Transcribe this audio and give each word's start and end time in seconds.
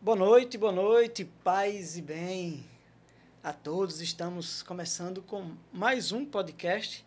Boa 0.00 0.16
noite, 0.16 0.56
boa 0.56 0.72
noite, 0.72 1.24
paz 1.44 1.98
e 1.98 2.02
bem 2.02 2.64
a 3.42 3.52
todos. 3.52 4.00
Estamos 4.00 4.62
começando 4.62 5.20
com 5.20 5.56
mais 5.72 6.12
um 6.12 6.24
podcast 6.24 7.04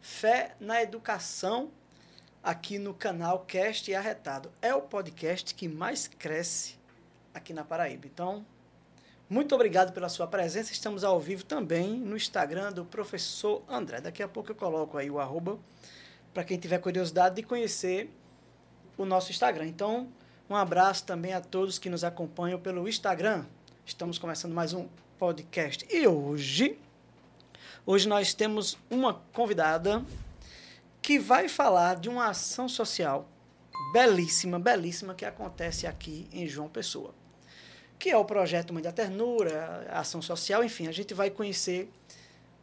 Fé 0.00 0.56
na 0.60 0.82
Educação 0.82 1.70
aqui 2.42 2.78
no 2.78 2.92
canal 2.92 3.46
Cast 3.46 3.94
Arretado. 3.94 4.52
É 4.60 4.74
o 4.74 4.82
podcast 4.82 5.54
que 5.54 5.68
mais 5.68 6.06
cresce 6.06 6.79
aqui 7.34 7.52
na 7.52 7.64
Paraíba. 7.64 8.06
Então, 8.06 8.44
muito 9.28 9.54
obrigado 9.54 9.92
pela 9.92 10.08
sua 10.08 10.26
presença. 10.26 10.72
Estamos 10.72 11.04
ao 11.04 11.20
vivo 11.20 11.44
também 11.44 11.98
no 11.98 12.16
Instagram 12.16 12.72
do 12.72 12.84
professor 12.84 13.62
André. 13.68 14.00
Daqui 14.00 14.22
a 14.22 14.28
pouco 14.28 14.50
eu 14.50 14.54
coloco 14.54 14.98
aí 14.98 15.10
o 15.10 15.20
arroba 15.20 15.58
para 16.34 16.44
quem 16.44 16.58
tiver 16.58 16.78
curiosidade 16.78 17.36
de 17.36 17.42
conhecer 17.42 18.10
o 18.96 19.04
nosso 19.04 19.30
Instagram. 19.30 19.66
Então, 19.66 20.08
um 20.48 20.54
abraço 20.56 21.04
também 21.04 21.32
a 21.32 21.40
todos 21.40 21.78
que 21.78 21.88
nos 21.88 22.04
acompanham 22.04 22.58
pelo 22.58 22.88
Instagram. 22.88 23.44
Estamos 23.86 24.18
começando 24.18 24.52
mais 24.52 24.72
um 24.72 24.88
podcast. 25.18 25.86
E 25.90 26.06
hoje, 26.06 26.78
hoje 27.86 28.08
nós 28.08 28.34
temos 28.34 28.76
uma 28.90 29.14
convidada 29.32 30.04
que 31.00 31.18
vai 31.18 31.48
falar 31.48 31.96
de 31.96 32.08
uma 32.08 32.28
ação 32.28 32.68
social 32.68 33.28
belíssima, 33.92 34.58
belíssima 34.58 35.14
que 35.14 35.24
acontece 35.24 35.86
aqui 35.86 36.28
em 36.32 36.46
João 36.46 36.68
Pessoa, 36.68 37.14
que 38.00 38.08
é 38.08 38.16
o 38.16 38.24
projeto 38.24 38.72
Mãe 38.72 38.82
da 38.82 38.90
Ternura, 38.90 39.86
ação 39.90 40.22
social, 40.22 40.64
enfim, 40.64 40.88
a 40.88 40.92
gente 40.92 41.12
vai 41.12 41.28
conhecer 41.28 41.92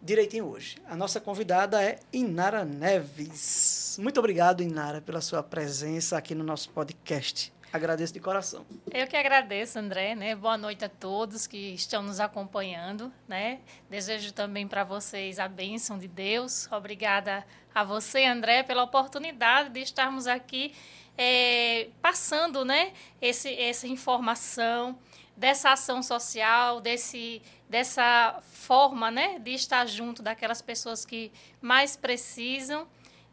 direitinho 0.02 0.48
hoje. 0.48 0.78
A 0.90 0.96
nossa 0.96 1.22
convidada 1.22 1.82
é 1.82 2.00
Inara 2.12 2.66
Neves. 2.66 4.00
Muito 4.02 4.18
obrigado, 4.18 4.64
Inara, 4.64 5.00
pela 5.00 5.22
sua 5.22 5.44
presença 5.44 6.18
aqui 6.18 6.34
no 6.34 6.44
nosso 6.44 6.72
podcast. 6.72 7.54
Agradeço 7.72 8.14
de 8.14 8.20
coração. 8.20 8.66
Eu 8.92 9.06
que 9.06 9.16
agradeço, 9.16 9.78
André. 9.78 10.16
Né? 10.16 10.36
Boa 10.36 10.58
noite 10.58 10.84
a 10.84 10.90
todos 10.90 11.46
que 11.46 11.76
estão 11.76 12.02
nos 12.02 12.20
acompanhando. 12.20 13.14
Né? 13.28 13.60
Desejo 13.92 14.34
também 14.34 14.68
para 14.68 14.84
vocês 14.84 15.38
a 15.38 15.48
bênção 15.48 16.00
de 16.00 16.08
Deus. 16.08 16.68
Obrigada 16.72 17.46
a 17.76 17.84
você, 17.84 18.26
André, 18.26 18.64
pela 18.64 18.82
oportunidade 18.82 19.70
de 19.70 19.82
estarmos 19.82 20.26
aqui 20.26 20.74
é, 21.18 21.90
passando 22.02 22.64
né, 22.64 22.94
esse, 23.22 23.54
essa 23.60 23.88
informação 23.88 24.98
dessa 25.38 25.72
ação 25.72 26.02
social, 26.02 26.82
desse, 26.82 27.44
dessa 27.70 28.42
forma 28.42 29.12
né, 29.12 29.38
de 29.38 29.52
estar 29.52 29.86
junto 29.86 30.24
daquelas 30.24 30.64
pessoas 30.64 31.06
que 31.06 31.32
mais 31.62 31.96
precisam 31.96 32.88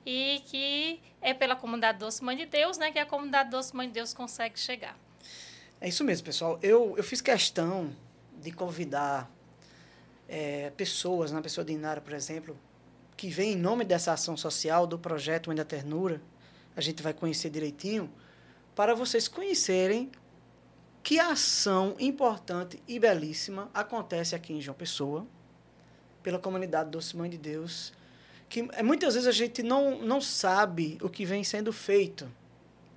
e 0.05 0.43
que 0.45 1.01
é 1.23 1.33
pela 1.33 1.57
comunidade 1.57 1.99
Doce 1.99 2.23
Mãe 2.23 2.37
de 2.37 2.45
Deus, 2.45 2.77
né, 2.77 2.93
que 2.93 2.99
a 2.99 3.07
comunidade 3.07 3.49
Doce 3.49 3.75
Mãe 3.75 3.89
de 3.89 3.95
Deus 3.95 4.13
consegue 4.13 4.61
chegar. 4.61 4.99
É 5.81 5.89
isso 5.89 6.05
mesmo, 6.05 6.27
pessoal. 6.27 6.59
Eu, 6.63 6.95
eu 6.99 7.03
fiz 7.03 7.23
questão 7.23 7.97
de 8.37 8.53
convidar 8.53 9.31
é, 10.29 10.71
pessoas, 10.77 11.33
na 11.33 11.41
pessoa 11.41 11.65
de 11.65 11.73
Inara, 11.73 12.03
por 12.03 12.13
exemplo, 12.13 12.55
que 13.17 13.31
vem 13.31 13.55
em 13.55 13.57
nome 13.57 13.83
dessa 13.83 14.13
ação 14.13 14.37
social 14.37 14.87
do 14.87 14.99
projeto 14.99 15.47
Mãe 15.47 15.57
da 15.57 15.65
Ternura, 15.65 16.21
a 16.77 16.83
gente 16.83 17.03
vai 17.03 17.15
conhecer 17.15 17.49
direitinho, 17.49 18.13
para 18.75 18.95
vocês 18.95 19.27
conhecerem 19.27 20.11
que 21.05 21.21
ação 21.21 21.95
importante 22.01 22.83
e 22.89 22.99
belíssima 22.99 23.71
acontece 23.75 24.35
aqui 24.35 24.55
em 24.55 24.61
João 24.63 24.75
Pessoa, 24.75 25.27
pela 26.23 26.39
comunidade 26.39 26.89
Doce 26.89 27.15
Mãe 27.15 27.29
de 27.29 27.37
Deus, 27.37 27.93
que 28.49 28.67
é, 28.73 28.83
muitas 28.83 29.13
vezes 29.13 29.29
a 29.29 29.33
gente 29.33 29.63
não, 29.63 30.01
não 30.01 30.19
sabe 30.19 30.97
o 31.03 31.11
que 31.11 31.27
vem 31.27 31.45
sendo 31.45 31.75
feito. 31.75 32.27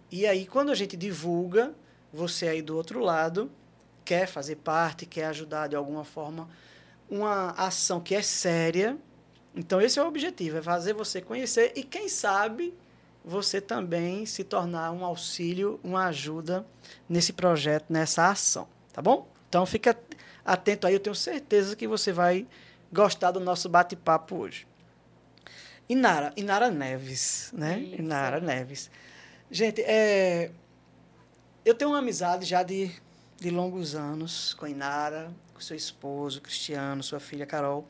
E 0.09 0.25
aí, 0.25 0.47
quando 0.47 0.71
a 0.71 0.75
gente 0.75 0.95
divulga, 0.95 1.75
você 2.13 2.47
aí 2.47 2.61
do 2.61 2.77
outro 2.77 3.01
lado 3.01 3.51
quer 4.05 4.25
fazer 4.25 4.55
parte, 4.55 5.05
quer 5.05 5.25
ajudar 5.25 5.67
de 5.67 5.75
alguma 5.75 6.05
forma, 6.05 6.47
uma 7.09 7.51
ação 7.51 7.99
que 7.99 8.15
é 8.15 8.21
séria. 8.21 8.97
Então, 9.53 9.81
esse 9.81 9.99
é 9.99 10.01
o 10.01 10.07
objetivo, 10.07 10.59
é 10.59 10.61
fazer 10.61 10.93
você 10.93 11.19
conhecer 11.19 11.73
e, 11.75 11.83
quem 11.83 12.07
sabe, 12.07 12.73
você 13.27 13.59
também 13.59 14.25
se 14.25 14.43
tornar 14.45 14.91
um 14.91 15.03
auxílio, 15.03 15.81
uma 15.83 16.05
ajuda 16.05 16.65
nesse 17.09 17.33
projeto, 17.33 17.91
nessa 17.91 18.29
ação, 18.29 18.67
tá 18.93 19.01
bom? 19.01 19.27
Então, 19.49 19.65
fica 19.65 19.97
atento 20.45 20.87
aí, 20.87 20.93
eu 20.93 20.99
tenho 20.99 21.15
certeza 21.15 21.75
que 21.75 21.85
você 21.85 22.13
vai 22.13 22.47
gostar 22.91 23.31
do 23.31 23.41
nosso 23.41 23.67
bate-papo 23.67 24.37
hoje. 24.37 24.65
Inara, 25.89 26.31
Inara 26.37 26.71
Neves, 26.71 27.51
né? 27.53 27.79
Isso. 27.79 28.01
Inara 28.01 28.39
Neves. 28.39 28.89
Gente, 29.51 29.81
é, 29.81 30.51
eu 31.65 31.75
tenho 31.75 31.91
uma 31.91 31.99
amizade 31.99 32.45
já 32.45 32.63
de, 32.63 32.91
de 33.37 33.49
longos 33.49 33.93
anos 33.93 34.53
com 34.53 34.65
a 34.65 34.69
Inara, 34.69 35.33
com 35.53 35.59
seu 35.59 35.75
esposo, 35.75 36.41
Cristiano, 36.41 37.03
sua 37.03 37.19
filha 37.19 37.45
Carol. 37.45 37.85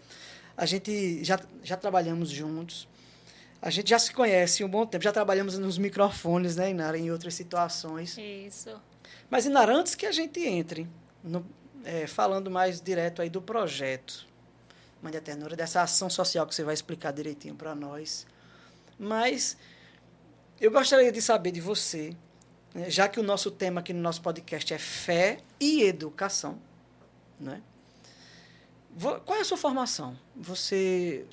A 0.55 0.65
gente 0.65 1.23
já, 1.23 1.39
já 1.61 1.77
trabalhamos 1.77 2.29
juntos. 2.29 2.87
A 3.61 3.69
gente 3.69 3.89
já 3.89 3.99
se 3.99 4.13
conhece 4.13 4.63
um 4.63 4.69
bom 4.69 4.85
tempo, 4.85 5.03
já 5.03 5.11
trabalhamos 5.11 5.57
nos 5.57 5.77
microfones, 5.77 6.55
né, 6.55 6.69
Inara, 6.69 6.97
em 6.97 7.11
outras 7.11 7.33
situações. 7.33 8.17
Isso. 8.17 8.79
Mas, 9.29 9.45
Inara, 9.45 9.75
antes 9.75 9.95
que 9.95 10.05
a 10.05 10.11
gente 10.11 10.39
entre, 10.45 10.87
no, 11.23 11.45
é, 11.83 12.05
falando 12.05 12.51
mais 12.51 12.79
direto 12.79 13.21
aí 13.21 13.29
do 13.29 13.41
projeto, 13.41 14.27
Mãe 15.01 15.11
da 15.11 15.21
Ternura, 15.21 15.55
dessa 15.55 15.81
ação 15.81 16.09
social 16.09 16.45
que 16.45 16.53
você 16.53 16.63
vai 16.63 16.73
explicar 16.73 17.11
direitinho 17.11 17.55
para 17.55 17.75
nós. 17.75 18.25
Mas 18.97 19.57
eu 20.59 20.71
gostaria 20.71 21.11
de 21.11 21.21
saber 21.21 21.51
de 21.51 21.61
você, 21.61 22.15
né, 22.73 22.89
já 22.89 23.07
que 23.07 23.19
o 23.19 23.23
nosso 23.23 23.51
tema 23.51 23.81
aqui 23.81 23.93
no 23.93 24.01
nosso 24.01 24.21
podcast 24.21 24.73
é 24.73 24.77
fé 24.77 25.39
e 25.59 25.83
educação, 25.83 26.59
né? 27.39 27.61
Qual 28.99 29.37
é 29.37 29.41
a 29.41 29.45
sua 29.45 29.57
formação? 29.57 30.17
Você, 30.35 31.27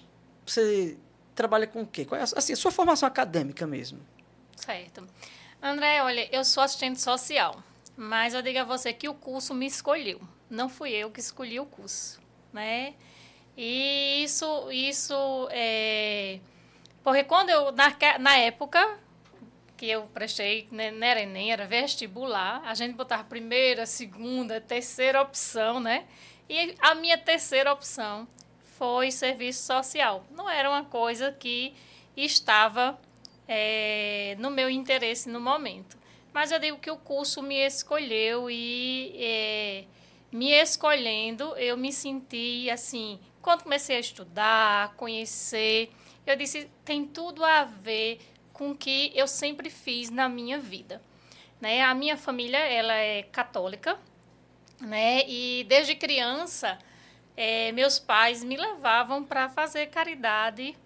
você 0.45 0.99
trabalha 1.35 1.67
com 1.67 1.83
o 1.83 1.87
quê? 1.87 2.05
Qual 2.05 2.19
é 2.19 2.23
a, 2.23 2.25
assim, 2.25 2.53
a 2.53 2.57
sua 2.57 2.71
formação 2.71 3.07
acadêmica 3.07 3.67
mesmo? 3.67 4.01
Certo. 4.57 5.07
André, 5.63 6.03
olha, 6.03 6.29
eu 6.35 6.45
sou 6.45 6.63
assistente 6.63 7.01
social, 7.01 7.63
mas 7.97 8.35
eu 8.35 8.43
digo 8.43 8.59
a 8.59 8.65
você 8.65 8.93
que 8.93 9.09
o 9.09 9.15
curso 9.15 9.55
me 9.55 9.67
escolheu. 9.67 10.21
Não 10.49 10.69
fui 10.69 10.93
eu 10.93 11.11
que 11.11 11.21
escolhi 11.21 11.59
o 11.59 11.67
curso, 11.67 12.21
né? 12.53 12.95
E 13.57 14.23
isso, 14.25 14.71
isso 14.71 15.49
é. 15.51 16.39
Porque 17.03 17.25
quando 17.25 17.51
eu, 17.51 17.73
na, 17.73 17.95
na 18.19 18.37
época 18.37 18.99
que 19.77 19.87
eu 19.87 20.03
prestei, 20.15 20.69
né, 20.71 20.91
não 20.91 21.07
era 21.07 21.21
Enem, 21.21 21.53
era 21.53 21.67
vestibular, 21.67 22.63
a 22.65 22.75
gente 22.75 22.95
botava 22.95 23.25
primeira, 23.25 23.87
segunda, 23.87 24.61
terceira 24.61 25.21
opção, 25.21 25.81
né? 25.81 26.07
E 26.49 26.75
a 26.81 26.95
minha 26.95 27.19
terceira 27.19 27.73
opção 27.73 28.29
foi 28.79 29.11
serviço 29.11 29.65
social. 29.65 30.25
Não 30.31 30.49
era 30.49 30.69
uma 30.69 30.85
coisa 30.85 31.33
que 31.33 31.75
estava 32.17 32.99
é, 33.49 34.37
no 34.39 34.51
meu 34.51 34.71
interesse 34.71 35.29
no 35.29 35.41
momento. 35.41 35.97
Mas 36.33 36.51
eu 36.51 36.59
digo 36.59 36.79
que 36.79 36.91
o 36.91 36.97
curso 36.97 37.43
me 37.43 37.57
escolheu 37.65 38.51
e 38.51 39.15
é, 39.19 39.85
me 40.33 40.51
escolhendo, 40.51 41.57
eu 41.57 41.77
me 41.77 41.93
senti 41.93 42.69
assim 42.71 43.21
quando 43.45 43.63
comecei 43.63 43.97
a 43.97 44.01
estudar, 44.01 44.95
conhecer, 44.97 45.93
eu 46.27 46.35
disse, 46.35 46.71
tem 46.83 47.07
tudo 47.07 47.45
a 47.45 47.65
ver 47.65 48.19
com 48.55 48.71
o 48.71 48.75
que 48.75 49.13
eu 49.15 49.29
sempre 49.29 49.69
fiz 49.69 50.09
na 50.09 50.31
minha 50.31 50.59
vida. 50.59 51.03
Né? 51.61 51.83
A 51.83 51.95
minha 51.95 52.17
família, 52.17 52.57
ela 52.57 52.95
é 52.95 53.23
católica, 53.25 53.99
né? 54.81 55.29
E 55.29 55.65
desde 55.69 55.95
criança, 55.95 56.79
é, 57.37 57.73
meus 57.73 57.99
pais 57.99 58.45
me 58.45 58.57
levavam 58.57 59.25
para 59.25 59.49
fazer 59.49 59.87
caridade, 59.87 60.77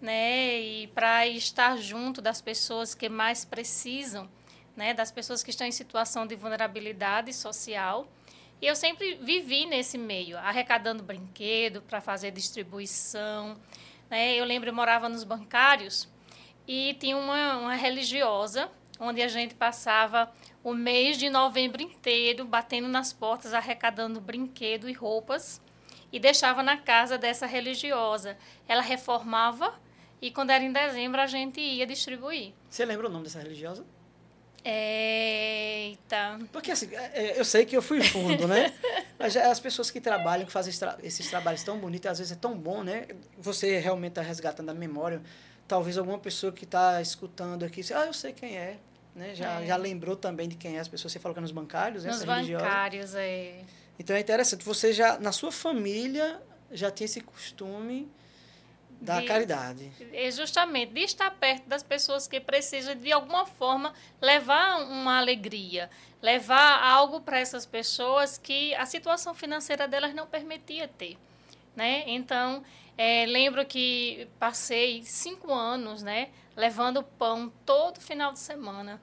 né? 0.00 0.60
E 0.60 0.86
para 0.88 1.26
estar 1.26 1.76
junto 1.76 2.22
das 2.22 2.40
pessoas 2.40 2.94
que 2.94 3.08
mais 3.08 3.44
precisam, 3.44 4.28
né? 4.76 4.94
Das 4.94 5.10
pessoas 5.10 5.42
que 5.42 5.50
estão 5.50 5.66
em 5.66 5.72
situação 5.72 6.26
de 6.26 6.36
vulnerabilidade 6.36 7.32
social. 7.32 8.06
E 8.60 8.66
eu 8.66 8.76
sempre 8.76 9.16
vivi 9.16 9.66
nesse 9.66 9.98
meio, 9.98 10.38
arrecadando 10.38 11.02
brinquedo 11.02 11.82
para 11.82 12.00
fazer 12.00 12.30
distribuição. 12.30 13.56
Né? 14.08 14.34
Eu 14.34 14.44
lembro, 14.44 14.70
eu 14.70 14.74
morava 14.74 15.08
nos 15.08 15.24
bancários 15.24 16.08
e 16.66 16.94
tinha 16.94 17.18
uma, 17.18 17.58
uma 17.58 17.74
religiosa, 17.74 18.70
onde 18.98 19.20
a 19.20 19.28
gente 19.28 19.54
passava 19.54 20.32
o 20.64 20.72
mês 20.72 21.18
de 21.18 21.28
novembro 21.28 21.82
inteiro 21.82 22.46
batendo 22.46 22.88
nas 22.88 23.12
portas, 23.12 23.52
arrecadando 23.52 24.22
brinquedo 24.22 24.88
e 24.88 24.92
roupas 24.94 25.60
e 26.12 26.18
deixava 26.18 26.62
na 26.62 26.76
casa 26.76 27.18
dessa 27.18 27.46
religiosa. 27.46 28.36
Ela 28.68 28.82
reformava 28.82 29.74
e 30.20 30.30
quando 30.30 30.50
era 30.50 30.64
em 30.64 30.72
dezembro 30.72 31.20
a 31.20 31.26
gente 31.26 31.60
ia 31.60 31.86
distribuir. 31.86 32.52
Você 32.68 32.84
lembra 32.84 33.08
o 33.08 33.10
nome 33.10 33.24
dessa 33.24 33.38
religiosa? 33.40 33.84
Eita. 34.68 36.40
Porque 36.50 36.72
assim, 36.72 36.88
é, 36.92 37.10
é, 37.14 37.38
eu 37.38 37.44
sei 37.44 37.64
que 37.64 37.76
eu 37.76 37.82
fui 37.82 38.02
fundo, 38.02 38.48
né? 38.48 38.72
Mas 39.16 39.36
as 39.36 39.60
pessoas 39.60 39.92
que 39.92 40.00
trabalham, 40.00 40.44
que 40.44 40.50
fazem 40.50 40.74
esses 41.04 41.30
trabalhos 41.30 41.62
tão 41.62 41.78
bonitos, 41.78 42.10
às 42.10 42.18
vezes 42.18 42.32
é 42.32 42.36
tão 42.36 42.58
bom, 42.58 42.82
né? 42.82 43.06
Você 43.38 43.78
realmente 43.78 44.12
está 44.12 44.22
resgatando 44.22 44.70
a 44.70 44.74
memória. 44.74 45.22
Talvez 45.68 45.96
alguma 45.96 46.18
pessoa 46.18 46.52
que 46.52 46.64
está 46.64 47.00
escutando 47.00 47.64
aqui, 47.64 47.80
ah, 47.94 48.06
eu 48.06 48.12
sei 48.12 48.32
quem 48.32 48.56
é. 48.56 48.78
Né? 49.14 49.34
Já, 49.34 49.62
é. 49.62 49.66
já 49.66 49.76
lembrou 49.76 50.16
também 50.16 50.48
de 50.48 50.56
quem 50.56 50.76
é 50.76 50.80
as 50.80 50.88
pessoas. 50.88 51.12
Você 51.12 51.20
falou 51.20 51.32
que 51.32 51.38
é 51.38 51.42
nos 51.42 51.52
bancários, 51.52 52.04
né? 52.04 52.10
Nos 52.10 52.24
bancários, 52.24 53.14
é. 53.14 53.60
Então 53.98 54.14
é 54.14 54.20
interessante. 54.20 54.64
Você 54.64 54.92
já, 54.92 55.18
na 55.18 55.32
sua 55.32 55.52
família, 55.52 56.40
já 56.70 56.90
tinha 56.90 57.06
esse 57.06 57.20
costume 57.20 58.10
da 59.00 59.20
de, 59.20 59.26
caridade. 59.26 59.92
É 60.12 60.30
justamente, 60.30 60.92
de 60.92 61.00
estar 61.00 61.30
perto 61.30 61.66
das 61.68 61.82
pessoas 61.82 62.26
que 62.26 62.40
precisam, 62.40 62.94
de 62.94 63.12
alguma 63.12 63.46
forma, 63.46 63.92
levar 64.20 64.82
uma 64.82 65.18
alegria, 65.18 65.90
levar 66.22 66.82
algo 66.82 67.20
para 67.20 67.38
essas 67.38 67.66
pessoas 67.66 68.38
que 68.38 68.74
a 68.74 68.86
situação 68.86 69.34
financeira 69.34 69.86
delas 69.86 70.14
não 70.14 70.26
permitia 70.26 70.88
ter. 70.88 71.18
Né? 71.74 72.04
Então, 72.06 72.64
é, 72.96 73.26
lembro 73.26 73.64
que 73.66 74.28
passei 74.38 75.02
cinco 75.04 75.52
anos 75.52 76.02
né, 76.02 76.30
levando 76.56 77.02
pão 77.02 77.52
todo 77.66 78.00
final 78.00 78.32
de 78.32 78.38
semana 78.38 79.00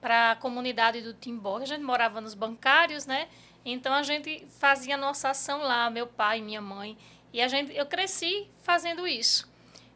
para 0.00 0.32
a 0.32 0.36
comunidade 0.36 1.00
do 1.00 1.14
Timbó. 1.14 1.58
A 1.58 1.64
gente 1.64 1.82
morava 1.82 2.20
nos 2.20 2.34
bancários, 2.34 3.06
né? 3.06 3.28
Então 3.68 3.92
a 3.92 4.04
gente 4.04 4.46
fazia 4.60 4.96
nossa 4.96 5.30
ação 5.30 5.58
lá, 5.58 5.90
meu 5.90 6.06
pai, 6.06 6.40
minha 6.40 6.62
mãe, 6.62 6.96
e 7.32 7.42
a 7.42 7.48
gente, 7.48 7.74
eu 7.76 7.84
cresci 7.84 8.48
fazendo 8.62 9.08
isso, 9.08 9.50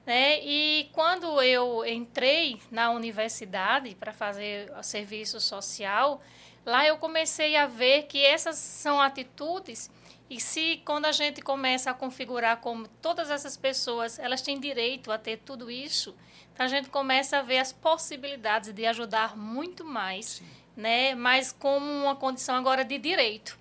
né? 0.05 0.41
E 0.43 0.91
quando 0.93 1.41
eu 1.41 1.87
entrei 1.87 2.61
na 2.69 2.91
universidade 2.91 3.95
para 3.95 4.13
fazer 4.13 4.73
serviço 4.83 5.39
social, 5.39 6.21
lá 6.67 6.85
eu 6.85 6.99
comecei 6.99 7.55
a 7.55 7.69
ver 7.69 8.07
que 8.09 8.21
essas 8.21 8.57
são 8.57 9.01
atitudes 9.01 9.89
e 10.29 10.41
se 10.41 10.83
quando 10.85 11.05
a 11.05 11.13
gente 11.13 11.41
começa 11.41 11.93
a 11.93 11.95
configurar 11.95 12.57
como 12.57 12.89
todas 13.01 13.31
essas 13.31 13.57
pessoas, 13.57 14.19
elas 14.19 14.43
têm 14.43 14.59
direito 14.59 15.13
a 15.13 15.19
ter 15.19 15.37
tudo 15.39 15.71
isso, 15.71 16.17
então 16.53 16.67
a 16.67 16.69
gente 16.69 16.91
começa 16.91 17.39
a 17.39 17.43
ver 17.43 17.59
as 17.59 17.73
possibilidades 17.73 18.73
de 18.73 18.85
ajudar 18.85 19.37
muito 19.37 19.85
mais, 19.85 20.27
Sim. 20.27 20.47
né? 20.77 21.15
Mas 21.15 21.53
como 21.53 21.87
uma 21.87 22.17
condição 22.17 22.57
agora 22.57 22.85
de 22.85 22.99
direito, 22.99 23.60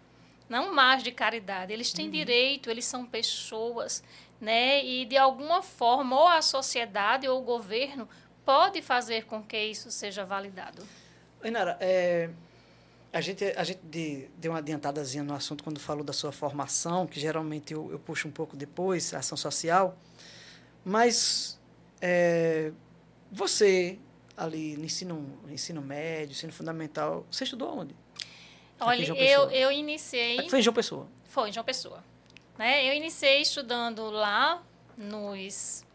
não 0.50 0.74
mais 0.74 1.04
de 1.04 1.12
caridade. 1.12 1.72
Eles 1.72 1.94
têm 1.94 2.06
uhum. 2.06 2.12
direito, 2.12 2.69
eles 2.69 2.86
são 2.86 3.06
pessoas, 3.06 4.04
né? 4.42 4.84
E 4.84 5.06
de 5.06 5.16
alguma 5.16 5.62
forma 5.62 6.19
ou 6.19 6.28
a 6.28 6.42
sociedade 6.42 7.28
ou 7.28 7.40
o 7.40 7.44
governo 7.44 8.10
pode 8.44 8.81
fazer 8.81 9.25
com 9.25 9.44
que 9.44 9.57
isso 9.57 9.92
seja 9.92 10.25
validado. 10.25 10.81
Inara, 11.44 11.78
é, 11.80 12.30
a 13.13 13.22
gente, 13.22 13.46
a 13.56 13.63
gente 13.63 13.80
deu 14.38 14.51
uma 14.51 14.57
adiantadazinha 14.57 15.24
no 15.24 15.34
assunto 15.34 15.63
quando 15.63 15.80
falou 15.80 16.04
da 16.04 16.13
sua 16.13 16.31
formação, 16.31 17.07
que 17.07 17.19
geralmente 17.19 17.74
eu, 17.74 17.92
eu 17.92 18.00
puxo 18.00 18.28
um 18.28 18.31
pouco 18.31 18.57
depois, 18.57 19.13
ação 19.13 19.38
social. 19.38 19.98
Mas 20.84 21.60
é, 22.02 22.72
você, 23.31 24.00
ali 24.36 24.78
no 24.78 24.86
ensino, 24.86 25.40
ensino 25.50 25.81
médio, 25.81 26.31
ensino 26.31 26.52
fundamental, 26.52 27.25
você 27.30 27.44
estudou 27.44 27.80
onde? 27.80 27.95
Olha, 28.80 29.04
eu, 29.04 29.50
eu 29.52 29.72
iniciei... 29.72 30.50
Foi 30.50 30.60
em 30.60 30.62
João 30.62 30.74
Pessoa? 30.74 31.08
Foi 31.26 31.50
em 31.50 31.52
João 31.52 31.66
Pessoa. 31.66 32.04
Né? 32.58 32.88
Eu 32.88 32.94
iniciei 32.94 33.42
estudando 33.42 34.10
lá 34.10 34.62
nos... 34.98 35.86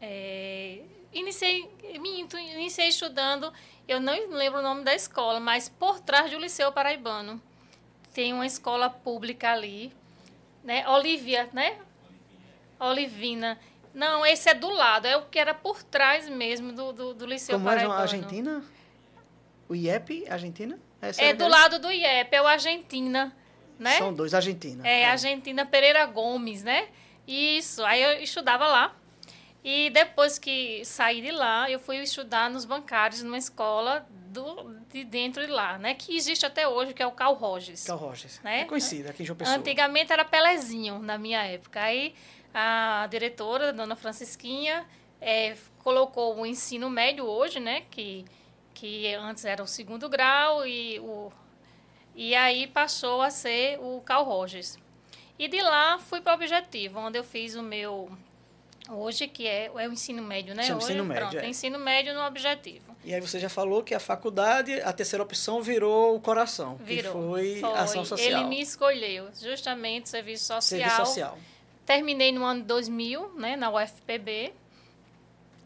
É, 0.00 0.80
iniciei, 1.12 1.68
minto, 2.00 2.36
iniciei 2.36 2.88
estudando 2.88 3.52
eu 3.88 4.00
não 4.00 4.14
lembro 4.30 4.58
o 4.58 4.62
nome 4.62 4.82
da 4.82 4.94
escola, 4.94 5.38
mas 5.38 5.68
por 5.68 6.00
trás 6.00 6.30
do 6.30 6.38
Liceu 6.38 6.72
Paraibano 6.72 7.40
tem 8.12 8.32
uma 8.32 8.46
escola 8.46 8.90
pública 8.90 9.52
ali, 9.52 9.92
né? 10.64 10.88
Olivia, 10.88 11.48
né? 11.52 11.78
Olivina. 12.80 13.58
Não, 13.94 14.26
esse 14.26 14.50
é 14.50 14.54
do 14.54 14.68
lado, 14.68 15.06
é 15.06 15.16
o 15.16 15.26
que 15.26 15.38
era 15.38 15.54
por 15.54 15.82
trás 15.84 16.28
mesmo 16.28 16.72
do, 16.72 16.92
do, 16.92 17.14
do 17.14 17.26
Liceu 17.26 17.54
Como 17.54 17.66
Paraibano. 17.66 17.94
Como 17.94 17.98
é 17.98 18.00
a 18.00 18.02
Argentina? 18.02 18.64
O 19.68 19.74
IEP, 19.74 20.28
Argentina? 20.28 20.78
Essa 21.08 21.22
é 21.22 21.32
do 21.32 21.48
lado 21.48 21.78
do 21.78 21.90
IEP, 21.90 22.34
é 22.34 22.42
o 22.42 22.46
Argentina, 22.46 23.34
né? 23.78 23.98
São 23.98 24.12
dois, 24.12 24.34
Argentina. 24.34 24.86
É, 24.86 25.02
é, 25.02 25.06
Argentina 25.06 25.64
Pereira 25.64 26.04
Gomes, 26.06 26.62
né? 26.62 26.88
Isso, 27.26 27.84
aí 27.84 28.02
eu 28.02 28.22
estudava 28.22 28.66
lá. 28.66 28.94
E 29.64 29.90
depois 29.90 30.38
que 30.38 30.84
saí 30.84 31.20
de 31.20 31.32
lá, 31.32 31.68
eu 31.68 31.80
fui 31.80 31.96
estudar 31.96 32.48
nos 32.48 32.64
bancários, 32.64 33.22
numa 33.22 33.36
escola 33.36 34.06
do, 34.28 34.76
de 34.92 35.02
dentro 35.04 35.44
de 35.44 35.50
lá, 35.50 35.76
né? 35.76 35.94
Que 35.94 36.16
existe 36.16 36.46
até 36.46 36.68
hoje, 36.68 36.94
que 36.94 37.02
é 37.02 37.06
o 37.06 37.10
Cal 37.10 37.34
Rogers. 37.34 37.84
Cal 37.84 37.96
Rogers. 37.96 38.40
Né? 38.44 38.60
É 38.60 38.64
conhecido 38.64 39.08
aqui 39.08 39.22
em 39.22 39.26
João 39.26 39.36
Pessoa. 39.36 39.56
Antigamente 39.56 40.12
era 40.12 40.24
Pelezinho, 40.24 41.00
na 41.00 41.18
minha 41.18 41.42
época. 41.42 41.80
Aí 41.80 42.14
a 42.54 43.06
diretora, 43.10 43.70
a 43.70 43.72
dona 43.72 43.96
Francisquinha, 43.96 44.86
é, 45.20 45.56
colocou 45.78 46.36
o 46.38 46.46
ensino 46.46 46.88
médio 46.88 47.24
hoje, 47.24 47.58
né? 47.58 47.82
Que, 47.90 48.24
que 48.76 49.14
antes 49.14 49.46
era 49.46 49.62
o 49.62 49.66
segundo 49.66 50.06
grau 50.06 50.66
e, 50.66 51.00
o, 51.00 51.32
e 52.14 52.34
aí 52.34 52.66
passou 52.66 53.22
a 53.22 53.30
ser 53.30 53.78
o 53.80 54.02
Cal 54.02 54.22
Rogers. 54.22 54.78
E 55.38 55.48
de 55.48 55.62
lá 55.62 55.98
fui 55.98 56.20
para 56.20 56.32
o 56.32 56.34
Objetivo, 56.34 56.98
onde 56.98 57.18
eu 57.18 57.24
fiz 57.24 57.54
o 57.54 57.62
meu 57.62 58.10
Hoje 58.88 59.26
que 59.26 59.48
é, 59.48 59.66
é 59.66 59.88
o 59.88 59.92
ensino 59.92 60.22
médio, 60.22 60.54
né? 60.54 60.62
Chama 60.62 60.78
Hoje, 60.78 60.92
ensino 60.92 61.04
médio, 61.04 61.28
pronto, 61.28 61.44
é. 61.44 61.48
ensino 61.48 61.78
médio 61.78 62.14
no 62.14 62.24
objetivo. 62.24 62.94
E 63.04 63.12
aí 63.12 63.20
você 63.20 63.40
já 63.40 63.48
falou 63.48 63.82
que 63.82 63.92
a 63.92 63.98
faculdade, 63.98 64.80
a 64.80 64.92
terceira 64.92 65.24
opção 65.24 65.60
virou 65.60 66.14
o 66.14 66.20
coração, 66.20 66.76
virou, 66.76 67.12
que 67.12 67.18
foi, 67.18 67.60
foi, 67.60 67.72
ação 67.72 68.04
social. 68.04 68.42
Ele 68.42 68.44
me 68.48 68.60
escolheu, 68.60 69.28
justamente 69.42 70.08
serviço 70.08 70.44
social. 70.44 70.62
Serviço 70.62 70.96
social. 70.98 71.36
Terminei 71.84 72.30
no 72.30 72.44
ano 72.44 72.62
2000, 72.62 73.32
né, 73.34 73.56
na 73.56 73.70
UFPB. 73.70 74.52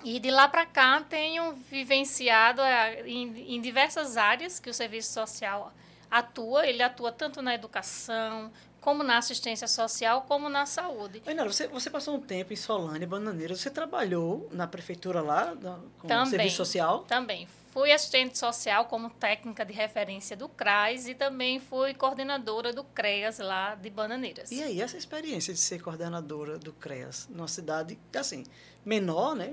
E 0.04 0.18
de 0.18 0.30
lá 0.30 0.48
para 0.48 0.66
cá 0.66 1.00
tenho 1.08 1.52
vivenciado 1.70 2.62
é, 2.62 3.02
em, 3.06 3.54
em 3.56 3.60
diversas 3.60 4.16
áreas 4.16 4.58
que 4.58 4.70
o 4.70 4.74
serviço 4.74 5.12
social 5.12 5.72
atua. 6.10 6.66
Ele 6.66 6.82
atua 6.82 7.12
tanto 7.12 7.42
na 7.42 7.54
educação, 7.54 8.50
como 8.80 9.02
na 9.02 9.18
assistência 9.18 9.68
social, 9.68 10.22
como 10.22 10.48
na 10.48 10.66
saúde. 10.66 11.22
Ainara, 11.26 11.52
você, 11.52 11.68
você 11.68 11.90
passou 11.90 12.16
um 12.16 12.20
tempo 12.20 12.52
em 12.52 12.56
Solânia, 12.56 13.06
Bananeira. 13.06 13.54
Você 13.54 13.70
trabalhou 13.70 14.48
na 14.52 14.66
prefeitura 14.66 15.20
lá, 15.20 15.54
com 15.98 16.08
também, 16.08 16.30
serviço 16.30 16.56
social? 16.56 17.00
Também. 17.00 17.46
Fui 17.70 17.92
assistente 17.92 18.36
social 18.36 18.86
como 18.86 19.10
técnica 19.10 19.64
de 19.64 19.72
referência 19.72 20.36
do 20.36 20.48
CRAS 20.48 21.06
e 21.06 21.14
também 21.14 21.60
fui 21.60 21.94
coordenadora 21.94 22.72
do 22.72 22.82
CREAS 22.82 23.38
lá 23.38 23.76
de 23.76 23.88
Bananeiras. 23.88 24.50
E 24.50 24.60
aí, 24.60 24.80
essa 24.80 24.96
experiência 24.96 25.54
de 25.54 25.60
ser 25.60 25.80
coordenadora 25.80 26.58
do 26.58 26.72
CREAS 26.72 27.28
numa 27.30 27.46
cidade, 27.46 27.96
assim, 28.12 28.44
menor, 28.84 29.36
né? 29.36 29.52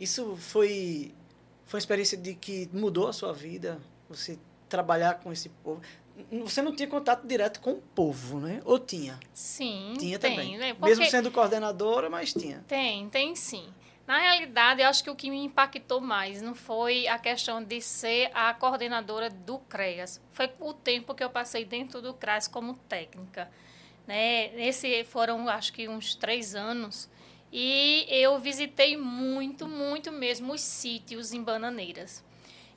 Isso 0.00 0.34
foi, 0.36 1.14
foi 1.66 1.78
uma 1.78 1.80
experiência 1.80 2.16
de 2.16 2.34
que 2.34 2.68
mudou 2.72 3.06
a 3.06 3.12
sua 3.12 3.32
vida? 3.32 3.78
Você 4.08 4.38
trabalhar 4.68 5.20
com 5.20 5.30
esse 5.30 5.48
povo 5.48 5.80
você 6.42 6.60
não 6.60 6.74
tinha 6.74 6.88
contato 6.88 7.26
direto 7.26 7.60
com 7.60 7.72
o 7.72 7.80
povo, 7.80 8.40
né? 8.40 8.60
Ou 8.64 8.78
tinha? 8.78 9.18
Sim, 9.32 9.94
tinha 9.98 10.18
tem, 10.18 10.36
também. 10.36 10.58
Né? 10.58 10.76
Mesmo 10.80 11.04
sendo 11.06 11.30
coordenadora, 11.30 12.10
mas 12.10 12.32
tinha. 12.32 12.64
Tem, 12.68 13.08
tem 13.08 13.34
sim. 13.34 13.72
Na 14.06 14.18
realidade, 14.18 14.82
eu 14.82 14.88
acho 14.88 15.04
que 15.04 15.10
o 15.10 15.14
que 15.14 15.30
me 15.30 15.44
impactou 15.44 16.00
mais 16.00 16.42
não 16.42 16.54
foi 16.54 17.06
a 17.06 17.18
questão 17.18 17.62
de 17.62 17.80
ser 17.80 18.30
a 18.34 18.52
coordenadora 18.52 19.30
do 19.30 19.58
CREAS. 19.60 20.20
Foi 20.32 20.50
o 20.58 20.74
tempo 20.74 21.14
que 21.14 21.22
eu 21.22 21.30
passei 21.30 21.64
dentro 21.64 22.02
do 22.02 22.12
CREAS 22.12 22.48
como 22.48 22.74
técnica. 22.88 23.48
Né? 24.06 24.52
Esse 24.60 25.04
foram, 25.04 25.48
acho 25.48 25.72
que, 25.72 25.88
uns 25.88 26.16
três 26.16 26.56
anos. 26.56 27.08
E 27.52 28.06
eu 28.08 28.38
visitei 28.38 28.96
muito, 28.96 29.66
muito 29.66 30.12
mesmo 30.12 30.52
os 30.52 30.60
sítios 30.60 31.32
em 31.32 31.42
Bananeiras. 31.42 32.24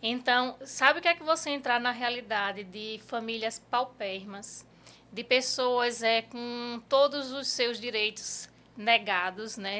Então, 0.01 0.57
sabe 0.65 0.99
o 0.99 1.01
que 1.01 1.07
é 1.07 1.15
que 1.15 1.23
você 1.23 1.51
entrar 1.51 1.79
na 1.79 1.91
realidade 1.91 2.63
de 2.63 2.99
famílias 3.07 3.59
paupérrimas, 3.59 4.65
de 5.11 5.23
pessoas 5.23 6.01
é, 6.01 6.23
com 6.23 6.81
todos 6.89 7.31
os 7.31 7.47
seus 7.47 7.79
direitos 7.79 8.49
negados, 8.75 9.55
né? 9.57 9.79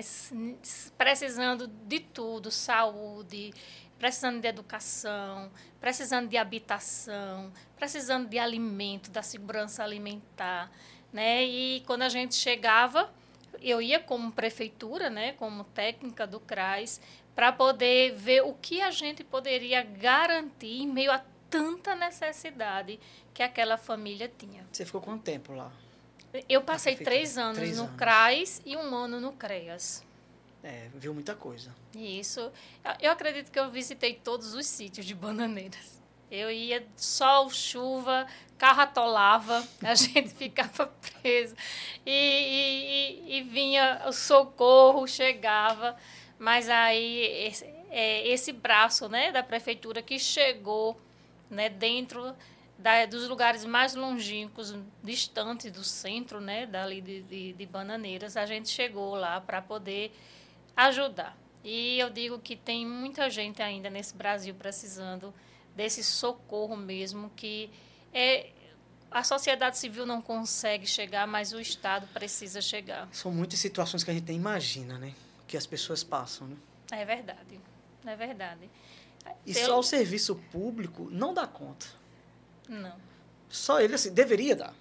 precisando 0.97 1.67
de 1.67 1.99
tudo, 1.99 2.51
saúde, 2.51 3.51
precisando 3.97 4.39
de 4.39 4.47
educação, 4.47 5.51
precisando 5.81 6.29
de 6.29 6.37
habitação, 6.37 7.51
precisando 7.75 8.29
de 8.29 8.37
alimento, 8.37 9.09
da 9.09 9.23
segurança 9.23 9.83
alimentar, 9.83 10.71
né? 11.11 11.43
E 11.43 11.83
quando 11.85 12.03
a 12.03 12.09
gente 12.09 12.35
chegava, 12.35 13.13
eu 13.61 13.81
ia 13.81 13.99
como 13.99 14.31
prefeitura, 14.31 15.09
né, 15.09 15.33
como 15.33 15.63
técnica 15.63 16.25
do 16.25 16.39
CRAS, 16.39 16.99
para 17.35 17.51
poder 17.51 18.13
ver 18.13 18.41
o 18.41 18.53
que 18.53 18.81
a 18.81 18.91
gente 18.91 19.23
poderia 19.23 19.83
garantir 19.83 20.81
em 20.81 20.87
meio 20.87 21.11
a 21.11 21.23
tanta 21.49 21.95
necessidade 21.95 22.99
que 23.33 23.43
aquela 23.43 23.77
família 23.77 24.31
tinha. 24.37 24.65
Você 24.71 24.85
ficou 24.85 25.01
quanto 25.01 25.23
tempo 25.23 25.53
lá? 25.53 25.71
Eu 26.49 26.61
passei 26.61 26.95
três 26.95 27.37
anos 27.37 27.57
três 27.57 27.77
no 27.77 27.83
anos. 27.83 27.95
CRAS 27.95 28.61
e 28.65 28.75
um 28.75 28.95
ano 28.95 29.19
no 29.19 29.33
CREAS. 29.33 30.03
É, 30.63 30.89
viu 30.95 31.13
muita 31.13 31.35
coisa. 31.35 31.75
Isso. 31.95 32.51
Eu 32.99 33.11
acredito 33.11 33.51
que 33.51 33.59
eu 33.59 33.69
visitei 33.69 34.15
todos 34.15 34.53
os 34.53 34.65
sítios 34.65 35.05
de 35.05 35.13
bananeiras. 35.13 36.01
Eu 36.35 36.49
ia 36.49 36.83
sol, 36.97 37.49
chuva, 37.51 38.25
carro 38.57 38.81
atolava, 38.81 39.63
a 39.83 39.93
gente 39.93 40.29
ficava 40.29 40.87
preso. 41.21 41.55
E, 42.03 42.11
e, 43.27 43.37
e, 43.37 43.41
vinha 43.43 44.01
o 44.07 44.11
socorro, 44.11 45.07
chegava. 45.07 45.95
Mas 46.39 46.69
aí 46.69 47.21
esse, 47.45 47.65
é, 47.91 48.27
esse 48.27 48.51
braço 48.51 49.07
né, 49.07 49.31
da 49.31 49.43
prefeitura 49.43 50.01
que 50.01 50.17
chegou 50.17 50.99
né, 51.51 51.69
dentro 51.69 52.35
da, 52.79 53.05
dos 53.05 53.27
lugares 53.27 53.63
mais 53.63 53.93
longínquos, 53.93 54.75
distantes 55.03 55.71
do 55.71 55.83
centro, 55.83 56.41
né, 56.41 56.65
dali 56.65 56.99
de, 56.99 57.21
de, 57.21 57.53
de 57.53 57.65
Bananeiras, 57.67 58.35
a 58.35 58.45
gente 58.47 58.69
chegou 58.69 59.13
lá 59.13 59.39
para 59.39 59.61
poder 59.61 60.11
ajudar. 60.75 61.37
E 61.63 61.99
eu 61.99 62.09
digo 62.09 62.39
que 62.39 62.55
tem 62.55 62.85
muita 62.87 63.29
gente 63.29 63.61
ainda 63.61 63.89
nesse 63.89 64.15
Brasil 64.15 64.55
precisando 64.55 65.31
desse 65.75 66.03
socorro 66.03 66.75
mesmo, 66.75 67.31
que 67.35 67.69
é, 68.13 68.49
a 69.09 69.23
sociedade 69.23 69.77
civil 69.77 70.05
não 70.05 70.21
consegue 70.21 70.85
chegar, 70.87 71.27
mas 71.27 71.53
o 71.53 71.59
Estado 71.59 72.07
precisa 72.13 72.61
chegar. 72.61 73.07
São 73.11 73.31
muitas 73.31 73.59
situações 73.59 74.03
que 74.03 74.11
a 74.11 74.13
gente 74.13 74.27
nem 74.27 74.37
imagina, 74.37 74.97
né? 74.97 75.13
Que 75.47 75.55
as 75.55 75.65
pessoas 75.65 76.03
passam, 76.03 76.47
né? 76.47 76.55
É 76.91 77.05
verdade, 77.05 77.59
é 78.05 78.15
verdade. 78.15 78.69
E 79.45 79.53
só 79.53 79.79
o 79.79 79.83
serviço 79.83 80.35
público 80.51 81.07
não 81.11 81.33
dá 81.33 81.47
conta. 81.47 81.85
Não. 82.67 82.95
Só 83.49 83.79
ele, 83.79 83.95
assim, 83.95 84.11
deveria 84.11 84.55
dar. 84.55 84.73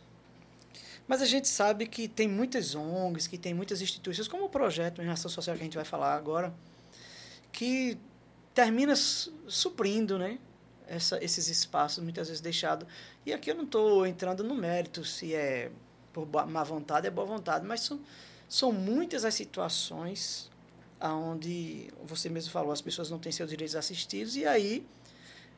Mas 1.06 1.20
a 1.20 1.26
gente 1.26 1.48
sabe 1.48 1.86
que 1.86 2.08
tem 2.08 2.28
muitas 2.28 2.74
ONGs, 2.74 3.26
que 3.26 3.36
tem 3.36 3.52
muitas 3.52 3.82
instituições, 3.82 4.28
como 4.28 4.44
o 4.44 4.48
projeto 4.48 5.02
em 5.02 5.08
ação 5.08 5.30
social 5.30 5.56
que 5.56 5.62
a 5.62 5.64
gente 5.64 5.76
vai 5.76 5.84
falar 5.84 6.14
agora, 6.14 6.54
que 7.50 7.98
termina 8.54 8.94
suprindo 8.96 10.18
né, 10.18 10.38
essa, 10.86 11.22
esses 11.22 11.48
espaços 11.48 12.02
muitas 12.02 12.28
vezes 12.28 12.40
deixados. 12.40 12.86
E 13.24 13.32
aqui 13.32 13.50
eu 13.50 13.54
não 13.54 13.64
estou 13.64 14.06
entrando 14.06 14.42
no 14.42 14.54
mérito 14.54 15.04
se 15.04 15.34
é 15.34 15.70
por 16.12 16.26
má 16.46 16.62
vontade, 16.62 17.06
é 17.06 17.10
boa 17.10 17.26
vontade, 17.26 17.66
mas 17.66 17.80
são, 17.80 18.00
são 18.48 18.70
muitas 18.70 19.24
as 19.24 19.34
situações 19.34 20.50
onde, 21.00 21.88
você 22.04 22.28
mesmo 22.28 22.52
falou, 22.52 22.70
as 22.70 22.80
pessoas 22.80 23.10
não 23.10 23.18
têm 23.18 23.32
seus 23.32 23.50
direitos 23.50 23.74
assistidos, 23.74 24.36
e 24.36 24.46
aí 24.46 24.86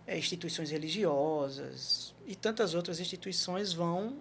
é, 0.07 0.17
instituições 0.17 0.71
religiosas 0.71 2.15
e 2.27 2.35
tantas 2.35 2.75
outras 2.75 3.01
instituições 3.01 3.73
vão 3.73 4.17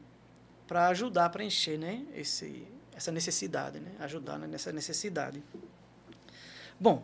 para 0.67 0.87
ajudar 0.87 1.25
a 1.25 1.29
preencher 1.29 1.77
né, 1.77 2.05
esse, 2.15 2.67
essa 2.95 3.11
necessidade, 3.11 3.79
né, 3.79 3.91
ajudar 3.99 4.37
nessa 4.39 4.71
necessidade. 4.71 5.41
Bom, 6.79 7.03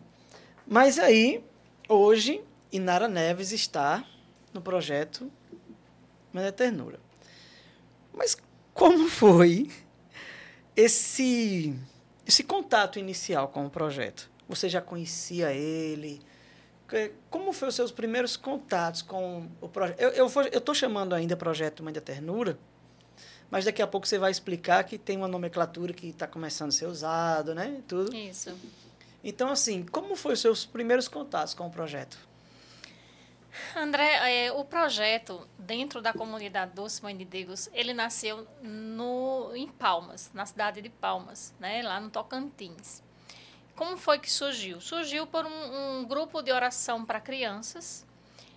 mas 0.66 0.98
aí, 0.98 1.42
hoje, 1.88 2.42
Inara 2.72 3.08
Neves 3.08 3.52
está 3.52 4.04
no 4.52 4.60
projeto 4.60 5.30
Mãe 6.32 6.50
Ternura. 6.52 7.00
Mas 8.12 8.36
como 8.72 9.08
foi 9.08 9.70
esse, 10.76 11.74
esse 12.26 12.44
contato 12.44 12.98
inicial 12.98 13.48
com 13.48 13.66
o 13.66 13.70
projeto? 13.70 14.30
Você 14.48 14.68
já 14.68 14.80
conhecia 14.80 15.52
ele? 15.52 16.20
Como 17.28 17.52
foram 17.52 17.68
os 17.68 17.74
seus 17.76 17.92
primeiros 17.92 18.36
contatos 18.36 19.02
com 19.02 19.48
o 19.60 19.68
projeto? 19.68 20.00
Eu 20.00 20.26
estou 20.26 20.74
chamando 20.74 21.14
ainda 21.14 21.36
projeto 21.36 21.82
Mãe 21.82 21.92
da 21.92 22.00
Ternura, 22.00 22.58
mas 23.50 23.64
daqui 23.64 23.82
a 23.82 23.86
pouco 23.86 24.06
você 24.06 24.18
vai 24.18 24.30
explicar 24.30 24.84
que 24.84 24.98
tem 24.98 25.16
uma 25.16 25.28
nomenclatura 25.28 25.92
que 25.92 26.08
está 26.08 26.26
começando 26.26 26.68
a 26.68 26.72
ser 26.72 26.86
usado, 26.86 27.54
né? 27.54 27.80
Tudo. 27.86 28.14
Isso. 28.14 28.56
Então, 29.22 29.50
assim, 29.50 29.84
como 29.84 30.16
foram 30.16 30.34
os 30.34 30.40
seus 30.40 30.64
primeiros 30.64 31.06
contatos 31.06 31.54
com 31.54 31.66
o 31.66 31.70
projeto? 31.70 32.29
André, 33.76 34.46
é, 34.46 34.52
o 34.52 34.64
projeto 34.64 35.46
dentro 35.58 36.00
da 36.00 36.12
comunidade 36.12 36.72
Doce 36.74 37.02
Mãe 37.02 37.16
de 37.16 37.24
Deus, 37.24 37.68
ele 37.72 37.92
nasceu 37.92 38.46
no, 38.62 39.52
em 39.54 39.68
Palmas, 39.68 40.30
na 40.32 40.46
cidade 40.46 40.80
de 40.80 40.88
Palmas, 40.88 41.54
né, 41.58 41.82
lá 41.82 42.00
no 42.00 42.10
Tocantins. 42.10 43.02
Como 43.74 43.96
foi 43.96 44.18
que 44.18 44.30
surgiu? 44.30 44.80
Surgiu 44.80 45.26
por 45.26 45.46
um, 45.46 46.00
um 46.00 46.04
grupo 46.04 46.42
de 46.42 46.52
oração 46.52 47.04
para 47.04 47.20
crianças. 47.20 48.06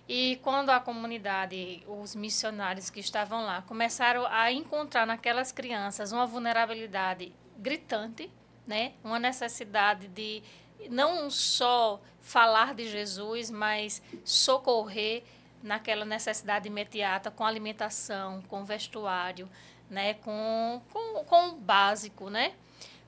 E 0.06 0.38
quando 0.42 0.68
a 0.68 0.78
comunidade, 0.78 1.82
os 1.86 2.14
missionários 2.14 2.90
que 2.90 3.00
estavam 3.00 3.42
lá, 3.42 3.62
começaram 3.62 4.26
a 4.26 4.52
encontrar 4.52 5.06
naquelas 5.06 5.50
crianças 5.50 6.12
uma 6.12 6.26
vulnerabilidade 6.26 7.32
gritante, 7.56 8.30
né? 8.66 8.92
uma 9.02 9.18
necessidade 9.18 10.08
de 10.08 10.42
não 10.90 11.30
só 11.30 12.00
falar 12.20 12.74
de 12.74 12.88
Jesus, 12.88 13.50
mas 13.50 14.02
socorrer 14.24 15.22
naquela 15.62 16.04
necessidade 16.04 16.68
imediata 16.68 17.30
com 17.30 17.44
alimentação, 17.44 18.42
com 18.48 18.64
vestuário, 18.64 19.48
né? 19.88 20.14
com, 20.14 20.82
com, 20.92 21.24
com 21.24 21.48
o 21.48 21.56
básico, 21.56 22.28
né? 22.28 22.54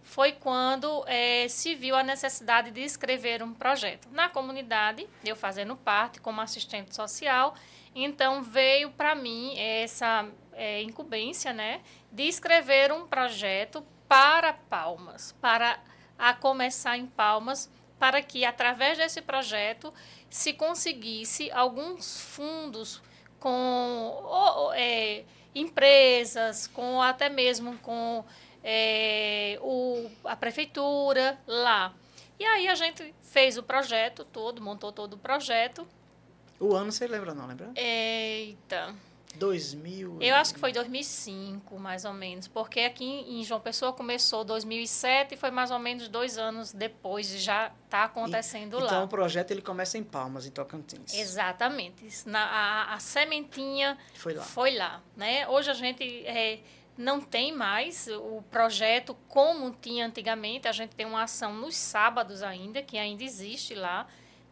foi 0.06 0.30
quando 0.32 1.04
é, 1.08 1.48
se 1.48 1.74
viu 1.74 1.96
a 1.96 2.02
necessidade 2.02 2.70
de 2.70 2.80
escrever 2.80 3.42
um 3.42 3.52
projeto. 3.52 4.08
Na 4.12 4.28
comunidade, 4.28 5.06
eu 5.24 5.34
fazendo 5.34 5.74
parte 5.74 6.20
como 6.20 6.40
assistente 6.40 6.94
social, 6.94 7.56
então 7.92 8.40
veio 8.40 8.90
para 8.92 9.16
mim 9.16 9.58
essa 9.58 10.28
é, 10.52 10.80
incumbência 10.80 11.52
né, 11.52 11.80
de 12.12 12.22
escrever 12.22 12.92
um 12.92 13.04
projeto 13.06 13.84
para 14.08 14.52
Palmas, 14.52 15.34
para 15.40 15.78
a 16.18 16.34
começar 16.34 16.96
em 16.96 17.06
Palmas, 17.06 17.70
para 17.98 18.22
que 18.22 18.44
através 18.44 18.98
desse 18.98 19.22
projeto 19.22 19.92
se 20.28 20.52
conseguisse 20.52 21.50
alguns 21.50 22.20
fundos 22.20 23.02
com 23.38 24.20
ou, 24.24 24.72
é, 24.74 25.24
empresas, 25.54 26.66
com 26.66 27.00
até 27.00 27.28
mesmo 27.28 27.78
com 27.78 28.24
é, 28.62 29.58
o, 29.62 30.10
a 30.24 30.36
prefeitura 30.36 31.38
lá. 31.46 31.94
E 32.38 32.44
aí 32.44 32.68
a 32.68 32.74
gente 32.74 33.14
fez 33.22 33.56
o 33.56 33.62
projeto 33.62 34.24
todo, 34.24 34.60
montou 34.60 34.92
todo 34.92 35.14
o 35.14 35.18
projeto. 35.18 35.86
O 36.60 36.74
ano 36.74 36.92
você 36.92 37.06
lembra, 37.06 37.34
não 37.34 37.46
lembra? 37.46 37.70
Eita. 37.74 38.94
2000. 39.36 40.18
Eu 40.20 40.34
acho 40.36 40.54
que 40.54 40.60
foi 40.60 40.72
2005, 40.72 41.78
mais 41.78 42.04
ou 42.04 42.12
menos, 42.12 42.48
porque 42.48 42.80
aqui 42.80 43.04
em 43.04 43.44
João 43.44 43.60
Pessoa 43.60 43.92
começou 43.92 44.44
2007 44.44 45.34
e 45.34 45.36
foi 45.36 45.50
mais 45.50 45.70
ou 45.70 45.78
menos 45.78 46.08
dois 46.08 46.38
anos 46.38 46.72
depois 46.72 47.28
de 47.28 47.38
já 47.38 47.72
está 47.84 48.04
acontecendo 48.04 48.78
e, 48.78 48.80
lá. 48.80 48.86
Então 48.86 49.04
o 49.04 49.08
projeto 49.08 49.50
ele 49.50 49.62
começa 49.62 49.96
em 49.98 50.02
Palmas, 50.02 50.46
em 50.46 50.50
Tocantins. 50.50 51.14
Exatamente. 51.14 52.06
Na, 52.26 52.44
a, 52.44 52.94
a 52.94 52.98
sementinha 52.98 53.96
foi 54.14 54.34
lá. 54.34 54.42
Foi 54.42 54.74
lá, 54.74 55.02
né? 55.16 55.46
Hoje 55.48 55.70
a 55.70 55.74
gente 55.74 56.02
é, 56.26 56.60
não 56.96 57.20
tem 57.20 57.52
mais 57.52 58.08
o 58.08 58.42
projeto 58.50 59.16
como 59.28 59.70
tinha 59.70 60.06
antigamente. 60.06 60.66
A 60.66 60.72
gente 60.72 60.94
tem 60.94 61.06
uma 61.06 61.22
ação 61.22 61.54
nos 61.54 61.76
sábados 61.76 62.42
ainda, 62.42 62.82
que 62.82 62.96
ainda 62.96 63.22
existe 63.22 63.74
lá, 63.74 64.06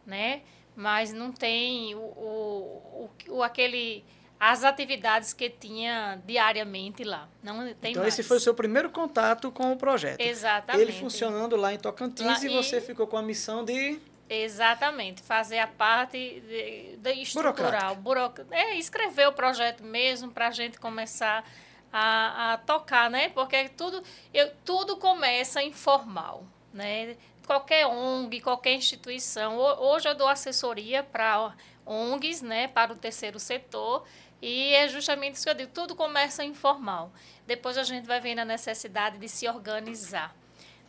né? 0.05 0.43
Mas 0.75 1.13
não 1.13 1.31
tem 1.31 1.95
o, 1.95 1.99
o, 1.99 3.09
o, 3.29 3.43
aquele 3.43 4.03
as 4.39 4.63
atividades 4.63 5.33
que 5.33 5.49
tinha 5.49 6.21
diariamente 6.25 7.03
lá. 7.03 7.27
Não 7.41 7.73
tem 7.75 7.91
então, 7.91 8.03
mais. 8.03 8.13
esse 8.13 8.23
foi 8.23 8.37
o 8.37 8.39
seu 8.39 8.53
primeiro 8.53 8.89
contato 8.89 9.51
com 9.51 9.71
o 9.71 9.77
projeto. 9.77 10.19
Exatamente. 10.19 10.81
Ele 10.81 10.91
funcionando 10.91 11.55
lá 11.55 11.73
em 11.73 11.77
Tocantins 11.77 12.43
lá, 12.43 12.45
e 12.45 12.49
você 12.49 12.81
ficou 12.81 13.07
com 13.07 13.17
a 13.17 13.21
missão 13.21 13.63
de... 13.63 13.99
Exatamente, 14.27 15.21
fazer 15.21 15.59
a 15.59 15.67
parte 15.67 16.17
de, 16.17 16.97
de 16.97 17.21
estrutural, 17.21 17.95
burocrática. 17.95 18.55
É, 18.55 18.75
escrever 18.75 19.27
o 19.27 19.31
projeto 19.31 19.83
mesmo 19.83 20.31
para 20.31 20.47
a 20.47 20.51
gente 20.51 20.79
começar 20.79 21.47
a, 21.93 22.53
a 22.53 22.57
tocar, 22.57 23.09
né? 23.09 23.29
Porque 23.29 23.69
tudo, 23.69 24.03
eu, 24.33 24.51
tudo 24.65 24.97
começa 24.97 25.61
informal, 25.63 26.43
né? 26.73 27.15
Qualquer 27.45 27.85
ONG, 27.85 28.41
qualquer 28.41 28.73
instituição. 28.73 29.57
Hoje 29.57 30.09
eu 30.09 30.15
dou 30.15 30.27
assessoria 30.27 31.03
para 31.03 31.53
ONGs, 31.85 32.41
né? 32.41 32.67
Para 32.67 32.91
o 32.91 32.95
terceiro 32.95 33.39
setor. 33.39 34.03
E 34.45 34.75
é 34.75 34.87
justamente 34.87 35.33
isso 35.33 35.43
que 35.43 35.49
eu 35.49 35.55
digo, 35.55 35.71
tudo 35.73 35.95
começa 35.95 36.43
informal. 36.43 37.11
Depois 37.47 37.79
a 37.79 37.83
gente 37.83 38.05
vai 38.05 38.21
vendo 38.21 38.39
a 38.39 38.45
necessidade 38.45 39.17
de 39.17 39.27
se 39.27 39.47
organizar. 39.49 40.35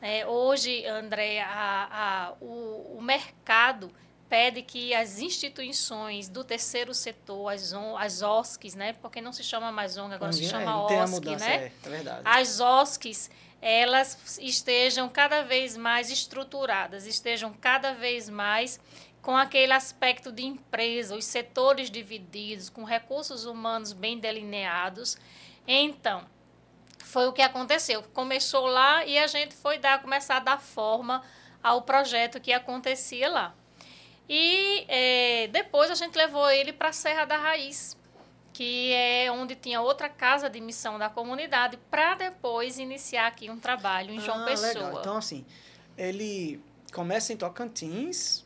É, 0.02 0.26
hoje, 0.26 0.84
André, 0.84 1.40
a, 1.40 1.88
a, 1.90 2.32
o, 2.38 2.98
o 2.98 3.02
mercado 3.02 3.90
pede 4.28 4.60
que 4.60 4.92
as 4.92 5.20
instituições 5.20 6.28
do 6.28 6.44
terceiro 6.44 6.92
setor, 6.92 7.48
as, 7.48 7.72
on, 7.72 7.96
as 7.96 8.20
OSCs, 8.20 8.75
né? 8.75 8.92
Porque 9.00 9.22
não 9.22 9.32
se 9.32 9.42
chama 9.42 9.72
mais 9.72 9.96
ONG, 9.96 10.14
agora 10.14 10.34
se 10.34 10.44
chama 10.44 10.72
é, 10.72 11.02
OSC, 11.02 11.14
mudança, 11.14 11.48
né? 11.48 11.56
É, 11.56 11.72
é 11.86 11.90
verdade. 11.90 12.20
As 12.26 12.60
OSCs, 12.60 13.30
elas 13.62 14.38
estejam 14.38 15.08
cada 15.08 15.42
vez 15.42 15.78
mais 15.78 16.10
estruturadas, 16.10 17.06
estejam 17.06 17.54
cada 17.54 17.94
vez 17.94 18.28
mais 18.28 18.78
com 19.26 19.37
aquele 19.37 19.73
aspecto 19.73 20.30
de 20.30 20.45
empresa, 20.45 21.16
os 21.16 21.25
setores 21.25 21.90
divididos, 21.90 22.71
com 22.71 22.85
recursos 22.85 23.45
humanos 23.45 23.92
bem 23.92 24.21
delineados. 24.21 25.18
Então, 25.66 26.25
foi 27.00 27.26
o 27.26 27.33
que 27.33 27.42
aconteceu. 27.42 28.04
Começou 28.14 28.68
lá 28.68 29.04
e 29.04 29.18
a 29.18 29.26
gente 29.26 29.52
foi 29.52 29.78
dar, 29.78 30.00
começar 30.00 30.37
a 30.37 30.38
dar 30.38 30.61
forma 30.61 31.25
ao 31.61 31.83
projeto 31.83 32.40
que 32.40 32.52
acontecia 32.52 33.28
lá. 33.28 33.52
E 34.28 34.85
é, 34.87 35.49
depois 35.49 35.90
a 35.90 35.97
gente 35.97 36.14
levou 36.14 36.49
ele 36.49 36.73
para 36.73 36.90
a 36.90 36.92
Serra 36.92 37.25
da 37.25 37.37
Raiz, 37.37 37.97
que 38.52 38.92
é 38.92 39.28
onde 39.33 39.56
tinha 39.56 39.80
outra 39.80 40.09
casa 40.09 40.49
de 40.49 40.61
missão 40.61 41.00
da 41.00 41.11
comunidade, 41.11 41.76
para 41.90 42.14
depois 42.14 42.78
iniciar 42.78 43.26
aqui 43.26 43.50
um 43.50 43.59
trabalho 43.59 44.12
em 44.12 44.21
João 44.21 44.42
ah, 44.42 44.45
Pessoa. 44.45 44.73
Legal. 44.73 45.00
Então, 45.00 45.16
assim, 45.16 45.45
ele 45.99 46.62
começa 46.92 47.33
em 47.33 47.37
Tocantins. 47.37 48.46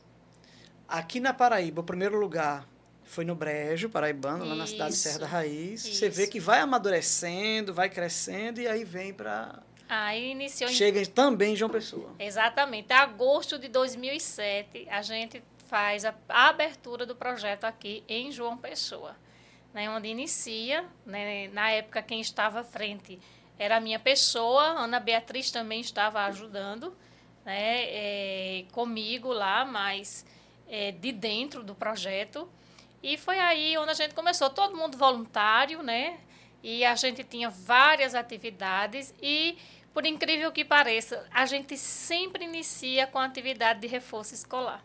Aqui 0.90 1.20
na 1.20 1.32
Paraíba, 1.32 1.82
o 1.82 1.85
primeiro 1.85 2.18
lugar 2.18 2.66
foi 3.04 3.25
no 3.25 3.35
Brejo, 3.35 3.88
paraibano, 3.88 4.44
lá 4.44 4.56
na 4.56 4.66
cidade 4.66 4.90
de 4.90 4.99
Serra 4.99 5.20
da 5.20 5.26
Raiz. 5.26 5.85
Isso. 5.85 5.94
Você 5.94 6.09
vê 6.09 6.26
que 6.26 6.40
vai 6.40 6.59
amadurecendo, 6.59 7.73
vai 7.73 7.88
crescendo 7.88 8.61
e 8.61 8.66
aí 8.66 8.85
vem 8.85 9.14
para 9.14 9.62
Aí 9.88 10.30
iniciou 10.30 10.70
em 10.70 10.73
Chega 10.73 11.04
também 11.06 11.52
em 11.52 11.56
João 11.56 11.70
Pessoa. 11.70 12.14
Exatamente. 12.18 12.92
Em 12.92 12.97
agosto 12.97 13.59
de 13.59 13.68
2007, 13.68 14.88
a 14.88 15.02
gente 15.02 15.42
faz 15.66 16.04
a 16.04 16.14
abertura 16.28 17.06
do 17.06 17.14
projeto 17.14 17.64
aqui 17.64 18.02
em 18.09 18.32
João 18.32 18.56
Pessoa, 18.56 19.16
né, 19.73 19.88
onde 19.88 20.09
inicia, 20.09 20.85
né, 21.06 21.49
na 21.49 21.70
época 21.70 22.02
quem 22.02 22.20
estava 22.20 22.61
à 22.61 22.64
frente 22.64 23.20
era 23.56 23.76
a 23.76 23.80
minha 23.80 23.99
pessoa, 23.99 24.62
Ana 24.62 24.99
Beatriz 24.99 25.50
também 25.52 25.80
estava 25.80 26.25
ajudando 26.25 26.97
né, 27.44 27.85
é, 27.85 28.64
comigo 28.73 29.32
lá, 29.32 29.64
mas 29.64 30.25
é, 30.70 30.92
de 30.92 31.12
dentro 31.12 31.62
do 31.62 31.74
projeto. 31.74 32.48
E 33.02 33.18
foi 33.18 33.38
aí 33.38 33.76
onde 33.76 33.90
a 33.90 33.94
gente 33.94 34.14
começou, 34.14 34.48
todo 34.48 34.76
mundo 34.76 34.96
voluntário, 34.96 35.82
né? 35.82 36.20
E 36.62 36.84
a 36.84 36.94
gente 36.94 37.24
tinha 37.24 37.50
várias 37.50 38.14
atividades 38.14 39.12
e 39.20 39.58
por 39.92 40.06
incrível 40.06 40.52
que 40.52 40.64
pareça, 40.64 41.26
a 41.32 41.44
gente 41.46 41.76
sempre 41.76 42.44
inicia 42.44 43.06
com 43.08 43.18
a 43.18 43.24
atividade 43.24 43.80
de 43.80 43.88
reforço 43.88 44.34
escolar, 44.34 44.84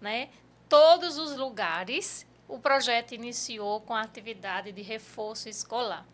né? 0.00 0.28
Todos 0.68 1.16
os 1.16 1.36
lugares 1.36 2.26
o 2.46 2.58
projeto 2.58 3.12
iniciou 3.12 3.80
com 3.80 3.94
a 3.94 4.02
atividade 4.02 4.72
de 4.72 4.82
reforço 4.82 5.48
escolar, 5.48 6.06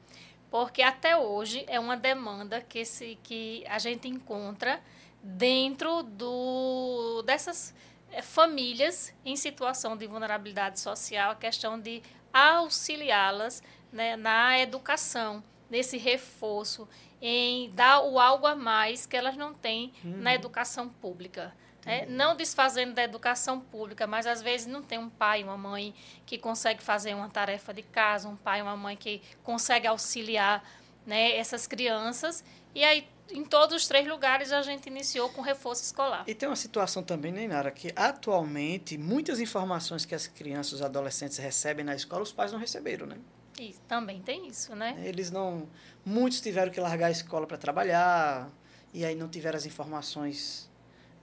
porque 0.51 0.83
até 0.83 1.17
hoje 1.17 1.65
é 1.67 1.81
uma 1.81 1.97
demanda 1.97 2.61
que 2.61 2.85
se 2.85 3.19
que 3.25 3.65
a 3.67 3.79
gente 3.79 4.07
encontra 4.07 4.81
dentro 5.21 6.05
do 6.05 7.23
dessas 7.23 7.75
famílias 8.23 9.15
em 9.25 9.37
situação 9.37 9.97
de 9.97 10.07
vulnerabilidade 10.07 10.81
social, 10.81 11.33
a 11.33 11.35
questão 11.37 11.79
de 11.79 12.03
auxiliá-las 12.33 13.63
né, 13.93 14.17
na 14.17 14.59
educação, 14.59 15.43
nesse 15.71 15.97
reforço, 15.97 16.89
em 17.21 17.71
dar 17.71 18.01
o 18.01 18.19
algo 18.19 18.47
a 18.47 18.55
mais 18.55 19.07
que 19.07 19.17
elas 19.17 19.37
não 19.37 19.53
têm 19.55 19.93
Uhum. 20.05 20.17
na 20.19 20.35
educação 20.35 20.89
pública. 20.89 21.55
né? 21.85 22.05
Não 22.07 22.37
desfazendo 22.37 22.93
da 22.93 23.03
educação 23.03 23.61
pública, 23.61 24.07
mas 24.07 24.27
às 24.27 24.43
vezes 24.43 24.67
não 24.67 24.83
tem 24.83 24.99
um 24.99 25.09
pai, 25.09 25.43
uma 25.43 25.57
mãe 25.57 25.95
que 26.27 26.37
consegue 26.37 26.83
fazer 26.83 27.15
uma 27.15 27.29
tarefa 27.31 27.73
de 27.73 27.83
casa, 27.83 28.29
um 28.29 28.37
pai, 28.37 28.61
uma 28.61 28.77
mãe 28.77 28.95
que 28.97 29.23
consegue 29.43 29.87
auxiliar 29.87 30.63
né, 31.07 31.37
essas 31.37 31.67
crianças. 31.67 32.45
E 32.75 32.85
aí, 32.85 33.09
em 33.31 33.45
todos 33.45 33.77
os 33.77 33.87
três 33.87 34.07
lugares, 34.07 34.53
a 34.53 34.63
gente 34.63 34.87
iniciou 34.87 35.29
com 35.29 35.41
reforço 35.43 35.83
escolar. 35.83 36.25
E 36.27 36.35
tem 36.35 36.49
uma 36.49 36.57
situação 36.57 37.03
também, 37.03 37.33
né, 37.33 37.47
Nara, 37.47 37.71
que 37.71 37.93
atualmente 37.95 38.97
muitas 38.97 39.41
informações 39.41 40.05
que 40.05 40.15
as 40.15 40.27
crianças 40.27 40.75
os 40.75 40.83
adolescentes 40.83 41.39
recebem 41.39 41.85
na 41.85 41.95
escola, 41.95 42.23
os 42.23 42.33
pais 42.33 42.53
não 42.53 42.59
receberam, 42.59 43.07
né? 43.07 43.17
E 43.59 43.75
também 43.89 44.21
tem 44.23 44.47
isso, 44.47 44.75
né? 44.75 44.97
Eles 45.05 45.31
não. 45.31 45.69
Muitos 46.05 46.41
tiveram 46.41 46.71
que 46.71 46.81
largar 46.81 47.09
a 47.09 47.11
escola 47.11 47.47
para 47.47 47.57
trabalhar, 47.57 48.51
e 48.95 49.05
aí 49.05 49.15
não 49.15 49.29
tiveram 49.29 49.57
as 49.59 49.67
informações, 49.67 50.71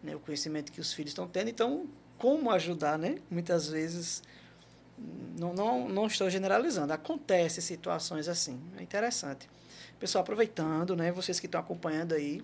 né, 0.04 0.16
o 0.16 0.20
conhecimento 0.20 0.72
que 0.72 0.82
os 0.82 0.94
filhos 0.94 1.12
estão 1.12 1.28
tendo. 1.28 1.50
Então, 1.50 1.88
como 2.18 2.52
ajudar, 2.52 2.98
né? 2.98 3.18
Muitas 3.30 3.70
vezes. 3.70 4.22
Não, 5.38 5.54
não, 5.54 5.90
não 5.90 6.08
estou 6.08 6.30
generalizando, 6.30 6.94
acontece 6.94 7.62
situações 7.62 8.30
assim. 8.30 8.62
É 8.78 8.84
interessante. 8.84 9.50
Pessoal, 10.00 10.22
aproveitando, 10.24 10.96
né? 10.96 11.12
Vocês 11.12 11.40
que 11.40 11.46
estão 11.46 11.60
acompanhando 11.60 12.14
aí, 12.14 12.42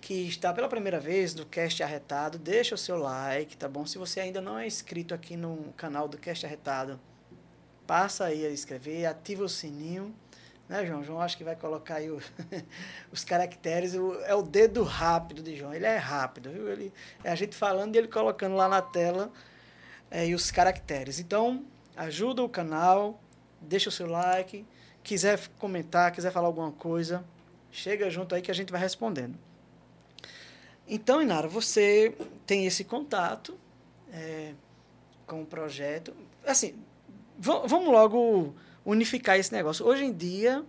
que 0.00 0.26
está 0.26 0.52
pela 0.52 0.68
primeira 0.68 0.98
vez 0.98 1.32
do 1.32 1.46
Cast 1.46 1.82
Arretado, 1.82 2.38
deixa 2.38 2.74
o 2.74 2.78
seu 2.78 2.96
like, 2.96 3.56
tá 3.56 3.68
bom? 3.68 3.86
Se 3.86 3.98
você 3.98 4.20
ainda 4.20 4.40
não 4.40 4.58
é 4.58 4.66
inscrito 4.66 5.14
aqui 5.14 5.36
no 5.36 5.72
canal 5.76 6.08
do 6.08 6.18
Cast 6.18 6.44
Arretado, 6.44 6.98
passa 7.86 8.24
aí 8.24 8.44
a 8.44 8.50
inscrever, 8.50 9.06
ativa 9.06 9.44
o 9.44 9.48
sininho, 9.48 10.12
né, 10.68 10.84
João? 10.84 11.04
João 11.04 11.20
acho 11.20 11.36
que 11.36 11.44
vai 11.44 11.54
colocar 11.54 11.96
aí 11.96 12.10
o- 12.10 12.20
os 13.12 13.22
caracteres, 13.24 13.94
o- 13.94 14.14
é 14.24 14.34
o 14.34 14.42
dedo 14.42 14.82
rápido 14.82 15.40
de 15.40 15.56
João, 15.56 15.72
ele 15.72 15.86
é 15.86 15.96
rápido, 15.96 16.50
viu? 16.50 16.68
Ele, 16.68 16.92
é 17.22 17.30
a 17.30 17.34
gente 17.36 17.54
falando 17.54 17.94
e 17.94 17.98
ele 17.98 18.08
colocando 18.08 18.56
lá 18.56 18.68
na 18.68 18.82
tela 18.82 19.32
é, 20.10 20.26
e 20.26 20.34
os 20.34 20.50
caracteres. 20.50 21.20
Então, 21.20 21.64
ajuda 21.96 22.42
o 22.42 22.48
canal, 22.48 23.20
deixa 23.60 23.88
o 23.88 23.92
seu 23.92 24.08
like, 24.08 24.66
quiser 25.02 25.38
comentar, 25.58 26.12
quiser 26.12 26.30
falar 26.32 26.46
alguma 26.46 26.72
coisa, 26.72 27.24
chega 27.70 28.08
junto 28.10 28.34
aí 28.34 28.42
que 28.42 28.50
a 28.50 28.54
gente 28.54 28.70
vai 28.70 28.80
respondendo. 28.80 29.36
Então, 30.86 31.22
Inara, 31.22 31.48
você 31.48 32.14
tem 32.46 32.66
esse 32.66 32.84
contato 32.84 33.56
é, 34.12 34.52
com 35.26 35.42
o 35.42 35.46
projeto. 35.46 36.12
Assim, 36.46 36.74
va- 37.38 37.60
vamos 37.66 37.88
logo 37.88 38.54
unificar 38.84 39.38
esse 39.38 39.52
negócio. 39.52 39.86
Hoje 39.86 40.04
em 40.04 40.12
dia, 40.12 40.64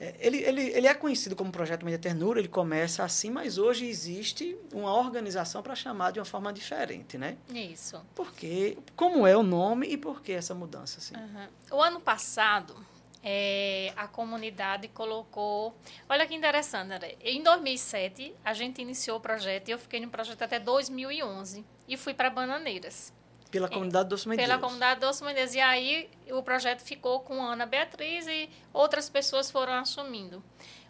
é, 0.00 0.16
ele, 0.18 0.38
ele, 0.38 0.62
ele 0.70 0.86
é 0.86 0.94
conhecido 0.94 1.36
como 1.36 1.52
Projeto 1.52 1.84
Media 1.84 1.98
Ternura, 1.98 2.40
ele 2.40 2.48
começa 2.48 3.04
assim, 3.04 3.30
mas 3.30 3.58
hoje 3.58 3.86
existe 3.86 4.56
uma 4.72 4.92
organização 4.96 5.62
para 5.62 5.74
chamar 5.76 6.12
de 6.12 6.18
uma 6.18 6.24
forma 6.24 6.52
diferente, 6.52 7.16
né? 7.18 7.36
Isso. 7.50 8.00
Porque, 8.14 8.78
como 8.96 9.26
é 9.26 9.36
o 9.36 9.42
nome 9.42 9.86
e 9.86 9.96
por 9.98 10.22
que 10.22 10.32
essa 10.32 10.54
mudança? 10.54 10.98
Assim? 10.98 11.14
Aham. 11.14 11.48
O 11.70 11.80
ano 11.80 12.00
passado, 12.00 12.74
é, 13.22 13.92
a 13.96 14.06
comunidade 14.08 14.88
colocou. 14.88 15.74
Olha 16.08 16.26
que 16.26 16.34
interessante, 16.34 16.92
André. 16.92 17.16
Em 17.20 17.42
2007, 17.42 18.34
a 18.44 18.52
gente 18.52 18.82
iniciou 18.82 19.18
o 19.18 19.20
projeto 19.20 19.68
e 19.68 19.72
eu 19.72 19.78
fiquei 19.78 20.00
no 20.00 20.08
projeto 20.08 20.42
até 20.42 20.58
2011 20.58 21.64
e 21.88 21.96
fui 21.96 22.14
para 22.14 22.28
Bananeiras. 22.30 23.12
Pela 23.50 23.68
comunidade 23.68 24.08
Doce 24.08 24.26
Mãe 24.26 24.36
de 24.36 24.42
pela 24.42 24.58
comunidade 24.58 25.00
Doce 25.00 25.22
Mendes. 25.22 25.54
E 25.54 25.60
aí 25.60 26.08
o 26.30 26.42
projeto 26.42 26.80
ficou 26.80 27.20
com 27.20 27.42
Ana 27.42 27.66
Beatriz 27.66 28.26
e 28.26 28.48
outras 28.72 29.10
pessoas 29.10 29.50
foram 29.50 29.74
assumindo. 29.74 30.42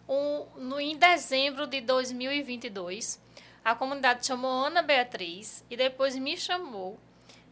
O- 0.07 0.47
no, 0.55 0.79
em 0.79 0.95
dezembro 0.97 1.67
de 1.67 1.81
2022, 1.81 3.21
a 3.63 3.75
comunidade 3.75 4.25
chamou 4.25 4.49
Ana 4.65 4.81
Beatriz 4.81 5.63
e 5.69 5.75
depois 5.77 6.15
me 6.15 6.37
chamou, 6.37 6.97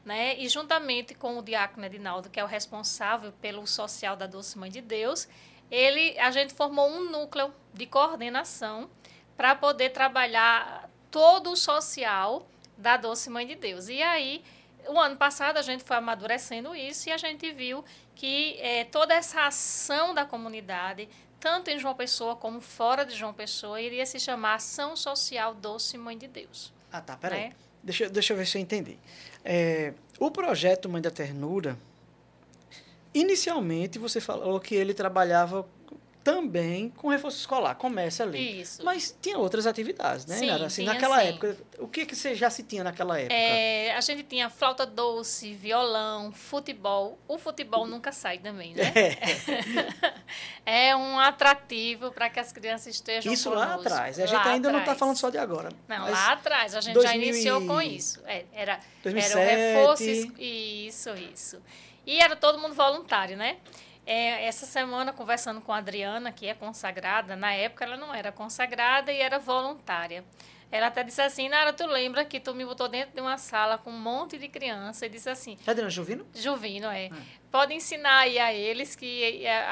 né? 0.03 0.37
E 0.37 0.47
juntamente 0.49 1.13
com 1.13 1.37
o 1.37 1.41
diácono 1.41 1.85
Edinaldo, 1.85 2.29
que 2.29 2.39
é 2.39 2.43
o 2.43 2.47
responsável 2.47 3.31
pelo 3.41 3.65
social 3.67 4.15
da 4.15 4.25
Doce 4.27 4.57
Mãe 4.57 4.69
de 4.69 4.81
Deus, 4.81 5.27
ele, 5.69 6.17
a 6.19 6.31
gente 6.31 6.53
formou 6.53 6.89
um 6.89 7.09
núcleo 7.09 7.53
de 7.73 7.85
coordenação 7.85 8.89
para 9.37 9.55
poder 9.55 9.91
trabalhar 9.91 10.89
todo 11.09 11.51
o 11.51 11.55
social 11.55 12.47
da 12.77 12.97
Doce 12.97 13.29
Mãe 13.29 13.45
de 13.45 13.55
Deus. 13.55 13.87
E 13.87 14.01
aí, 14.01 14.43
o 14.87 14.99
ano 14.99 15.15
passado, 15.15 15.57
a 15.57 15.61
gente 15.61 15.83
foi 15.83 15.97
amadurecendo 15.97 16.75
isso 16.75 17.09
e 17.09 17.11
a 17.11 17.17
gente 17.17 17.51
viu 17.51 17.85
que 18.15 18.57
eh, 18.59 18.85
toda 18.85 19.13
essa 19.13 19.45
ação 19.45 20.13
da 20.13 20.25
comunidade, 20.25 21.07
tanto 21.39 21.69
em 21.69 21.79
João 21.79 21.95
Pessoa 21.95 22.35
como 22.35 22.59
fora 22.59 23.05
de 23.05 23.15
João 23.15 23.33
Pessoa, 23.33 23.79
iria 23.79 24.05
se 24.05 24.19
chamar 24.19 24.55
Ação 24.55 24.95
Social 24.95 25.53
Doce 25.53 25.97
Mãe 25.97 26.17
de 26.17 26.27
Deus. 26.27 26.73
Ah, 26.91 27.01
tá, 27.01 27.15
peraí. 27.15 27.45
né? 27.45 27.53
Deixa, 27.83 28.09
deixa 28.09 28.33
eu 28.33 28.37
ver 28.37 28.45
se 28.45 28.57
eu 28.57 28.61
entendi. 28.61 28.99
É, 29.43 29.93
o 30.19 30.29
projeto 30.29 30.87
Mãe 30.87 31.01
da 31.01 31.09
Ternura, 31.09 31.77
inicialmente 33.13 33.97
você 33.97 34.21
falou 34.21 34.59
que 34.59 34.75
ele 34.75 34.93
trabalhava 34.93 35.67
também 36.23 36.89
com 36.89 37.07
reforço 37.09 37.37
escolar, 37.39 37.75
começa 37.75 38.23
ali. 38.23 38.61
Isso. 38.61 38.83
Mas 38.85 39.15
tinha 39.21 39.37
outras 39.37 39.65
atividades, 39.65 40.25
né? 40.25 40.37
Sim, 40.37 40.47
Nara? 40.47 40.65
assim, 40.67 40.83
tinha 40.83 40.93
naquela 40.93 41.19
sim. 41.19 41.27
época, 41.27 41.57
o 41.79 41.87
que, 41.87 42.05
que 42.05 42.15
você 42.15 42.35
já 42.35 42.49
se 42.49 42.63
tinha 42.63 42.83
naquela 42.83 43.19
época? 43.19 43.33
É, 43.33 43.95
a 43.95 44.01
gente 44.01 44.23
tinha 44.23 44.49
flauta 44.49 44.85
doce, 44.85 45.53
violão, 45.53 46.31
futebol. 46.31 47.17
O 47.27 47.37
futebol 47.37 47.87
nunca 47.87 48.11
sai 48.11 48.37
também, 48.37 48.73
né? 48.75 48.93
É 50.65 50.95
um 50.95 51.19
atrativo 51.19 52.11
para 52.11 52.29
que 52.29 52.39
as 52.39 52.51
crianças 52.51 52.93
estejam 52.95 53.31
Isso 53.33 53.49
lá 53.49 53.67
conosco. 53.67 53.87
atrás. 53.87 54.19
A 54.19 54.25
gente 54.25 54.35
Lá 54.45 54.51
ainda 54.51 54.69
não 54.71 54.79
está 54.79 54.91
atrás. 54.91 54.99
falando 54.99 55.17
só 55.17 55.29
de 55.29 55.37
agora. 55.37 55.69
Não, 55.87 56.09
lá 56.09 56.33
atrás. 56.33 56.75
A 56.75 56.81
gente 56.81 56.95
já 57.01 57.09
2000 57.11 57.27
iniciou 57.29 57.61
e- 57.63 57.67
com 57.67 57.81
isso. 57.81 58.21
É, 58.25 58.45
era, 58.53 58.73
era 58.73 58.81
2007. 59.03 59.35
o 59.35 59.39
reforço. 59.39 60.03
Isso, 60.39 61.09
isso. 61.33 61.61
E 62.05 62.19
era 62.19 62.35
todo 62.35 62.59
mundo 62.59 62.73
voluntário, 62.75 63.37
né? 63.37 63.57
É, 64.05 64.45
essa 64.45 64.65
semana, 64.65 65.13
conversando 65.13 65.61
com 65.61 65.71
a 65.71 65.77
Adriana, 65.77 66.31
que 66.31 66.47
é 66.47 66.53
consagrada, 66.53 67.35
na 67.35 67.53
época 67.53 67.85
ela 67.85 67.97
não 67.97 68.13
era 68.13 68.31
consagrada 68.31 69.11
e 69.11 69.21
era 69.21 69.39
voluntária. 69.39 70.23
Ela 70.71 70.87
até 70.87 71.03
disse 71.03 71.21
assim, 71.21 71.49
Nara, 71.49 71.73
tu 71.73 71.85
lembra 71.85 72.23
que 72.23 72.39
tu 72.39 72.55
me 72.55 72.63
botou 72.63 72.87
dentro 72.87 73.13
de 73.13 73.19
uma 73.19 73.37
sala 73.37 73.77
com 73.77 73.91
um 73.91 73.99
monte 73.99 74.37
de 74.37 74.47
criança 74.47 75.05
e 75.05 75.09
disse 75.09 75.29
assim... 75.29 75.57
Adriana 75.67 75.89
Juvino? 75.89 76.25
Juvino, 76.33 76.87
é. 76.87 77.07
é. 77.07 77.11
Pode 77.51 77.73
ensinar 77.73 78.19
aí 78.19 78.39
a 78.39 78.53
eles 78.53 78.95
que 78.95 79.45
é, 79.45 79.67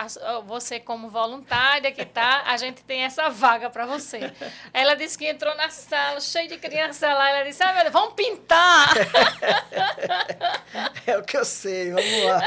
você 0.45 0.81
como 0.81 1.07
voluntária 1.07 1.93
que 1.93 2.05
tá, 2.05 2.43
a 2.45 2.57
gente 2.57 2.83
tem 2.83 3.03
essa 3.03 3.29
vaga 3.29 3.69
para 3.69 3.85
você. 3.85 4.33
Ela 4.73 4.95
disse 4.95 5.17
que 5.17 5.25
entrou 5.25 5.55
na 5.55 5.69
sala, 5.69 6.19
cheia 6.19 6.49
de 6.49 6.57
criança 6.57 7.13
lá, 7.13 7.29
ela 7.29 7.43
disse, 7.43 7.63
ah, 7.63 7.71
meu 7.71 7.83
Deus, 7.83 7.93
vamos 7.93 8.15
pintar! 8.15 8.89
é 11.07 11.17
o 11.17 11.23
que 11.23 11.37
eu 11.37 11.45
sei, 11.45 11.91
vamos 11.91 12.23
lá. 12.25 12.41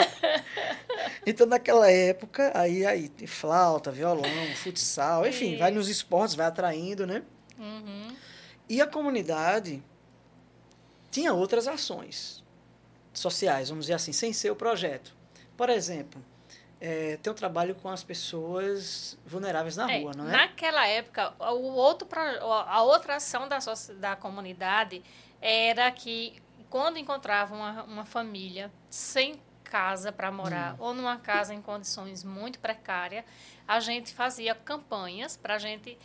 Então, 1.25 1.47
naquela 1.47 1.91
época, 1.91 2.51
aí, 2.55 2.85
aí 2.85 3.11
flauta, 3.27 3.93
violão, 3.93 4.25
futsal, 4.57 5.27
enfim, 5.27 5.51
Isso. 5.51 5.59
vai 5.59 5.71
nos 5.71 5.89
esportes, 5.89 6.35
vai 6.35 6.47
atraindo, 6.47 7.07
né? 7.07 7.23
Uhum. 7.59 8.17
E 8.69 8.81
a 8.81 8.87
comunidade 8.87 9.83
tinha 11.11 11.33
outras 11.33 11.69
ações 11.69 12.43
sociais, 13.13 13.69
vamos 13.69 13.85
dizer 13.85 13.95
assim, 13.95 14.13
sem 14.13 14.33
ser 14.33 14.51
o 14.51 14.57
projeto. 14.57 15.15
Por 15.57 15.69
exemplo, 15.71 16.25
é, 16.81 17.17
tem 17.19 17.33
um 17.33 17.37
trabalho 17.37 17.77
com 17.77 17.89
as 17.89 18.03
pessoas 18.03 19.17
vulneráveis 19.25 19.77
na 19.77 19.93
é, 19.93 20.01
rua, 20.01 20.13
não 20.17 20.29
é? 20.29 20.33
Naquela 20.33 20.87
época, 20.89 21.33
o 21.39 21.75
outro, 21.75 22.09
a 22.11 22.83
outra 22.83 23.17
ação 23.17 23.49
da, 23.49 23.59
da 24.01 24.17
comunidade 24.17 25.05
era 25.41 25.89
que 25.93 26.43
quando 26.69 26.97
encontrava 26.97 27.55
uma, 27.55 27.83
uma 27.85 28.05
família 28.05 28.73
sem 28.91 29.41
casa 29.73 30.13
para 30.13 30.31
morar 30.31 30.75
hum. 30.75 30.77
ou 30.81 30.95
numa 30.95 31.17
casa 31.17 31.55
em 31.55 31.63
condições 31.63 32.23
muito 32.23 32.59
precárias, 32.59 33.25
a 33.67 33.81
gente 33.81 34.13
fazia 34.13 34.55
campanhas 34.55 35.35
para 35.35 35.55
a 35.55 35.59
gente 35.59 35.97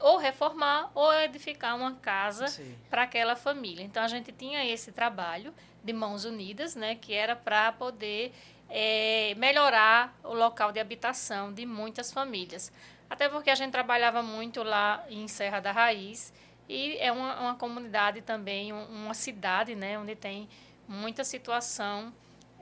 ou 0.00 0.16
reformar 0.16 0.90
ou 0.94 1.12
edificar 1.12 1.76
uma 1.76 1.92
casa 1.94 2.46
para 2.88 3.02
aquela 3.02 3.36
família. 3.36 3.82
Então 3.84 4.02
a 4.02 4.08
gente 4.08 4.32
tinha 4.32 4.64
esse 4.64 4.92
trabalho 4.92 5.52
de 5.84 5.92
mãos 5.92 6.24
unidas, 6.24 6.74
né, 6.74 6.94
que 6.94 7.12
era 7.12 7.36
para 7.36 7.72
poder 7.72 8.32
é, 8.70 9.34
melhorar 9.36 10.18
o 10.24 10.32
local 10.32 10.72
de 10.72 10.80
habitação 10.80 11.52
de 11.52 11.66
muitas 11.66 12.10
famílias. 12.10 12.72
Até 13.10 13.28
porque 13.28 13.50
a 13.50 13.54
gente 13.54 13.72
trabalhava 13.72 14.22
muito 14.22 14.62
lá 14.62 15.04
em 15.10 15.28
Serra 15.28 15.60
da 15.60 15.72
Raiz 15.72 16.32
e 16.66 16.96
é 16.98 17.12
uma, 17.12 17.40
uma 17.40 17.54
comunidade 17.56 18.22
também, 18.22 18.72
uma 18.72 19.12
cidade, 19.12 19.74
né, 19.74 19.98
onde 19.98 20.14
tem 20.14 20.48
muita 20.88 21.24
situação 21.24 22.12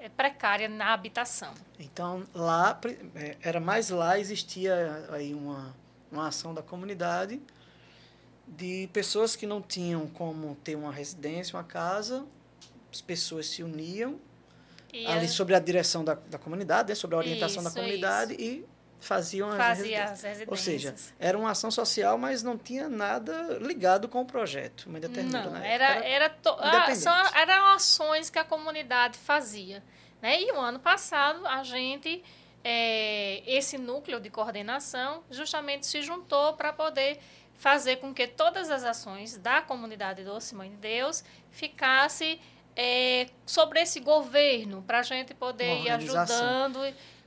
precária 0.09 0.69
na 0.69 0.93
habitação. 0.93 1.53
Então 1.79 2.25
lá 2.35 2.79
é, 3.15 3.37
era 3.43 3.61
mais 3.61 3.91
lá 3.91 4.19
existia 4.19 5.07
aí 5.11 5.35
uma 5.35 5.75
uma 6.11 6.29
ação 6.29 6.53
da 6.53 6.63
comunidade 6.63 7.41
de 8.47 8.89
pessoas 8.93 9.37
que 9.37 9.47
não 9.47 9.63
tinham 9.63 10.09
como 10.09 10.57
ter 10.57 10.75
uma 10.75 10.93
residência, 10.93 11.57
uma 11.57 11.63
casa, 11.63 12.27
as 12.93 13.01
pessoas 13.01 13.47
se 13.47 13.63
uniam 13.63 14.19
e 14.93 15.07
ali 15.07 15.27
a... 15.27 15.29
sobre 15.29 15.55
a 15.55 15.61
direção 15.61 16.05
da, 16.05 16.15
da 16.15 16.37
comunidade, 16.39 16.89
né, 16.89 16.95
sobre 16.97 17.15
a 17.15 17.19
orientação 17.19 17.63
isso, 17.63 17.73
da 17.73 17.81
comunidade 17.81 18.33
isso. 18.33 18.43
e 18.43 18.67
faziam 19.01 19.51
Fazia 19.57 20.05
as, 20.05 20.23
residências. 20.23 20.49
Ou 20.49 20.57
seja, 20.57 20.95
era 21.19 21.37
uma 21.37 21.51
ação 21.51 21.71
social, 21.71 22.17
mas 22.19 22.43
não 22.43 22.57
tinha 22.57 22.89
nada 22.89 23.59
ligado 23.61 24.09
com 24.09 24.21
o 24.21 24.27
projeto. 24.27 24.87
Uma 24.87 24.99
não, 25.01 25.51
né? 25.53 25.75
era, 25.75 25.85
era, 25.85 26.07
era, 26.07 26.29
to... 26.31 26.55
ah, 26.59 26.95
são, 26.95 27.13
eram 27.35 27.67
ações 27.69 28.31
que 28.31 28.39
a 28.39 28.45
comunidade 28.45 29.19
fazia. 29.19 29.83
Né? 30.21 30.43
E 30.43 30.53
o 30.53 30.61
ano 30.61 30.79
passado 30.79 31.47
a 31.47 31.63
gente 31.65 32.23
é, 32.63 33.43
esse 33.47 33.79
núcleo 33.79 34.21
de 34.21 34.29
coordenação 34.31 35.23
justamente 35.31 35.87
se 35.87 36.03
juntou 36.03 36.53
para 36.55 36.73
poder 36.73 37.19
fazer 37.57 37.97
com 37.97 38.13
que 38.13 38.27
todas 38.27 38.71
as 38.71 38.85
ações 38.85 39.37
da 39.37 39.61
comunidade 39.61 40.25
Doce 40.25 40.55
Mãe 40.55 40.71
de 40.71 40.77
Deus 40.77 41.25
ficasse 41.51 42.41
é, 42.77 43.29
sobre 43.45 43.81
esse 43.81 44.01
governo, 44.01 44.83
para 44.83 45.01
a 45.01 45.03
gente 45.03 45.35
poder 45.35 45.83
ir 45.83 45.91
ajudando 45.91 46.79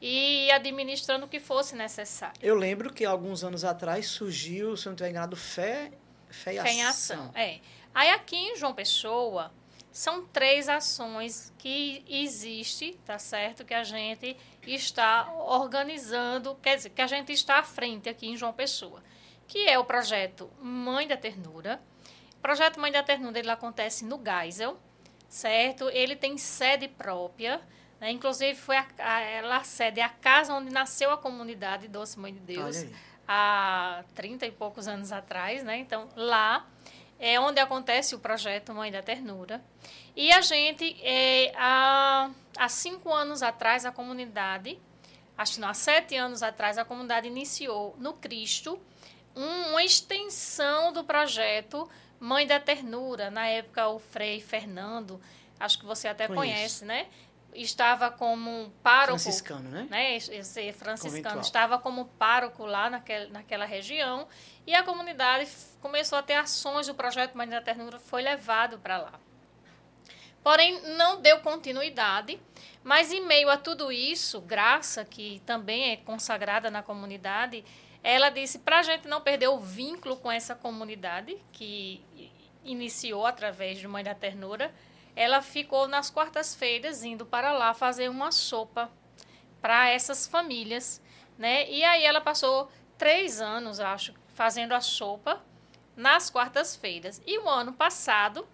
e 0.05 0.51
administrando 0.51 1.25
o 1.25 1.29
que 1.29 1.39
fosse 1.39 1.77
necessário. 1.77 2.35
Eu 2.41 2.55
lembro 2.55 2.91
que 2.91 3.05
alguns 3.05 3.41
anos 3.41 3.63
atrás 3.63 4.05
surgiu, 4.07 4.75
se 4.75 4.85
não 4.85 4.91
estiver 4.91 5.11
enganado, 5.11 5.37
Fé, 5.37 5.93
Fé 6.29 6.55
e. 6.55 6.61
Fé 6.61 6.71
em 6.73 6.83
Ação, 6.83 7.31
é. 7.33 7.61
Aí 7.95 8.09
aqui 8.09 8.35
em 8.35 8.57
João 8.57 8.73
Pessoa, 8.73 9.49
são 9.93 10.25
três 10.25 10.67
ações 10.67 11.53
que 11.57 12.03
existe, 12.05 12.99
tá 13.05 13.17
certo? 13.17 13.63
Que 13.63 13.73
a 13.73 13.83
gente 13.85 14.35
está 14.65 15.31
organizando, 15.37 16.53
quer 16.55 16.75
dizer, 16.75 16.89
que 16.89 17.01
a 17.01 17.07
gente 17.07 17.31
está 17.31 17.59
à 17.59 17.63
frente 17.63 18.09
aqui 18.09 18.27
em 18.27 18.35
João 18.35 18.51
Pessoa, 18.51 19.01
que 19.47 19.69
é 19.69 19.79
o 19.79 19.85
projeto 19.85 20.51
Mãe 20.59 21.07
da 21.07 21.15
Ternura. 21.15 21.81
O 22.35 22.41
projeto 22.41 22.77
Mãe 22.77 22.91
da 22.91 23.03
Ternura 23.03 23.39
ele 23.39 23.49
acontece 23.49 24.03
no 24.03 24.21
Geisel, 24.21 24.77
certo? 25.29 25.89
Ele 25.91 26.13
tem 26.13 26.37
sede 26.37 26.89
própria, 26.89 27.61
né? 28.03 28.11
inclusive 28.11 28.53
foi 28.59 28.75
a, 28.75 28.85
a, 28.99 29.21
ela 29.21 29.63
sede 29.63 30.01
a 30.01 30.09
casa 30.09 30.53
onde 30.53 30.69
nasceu 30.69 31.09
a 31.09 31.17
comunidade 31.17 31.87
Doce 31.87 32.19
Mãe 32.19 32.33
de 32.33 32.41
Deus 32.41 32.85
há 33.25 34.03
30 34.13 34.45
e 34.45 34.51
poucos 34.51 34.89
anos 34.89 35.13
atrás, 35.13 35.63
né? 35.63 35.77
Então 35.77 36.09
lá 36.13 36.67
é 37.17 37.39
onde 37.39 37.61
acontece 37.61 38.13
o 38.13 38.19
projeto 38.19 38.73
Mãe 38.73 38.91
da 38.91 39.01
Ternura. 39.01 39.63
E 40.17 40.33
a 40.33 40.41
gente, 40.41 40.97
é, 41.01 41.53
há, 41.55 42.29
há 42.57 42.67
cinco 42.67 43.13
anos 43.13 43.41
atrás, 43.41 43.85
a 43.85 43.91
comunidade, 43.93 44.77
acho 45.37 45.53
que 45.53 45.59
não, 45.61 45.69
há 45.69 45.73
sete 45.73 46.17
anos 46.17 46.43
atrás, 46.43 46.77
a 46.77 46.83
comunidade 46.83 47.25
iniciou 47.25 47.95
no 47.97 48.11
Cristo 48.11 48.77
um, 49.33 49.69
uma 49.69 49.81
extensão 49.81 50.91
do 50.91 51.05
projeto 51.05 51.89
Mãe 52.19 52.45
da 52.45 52.59
Ternura. 52.59 53.31
Na 53.31 53.47
época, 53.47 53.87
o 53.87 53.99
Frei 53.99 54.41
Fernando, 54.41 55.21
acho 55.57 55.79
que 55.79 55.85
você 55.85 56.09
até 56.09 56.27
Conheço. 56.27 56.41
conhece, 56.53 56.85
né? 56.85 57.07
Estava 57.55 58.11
como 58.11 58.71
pároco. 58.81 59.19
Franciscano, 59.19 59.69
né? 59.69 59.87
né? 59.89 60.15
Esse 60.15 60.71
franciscano 60.73 61.23
Conventual. 61.23 61.41
estava 61.41 61.79
como 61.79 62.05
pároco 62.05 62.65
lá 62.65 62.89
naquela, 62.89 63.27
naquela 63.29 63.65
região. 63.65 64.27
E 64.65 64.73
a 64.73 64.83
comunidade 64.83 65.49
começou 65.81 66.17
a 66.17 66.23
ter 66.23 66.35
ações, 66.35 66.87
o 66.87 66.93
projeto 66.93 67.37
Mãe 67.37 67.47
da 67.47 67.61
Ternura 67.61 67.99
foi 67.99 68.21
levado 68.21 68.79
para 68.79 68.97
lá. 68.97 69.13
Porém, 70.43 70.81
não 70.97 71.21
deu 71.21 71.39
continuidade, 71.39 72.39
mas 72.83 73.11
em 73.13 73.25
meio 73.25 73.49
a 73.49 73.57
tudo 73.57 73.91
isso, 73.91 74.41
Graça, 74.41 75.05
que 75.05 75.41
também 75.45 75.91
é 75.91 75.97
consagrada 75.97 76.69
na 76.69 76.83
comunidade, 76.83 77.63
ela 78.03 78.29
disse 78.29 78.59
para 78.59 78.79
a 78.79 78.83
gente 78.83 79.07
não 79.07 79.21
perder 79.21 79.47
o 79.47 79.57
vínculo 79.57 80.17
com 80.17 80.29
essa 80.29 80.53
comunidade, 80.53 81.37
que 81.53 82.03
iniciou 82.65 83.25
através 83.25 83.77
de 83.77 83.87
Mãe 83.87 84.03
da 84.03 84.13
Ternura, 84.13 84.73
ela 85.15 85.41
ficou 85.41 85.87
nas 85.87 86.09
quartas-feiras 86.09 87.03
indo 87.03 87.25
para 87.25 87.51
lá 87.51 87.73
fazer 87.73 88.09
uma 88.09 88.31
sopa 88.31 88.91
para 89.61 89.89
essas 89.89 90.27
famílias, 90.27 91.01
né? 91.37 91.69
E 91.69 91.83
aí 91.83 92.03
ela 92.03 92.19
passou 92.19 92.69
três 92.97 93.39
anos, 93.39 93.79
acho, 93.79 94.13
fazendo 94.29 94.73
a 94.73 94.81
sopa 94.81 95.41
nas 95.95 96.29
quartas-feiras. 96.29 97.21
E 97.25 97.37
o 97.39 97.47
ano 97.47 97.73
passado, 97.73 98.47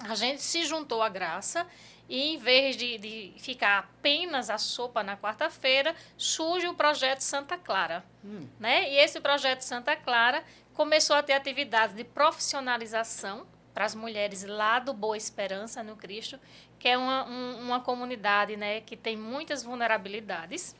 a 0.00 0.14
gente 0.14 0.42
se 0.42 0.64
juntou 0.64 1.02
à 1.02 1.08
graça 1.08 1.66
e 2.08 2.34
em 2.34 2.38
vez 2.38 2.76
de, 2.76 2.98
de 2.98 3.34
ficar 3.38 3.78
apenas 3.78 4.50
a 4.50 4.58
sopa 4.58 5.02
na 5.02 5.16
quarta-feira, 5.16 5.94
surge 6.16 6.68
o 6.68 6.74
projeto 6.74 7.20
Santa 7.20 7.56
Clara. 7.56 8.04
Hum. 8.24 8.46
Né? 8.60 8.90
E 8.90 8.98
esse 8.98 9.20
projeto 9.20 9.62
Santa 9.62 9.96
Clara 9.96 10.44
começou 10.74 11.16
a 11.16 11.22
ter 11.22 11.32
atividades 11.32 11.96
de 11.96 12.04
profissionalização 12.04 13.46
para 13.76 13.84
as 13.84 13.94
mulheres 13.94 14.42
lá 14.42 14.78
do 14.78 14.94
Boa 14.94 15.18
Esperança 15.18 15.82
no 15.82 15.96
Cristo, 15.96 16.40
que 16.78 16.88
é 16.88 16.96
uma, 16.96 17.28
um, 17.28 17.60
uma 17.60 17.78
comunidade 17.78 18.56
né, 18.56 18.80
que 18.80 18.96
tem 18.96 19.18
muitas 19.18 19.62
vulnerabilidades. 19.62 20.74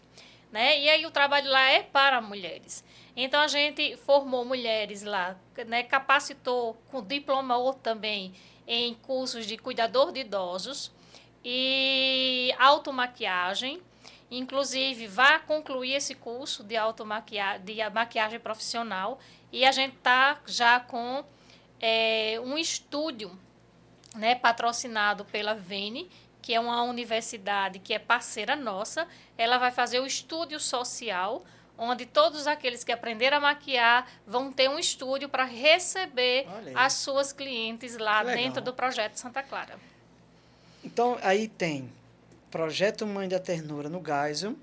Né? 0.50 0.80
E 0.80 0.88
aí 0.88 1.04
o 1.04 1.10
trabalho 1.10 1.50
lá 1.50 1.70
é 1.70 1.82
para 1.82 2.22
mulheres. 2.22 2.82
Então 3.14 3.38
a 3.38 3.48
gente 3.48 3.98
formou 3.98 4.46
mulheres 4.46 5.02
lá, 5.02 5.36
né, 5.66 5.82
capacitou 5.82 6.72
com 6.90 7.02
diploma 7.02 7.58
ou 7.58 7.74
também 7.74 8.32
em 8.66 8.94
cursos 8.94 9.44
de 9.44 9.58
cuidador 9.58 10.10
de 10.10 10.20
idosos 10.20 10.90
e 11.44 12.50
automaquiagem. 12.58 13.82
Inclusive, 14.30 15.06
vai 15.06 15.38
concluir 15.40 15.92
esse 15.92 16.14
curso 16.14 16.64
de 16.64 16.78
automaquiagem, 16.78 17.62
de 17.62 17.90
maquiagem 17.90 18.40
profissional 18.40 19.18
e 19.52 19.66
a 19.66 19.70
gente 19.70 19.96
está 19.96 20.40
já 20.46 20.80
com 20.80 21.22
é, 21.80 22.40
um 22.42 22.56
estúdio 22.56 23.36
né, 24.14 24.34
patrocinado 24.34 25.24
pela 25.24 25.54
Vene, 25.54 26.10
que 26.40 26.54
é 26.54 26.60
uma 26.60 26.82
universidade 26.82 27.78
que 27.78 27.92
é 27.92 27.98
parceira 27.98 28.54
nossa. 28.54 29.06
Ela 29.36 29.58
vai 29.58 29.70
fazer 29.70 30.00
o 30.00 30.06
estúdio 30.06 30.60
social, 30.60 31.44
onde 31.76 32.06
todos 32.06 32.46
aqueles 32.46 32.84
que 32.84 32.92
aprenderam 32.92 33.38
a 33.38 33.40
maquiar 33.40 34.08
vão 34.26 34.52
ter 34.52 34.70
um 34.70 34.78
estúdio 34.78 35.28
para 35.28 35.44
receber 35.44 36.46
as 36.74 36.94
suas 36.94 37.32
clientes 37.32 37.96
lá 37.98 38.22
dentro 38.22 38.62
do 38.62 38.72
projeto 38.72 39.16
Santa 39.16 39.42
Clara. 39.42 39.78
Então, 40.84 41.18
aí 41.20 41.48
tem 41.48 41.90
Projeto 42.50 43.06
Mãe 43.06 43.28
da 43.28 43.40
Ternura 43.40 43.88
no 43.88 44.00
Geisel, 44.02 44.56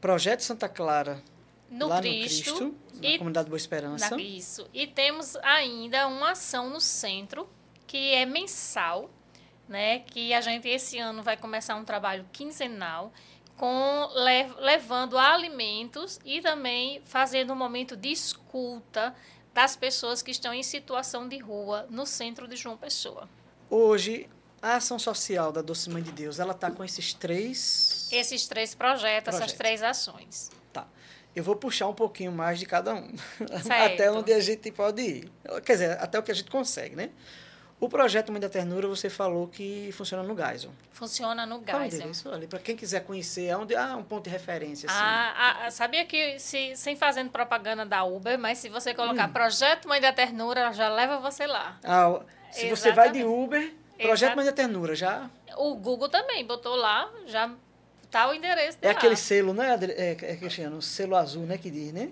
Projeto 0.00 0.40
Santa 0.40 0.68
Clara, 0.68 1.22
no 1.70 1.86
lá 1.86 2.00
Cristo, 2.00 2.50
no 2.50 2.70
Cristo, 2.72 2.74
na 3.00 3.08
e- 3.08 3.18
comunidade 3.18 3.48
Boa 3.48 3.56
Esperança. 3.56 4.10
Na- 4.16 4.22
isso. 4.22 4.68
E 4.72 4.86
temos 4.86 5.36
ainda 5.36 6.06
uma 6.08 6.32
ação 6.32 6.70
no 6.70 6.80
centro, 6.80 7.48
que 7.86 8.12
é 8.14 8.24
mensal, 8.26 9.10
né? 9.68 10.00
Que 10.00 10.32
a 10.34 10.40
gente 10.40 10.68
esse 10.68 10.98
ano 10.98 11.22
vai 11.22 11.36
começar 11.36 11.74
um 11.76 11.84
trabalho 11.84 12.26
quinzenal 12.32 13.12
com 13.56 14.08
le- 14.14 14.52
levando 14.60 15.16
alimentos 15.16 16.18
e 16.24 16.40
também 16.40 17.00
fazendo 17.04 17.52
um 17.52 17.56
momento 17.56 17.96
de 17.96 18.10
escuta 18.10 19.14
das 19.54 19.74
pessoas 19.74 20.22
que 20.22 20.30
estão 20.30 20.52
em 20.52 20.62
situação 20.62 21.26
de 21.28 21.38
rua 21.38 21.86
no 21.88 22.04
centro 22.04 22.46
de 22.46 22.56
João 22.56 22.76
Pessoa. 22.76 23.26
Hoje, 23.70 24.28
a 24.60 24.76
ação 24.76 24.98
social 24.98 25.50
da 25.50 25.62
Doce 25.62 25.88
Mãe 25.88 26.02
de 26.02 26.12
Deus, 26.12 26.38
ela 26.38 26.52
está 26.52 26.70
com 26.70 26.84
esses 26.84 27.14
três. 27.14 28.08
Esses 28.12 28.46
três 28.46 28.74
projetos, 28.74 29.28
essas 29.28 29.40
Projetos. 29.52 29.58
três 29.58 29.82
ações. 29.82 30.50
Tá. 30.72 30.86
Eu 31.36 31.44
vou 31.44 31.54
puxar 31.54 31.86
um 31.86 31.92
pouquinho 31.92 32.32
mais 32.32 32.58
de 32.58 32.64
cada 32.64 32.94
um. 32.94 33.12
Até 33.84 34.10
onde 34.10 34.32
a 34.32 34.40
gente 34.40 34.72
pode 34.72 35.02
ir. 35.02 35.32
Quer 35.64 35.72
dizer, 35.74 35.98
até 36.00 36.18
o 36.18 36.22
que 36.22 36.30
a 36.30 36.34
gente 36.34 36.50
consegue, 36.50 36.96
né? 36.96 37.10
O 37.78 37.90
projeto 37.90 38.32
Mãe 38.32 38.40
da 38.40 38.48
Ternura, 38.48 38.88
você 38.88 39.10
falou 39.10 39.46
que 39.48 39.90
funciona 39.92 40.22
no 40.22 40.34
Geisel. 40.34 40.70
Funciona 40.92 41.44
no 41.44 41.62
é 41.66 41.90
Geisel. 41.90 42.32
ali? 42.32 42.46
Para 42.46 42.58
quem 42.58 42.74
quiser 42.74 43.00
conhecer, 43.00 43.48
é 43.48 43.56
onde 43.56 43.76
ah, 43.76 43.96
um 43.98 44.02
ponto 44.02 44.24
de 44.24 44.30
referência. 44.30 44.88
Assim. 44.88 44.98
Ah, 44.98 45.66
ah, 45.66 45.70
sabia 45.70 46.06
que, 46.06 46.38
se, 46.38 46.74
sem 46.74 46.96
fazendo 46.96 47.28
propaganda 47.28 47.84
da 47.84 48.02
Uber, 48.02 48.38
mas 48.38 48.56
se 48.56 48.70
você 48.70 48.92
Hum. 48.92 48.94
colocar 48.94 49.28
Projeto 49.28 49.86
Mãe 49.88 50.00
da 50.00 50.10
Ternura, 50.10 50.60
ela 50.60 50.72
já 50.72 50.88
leva 50.88 51.18
você 51.18 51.46
lá. 51.46 51.78
Ah, 51.84 52.18
se 52.50 52.70
você 52.70 52.92
vai 52.92 53.12
de 53.12 53.18
Exatamente. 53.18 53.44
Uber, 53.44 53.74
Projeto 53.98 54.22
Exato. 54.30 54.36
Mãe 54.36 54.46
da 54.46 54.52
Ternura, 54.52 54.94
já 54.94 55.30
O 55.58 55.74
Google 55.74 56.08
também 56.08 56.46
botou 56.46 56.76
lá, 56.76 57.10
já 57.26 57.50
tá 58.18 58.28
o 58.28 58.34
endereço 58.34 58.78
de 58.78 58.86
é 58.86 58.92
lá. 58.92 58.96
aquele 58.98 59.16
selo, 59.16 59.52
né, 59.54 59.78
é, 59.96 60.14
Cristiano? 60.36 60.80
Selo 60.82 61.16
azul, 61.16 61.44
né, 61.44 61.58
que 61.58 61.70
diz, 61.70 61.92
né? 61.92 62.10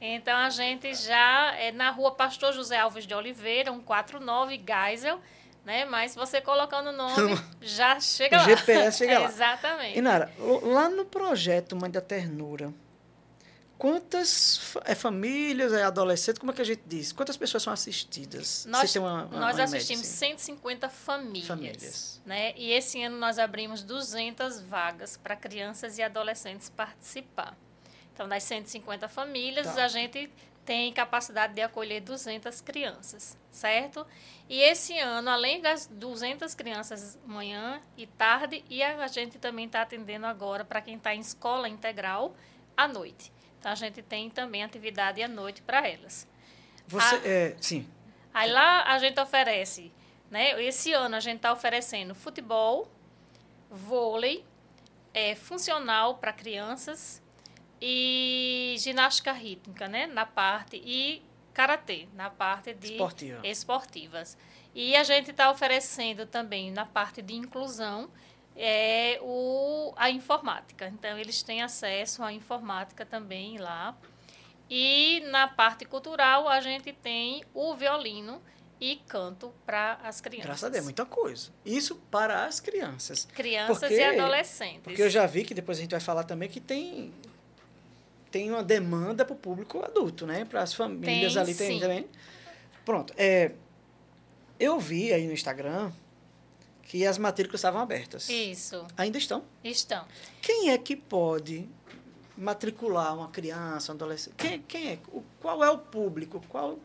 Então 0.00 0.36
a 0.36 0.50
gente 0.50 0.94
já 0.94 1.54
é 1.56 1.72
na 1.72 1.90
rua 1.90 2.10
Pastor 2.10 2.52
José 2.52 2.78
Alves 2.78 3.06
de 3.06 3.14
Oliveira, 3.14 3.70
149 3.72 4.60
Geisel, 4.66 5.18
né? 5.64 5.84
Mas 5.86 6.14
você 6.14 6.40
colocando 6.40 6.88
o 6.88 6.92
nome, 6.92 7.36
já 7.62 7.98
chega 7.98 8.36
O 8.36 8.40
lá. 8.40 8.44
GPS 8.46 8.98
chega 8.98 9.18
lá. 9.18 9.24
Exatamente. 9.28 9.98
Inara, 9.98 10.30
l- 10.38 10.60
lá 10.72 10.88
no 10.88 11.04
projeto 11.06 11.74
Mãe 11.74 11.90
da 11.90 12.00
Ternura, 12.00 12.72
quantas 13.78 14.74
é, 14.84 14.94
famílias, 14.94 15.72
é, 15.72 15.82
adolescentes, 15.82 16.38
como 16.38 16.52
é 16.52 16.54
que 16.54 16.62
a 16.62 16.64
gente 16.64 16.82
diz? 16.86 17.12
Quantas 17.12 17.36
pessoas 17.36 17.62
são 17.62 17.72
assistidas? 17.72 18.66
Nós, 18.66 18.94
uma, 18.96 19.24
uma- 19.24 19.40
nós 19.40 19.56
uma 19.56 19.64
assistimos 19.64 20.02
média, 20.02 20.14
assim? 20.34 20.36
150 20.36 20.88
famílias, 20.88 21.46
Famílias. 21.46 22.22
Né? 22.24 22.52
E 22.56 22.72
esse 22.72 23.02
ano 23.02 23.16
nós 23.18 23.38
abrimos 23.38 23.82
200 23.82 24.60
vagas 24.62 25.16
para 25.16 25.36
crianças 25.36 25.98
e 25.98 26.02
adolescentes 26.02 26.68
participar. 26.70 27.56
Então, 28.12 28.26
das 28.26 28.42
150 28.44 29.08
famílias, 29.08 29.66
Tá. 29.74 29.84
a 29.84 29.88
gente 29.88 30.30
tem 30.64 30.92
capacidade 30.92 31.54
de 31.54 31.60
acolher 31.60 32.00
200 32.00 32.60
crianças, 32.60 33.36
certo? 33.52 34.04
E 34.48 34.58
esse 34.60 34.98
ano, 34.98 35.30
além 35.30 35.60
das 35.60 35.86
200 35.86 36.54
crianças 36.56 37.16
manhã 37.24 37.80
e 37.96 38.06
tarde, 38.06 38.64
e 38.68 38.82
a 38.82 39.06
gente 39.06 39.38
também 39.38 39.66
está 39.66 39.82
atendendo 39.82 40.26
agora 40.26 40.64
para 40.64 40.80
quem 40.80 40.96
está 40.96 41.14
em 41.14 41.20
escola 41.20 41.68
integral 41.68 42.34
à 42.76 42.88
noite. 42.88 43.30
Então, 43.58 43.72
a 43.72 43.74
gente 43.74 44.02
tem 44.02 44.30
também 44.30 44.62
atividade 44.62 45.22
à 45.22 45.28
noite 45.28 45.62
para 45.62 45.86
elas. 45.88 46.28
Você, 46.86 47.14
Ah. 47.16 47.20
é, 47.24 47.56
sim, 47.60 47.88
Aí 48.32 48.50
lá 48.50 48.82
a 48.84 48.98
gente 48.98 49.18
oferece, 49.18 49.90
né? 50.30 50.62
Esse 50.62 50.92
ano 50.92 51.16
a 51.16 51.20
gente 51.20 51.36
está 51.36 51.52
oferecendo 51.52 52.14
futebol, 52.14 52.86
vôlei, 53.70 54.44
é, 55.14 55.34
funcional 55.34 56.16
para 56.18 56.32
crianças 56.34 57.22
e 57.80 58.76
ginástica 58.78 59.32
rítmica, 59.32 59.88
né? 59.88 60.06
Na 60.06 60.26
parte 60.26 60.76
e 60.84 61.22
karatê, 61.54 62.06
na 62.12 62.28
parte 62.28 62.74
de 62.74 62.92
esportiva. 62.92 63.40
esportivas. 63.46 64.36
E 64.74 64.94
a 64.94 65.02
gente 65.02 65.30
está 65.30 65.50
oferecendo 65.50 66.26
também 66.26 66.70
na 66.70 66.84
parte 66.84 67.22
de 67.22 67.34
inclusão 67.34 68.10
é, 68.56 69.18
o, 69.22 69.92
a 69.96 70.10
informática. 70.10 70.88
Então, 70.88 71.18
eles 71.18 71.42
têm 71.42 71.62
acesso 71.62 72.22
à 72.22 72.32
informática 72.32 73.04
também 73.04 73.58
lá. 73.58 73.96
E 74.68 75.22
na 75.30 75.46
parte 75.46 75.84
cultural, 75.84 76.48
a 76.48 76.60
gente 76.60 76.92
tem 76.92 77.44
o 77.54 77.74
violino 77.74 78.42
e 78.80 78.96
canto 79.08 79.52
para 79.64 79.98
as 80.02 80.20
crianças. 80.20 80.46
Graças 80.46 80.64
a 80.64 80.68
Deus, 80.68 80.84
muita 80.84 81.06
coisa. 81.06 81.50
Isso 81.64 81.96
para 82.10 82.44
as 82.46 82.60
crianças. 82.60 83.26
Crianças 83.32 83.78
Porque- 83.78 83.94
e 83.94 84.04
adolescentes. 84.04 84.82
Porque 84.82 85.02
eu 85.02 85.10
já 85.10 85.26
vi 85.26 85.44
que 85.44 85.54
depois 85.54 85.78
a 85.78 85.80
gente 85.80 85.90
vai 85.92 86.00
falar 86.00 86.24
também 86.24 86.48
que 86.48 86.60
tem 86.60 87.12
tem 88.30 88.50
uma 88.50 88.62
demanda 88.62 89.24
para 89.24 89.32
o 89.32 89.36
público 89.36 89.82
adulto, 89.82 90.26
né? 90.26 90.44
Para 90.44 90.62
as 90.62 90.74
famílias 90.74 91.32
Tem, 91.32 91.42
ali 91.42 91.54
tem 91.54 91.80
também. 91.80 92.06
Pronto. 92.84 93.14
É, 93.16 93.52
eu 94.60 94.78
vi 94.78 95.12
aí 95.12 95.26
no 95.26 95.32
Instagram 95.32 95.90
que 96.86 97.04
as 97.06 97.18
matrículas 97.18 97.58
estavam 97.60 97.80
abertas. 97.80 98.28
Isso, 98.28 98.86
Ainda 98.96 99.18
estão. 99.18 99.44
estão. 99.62 100.04
Quem 100.40 100.70
é 100.70 100.78
que 100.78 100.94
pode 100.96 101.68
matricular 102.36 103.14
uma 103.14 103.28
criança, 103.28 103.92
um 103.92 103.94
adolescente? 103.94 104.34
Quem, 104.36 104.62
quem 104.62 104.92
é? 104.92 104.98
O- 105.08 105.22
Qual 105.40 105.62
é 105.64 105.70
o 105.70 105.78
público? 105.78 106.42
Qual 106.48 106.78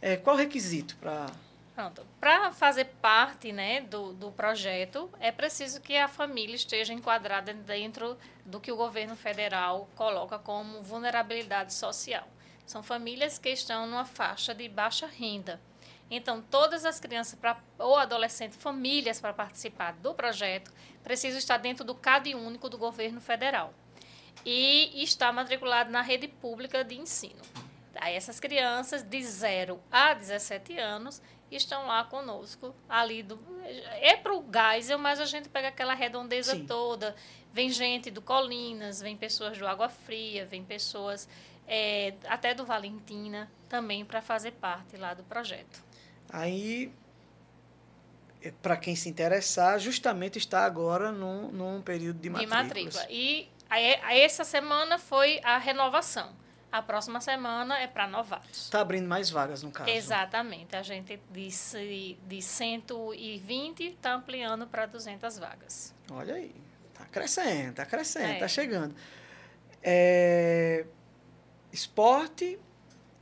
é 0.00 0.16
qual 0.16 0.36
o 0.36 0.38
requisito 0.38 0.96
para 0.96 1.26
Pronto. 1.74 2.06
Para 2.20 2.52
fazer 2.52 2.84
parte 3.00 3.52
né, 3.52 3.80
do, 3.80 4.12
do 4.12 4.30
projeto, 4.32 5.08
é 5.18 5.32
preciso 5.32 5.80
que 5.80 5.96
a 5.96 6.08
família 6.08 6.54
esteja 6.54 6.92
enquadrada 6.92 7.54
dentro 7.54 8.18
do 8.44 8.60
que 8.60 8.70
o 8.70 8.76
governo 8.76 9.16
federal 9.16 9.88
coloca 9.96 10.38
como 10.38 10.82
vulnerabilidade 10.82 11.72
social. 11.72 12.26
São 12.66 12.82
famílias 12.82 13.38
que 13.38 13.48
estão 13.48 13.86
numa 13.86 14.04
faixa 14.04 14.54
de 14.54 14.68
baixa 14.68 15.06
renda. 15.06 15.58
Então, 16.10 16.42
todas 16.42 16.84
as 16.84 16.98
crianças 16.98 17.38
pra, 17.38 17.60
ou 17.78 17.96
adolescentes, 17.96 18.60
famílias 18.60 19.20
para 19.20 19.32
participar 19.32 19.92
do 19.92 20.12
projeto, 20.12 20.72
precisam 21.04 21.38
estar 21.38 21.56
dentro 21.56 21.84
do 21.84 21.94
CAD 21.94 22.34
único 22.34 22.68
do 22.68 22.76
governo 22.76 23.20
federal 23.20 23.72
e 24.44 25.02
estar 25.02 25.32
matriculado 25.32 25.90
na 25.90 26.02
rede 26.02 26.26
pública 26.26 26.82
de 26.82 26.98
ensino. 26.98 27.40
Aí 27.94 28.14
essas 28.14 28.40
crianças 28.40 29.02
de 29.02 29.22
0 29.22 29.80
a 29.90 30.14
17 30.14 30.78
anos 30.78 31.20
estão 31.50 31.86
lá 31.86 32.04
conosco, 32.04 32.74
ali 32.88 33.22
do 33.22 33.38
é 34.00 34.16
para 34.16 34.34
o 34.34 34.44
Geisel, 34.44 34.98
mas 34.98 35.20
a 35.20 35.24
gente 35.24 35.48
pega 35.48 35.68
aquela 35.68 35.94
redondeza 35.94 36.52
Sim. 36.52 36.66
toda. 36.66 37.14
Vem 37.52 37.70
gente 37.70 38.10
do 38.10 38.22
Colinas, 38.22 39.00
vem 39.00 39.16
pessoas 39.16 39.58
do 39.58 39.66
Água 39.66 39.88
Fria, 39.88 40.46
vem 40.46 40.64
pessoas 40.64 41.28
é, 41.66 42.14
até 42.26 42.54
do 42.54 42.64
Valentina 42.64 43.50
também 43.68 44.04
para 44.04 44.22
fazer 44.22 44.52
parte 44.52 44.96
lá 44.96 45.14
do 45.14 45.24
projeto. 45.24 45.89
Aí, 46.32 46.92
para 48.62 48.76
quem 48.76 48.94
se 48.96 49.08
interessar, 49.08 49.78
justamente 49.78 50.38
está 50.38 50.64
agora 50.64 51.10
num, 51.12 51.50
num 51.50 51.82
período 51.82 52.16
de 52.16 52.22
de 52.22 52.30
matrículas. 52.30 52.94
matrícula. 52.96 53.06
E 53.10 53.48
aí 53.68 54.20
essa 54.20 54.44
semana 54.44 54.98
foi 54.98 55.40
a 55.44 55.58
renovação. 55.58 56.34
A 56.72 56.80
próxima 56.80 57.20
semana 57.20 57.80
é 57.80 57.88
para 57.88 58.06
novatos. 58.06 58.62
Está 58.66 58.80
abrindo 58.80 59.08
mais 59.08 59.28
vagas, 59.28 59.62
no 59.64 59.72
caso. 59.72 59.90
Exatamente. 59.90 60.76
A 60.76 60.82
gente 60.82 61.20
disse 61.32 62.16
de 62.28 62.40
120 62.40 63.82
está 63.86 64.14
ampliando 64.14 64.68
para 64.68 64.86
200 64.86 65.36
vagas. 65.38 65.92
Olha 66.12 66.34
aí. 66.34 66.54
Está 66.92 67.04
crescendo, 67.06 67.70
está 67.70 67.84
crescendo, 67.86 68.26
É. 68.30 68.34
está 68.34 68.46
chegando. 68.48 68.94
É, 69.82 70.86
esporte, 71.72 72.58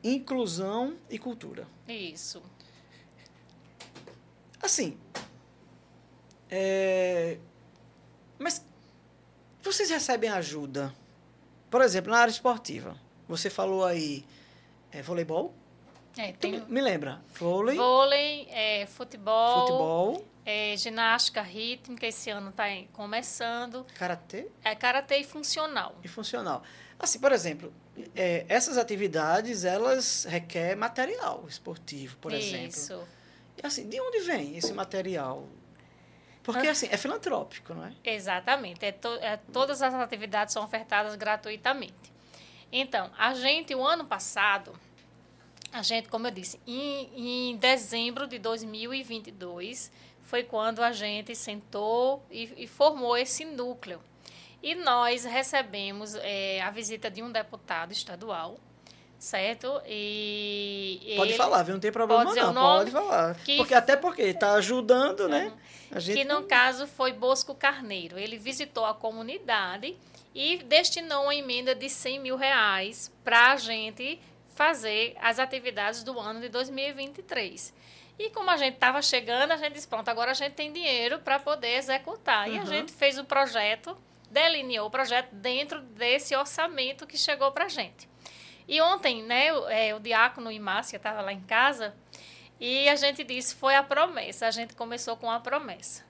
inclusão 0.04 0.96
e 1.08 1.18
cultura. 1.18 1.66
Isso. 1.86 2.42
Assim, 4.60 4.98
é, 6.50 7.38
mas 8.38 8.64
vocês 9.62 9.90
recebem 9.90 10.30
ajuda? 10.30 10.94
Por 11.70 11.82
exemplo, 11.82 12.10
na 12.10 12.18
área 12.18 12.30
esportiva. 12.30 12.96
Você 13.28 13.50
falou 13.50 13.84
aí 13.84 14.24
é, 14.90 15.02
voleibol? 15.02 15.54
É, 16.16 16.32
tem 16.32 16.64
me, 16.66 16.80
lembra? 16.80 17.20
Vôlei, 17.38 17.76
vôlei, 17.76 18.48
é, 18.50 18.86
futebol, 18.86 19.60
futebol, 19.60 20.24
é, 20.44 20.76
ginástica 20.76 21.42
rítmica, 21.42 22.06
esse 22.06 22.30
ano 22.30 22.50
está 22.50 22.64
começando. 22.92 23.86
karatê 23.94 24.48
É 24.64 24.74
karatê 24.74 25.18
e 25.18 25.24
funcional. 25.24 25.94
e 26.02 26.08
funcional. 26.08 26.62
Assim, 26.98 27.20
por 27.20 27.30
exemplo, 27.30 27.72
é, 28.16 28.44
essas 28.48 28.76
atividades, 28.78 29.64
elas 29.64 30.24
requerem 30.24 30.74
material 30.74 31.44
esportivo, 31.46 32.16
por 32.16 32.32
exemplo. 32.32 32.68
Isso. 32.68 33.06
E 33.62 33.66
assim, 33.66 33.88
de 33.88 34.00
onde 34.00 34.20
vem 34.20 34.56
esse 34.56 34.72
material? 34.72 35.46
Porque, 36.42 36.66
Ah. 36.68 36.70
assim, 36.70 36.88
é 36.90 36.96
filantrópico, 36.96 37.74
não 37.74 37.84
é? 37.84 37.92
Exatamente. 38.04 38.84
É 38.84 38.92
to- 38.92 39.18
é, 39.20 39.36
todas 39.52 39.82
as 39.82 39.92
atividades 39.94 40.54
são 40.54 40.64
ofertadas 40.64 41.14
gratuitamente. 41.16 41.94
Então, 42.72 43.10
a 43.18 43.34
gente, 43.34 43.74
o 43.74 43.84
ano 43.86 44.04
passado, 44.06 44.72
a 45.72 45.82
gente, 45.82 46.08
como 46.08 46.26
eu 46.26 46.30
disse, 46.30 46.58
em, 46.66 47.50
em 47.50 47.56
dezembro 47.56 48.26
de 48.26 48.38
2022, 48.38 49.90
foi 50.22 50.42
quando 50.42 50.82
a 50.82 50.92
gente 50.92 51.34
sentou 51.34 52.24
e, 52.30 52.52
e 52.64 52.66
formou 52.66 53.16
esse 53.16 53.44
núcleo. 53.44 54.00
E 54.62 54.74
nós 54.74 55.24
recebemos 55.24 56.14
é, 56.16 56.60
a 56.62 56.70
visita 56.70 57.10
de 57.10 57.22
um 57.22 57.30
deputado 57.30 57.92
estadual, 57.92 58.58
certo? 59.18 59.80
E 59.86 61.14
pode 61.16 61.34
falar, 61.34 61.62
viu? 61.62 61.74
Não 61.74 61.80
tem 61.80 61.90
problema 61.90 62.24
pode 62.24 62.40
não, 62.40 62.54
pode 62.54 62.90
falar. 62.90 63.34
Que, 63.36 63.56
porque 63.56 63.74
até 63.74 63.96
porque 63.96 64.22
está 64.22 64.52
ajudando, 64.54 65.20
uhum. 65.20 65.28
né? 65.28 65.52
A 65.90 65.98
gente... 65.98 66.18
Que 66.18 66.24
no 66.24 66.42
caso 66.44 66.86
foi 66.86 67.12
Bosco 67.12 67.54
Carneiro. 67.54 68.18
Ele 68.18 68.38
visitou 68.38 68.84
a 68.84 68.94
comunidade 68.94 69.96
e 70.34 70.58
destinou 70.58 71.24
uma 71.24 71.34
emenda 71.34 71.74
de 71.74 71.88
100 71.88 72.20
mil 72.20 72.36
reais 72.36 73.10
para 73.24 73.52
a 73.52 73.56
gente 73.56 74.20
fazer 74.54 75.16
as 75.20 75.38
atividades 75.38 76.02
do 76.02 76.18
ano 76.18 76.40
de 76.40 76.48
2023. 76.48 77.72
E 78.18 78.30
como 78.30 78.50
a 78.50 78.56
gente 78.56 78.74
estava 78.74 79.00
chegando, 79.00 79.52
a 79.52 79.56
gente 79.56 79.74
disse, 79.74 79.86
pronto, 79.86 80.08
agora 80.08 80.32
a 80.32 80.34
gente 80.34 80.52
tem 80.54 80.72
dinheiro 80.72 81.20
para 81.20 81.38
poder 81.38 81.76
executar. 81.76 82.48
Uhum. 82.48 82.54
E 82.54 82.58
a 82.58 82.60
uhum. 82.60 82.66
gente 82.66 82.92
fez 82.92 83.18
o 83.18 83.24
projeto, 83.24 83.96
delineou 84.30 84.88
o 84.88 84.90
projeto 84.90 85.32
dentro 85.32 85.80
desse 85.80 86.36
orçamento 86.36 87.06
que 87.06 87.16
chegou 87.16 87.50
para 87.52 87.66
a 87.66 87.68
gente. 87.68 88.08
E 88.68 88.80
ontem, 88.82 89.22
né, 89.22 89.52
o, 89.52 89.68
é, 89.68 89.94
o 89.94 89.98
diácono 89.98 90.52
e 90.52 90.60
Márcia 90.60 90.98
estava 90.98 91.22
lá 91.22 91.32
em 91.32 91.40
casa 91.40 91.94
e 92.60 92.88
a 92.88 92.96
gente 92.96 93.24
disse, 93.24 93.54
foi 93.54 93.74
a 93.74 93.82
promessa. 93.82 94.46
A 94.46 94.50
gente 94.50 94.74
começou 94.74 95.16
com 95.16 95.30
a 95.30 95.40
promessa. 95.40 96.04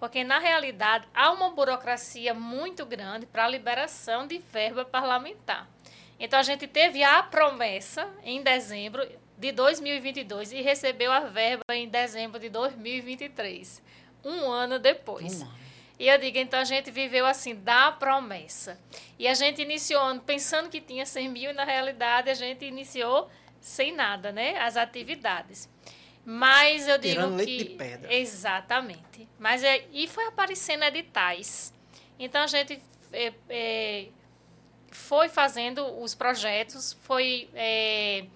Porque, 0.00 0.24
na 0.24 0.38
realidade, 0.38 1.06
há 1.12 1.30
uma 1.32 1.50
burocracia 1.50 2.32
muito 2.32 2.86
grande 2.86 3.26
para 3.26 3.44
a 3.44 3.48
liberação 3.48 4.26
de 4.26 4.38
verba 4.38 4.84
parlamentar. 4.84 5.68
Então, 6.18 6.38
a 6.38 6.42
gente 6.42 6.66
teve 6.66 7.02
a 7.02 7.22
promessa 7.22 8.08
em 8.24 8.42
dezembro, 8.42 9.06
de 9.36 9.52
2022 9.52 10.52
e 10.52 10.62
recebeu 10.62 11.12
a 11.12 11.20
verba 11.20 11.62
em 11.72 11.88
dezembro 11.88 12.40
de 12.40 12.48
2023, 12.48 13.82
um 14.24 14.50
ano 14.50 14.78
depois. 14.78 15.42
Um 15.42 15.44
ano. 15.44 15.67
E 15.98 16.08
eu 16.08 16.16
digo, 16.18 16.38
então 16.38 16.60
a 16.60 16.64
gente 16.64 16.90
viveu 16.90 17.26
assim, 17.26 17.54
da 17.54 17.90
promessa. 17.90 18.78
E 19.18 19.26
a 19.26 19.34
gente 19.34 19.60
iniciou 19.60 20.20
pensando 20.20 20.68
que 20.68 20.80
tinha 20.80 21.04
100 21.04 21.28
mil, 21.28 21.50
e 21.50 21.52
na 21.52 21.64
realidade 21.64 22.30
a 22.30 22.34
gente 22.34 22.64
iniciou 22.64 23.28
sem 23.60 23.92
nada, 23.92 24.30
né? 24.30 24.58
As 24.58 24.76
atividades. 24.76 25.68
Mas 26.24 26.86
eu 26.86 26.98
digo 26.98 27.14
Tirando 27.14 27.38
que. 27.38 27.44
Leite 27.46 27.64
de 27.64 27.70
pedra. 27.70 28.14
Exatamente. 28.14 29.28
Mas 29.38 29.64
é, 29.64 29.84
e 29.92 30.06
foi 30.06 30.26
aparecendo 30.26 30.84
editais. 30.84 31.72
Então 32.18 32.42
a 32.42 32.46
gente 32.46 32.80
é, 33.12 33.32
é, 33.48 34.06
foi 34.90 35.28
fazendo 35.28 35.86
os 36.02 36.14
projetos, 36.14 36.96
foi 37.02 37.48
é, 37.54 38.26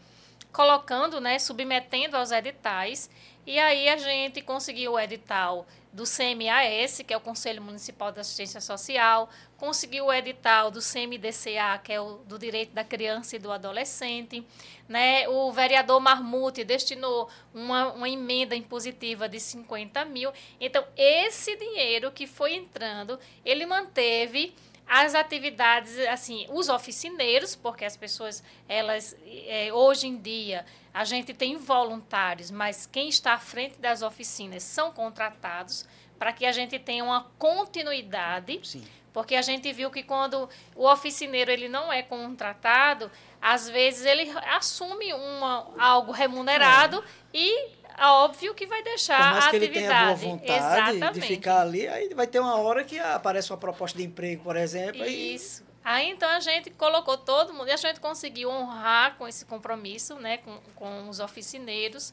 colocando, 0.53 1.21
né, 1.21 1.39
submetendo 1.39 2.17
aos 2.17 2.31
editais. 2.31 3.11
E 3.45 3.59
aí 3.59 3.89
a 3.89 3.97
gente 3.97 4.41
conseguiu 4.41 4.93
o 4.93 5.01
edital 5.01 5.67
do 5.93 6.05
CMAS, 6.05 7.03
que 7.05 7.13
é 7.13 7.17
o 7.17 7.21
Conselho 7.21 7.61
Municipal 7.61 8.13
de 8.13 8.21
Assistência 8.21 8.61
Social, 8.61 9.29
conseguiu 9.59 10.07
o 10.07 10.13
edital 10.13 10.71
do 10.71 10.81
CMDCA, 10.81 11.79
que 11.83 11.93
é 11.93 12.01
o 12.01 12.19
do 12.19 12.39
Direito 12.39 12.73
da 12.73 12.85
Criança 12.85 13.35
e 13.35 13.39
do 13.41 13.51
Adolescente. 13.51 14.47
Né? 14.89 15.29
O 15.29 15.51
vereador 15.51 16.01
Marmute 16.01 16.63
destinou 16.63 17.29
uma, 17.53 17.93
uma 17.93 18.09
emenda 18.09 18.55
impositiva 18.55 19.29
de 19.29 19.41
50 19.41 20.05
mil. 20.05 20.33
Então, 20.61 20.85
esse 20.97 21.57
dinheiro 21.57 22.13
que 22.13 22.29
foi 22.29 22.55
entrando, 22.55 23.19
ele 23.45 23.67
manteve 23.67 24.55
as 24.87 25.15
atividades, 25.15 25.99
assim, 26.07 26.47
os 26.51 26.69
oficineiros, 26.69 27.57
porque 27.57 27.85
as 27.85 27.97
pessoas, 27.97 28.43
elas, 28.69 29.17
é, 29.47 29.73
hoje 29.73 30.07
em 30.07 30.17
dia, 30.17 30.65
a 30.93 31.05
gente 31.05 31.33
tem 31.33 31.57
voluntários, 31.57 32.51
mas 32.51 32.87
quem 32.87 33.09
está 33.09 33.35
à 33.35 33.39
frente 33.39 33.81
das 33.81 34.03
oficinas 34.03 34.63
são 34.63 34.93
contratados 34.93 35.87
para 36.19 36.33
que 36.33 36.45
a 36.45 36.53
gente 36.53 36.79
tenha 36.79 37.03
uma 37.03 37.25
continuidade. 37.39 38.61
Sim. 38.63 38.85
Porque 39.13 39.35
a 39.35 39.43
gente 39.43 39.71
viu 39.73 39.91
que 39.91 40.03
quando 40.03 40.49
o 40.75 40.91
oficineiro 40.91 41.51
ele 41.51 41.69
não 41.69 41.93
é 41.93 42.03
contratado, 42.03 43.11
às 43.41 43.69
vezes 43.69 44.07
ele 44.07 44.31
assume 44.57 45.13
uma, 45.13 45.69
algo 45.79 46.13
remunerado 46.13 47.03
é. 47.35 47.39
e 47.39 47.71
óbvio 48.01 48.55
que 48.55 48.67
vai 48.67 48.83
deixar 48.83 49.19
Por 49.19 49.33
mais 49.33 49.45
a 49.45 49.51
que 49.51 49.57
atividade. 49.57 49.79
ele 49.79 49.89
tenha 49.89 50.05
boa 50.05 50.15
vontade 50.17 50.97
Exatamente. 50.97 51.21
de 51.21 51.21
ficar 51.21 51.61
ali, 51.61 51.87
aí 51.89 52.15
vai 52.15 52.27
ter 52.27 52.41
uma 52.41 52.57
hora 52.57 52.85
que 52.85 52.99
aparece 52.99 53.51
uma 53.53 53.59
proposta 53.59 53.99
de 53.99 54.05
emprego, 54.05 54.43
por 54.43 54.57
exemplo. 54.57 55.05
Isso. 55.05 55.63
E... 55.69 55.72
Aí 55.85 56.11
então 56.11 56.29
a 56.29 56.41
gente 56.41 56.71
colocou 56.71 57.19
todo 57.19 57.53
mundo 57.53 57.69
e 57.69 57.73
a 57.73 57.77
gente 57.77 57.99
conseguiu 57.99 58.51
honrar 58.51 59.17
com 59.17 59.27
esse 59.27 59.45
compromisso, 59.45 60.15
né, 60.17 60.39
com, 60.39 60.59
com 60.77 61.09
os 61.09 61.19
oficineiros 61.19 62.13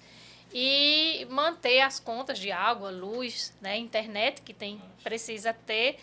e 0.51 1.27
manter 1.29 1.81
as 1.81 1.99
contas 1.99 2.39
de 2.39 2.51
água, 2.51 2.89
luz, 2.89 3.53
né, 3.61 3.77
internet 3.77 4.41
que 4.41 4.53
tem 4.53 4.81
precisa 5.03 5.53
ter 5.53 5.99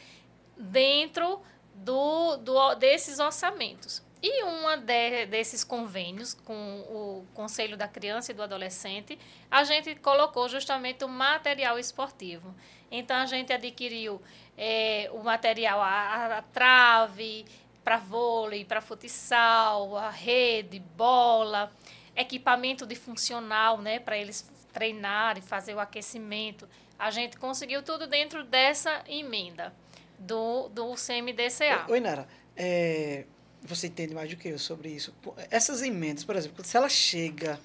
dentro 0.56 1.40
do, 1.74 2.36
do 2.36 2.74
desses 2.76 3.18
orçamentos. 3.18 4.06
E 4.22 4.42
uma 4.44 4.76
de, 4.76 5.26
desses 5.26 5.62
convênios 5.62 6.32
com 6.32 6.80
o 6.88 7.26
Conselho 7.34 7.76
da 7.76 7.86
Criança 7.86 8.32
e 8.32 8.34
do 8.34 8.42
Adolescente, 8.42 9.18
a 9.50 9.62
gente 9.62 9.94
colocou 9.96 10.48
justamente 10.48 11.04
o 11.04 11.08
material 11.08 11.78
esportivo. 11.78 12.54
Então, 12.90 13.16
a 13.16 13.26
gente 13.26 13.52
adquiriu 13.52 14.20
é, 14.56 15.10
o 15.12 15.22
material, 15.22 15.80
a, 15.80 16.38
a 16.38 16.42
trave 16.42 17.44
para 17.84 17.98
vôlei, 17.98 18.64
para 18.64 18.80
futsal, 18.80 19.96
a 19.96 20.10
rede, 20.10 20.80
bola, 20.96 21.72
equipamento 22.16 22.84
de 22.84 22.96
funcional, 22.96 23.80
né, 23.80 24.00
para 24.00 24.18
eles 24.18 24.50
treinarem, 24.72 25.42
fazer 25.42 25.74
o 25.74 25.80
aquecimento. 25.80 26.68
A 26.98 27.10
gente 27.10 27.36
conseguiu 27.36 27.82
tudo 27.82 28.06
dentro 28.06 28.42
dessa 28.42 29.04
emenda 29.06 29.72
do, 30.18 30.68
do 30.70 30.94
CMDCA. 30.94 31.86
Oi, 31.88 32.00
Nara. 32.00 32.26
É, 32.56 33.24
você 33.62 33.86
entende 33.86 34.14
mais 34.14 34.30
do 34.30 34.36
que 34.36 34.48
eu 34.48 34.58
sobre 34.58 34.88
isso. 34.88 35.14
Essas 35.50 35.82
emendas, 35.82 36.24
por 36.24 36.36
exemplo, 36.36 36.64
se 36.64 36.76
ela 36.76 36.88
chega 36.88 37.60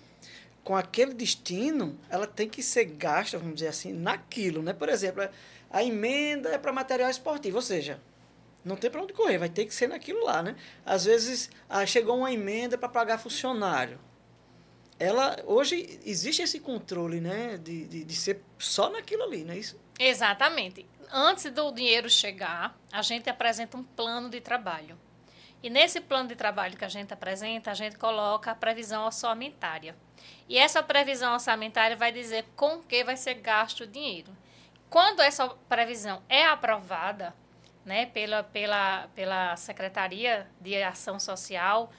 com 0.63 0.75
aquele 0.75 1.13
destino, 1.13 1.97
ela 2.09 2.27
tem 2.27 2.47
que 2.47 2.61
ser 2.61 2.85
gasta, 2.85 3.37
vamos 3.37 3.55
dizer 3.55 3.69
assim, 3.69 3.93
naquilo, 3.93 4.61
né? 4.61 4.73
Por 4.73 4.89
exemplo, 4.89 5.27
a 5.71 5.83
emenda 5.83 6.49
é 6.49 6.57
para 6.57 6.73
material 6.73 7.09
esportivo, 7.09 7.57
ou 7.57 7.61
seja, 7.61 8.01
não 8.63 8.75
tem 8.75 8.91
para 8.91 9.01
onde 9.01 9.13
correr, 9.13 9.37
vai 9.37 9.49
ter 9.49 9.65
que 9.65 9.73
ser 9.73 9.87
naquilo 9.87 10.23
lá, 10.23 10.43
né? 10.43 10.55
Às 10.85 11.05
vezes, 11.05 11.49
ah, 11.69 11.85
chegou 11.85 12.17
uma 12.17 12.31
emenda 12.31 12.77
para 12.77 12.89
pagar 12.89 13.17
funcionário. 13.17 13.99
Ela, 14.99 15.41
hoje, 15.47 15.99
existe 16.05 16.43
esse 16.43 16.59
controle, 16.59 17.19
né? 17.19 17.57
De, 17.57 17.85
de, 17.85 18.03
de 18.03 18.15
ser 18.15 18.43
só 18.59 18.89
naquilo 18.89 19.23
ali, 19.23 19.43
não 19.43 19.53
é 19.53 19.57
isso? 19.57 19.79
Exatamente. 19.97 20.85
Antes 21.11 21.51
do 21.51 21.71
dinheiro 21.71 22.09
chegar, 22.09 22.77
a 22.91 23.01
gente 23.01 23.29
apresenta 23.29 23.77
um 23.77 23.83
plano 23.83 24.29
de 24.29 24.39
trabalho. 24.39 24.97
E 25.63 25.69
nesse 25.69 25.99
plano 25.99 26.29
de 26.29 26.35
trabalho 26.35 26.77
que 26.77 26.85
a 26.85 26.89
gente 26.89 27.13
apresenta, 27.13 27.71
a 27.71 27.73
gente 27.73 27.97
coloca 27.97 28.51
a 28.51 28.55
previsão 28.55 29.05
orçamentária. 29.05 29.95
E 30.47 30.57
essa 30.57 30.83
previsão 30.83 31.33
orçamentária 31.33 31.95
vai 31.95 32.11
dizer 32.11 32.45
com 32.55 32.79
que 32.81 33.03
vai 33.03 33.17
ser 33.17 33.35
gasto 33.35 33.81
o 33.81 33.87
dinheiro. 33.87 34.31
Quando 34.91 35.21
essa 35.21 35.47
previsão 35.69 36.21
é 36.27 36.45
aprovada 36.45 37.33
né, 37.85 38.07
pela, 38.07 38.43
pela, 38.43 39.07
pela 39.15 39.55
Secretaria 39.55 40.45
de 40.59 40.83
Ação 40.83 41.17
Social, 41.17 41.89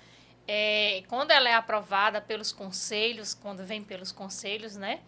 é, 0.46 1.02
quando 1.08 1.30
ela 1.30 1.48
é 1.48 1.54
aprovada 1.54 2.20
pelos 2.20 2.52
conselhos, 2.52 3.32
quando 3.32 3.64
vem 3.64 3.82
pelos 3.82 4.12
conselhos, 4.12 4.76
né, 4.76 5.00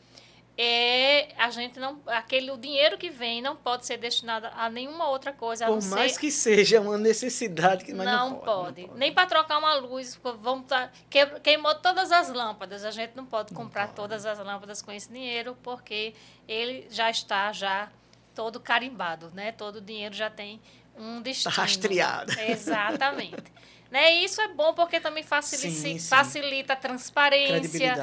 é 0.56 1.34
a 1.36 1.50
gente 1.50 1.80
não 1.80 2.00
aquele 2.06 2.50
o 2.52 2.56
dinheiro 2.56 2.96
que 2.96 3.10
vem 3.10 3.42
não 3.42 3.56
pode 3.56 3.84
ser 3.84 3.96
destinado 3.96 4.46
a 4.54 4.70
nenhuma 4.70 5.08
outra 5.08 5.32
coisa 5.32 5.66
por 5.66 5.82
mais 5.86 6.12
ser, 6.12 6.20
que 6.20 6.30
seja 6.30 6.80
uma 6.80 6.96
necessidade 6.96 7.84
que 7.84 7.92
não, 7.92 8.04
não, 8.04 8.34
pode, 8.34 8.44
pode. 8.44 8.80
não 8.82 8.88
pode. 8.88 8.98
nem 9.00 9.12
para 9.12 9.26
trocar 9.26 9.58
uma 9.58 9.74
luz 9.74 10.18
vamos 10.22 10.66
tá, 10.66 10.90
que, 11.10 11.26
queimou 11.40 11.74
todas 11.74 12.12
as 12.12 12.32
lâmpadas. 12.32 12.84
A 12.84 12.92
gente 12.92 13.16
não 13.16 13.26
pode 13.26 13.52
comprar 13.52 13.88
não 13.88 13.94
pode. 13.94 13.96
todas 13.96 14.24
as 14.24 14.38
lâmpadas 14.38 14.80
com 14.80 14.92
esse 14.92 15.12
dinheiro 15.12 15.56
porque 15.62 16.14
ele 16.46 16.86
já 16.88 17.10
está 17.10 17.52
já 17.52 17.90
todo 18.32 18.60
carimbado 18.60 19.32
né? 19.34 19.50
Todo 19.50 19.76
o 19.76 19.80
dinheiro 19.80 20.14
já 20.14 20.30
tem 20.30 20.60
um 20.96 21.20
destino. 21.20 21.52
Tá 21.52 21.62
rastreado. 21.62 22.32
Exatamente 22.40 23.52
Né? 23.90 24.16
E 24.16 24.24
isso 24.24 24.40
é 24.40 24.48
bom 24.48 24.74
porque 24.74 24.98
também 24.98 25.22
facilita, 25.22 25.70
sim, 25.70 25.98
sim. 25.98 26.08
facilita 26.08 26.72
a 26.72 26.76
transparência, 26.76 27.94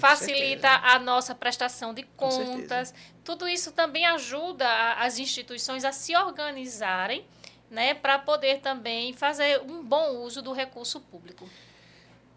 facilita 0.00 0.68
a 0.68 0.98
nossa 0.98 1.34
prestação 1.34 1.94
de 1.94 2.02
contas. 2.02 2.92
Tudo 3.22 3.48
isso 3.48 3.70
também 3.72 4.06
ajuda 4.06 4.66
as 4.94 5.18
instituições 5.18 5.84
a 5.84 5.92
se 5.92 6.16
organizarem 6.16 7.24
né, 7.70 7.94
para 7.94 8.18
poder 8.18 8.60
também 8.60 9.12
fazer 9.12 9.60
um 9.62 9.82
bom 9.82 10.18
uso 10.18 10.42
do 10.42 10.52
recurso 10.52 11.00
público. 11.00 11.48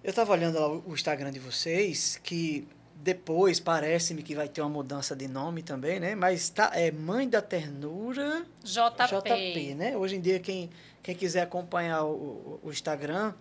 Eu 0.04 0.10
estava 0.12 0.32
olhando 0.32 0.60
lá 0.60 0.70
o 0.70 0.94
Instagram 0.94 1.32
de 1.32 1.40
vocês, 1.40 2.20
que 2.24 2.68
depois 2.96 3.60
parece-me 3.60 4.24
que 4.24 4.36
vai 4.36 4.48
ter 4.48 4.62
uma 4.62 4.70
mudança 4.70 5.16
de 5.16 5.28
nome 5.28 5.62
também, 5.62 6.00
né? 6.00 6.16
Mas 6.16 6.50
tá, 6.50 6.72
é 6.74 6.92
Mãe 6.92 7.30
da 7.30 7.42
Ternura 7.42 8.46
JP. 8.64 9.08
JP, 9.08 9.76
né? 9.76 9.96
Hoje 9.96 10.16
em 10.16 10.22
dia 10.22 10.40
quem 10.40 10.70
quem 11.02 11.16
quiser 11.16 11.42
acompanhar 11.42 12.04
o, 12.04 12.60
o 12.64 12.70
Instagram 12.70 13.34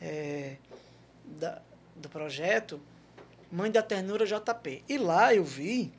é, 0.00 0.56
da, 1.24 1.60
do 1.96 2.08
projeto, 2.08 2.80
Mãe 3.50 3.70
da 3.70 3.82
Ternura 3.82 4.24
JP. 4.26 4.84
E 4.88 4.98
lá 4.98 5.34
eu 5.34 5.44
vi 5.44 5.92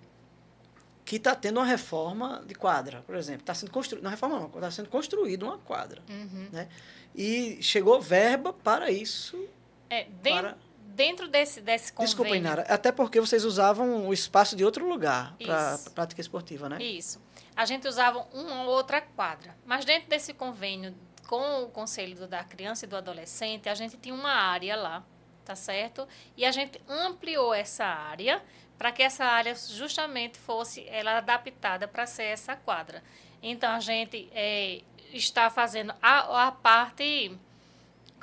que 1.05 1.17
está 1.17 1.35
tendo 1.35 1.59
uma 1.59 1.65
reforma 1.65 2.43
de 2.47 2.55
quadra, 2.55 3.03
por 3.05 3.15
exemplo. 3.15 3.41
Está 3.41 3.53
sendo 3.53 3.71
construída, 3.71 4.03
não 4.03 4.11
reforma 4.11 4.39
não, 4.39 4.47
está 4.47 4.71
sendo 4.71 4.89
construída 4.89 5.45
uma 5.45 5.57
quadra. 5.59 6.01
Uhum. 6.09 6.47
Né? 6.51 6.67
E 7.15 7.59
chegou 7.61 8.01
verba 8.01 8.53
para 8.53 8.89
isso. 8.89 9.47
É, 9.89 10.05
dentro, 10.05 10.41
para... 10.41 10.57
dentro 10.95 11.27
desse, 11.27 11.61
desse 11.61 11.91
convênio... 11.91 12.15
Desculpa, 12.15 12.35
Inara, 12.35 12.61
até 12.63 12.91
porque 12.91 13.19
vocês 13.19 13.45
usavam 13.45 14.07
o 14.07 14.13
espaço 14.13 14.55
de 14.55 14.63
outro 14.65 14.87
lugar 14.87 15.35
para 15.43 15.77
prática 15.93 16.21
esportiva, 16.21 16.69
né? 16.69 16.81
Isso. 16.81 17.19
A 17.55 17.65
gente 17.65 17.87
usava 17.87 18.27
uma 18.33 18.63
ou 18.63 18.69
outra 18.69 19.01
quadra. 19.01 19.55
Mas 19.65 19.85
dentro 19.85 20.09
desse 20.09 20.33
convênio 20.33 20.95
com 21.27 21.63
o 21.63 21.69
Conselho 21.69 22.27
da 22.27 22.43
Criança 22.43 22.85
e 22.85 22.87
do 22.87 22.97
Adolescente, 22.97 23.69
a 23.69 23.75
gente 23.75 23.97
tinha 23.97 24.13
uma 24.13 24.31
área 24.31 24.75
lá, 24.75 25.03
tá 25.45 25.55
certo? 25.55 26.07
E 26.35 26.45
a 26.45 26.51
gente 26.51 26.81
ampliou 26.87 27.53
essa 27.53 27.85
área 27.85 28.41
para 28.77 28.91
que 28.91 29.01
essa 29.01 29.23
área 29.23 29.55
justamente 29.55 30.37
fosse 30.37 30.87
ela 30.89 31.17
adaptada 31.17 31.87
para 31.87 32.05
ser 32.05 32.23
essa 32.23 32.55
quadra. 32.55 33.03
Então 33.41 33.71
a 33.71 33.79
gente 33.79 34.29
eh, 34.33 34.81
está 35.13 35.49
fazendo 35.49 35.93
a, 36.01 36.47
a 36.47 36.51
parte 36.51 37.37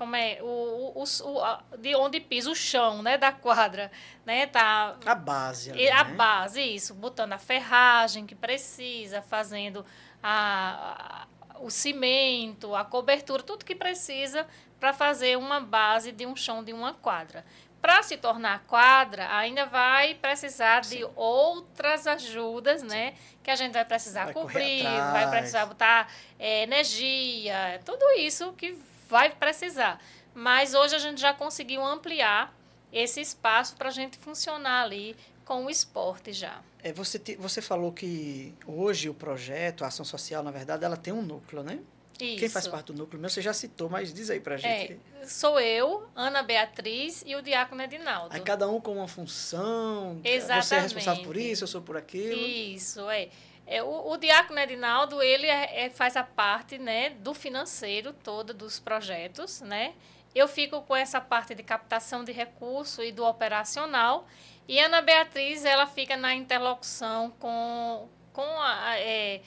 como 0.01 0.17
é 0.17 0.39
o, 0.41 0.93
o, 0.97 1.03
o- 1.05 1.77
de 1.77 1.95
onde 1.95 2.19
pisa 2.21 2.51
o 2.51 2.55
chão, 2.55 3.03
né, 3.03 3.19
da 3.19 3.31
quadra, 3.31 3.93
né, 4.25 4.47
tá 4.47 4.97
A 5.05 5.15
base. 5.15 5.71
Ali, 5.73 5.91
a 5.91 6.05
né? 6.05 6.15
base, 6.15 6.63
isso, 6.63 6.95
botando 6.95 7.35
a 7.35 7.39
ferragem 7.39 8.25
que 8.25 8.35
precisa, 8.35 9.21
fazendo 9.21 9.85
a, 10.23 11.27
a- 11.53 11.59
o 11.61 11.69
cimento, 11.71 12.75
a 12.75 12.83
cobertura, 12.83 13.43
tudo 13.43 13.63
que 13.63 13.75
precisa 13.75 14.47
para 14.81 14.95
fazer 14.95 15.37
uma 15.37 15.61
base 15.61 16.13
de 16.13 16.25
um 16.25 16.35
chão 16.35 16.65
de 16.65 16.73
uma 16.73 16.95
quadra. 16.95 17.45
Para 17.83 18.03
se 18.03 18.17
tornar 18.17 18.63
quadra, 18.67 19.35
ainda 19.37 19.67
vai 19.67 20.15
precisar 20.15 20.81
de 20.81 21.05
outras 21.17 22.07
ajudas, 22.07 22.83
né? 22.83 23.15
Que 23.43 23.51
a 23.51 23.57
gente 23.57 23.73
vai 23.73 23.85
precisar 23.85 24.25
Vai 24.25 24.33
cobrir, 24.35 24.83
vai 25.13 25.31
precisar 25.31 25.65
botar 25.67 26.11
eh, 26.39 26.63
energia, 26.63 27.81
tudo 27.85 28.05
isso 28.19 28.53
que 28.53 28.73
vai 29.11 29.31
precisar. 29.31 30.01
Mas 30.33 30.73
hoje 30.75 30.95
a 30.95 30.99
gente 30.99 31.21
já 31.21 31.35
conseguiu 31.35 31.85
ampliar 31.85 32.55
esse 32.93 33.21
espaço 33.21 33.77
para 33.77 33.89
a 33.89 33.93
gente 33.93 34.17
funcionar 34.17 34.85
ali 34.85 35.17
com 35.45 35.67
o 35.67 35.71
esporte 35.71 36.33
já. 36.33 36.61
É, 36.83 36.93
você, 36.93 37.19
te- 37.19 37.37
você 37.37 37.61
falou 37.61 37.93
que 37.93 38.55
hoje 38.67 39.09
o 39.09 39.15
projeto, 39.15 39.85
a 39.85 39.89
ação 39.89 40.05
social, 40.05 40.43
na 40.43 40.51
verdade, 40.51 40.85
ela 40.85 40.97
tem 40.97 41.13
um 41.13 41.21
núcleo, 41.23 41.63
né? 41.63 41.81
Isso. 42.21 42.37
Quem 42.39 42.49
faz 42.51 42.69
parte 42.69 42.87
do 42.93 42.95
núcleo 42.95 43.19
meu, 43.21 43.31
você 43.31 43.41
já 43.43 43.53
citou, 43.53 43.89
mas 43.89 44.13
diz 44.13 44.29
aí 44.31 44.41
pra 44.41 44.57
gente. 44.57 44.99
É, 45.21 45.27
sou 45.27 45.59
eu, 45.59 46.07
Ana 46.15 46.43
Beatriz 46.43 47.23
e 47.27 47.35
o 47.35 47.41
Diácono 47.43 47.83
Edinaldo. 47.83 48.35
Aí 48.35 48.41
cada 48.43 48.69
um 48.69 48.79
com 48.81 48.93
uma 48.97 49.09
função. 49.09 50.19
Você 50.23 50.29
é 50.29 50.35
Exatamente. 50.37 50.83
responsável 50.83 51.25
por 51.25 51.37
isso, 51.37 51.65
eu 51.65 51.69
sou 51.69 51.81
por 51.81 51.97
aquilo. 51.97 52.39
Isso, 52.41 53.09
é. 53.11 53.29
É, 53.71 53.81
o, 53.85 54.11
o 54.11 54.17
Diácono 54.17 54.59
Edinaldo, 54.59 55.23
ele 55.23 55.47
é- 55.47 55.85
é- 55.85 55.91
faz 55.91 56.17
a 56.17 56.25
parte 56.25 56.77
né, 56.77 57.11
do 57.11 57.33
financeiro 57.33 58.13
todo 58.13 58.53
dos 58.53 58.81
projetos, 58.81 59.61
né? 59.61 59.95
Eu 60.35 60.49
fico 60.49 60.83
com 60.83 60.97
essa 60.97 61.21
parte 61.21 61.55
de 61.55 61.63
captação 61.63 62.25
de 62.25 62.33
recurso 62.33 63.01
e 63.01 63.13
do 63.13 63.25
operacional. 63.25 64.27
E 64.67 64.81
Ana 64.81 65.01
Beatriz, 65.01 65.65
ela 65.65 65.87
fica 65.87 66.17
na 66.17 66.35
interlocução 66.35 67.31
com, 67.39 68.09
com 68.33 68.43
a, 68.61 68.99
é, 68.99 69.41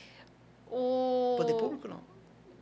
o... 0.71 1.35
Poder 1.37 1.53
público, 1.55 1.87
não. 1.89 2.01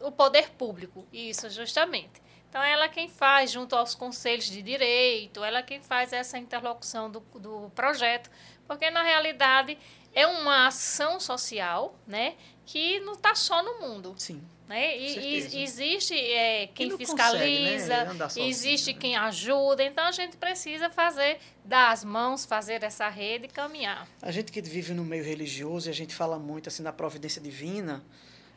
o 0.01 0.12
poder 0.12 0.49
público, 0.51 1.07
isso, 1.14 1.47
justamente. 1.49 2.22
Então, 2.49 2.62
ela 2.62 2.86
é 2.86 2.89
quem 2.89 3.07
faz, 3.07 3.51
junto 3.51 3.76
aos 3.76 3.95
conselhos 3.95 4.45
de 4.45 4.62
direito, 4.62 5.43
ela 5.43 5.59
é 5.59 5.64
quem 5.64 5.82
faz 5.82 6.12
essa 6.12 6.38
interlocução 6.38 7.09
do, 7.09 7.20
do 7.36 7.72
projeto, 7.74 8.30
porque, 8.68 8.89
na 8.89 9.01
realidade, 9.03 9.78
é 10.14 10.28
uma 10.28 10.68
ação 10.68 11.20
social, 11.20 11.95
né, 12.05 12.36
que 12.66 12.99
não 13.01 13.14
está 13.14 13.34
só 13.36 13.64
no 13.64 13.80
mundo, 13.80 14.14
Sim. 14.18 14.41
né? 14.68 14.97
E, 14.97 15.39
e 15.55 15.64
existe 15.64 16.14
é, 16.14 16.68
quem 16.68 16.95
fiscaliza, 16.97 18.05
consegue, 18.05 18.18
né, 18.18 18.30
sozinho, 18.30 18.49
existe 18.49 18.93
né? 18.93 18.99
quem 18.99 19.16
ajuda, 19.16 19.84
então 19.84 20.05
a 20.05 20.12
gente 20.12 20.38
precisa 20.38 20.89
fazer, 20.89 21.39
dar 21.66 21.91
as 21.91 22.03
mãos, 22.03 22.45
fazer 22.45 22.84
essa 22.84 23.09
rede 23.09 23.45
e 23.45 23.47
caminhar. 23.47 24.07
A 24.22 24.32
gente 24.32 24.51
que 24.51 24.62
vive 24.62 24.93
no 24.93 25.03
meio 25.03 25.24
religioso 25.24 25.89
e 25.89 25.91
a 25.91 25.93
gente 25.93 26.14
fala 26.14 26.38
muito 26.38 26.70
assim 26.70 26.84
da 26.84 26.93
providência 26.93 27.41
divina. 27.41 28.03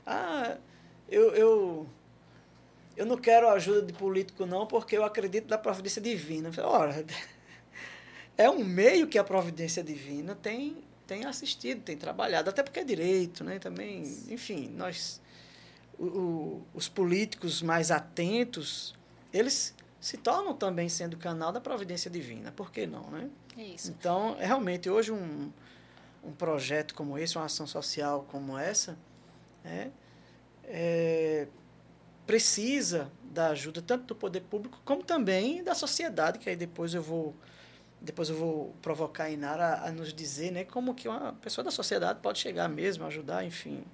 Ah, 0.07 0.57
eu, 1.09 1.34
eu, 1.34 1.88
eu 2.96 3.07
não 3.07 3.16
quero 3.16 3.48
ajuda 3.48 3.82
de 3.82 3.92
político, 3.92 4.46
não, 4.46 4.66
porque 4.66 4.96
eu 4.96 5.05
acredito 5.05 5.48
na 5.48 5.59
providência 5.59 6.00
divina. 6.00 6.50
Ora, 6.62 7.05
é 8.36 8.48
um 8.50 8.64
meio 8.64 9.07
que 9.07 9.18
a 9.18 9.24
providência 9.24 9.82
divina 9.82 10.34
tem, 10.34 10.84
tem 11.07 11.24
assistido, 11.24 11.82
tem 11.82 11.96
trabalhado, 11.96 12.48
até 12.50 12.62
porque 12.62 12.80
é 12.80 12.84
direito, 12.84 13.44
né? 13.44 13.59
Também, 13.59 14.02
enfim, 14.28 14.68
nós, 14.68 15.20
o- 15.98 16.05
o- 16.07 16.66
os 16.74 16.88
políticos 16.88 17.61
mais 17.62 17.90
atentos, 17.90 18.94
eles 19.32 19.74
se 20.00 20.16
tornam 20.16 20.55
também 20.55 20.88
sendo 20.88 21.16
canal 21.16 21.50
da 21.52 21.61
providência 21.61 22.11
divina. 22.11 22.52
Por 22.52 22.70
que 22.70 22.86
não, 22.86 23.11
né? 23.11 23.28
Isso. 23.57 23.90
Então, 23.90 24.36
é 24.38 24.46
realmente, 24.46 24.88
hoje 24.90 25.12
um, 25.12 25.50
um 26.22 26.32
projeto 26.32 26.94
como 26.94 27.18
esse, 27.18 27.36
uma 27.36 27.44
ação 27.46 27.66
social 27.66 28.26
como 28.30 28.57
essa, 28.59 28.98
né, 29.62 29.90
é, 30.64 31.46
precisa 32.26 33.11
da 33.22 33.48
ajuda 33.48 33.82
tanto 33.82 34.05
do 34.07 34.14
poder 34.14 34.40
público 34.42 34.80
como 34.84 35.02
também 35.02 35.62
da 35.62 35.74
sociedade, 35.74 36.38
que 36.38 36.48
aí 36.48 36.57
depois 36.57 36.94
eu 36.94 37.02
vou 37.02 37.34
depois 38.05 38.28
eu 38.28 38.36
vou 38.36 38.74
provocar 38.82 39.24
a 39.24 39.30
Inara 39.30 39.80
a, 39.82 39.90
nos 39.90 40.12
dizer 40.12 40.52
né, 40.52 40.64
como 40.64 40.94
que 40.94 41.09
uma 41.09 41.32
pessoa 41.34 41.64
da 41.64 41.70
sociedade 41.70 42.20
pode 42.20 42.38
chegar 42.38 42.68
mesmo, 42.68 43.07
ajudar, 43.07 43.44
enfim. 43.44 43.84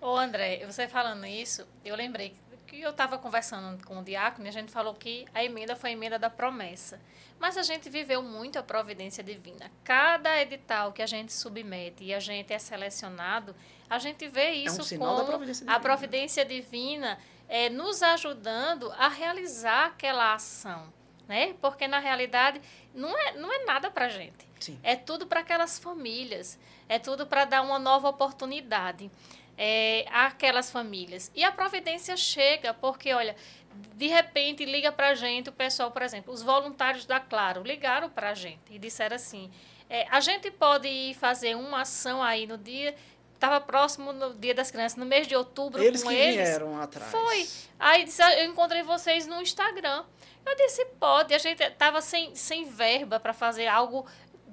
Ô 0.00 0.16
André, 0.16 0.64
você 0.64 0.88
falando 0.88 1.26
isso, 1.26 1.66
eu 1.84 1.94
lembrei 1.94 2.34
que 2.66 2.80
eu 2.80 2.90
estava 2.90 3.18
conversando 3.18 3.82
com 3.84 3.98
o 3.98 4.04
diácono 4.04 4.46
e 4.46 4.48
a 4.48 4.52
gente 4.52 4.70
falou 4.70 4.94
que 4.94 5.26
a 5.34 5.42
emenda 5.42 5.74
foi 5.74 5.90
a 5.90 5.92
emenda 5.92 6.18
da 6.18 6.28
promessa. 6.28 7.00
Mas 7.40 7.56
a 7.56 7.62
gente 7.62 7.88
viveu 7.88 8.22
muito 8.22 8.58
a 8.58 8.62
providência 8.62 9.24
divina. 9.24 9.70
Cada 9.82 10.40
edital 10.40 10.92
que 10.92 11.00
a 11.00 11.06
gente 11.06 11.32
submete 11.32 12.04
e 12.04 12.12
a 12.12 12.20
gente 12.20 12.52
é 12.52 12.58
selecionado, 12.58 13.54
a 13.88 13.98
gente 13.98 14.28
vê 14.28 14.50
isso 14.50 14.80
É 14.80 14.96
um 14.96 14.98
como 14.98 15.24
providência 15.24 15.66
a 15.70 15.80
providência 15.80 16.44
divina 16.44 17.18
é, 17.48 17.70
nos 17.70 18.02
ajudando 18.02 18.92
a 18.92 19.08
realizar 19.08 19.86
aquela 19.86 20.34
ação. 20.34 20.92
Né? 21.28 21.54
Porque, 21.60 21.86
na 21.86 21.98
realidade, 21.98 22.60
não 22.94 23.16
é, 23.16 23.32
não 23.34 23.52
é 23.52 23.64
nada 23.66 23.90
para 23.90 24.06
a 24.06 24.08
gente. 24.08 24.48
Sim. 24.58 24.80
É 24.82 24.96
tudo 24.96 25.26
para 25.26 25.40
aquelas 25.40 25.78
famílias. 25.78 26.58
É 26.88 26.98
tudo 26.98 27.26
para 27.26 27.44
dar 27.44 27.62
uma 27.62 27.78
nova 27.78 28.08
oportunidade 28.08 29.10
é, 29.58 30.06
àquelas 30.10 30.70
famílias. 30.70 31.30
E 31.34 31.44
a 31.44 31.52
providência 31.52 32.16
chega, 32.16 32.72
porque, 32.72 33.12
olha, 33.12 33.36
de 33.94 34.06
repente 34.06 34.64
liga 34.64 34.90
para 34.90 35.08
a 35.08 35.14
gente 35.14 35.50
o 35.50 35.52
pessoal, 35.52 35.90
por 35.90 36.02
exemplo, 36.02 36.32
os 36.32 36.42
voluntários 36.42 37.04
da 37.04 37.20
Claro 37.20 37.62
ligaram 37.62 38.08
para 38.08 38.30
a 38.30 38.34
gente 38.34 38.60
e 38.70 38.78
disseram 38.78 39.16
assim: 39.16 39.50
é, 39.90 40.06
a 40.10 40.20
gente 40.20 40.50
pode 40.50 40.88
ir 40.88 41.14
fazer 41.14 41.56
uma 41.56 41.82
ação 41.82 42.22
aí 42.22 42.46
no 42.46 42.56
dia. 42.56 42.94
Estava 43.38 43.60
próximo 43.60 44.12
no 44.12 44.34
Dia 44.34 44.52
das 44.52 44.68
Crianças, 44.68 44.96
no 44.98 45.06
mês 45.06 45.28
de 45.28 45.36
outubro, 45.36 45.80
Eles 45.80 46.02
com 46.02 46.08
que 46.08 46.16
eles. 46.16 46.34
vieram 46.48 46.76
atrás. 46.80 47.08
Foi. 47.08 47.48
Aí 47.78 48.02
disse, 48.04 48.20
"Ah, 48.20 48.36
eu 48.40 48.50
encontrei 48.50 48.82
vocês 48.82 49.28
no 49.28 49.40
Instagram. 49.40 50.04
Eu 50.44 50.56
disse, 50.56 50.84
pode. 50.98 51.32
A 51.32 51.38
gente 51.38 51.62
estava 51.62 52.00
sem, 52.00 52.34
sem 52.34 52.64
verba 52.64 53.20
para 53.20 53.32
fazer 53.32 53.68
algo 53.68 54.04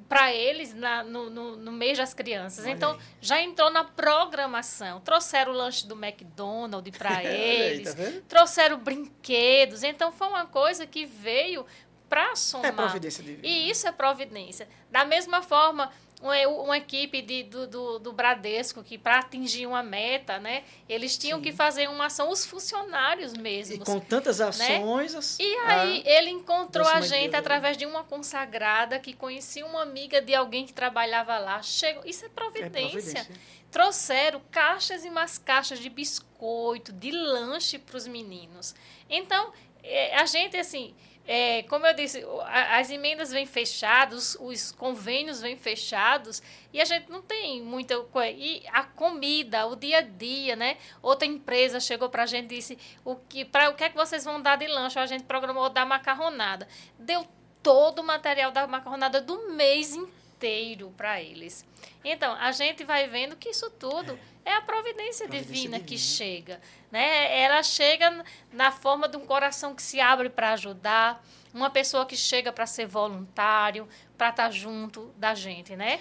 para 0.08 0.32
eles 0.32 0.72
na, 0.76 1.04
no, 1.04 1.32
no, 1.32 1.56
no 1.58 1.72
mês 1.72 1.98
das 1.98 2.14
crianças. 2.14 2.64
Olha 2.64 2.74
então, 2.74 2.92
aí. 2.92 3.00
já 3.20 3.42
entrou 3.42 3.72
na 3.72 3.84
programação. 3.84 5.00
Trouxeram 5.02 5.52
o 5.52 5.56
lanche 5.56 5.88
do 5.88 5.96
McDonald's 5.96 6.96
para 6.96 7.10
Olha 7.18 7.30
aí, 7.30 7.62
eles. 7.62 7.94
tá 7.96 8.04
trouxeram 8.28 8.78
brinquedos. 8.78 9.82
Então, 9.82 10.12
foi 10.12 10.28
uma 10.28 10.46
coisa 10.46 10.86
que 10.86 11.06
veio 11.08 11.66
para 12.08 12.36
somar. 12.36 12.68
É 12.68 12.72
providência 12.72 13.24
divina. 13.24 13.48
E 13.48 13.70
isso 13.70 13.88
é 13.88 13.92
providência. 13.92 14.68
Da 14.92 15.04
mesma 15.06 15.42
forma, 15.42 15.92
uma, 16.22 16.36
uma 16.48 16.78
equipe 16.78 17.22
de, 17.22 17.44
do, 17.44 17.68
do, 17.68 18.00
do 18.00 18.14
Bradesco, 18.14 18.84
que 18.84 18.98
para 18.98 19.20
atingir 19.20 19.68
uma 19.68 19.84
meta, 19.84 20.40
né, 20.40 20.64
eles 20.88 21.18
tinham 21.18 21.38
Sim. 21.40 21.44
que 21.44 21.52
fazer 21.52 21.90
uma 21.90 22.06
ação, 22.08 22.30
os 22.30 22.46
funcionários 22.46 23.34
E 23.34 23.40
mesmos. 23.40 23.84
com 23.86 24.00
tantas 24.00 24.40
ações. 24.42 25.14
as- 25.14 25.38
E 25.40 25.44
aí 25.68 26.04
a- 26.06 26.10
ele 26.10 26.30
encontrou 26.32 26.88
a 26.88 27.02
gente 27.02 27.22
livre. 27.24 27.36
através 27.38 27.78
de 27.78 27.86
uma 27.86 28.04
consagrada 28.04 28.98
que 29.00 29.14
conhecia 29.14 29.66
uma 29.66 29.82
amiga 29.82 30.22
de 30.22 30.34
alguém 30.34 30.66
que 30.66 30.74
trabalhava 30.74 31.38
lá. 31.38 31.62
Chegou, 31.62 32.04
isso 32.06 32.24
é 32.24 32.28
é 32.28 32.30
providência. 32.32 32.90
providência. 32.92 33.28
Trouxeram 33.70 34.42
caixas 34.52 35.04
e 35.04 35.10
mais 35.10 35.38
caixas 35.38 35.80
de 35.80 35.90
biscoito, 35.90 36.94
de 36.94 37.12
lanche 37.12 37.78
para 37.78 37.98
os 37.98 38.08
meninos. 38.08 38.74
Então, 39.10 39.52
é, 39.84 40.16
a 40.16 40.26
gente, 40.26 40.56
assim, 40.56 40.96
é, 41.28 41.64
como 41.64 41.88
eu 41.88 41.94
disse, 41.94 42.24
as 42.46 42.90
emendas 42.90 43.32
vêm 43.32 43.46
fechadas, 43.46 44.38
os 44.40 44.72
convênios 44.72 45.42
vêm 45.42 45.56
fechados, 45.56 46.42
e 46.72 46.80
a 46.80 46.86
gente 46.86 47.10
não 47.10 47.22
tem 47.22 47.62
muita 47.62 48.00
coisa. 48.04 48.32
E 48.32 48.64
a 48.72 48.84
comida, 48.84 49.66
o 49.66 49.76
dia 49.76 50.00
a 50.00 50.02
dia, 50.02 50.56
né? 50.56 50.78
Outra 51.02 51.28
empresa 51.28 51.80
chegou 51.80 52.10
para 52.10 52.24
a 52.24 52.26
gente 52.28 52.46
e 52.46 52.58
disse: 52.58 52.78
o 53.04 53.16
que, 53.16 53.44
pra, 53.44 53.70
o 53.70 53.76
que 53.76 53.84
é 53.84 53.90
que 53.90 53.96
vocês 53.96 54.24
vão 54.24 54.42
dar 54.42 54.58
de 54.58 54.68
lanche? 54.68 55.00
A 55.00 55.06
gente 55.06 55.24
programou 55.24 55.70
dar 55.70 55.86
macarronada. 55.86 56.68
Deu 57.00 57.28
todo 57.64 58.00
o 58.00 58.04
material 58.04 58.52
da 58.52 58.68
macarronada 58.68 59.20
do 59.20 59.52
mês 59.54 59.96
inteiro 59.96 60.26
inteiro 60.36 60.94
para 60.96 61.22
eles. 61.22 61.66
Então, 62.04 62.34
a 62.34 62.52
gente 62.52 62.84
vai 62.84 63.08
vendo 63.08 63.36
que 63.36 63.50
isso 63.50 63.70
tudo 63.72 64.14
é, 64.14 64.35
é 64.46 64.54
a 64.54 64.62
providência, 64.62 65.28
providência 65.28 65.28
divina, 65.28 65.78
divina, 65.78 65.80
que 65.80 65.98
chega. 65.98 66.62
Né? 66.92 67.42
Ela 67.42 67.64
chega 67.64 68.24
na 68.54 68.72
forma 68.72 69.08
de 69.08 69.18
um 69.18 69.26
coração 69.26 69.74
que 69.74 69.82
se 69.82 70.00
abre 70.00 70.30
para 70.30 70.54
ajudar, 70.54 71.26
uma 71.54 71.70
pessoa 71.70 72.06
que 72.06 72.16
chega 72.16 72.54
para 72.54 72.68
ser 72.68 72.86
voluntário, 72.86 73.88
para 74.18 74.30
estar 74.30 74.46
tá 74.46 74.52
junto 74.52 75.12
da 75.18 75.34
gente. 75.34 75.76
Né? 75.76 76.00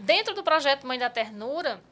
Dentro 0.00 0.34
do 0.34 0.42
projeto 0.42 0.86
Mãe 0.86 0.98
da 0.98 1.08
Ternura, 1.08 1.82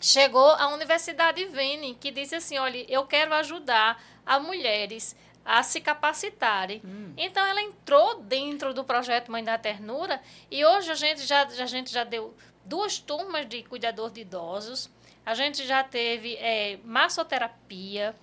chegou 0.00 0.52
a 0.52 0.68
Universidade 0.68 1.44
Vene, 1.46 1.94
que 1.94 2.10
disse 2.10 2.34
assim, 2.34 2.56
olha, 2.58 2.84
eu 2.88 3.06
quero 3.06 3.34
ajudar 3.34 4.02
a 4.24 4.40
mulheres 4.40 5.14
a 5.44 5.62
se 5.62 5.80
capacitarem. 5.80 6.82
Hum. 6.84 7.12
Então, 7.16 7.44
ela 7.46 7.62
entrou 7.62 8.20
dentro 8.20 8.74
do 8.74 8.84
projeto 8.84 9.32
Mãe 9.32 9.42
da 9.42 9.58
Ternura 9.58 10.20
e 10.50 10.64
hoje 10.64 10.90
a 10.90 10.94
gente 10.94 11.22
já, 11.26 11.42
a 11.42 11.66
gente 11.66 11.90
já 11.90 12.04
deu 12.04 12.34
duas 12.64 12.98
turmas 12.98 13.48
de 13.48 13.62
cuidador 13.62 14.10
de 14.10 14.20
idosos, 14.20 14.90
a 15.24 15.34
gente 15.34 15.66
já 15.66 15.84
teve 15.84 16.34
é, 16.36 16.78
massoterapia, 16.84 18.14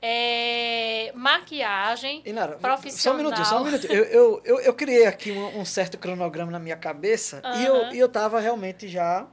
é, 0.00 1.12
maquiagem 1.14 2.22
Inara, 2.24 2.56
profissional. 2.56 2.98
Só 2.98 3.12
um 3.12 3.16
minutinho, 3.16 3.46
só 3.46 3.60
um 3.60 3.64
minutinho. 3.64 3.92
Eu, 3.92 4.04
eu, 4.04 4.42
eu, 4.44 4.60
eu 4.60 4.74
criei 4.74 5.06
aqui 5.06 5.32
um, 5.32 5.60
um, 5.60 5.64
certo 5.64 5.98
cronograma 5.98 6.52
na 6.52 6.58
minha 6.58 6.76
cabeça 6.76 7.42
uhum. 7.44 7.60
e 7.60 7.64
eu 7.64 7.92
e 7.94 7.98
eu 7.98 8.06
estava 8.06 8.40
realmente 8.40 8.88
já 8.88 9.26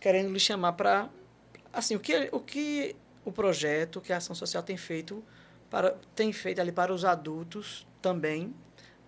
querendo 0.00 0.32
lhe 0.32 0.40
chamar 0.40 0.72
para 0.72 1.08
assim 1.72 1.96
o 1.96 2.00
que 2.00 2.28
o 2.32 2.40
que 2.40 2.96
o 3.24 3.32
projeto 3.32 4.00
que 4.00 4.12
a 4.12 4.18
ação 4.18 4.34
social 4.34 4.62
tem 4.62 4.76
feito 4.76 5.24
para, 5.74 5.96
tem 6.14 6.32
feito 6.32 6.60
ali 6.60 6.70
para 6.70 6.94
os 6.94 7.04
adultos 7.04 7.84
também, 8.00 8.54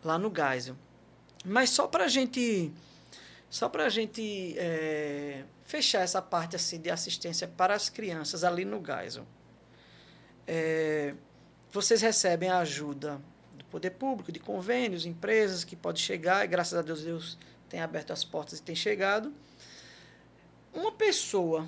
lá 0.03 0.19
no 0.19 0.33
Geisel. 0.35 0.75
Mas 1.45 1.71
só 1.71 1.87
para 1.87 2.07
a 2.07 2.09
gente, 2.09 2.73
só 3.49 3.69
para 3.69 3.85
a 3.85 3.89
gente 3.89 4.59
é, 4.59 5.45
fechar 5.67 6.01
essa 6.01 6.23
parte 6.23 6.57
assim 6.57 6.81
de 6.81 6.91
assistência 6.91 7.47
para 7.47 7.75
as 7.75 7.89
crianças 7.89 8.45
ali 8.45 8.65
no 8.65 8.83
Geisel. 8.85 9.27
É, 10.47 11.15
vocês 11.71 12.01
recebem 12.01 12.49
a 12.49 12.59
ajuda 12.59 13.21
do 13.55 13.65
poder 13.67 13.91
público, 13.91 14.33
de 14.33 14.41
convênios, 14.41 15.05
empresas 15.05 15.65
que 15.65 15.77
pode 15.77 16.01
chegar, 16.01 16.45
e 16.45 16.49
graças 16.49 16.79
a 16.79 16.83
Deus 16.83 17.03
Deus 17.03 17.39
tem 17.69 17.81
aberto 17.81 18.13
as 18.13 18.25
portas 18.25 18.61
e 18.61 18.63
tem 18.63 18.75
chegado. 18.75 19.33
Uma 20.73 20.93
pessoa 20.93 21.67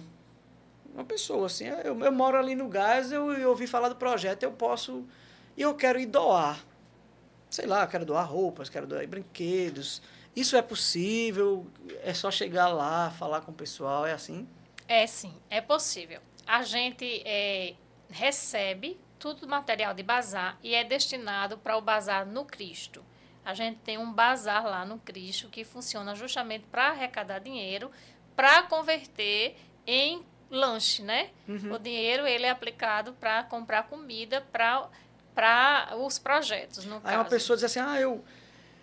uma 0.98 1.04
pessoa, 1.04 1.46
assim, 1.46 1.66
eu, 1.66 2.00
eu 2.00 2.10
moro 2.12 2.36
ali 2.36 2.56
no 2.56 2.68
eu, 3.12 3.30
eu 3.32 3.50
ouvi 3.50 3.68
falar 3.68 3.88
do 3.88 3.94
projeto, 3.94 4.42
eu 4.42 4.50
posso. 4.50 5.04
E 5.56 5.62
eu 5.62 5.72
quero 5.74 5.98
ir 6.00 6.06
doar. 6.06 6.58
Sei 7.48 7.66
lá, 7.66 7.86
quero 7.86 8.04
doar 8.04 8.24
roupas, 8.24 8.68
quero 8.68 8.84
doar 8.84 9.06
brinquedos. 9.06 10.02
Isso 10.38 10.56
é 10.56 10.62
possível? 10.62 11.66
É 12.04 12.14
só 12.14 12.30
chegar 12.30 12.68
lá, 12.68 13.10
falar 13.10 13.40
com 13.40 13.50
o 13.50 13.54
pessoal, 13.54 14.06
é 14.06 14.12
assim? 14.12 14.48
É 14.86 15.04
sim, 15.04 15.34
é 15.50 15.60
possível. 15.60 16.20
A 16.46 16.62
gente 16.62 17.22
é, 17.24 17.74
recebe 18.08 18.96
tudo 19.18 19.48
material 19.48 19.92
de 19.92 20.04
bazar 20.04 20.56
e 20.62 20.76
é 20.76 20.84
destinado 20.84 21.58
para 21.58 21.76
o 21.76 21.80
bazar 21.80 22.24
no 22.24 22.44
Cristo. 22.44 23.04
A 23.44 23.52
gente 23.52 23.80
tem 23.80 23.98
um 23.98 24.12
bazar 24.12 24.64
lá 24.64 24.84
no 24.84 24.98
Cristo 24.98 25.48
que 25.48 25.64
funciona 25.64 26.14
justamente 26.14 26.66
para 26.70 26.90
arrecadar 26.90 27.40
dinheiro, 27.40 27.90
para 28.36 28.62
converter 28.62 29.56
em 29.84 30.22
lanche, 30.48 31.02
né? 31.02 31.30
Uhum. 31.48 31.72
O 31.72 31.78
dinheiro 31.80 32.26
ele 32.28 32.46
é 32.46 32.50
aplicado 32.50 33.12
para 33.14 33.42
comprar 33.42 33.88
comida 33.88 34.40
para 34.52 34.88
para 35.34 35.96
os 35.96 36.18
projetos, 36.18 36.84
no 36.84 36.96
Aí 36.96 37.02
caso. 37.02 37.16
uma 37.16 37.24
pessoa 37.24 37.56
diz 37.56 37.62
assim, 37.62 37.78
ah, 37.78 38.00
eu, 38.00 38.24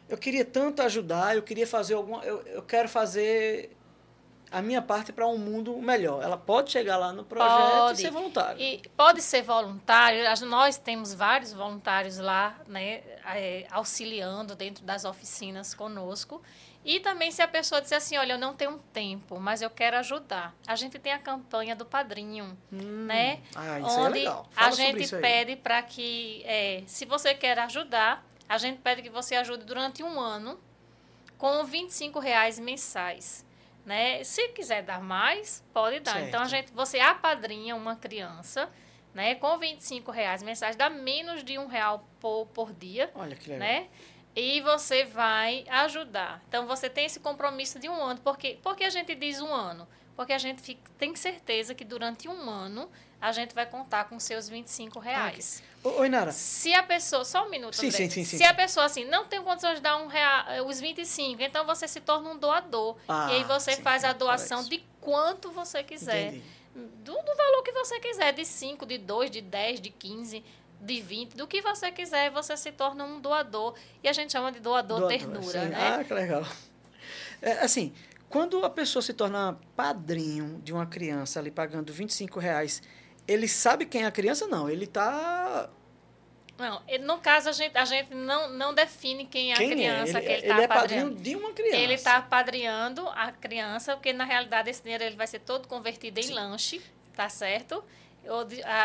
eu 0.08 0.18
queria 0.18 0.46
tanto 0.46 0.82
ajudar, 0.82 1.36
eu 1.36 1.44
queria 1.44 1.68
fazer 1.68 1.96
alguma... 1.96 2.24
Eu, 2.24 2.42
eu 2.48 2.62
quero 2.62 2.88
fazer 2.88 3.76
a 4.52 4.62
minha 4.62 4.82
parte 4.82 5.12
para 5.12 5.28
um 5.28 5.38
mundo 5.38 5.78
melhor. 5.82 6.24
Ela 6.24 6.38
pode 6.38 6.72
chegar 6.72 6.98
lá 6.98 7.12
no 7.12 7.24
projeto 7.26 7.72
pode. 7.72 8.00
e 8.00 8.02
ser 8.02 8.12
voluntária. 8.12 8.64
E 8.64 8.82
pode 8.96 9.22
ser 9.22 9.42
voluntário. 9.42 10.24
Nós 10.48 10.78
temos 10.78 11.14
vários 11.14 11.52
voluntários 11.52 12.18
lá, 12.20 12.56
né, 12.68 13.02
é, 13.34 13.68
auxiliando 13.70 14.56
dentro 14.56 14.86
das 14.86 15.04
oficinas 15.04 15.74
conosco. 15.74 16.42
E 16.86 17.00
também 17.00 17.32
se 17.32 17.42
a 17.42 17.48
pessoa 17.48 17.82
disser 17.82 17.98
assim, 17.98 18.16
olha, 18.16 18.34
eu 18.34 18.38
não 18.38 18.54
tenho 18.54 18.80
tempo, 18.94 19.40
mas 19.40 19.62
eu 19.62 19.70
quero 19.72 19.98
ajudar. 19.98 20.56
A 20.68 20.76
gente 20.76 21.00
tem 21.00 21.12
a 21.12 21.18
campanha 21.18 21.76
do 21.76 21.84
padrinho, 21.84 22.56
hum, 22.72 23.06
né? 23.08 23.42
Ah, 23.56 23.80
isso 23.80 23.90
é 23.90 24.02
onde 24.04 24.20
é 24.20 24.22
legal. 24.22 24.48
Fala 24.52 24.68
a 24.68 24.72
gente 24.72 25.16
pede 25.18 25.56
para 25.56 25.82
que, 25.82 26.44
é, 26.46 26.84
se 26.86 27.04
você 27.06 27.34
quer 27.34 27.58
ajudar, 27.58 28.24
a 28.48 28.58
gente 28.58 28.82
pede 28.82 29.02
que 29.02 29.10
você 29.10 29.36
ajude 29.36 29.66
durante 29.66 30.04
um 30.04 30.20
ano 30.20 30.60
com 31.38 31.64
25 31.64 32.20
reais 32.20 32.60
mensais. 32.60 33.46
Né? 33.86 34.24
Se 34.24 34.50
quiser 34.50 34.82
dar 34.84 35.02
mais, 35.02 35.64
pode 35.74 36.00
dar. 36.00 36.14
Certo. 36.14 36.28
Então 36.28 36.42
a 36.42 36.48
gente, 36.48 36.72
você 36.72 37.00
apadrinha 37.00 37.76
uma 37.76 37.96
criança, 37.96 38.70
né? 39.14 39.36
Com 39.36 39.58
25 39.58 40.12
reais 40.12 40.42
mensais, 40.42 40.76
dá 40.76 40.90
menos 40.90 41.44
de 41.44 41.60
um 41.60 41.68
real 41.68 42.08
por, 42.20 42.48
por 42.48 42.74
dia. 42.74 43.12
Olha 43.14 43.36
que 43.36 43.50
legal. 43.50 43.68
Né? 43.68 43.90
e 44.36 44.60
você 44.62 45.06
vai 45.06 45.66
ajudar. 45.70 46.44
Então 46.50 46.68
você 46.68 46.90
tem 46.90 47.06
esse 47.06 47.20
compromisso 47.20 47.80
de 47.80 47.88
um 47.88 47.96
ano. 47.96 48.20
Por 48.20 48.38
que, 48.38 48.56
por 48.58 48.76
que 48.76 48.84
a 48.84 48.90
gente 48.90 49.16
diz 49.16 49.40
um 49.40 49.54
ano? 49.54 49.88
Porque 50.16 50.34
a 50.34 50.38
gente 50.38 50.62
fica, 50.62 50.82
tem 50.98 51.16
certeza 51.16 51.74
que 51.74 51.86
durante 51.86 52.28
um 52.28 52.50
ano 52.50 52.90
a 53.26 53.32
gente 53.32 53.56
vai 53.56 53.66
contar 53.66 54.06
com 54.06 54.20
seus 54.20 54.48
25 54.48 55.00
reais. 55.00 55.64
Ah, 55.84 55.90
Oi, 55.90 56.10
Nara. 56.10 56.32
Se 56.32 56.72
a 56.76 56.84
pessoa. 56.84 57.26
Só 57.26 57.48
um 57.48 57.50
minuto, 57.50 57.76
sim, 57.76 57.90
sim, 57.90 58.08
sim, 58.08 58.24
sim, 58.24 58.38
Se 58.38 58.44
a 58.44 58.54
pessoa 58.54 58.86
assim 58.86 59.04
não 59.06 59.26
tem 59.26 59.42
condições 59.42 59.76
de 59.76 59.82
dar 59.82 59.98
um 59.98 60.06
real, 60.06 60.46
eh, 60.50 60.62
os 60.62 60.80
25, 60.80 61.42
então 61.42 61.66
você 61.66 61.88
se 61.88 62.00
torna 62.02 62.30
um 62.30 62.38
doador. 62.38 62.96
Ah, 63.08 63.30
e 63.32 63.38
aí 63.38 63.44
você 63.44 63.74
sim, 63.74 63.82
faz 63.82 64.04
a 64.04 64.14
doação 64.14 64.64
de 64.64 64.84
quanto 65.02 65.50
você 65.50 65.82
quiser. 65.82 66.40
Do, 66.76 67.14
do, 67.14 67.36
valor 67.36 67.64
que 67.64 67.72
você 67.72 68.00
quiser, 68.00 68.32
de 68.34 68.46
5, 68.46 68.86
de 68.86 68.98
2, 69.00 69.32
de 69.32 69.42
10, 69.42 69.82
de 69.82 69.90
15 69.90 70.44
de 70.82 71.02
20, 71.02 71.36
do 71.36 71.48
que 71.48 71.62
você 71.62 71.90
quiser, 71.90 72.30
você 72.30 72.56
se 72.56 72.72
torna 72.72 73.06
um 73.06 73.20
doador. 73.20 73.74
E 74.04 74.08
a 74.08 74.14
gente 74.14 74.32
chama 74.32 74.52
de 74.52 74.60
doador, 74.60 75.00
doador 75.00 75.18
ternura, 75.18 75.64
sim. 75.64 75.70
né? 75.70 75.98
Ah, 76.00 76.04
que 76.04 76.14
legal. 76.14 76.46
É, 77.42 77.54
assim, 77.64 77.94
quando 78.30 78.64
a 78.66 78.70
pessoa 78.70 79.02
se 79.02 79.14
torna 79.14 79.58
padrinho 79.76 80.60
de 80.64 80.74
uma 80.74 80.86
criança 80.86 81.40
ali 81.40 81.50
pagando 81.50 81.94
25 81.94 82.40
reais, 82.40 82.84
ele 83.28 83.48
sabe 83.48 83.86
quem 83.86 84.04
é 84.04 84.06
a 84.06 84.12
criança? 84.12 84.48
Não, 84.48 84.70
ele 84.70 84.86
está... 84.86 85.70
Não, 86.58 86.82
no 87.02 87.18
caso, 87.18 87.50
a 87.50 87.52
gente, 87.52 87.78
a 87.78 87.84
gente 87.84 88.14
não, 88.14 88.50
não 88.50 88.74
define 88.74 89.26
quem 89.26 89.52
é 89.52 89.56
quem 89.56 89.72
a 89.72 89.76
criança 89.76 90.20
é? 90.20 90.22
Ele, 90.22 90.26
que 90.26 90.32
ele 90.32 90.52
está 90.52 90.62
é 90.62 90.68
padrinho 90.68 91.14
de 91.14 91.36
uma 91.36 91.52
criança. 91.52 91.78
Ele 91.78 91.94
está 91.94 92.22
padrinhando 92.22 93.10
a 93.10 93.32
criança, 93.32 93.96
porque 93.96 94.14
na 94.14 94.24
realidade 94.24 94.70
esse 94.70 94.82
dinheiro 94.82 95.04
ele 95.04 95.18
vai 95.18 95.28
ser 95.28 95.40
todo 95.40 95.68
convertido 95.68 96.18
em 96.18 96.24
Sim. 96.24 96.34
lanche, 96.34 96.82
tá 97.14 97.28
certo? 97.28 97.84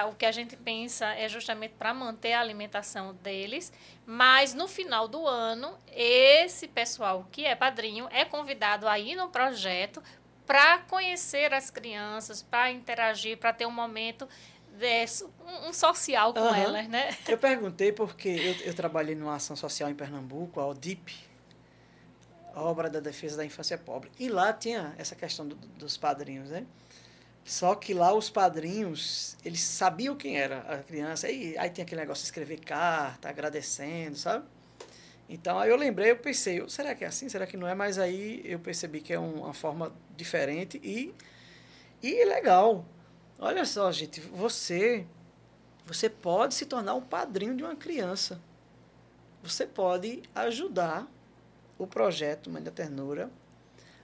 o 0.09 0.15
que 0.15 0.27
a 0.27 0.33
gente 0.33 0.57
pensa 0.57 1.15
é 1.15 1.29
justamente 1.29 1.73
para 1.79 1.95
manter 1.95 2.33
a 2.35 2.41
alimentação 2.41 3.15
deles, 3.15 3.73
mas 4.05 4.53
no 4.53 4.69
final 4.69 5.09
do 5.09 5.27
ano, 5.27 5.77
esse 5.93 6.69
pessoal 6.69 7.27
que 7.31 7.45
é 7.45 7.55
padrinho 7.55 8.07
é 8.11 8.25
convidado 8.25 8.87
a 8.87 8.99
ir 8.99 9.15
no 9.15 9.29
projeto 9.29 10.03
para 10.51 10.79
conhecer 10.79 11.55
as 11.55 11.71
crianças, 11.71 12.43
para 12.43 12.73
interagir, 12.73 13.39
para 13.39 13.53
ter 13.53 13.67
um 13.67 13.71
momento 13.71 14.29
desse, 14.77 15.23
um, 15.23 15.69
um 15.69 15.73
social 15.73 16.35
com 16.35 16.41
uhum. 16.41 16.53
elas, 16.53 16.89
né? 16.89 17.17
Eu 17.29 17.39
perguntei 17.39 17.93
porque 17.93 18.29
eu, 18.29 18.67
eu 18.67 18.75
trabalhei 18.75 19.15
numa 19.15 19.37
ação 19.37 19.55
social 19.55 19.89
em 19.89 19.95
Pernambuco, 19.95 20.59
a 20.59 20.67
ODIP, 20.67 21.15
a 22.53 22.63
Obra 22.63 22.91
da 22.91 22.99
Defesa 22.99 23.37
da 23.37 23.45
Infância 23.45 23.79
Pobre, 23.79 24.11
e 24.19 24.29
lá 24.29 24.53
tinha 24.53 24.93
essa 24.99 25.15
questão 25.15 25.47
do, 25.47 25.55
dos 25.55 25.97
padrinhos, 25.97 26.51
né? 26.51 26.67
Só 27.45 27.77
que 27.77 27.95
lá 27.95 28.13
os 28.13 28.29
padrinhos, 28.29 29.37
eles 29.45 29.61
sabiam 29.61 30.17
quem 30.17 30.37
era 30.37 30.63
a 30.63 30.79
criança. 30.79 31.31
E 31.31 31.57
aí 31.59 31.71
tem 31.71 31.85
aquele 31.85 32.01
negócio 32.01 32.23
de 32.23 32.27
escrever 32.27 32.59
carta, 32.59 33.29
agradecendo, 33.29 34.17
sabe? 34.17 34.45
Então 35.33 35.61
aí 35.61 35.71
eu 35.71 35.77
lembrei, 35.77 36.11
eu 36.11 36.17
pensei, 36.17 36.69
será 36.69 36.93
que 36.93 37.05
é 37.05 37.07
assim? 37.07 37.29
Será 37.29 37.47
que 37.47 37.57
não 37.57 37.69
é? 37.69 37.73
Mas 37.73 37.99
aí 37.99 38.43
eu 38.45 38.59
percebi 38.59 39.01
que 39.01 39.13
é 39.13 39.19
uma 39.19 39.55
forma 39.55 39.95
diferente 40.17 40.81
e, 40.83 41.15
e 42.03 42.25
legal. 42.25 42.85
Olha 43.39 43.65
só, 43.65 43.93
gente, 43.93 44.21
você, 44.21 45.07
você 45.87 46.11
pode 46.11 46.55
se 46.55 46.67
tornar 46.67 46.95
um 46.95 47.01
padrinho 47.01 47.57
de 47.57 47.63
uma 47.63 47.77
criança. 47.77 48.41
Você 49.41 49.65
pode 49.65 50.21
ajudar 50.35 51.07
o 51.79 51.87
projeto 51.87 52.51
Mãe 52.51 52.61
da 52.61 52.73
Ternura 52.73 53.31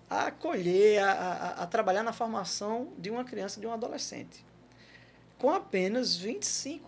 a 0.08 0.28
acolher, 0.28 1.02
a, 1.02 1.10
a, 1.10 1.50
a, 1.64 1.66
trabalhar 1.66 2.04
na 2.04 2.12
formação 2.12 2.92
de 2.96 3.10
uma 3.10 3.24
criança, 3.24 3.60
de 3.60 3.66
um 3.66 3.72
adolescente. 3.72 4.46
Com 5.36 5.50
apenas 5.50 6.22
R$ 6.22 6.38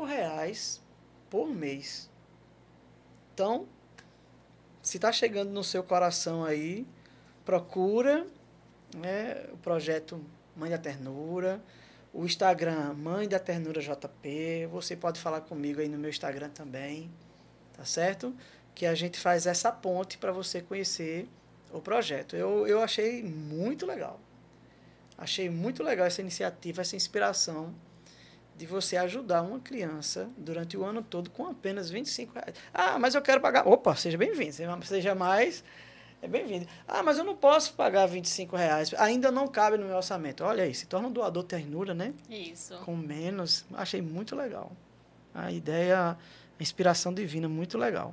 reais 0.06 0.80
por 1.28 1.48
mês. 1.48 2.08
Então, 3.34 3.66
se 4.88 4.96
está 4.96 5.12
chegando 5.12 5.50
no 5.50 5.62
seu 5.62 5.82
coração 5.82 6.42
aí, 6.42 6.86
procura 7.44 8.26
né, 8.96 9.44
o 9.52 9.58
projeto 9.58 10.18
Mãe 10.56 10.70
da 10.70 10.78
Ternura, 10.78 11.60
o 12.10 12.24
Instagram 12.24 12.94
Mãe 12.94 13.28
da 13.28 13.38
Ternura 13.38 13.82
JP. 13.82 14.66
Você 14.72 14.96
pode 14.96 15.20
falar 15.20 15.42
comigo 15.42 15.78
aí 15.78 15.90
no 15.90 15.98
meu 15.98 16.08
Instagram 16.08 16.48
também, 16.48 17.10
tá 17.76 17.84
certo? 17.84 18.34
Que 18.74 18.86
a 18.86 18.94
gente 18.94 19.20
faz 19.20 19.46
essa 19.46 19.70
ponte 19.70 20.16
para 20.16 20.32
você 20.32 20.62
conhecer 20.62 21.28
o 21.70 21.82
projeto. 21.82 22.34
Eu, 22.34 22.66
eu 22.66 22.80
achei 22.80 23.22
muito 23.22 23.84
legal. 23.84 24.18
Achei 25.18 25.50
muito 25.50 25.82
legal 25.82 26.06
essa 26.06 26.22
iniciativa, 26.22 26.80
essa 26.80 26.96
inspiração 26.96 27.74
de 28.58 28.66
você 28.66 28.96
ajudar 28.96 29.42
uma 29.42 29.60
criança 29.60 30.28
durante 30.36 30.76
o 30.76 30.84
ano 30.84 31.00
todo 31.00 31.30
com 31.30 31.46
apenas 31.46 31.88
25 31.90 32.34
reais. 32.34 32.54
Ah, 32.74 32.98
mas 32.98 33.14
eu 33.14 33.22
quero 33.22 33.40
pagar. 33.40 33.66
Opa, 33.68 33.94
seja 33.94 34.18
bem-vindo. 34.18 34.52
Seja 34.84 35.14
mais. 35.14 35.62
É 36.20 36.26
bem-vindo. 36.26 36.66
Ah, 36.86 37.00
mas 37.00 37.18
eu 37.18 37.24
não 37.24 37.36
posso 37.36 37.74
pagar 37.74 38.06
25 38.06 38.56
reais. 38.56 38.92
Ainda 38.94 39.30
não 39.30 39.46
cabe 39.46 39.78
no 39.78 39.86
meu 39.86 39.94
orçamento. 39.94 40.42
Olha 40.42 40.64
aí, 40.64 40.74
se 40.74 40.86
torna 40.86 41.06
um 41.06 41.12
doador 41.12 41.44
ternura, 41.44 41.94
né? 41.94 42.12
Isso. 42.28 42.74
Com 42.78 42.96
menos. 42.96 43.64
Achei 43.74 44.02
muito 44.02 44.34
legal. 44.34 44.72
A 45.32 45.52
ideia, 45.52 46.10
a 46.10 46.16
inspiração 46.62 47.14
divina, 47.14 47.48
muito 47.48 47.78
legal. 47.78 48.12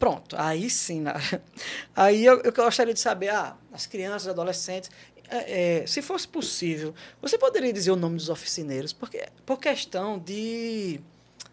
Pronto, 0.00 0.34
aí 0.38 0.70
sim. 0.70 1.04
Aí 1.94 2.24
eu, 2.24 2.40
eu 2.40 2.52
gostaria 2.54 2.94
de 2.94 2.98
saber, 2.98 3.28
ah, 3.28 3.54
as 3.70 3.84
crianças, 3.84 4.28
adolescentes, 4.28 4.90
é, 5.30 5.82
é, 5.82 5.86
se 5.86 6.02
fosse 6.02 6.26
possível, 6.26 6.94
você 7.20 7.38
poderia 7.38 7.72
dizer 7.72 7.90
o 7.90 7.96
nome 7.96 8.16
dos 8.16 8.28
oficineiros, 8.28 8.92
porque 8.92 9.26
por 9.46 9.58
questão 9.58 10.18
de 10.18 11.00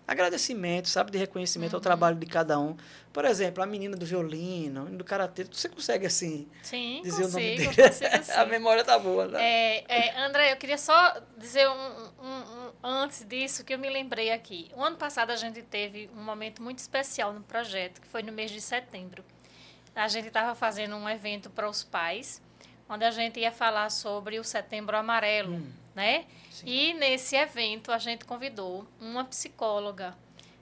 agradecimento, 0.08 0.88
sabe, 0.88 1.12
de 1.12 1.18
reconhecimento 1.18 1.74
uhum. 1.74 1.78
ao 1.78 1.82
trabalho 1.82 2.16
de 2.16 2.26
cada 2.26 2.58
um. 2.58 2.78
Por 3.12 3.26
exemplo, 3.26 3.62
a 3.62 3.66
menina 3.66 3.98
do 3.98 4.06
violino, 4.06 4.86
do 4.86 5.04
karatê, 5.04 5.44
você 5.44 5.68
consegue 5.68 6.06
assim 6.06 6.48
sim, 6.64 7.02
dizer 7.04 7.24
consigo, 7.24 7.38
o 7.38 7.42
nome 7.42 7.58
dele? 7.58 7.76
Consigo, 7.76 8.32
a 8.40 8.46
memória 8.46 8.84
tá 8.84 8.98
boa, 8.98 9.28
né? 9.28 9.44
É, 9.44 9.86
é, 9.88 10.20
André, 10.22 10.54
eu 10.54 10.58
queria 10.58 10.78
só 10.78 11.20
dizer 11.38 11.68
um, 11.68 11.74
um, 11.74 12.28
um, 12.28 12.72
antes 12.82 13.26
disso 13.26 13.66
que 13.66 13.74
eu 13.74 13.80
me 13.80 13.90
lembrei 13.90 14.32
aqui. 14.32 14.72
O 14.76 14.84
ano 14.84 14.96
passado 14.96 15.32
a 15.32 15.36
gente 15.36 15.62
teve 15.62 16.10
um 16.16 16.24
momento 16.24 16.64
muito 16.64 16.80
especial 16.80 17.34
no 17.34 17.42
projeto, 17.42 18.00
que 18.00 18.08
foi 18.08 18.24
no 18.24 18.32
mês 18.32 18.50
de 18.50 18.62
setembro. 18.62 19.26
A 19.94 20.08
gente 20.08 20.28
estava 20.28 20.56
fazendo 20.56 20.96
um 20.96 21.10
evento 21.10 21.50
para 21.50 21.68
os 21.68 21.84
pais 21.84 22.42
onde 22.90 23.06
a 23.06 23.12
gente 23.12 23.40
ia 23.40 23.52
falar 23.52 23.90
sobre 23.90 24.40
o 24.40 24.44
Setembro 24.44 24.96
Amarelo, 24.98 25.56
hum, 25.56 25.72
né? 25.96 26.26
Sim. 26.52 26.66
E 26.66 26.94
nesse 26.94 27.36
evento 27.36 27.92
a 27.92 27.98
gente 27.98 28.26
convidou 28.26 28.88
uma 29.00 29.24
psicóloga, 29.26 30.16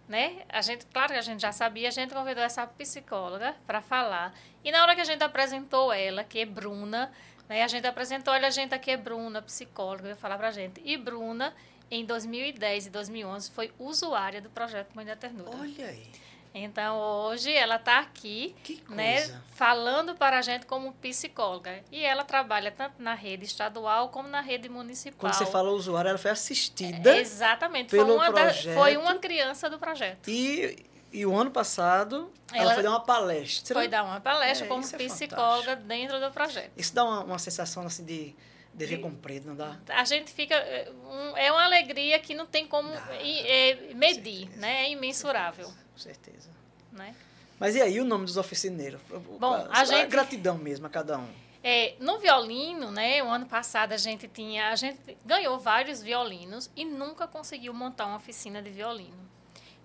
né? 0.08 0.44
A 0.50 0.62
gente, 0.62 0.86
claro 0.88 1.14
que 1.14 1.20
a 1.20 1.22
gente 1.22 1.42
já 1.42 1.52
sabia, 1.52 1.88
a 1.88 1.92
gente 1.92 2.14
convidou 2.14 2.44
essa 2.44 2.66
psicóloga 2.68 3.56
para 3.66 3.82
falar. 3.82 4.34
E 4.64 4.72
na 4.72 4.82
hora 4.82 4.96
que 4.96 5.02
a 5.02 5.06
gente 5.06 5.24
apresentou 5.24 5.94
ela, 5.94 6.24
que 6.24 6.40
é 6.40 6.46
Bruna, 6.46 7.12
né? 7.48 7.64
A 7.64 7.68
gente 7.68 7.86
apresentou, 7.88 8.34
olha, 8.34 8.48
a 8.48 8.52
gente 8.52 8.74
aqui 8.74 8.92
é 8.92 8.98
Bruna, 8.98 9.42
psicóloga, 9.42 10.10
ia 10.10 10.16
falar 10.16 10.38
pra 10.38 10.52
gente. 10.52 10.82
E 10.84 10.98
Bruna, 10.98 11.54
em 11.90 12.04
2010 12.04 12.88
e 12.88 12.90
2011, 12.90 13.52
foi 13.52 13.72
usuária 13.78 14.42
do 14.42 14.50
projeto 14.50 14.94
Mãe 14.96 15.06
da 15.06 15.16
Ternura. 15.16 15.58
Olha 15.58 15.88
aí. 15.88 16.12
Então, 16.58 16.98
hoje 16.98 17.52
ela 17.52 17.76
está 17.76 18.00
aqui, 18.00 18.56
né, 18.88 19.28
falando 19.50 20.16
para 20.16 20.40
a 20.40 20.42
gente 20.42 20.66
como 20.66 20.94
psicóloga. 20.94 21.84
E 21.92 22.02
ela 22.02 22.24
trabalha 22.24 22.72
tanto 22.72 22.96
na 22.98 23.14
rede 23.14 23.44
estadual 23.44 24.08
como 24.08 24.30
na 24.30 24.40
rede 24.40 24.70
municipal. 24.70 25.20
Quando 25.20 25.34
você 25.34 25.46
fala 25.46 25.70
usuário, 25.72 26.08
ela 26.08 26.18
foi 26.18 26.32
assistida. 26.32 27.14
É, 27.14 27.20
exatamente. 27.20 27.90
Pelo 27.90 28.06
foi, 28.06 28.16
uma 28.16 28.32
projeto, 28.32 28.74
da, 28.74 28.74
foi 28.74 28.96
uma 28.96 29.16
criança 29.16 29.70
do 29.70 29.78
projeto. 29.78 30.30
E, 30.30 30.86
e 31.12 31.26
o 31.26 31.36
ano 31.36 31.52
passado, 31.52 32.32
ela, 32.54 32.64
ela 32.64 32.74
foi 32.74 32.84
dar 32.84 32.90
uma 32.92 33.02
palestra. 33.02 33.76
Foi 33.76 33.88
dar 33.90 34.04
uma 34.06 34.22
palestra 34.22 34.66
é, 34.66 34.70
como 34.70 34.86
é 34.86 34.98
psicóloga 34.98 35.72
é 35.72 35.76
dentro 35.76 36.22
do 36.22 36.32
projeto. 36.32 36.72
Isso 36.78 36.96
dá 36.96 37.04
uma, 37.04 37.20
uma 37.26 37.40
sensação 37.40 37.86
assim 37.86 38.06
de 38.06 38.34
dever 38.76 39.00
cumprido, 39.00 39.48
não 39.48 39.56
dá? 39.56 39.80
A 39.90 40.04
gente 40.04 40.32
fica. 40.32 40.56
É 40.56 41.52
uma 41.52 41.64
alegria 41.64 42.20
que 42.20 42.36
não 42.36 42.46
tem 42.46 42.68
como 42.68 42.90
dá, 42.90 43.16
é, 43.16 43.94
medir, 43.94 44.50
né? 44.58 44.86
É 44.86 44.92
imensurável 44.92 45.74
com 45.96 46.00
certeza. 46.00 46.50
Né? 46.92 47.16
Mas 47.58 47.76
e 47.76 47.82
aí 47.82 48.00
o 48.02 48.06
nome 48.06 48.26
dos 48.26 48.36
oficineiros? 48.36 49.02
Bom, 49.40 49.54
a, 49.54 49.80
a 49.80 49.86
gente... 49.86 50.10
gratidão 50.10 50.58
mesmo 50.58 50.86
a 50.86 50.90
cada 50.90 51.18
um. 51.18 51.28
É, 51.64 51.96
no 52.00 52.20
violino, 52.20 52.92
né, 52.92 53.24
o 53.24 53.28
ano 53.28 53.48
passado 53.48 53.94
a 53.94 53.98
gente 53.98 54.28
tinha, 54.28 54.70
a 54.70 54.76
gente 54.76 55.18
ganhou 55.26 55.58
vários 55.58 56.04
violinos 56.04 56.70
e 56.76 56.86
nunca 56.86 57.28
conseguiu 57.28 57.74
montar 57.74 58.06
uma 58.06 58.18
oficina 58.18 58.62
de 58.62 58.70
violino. 58.70 59.26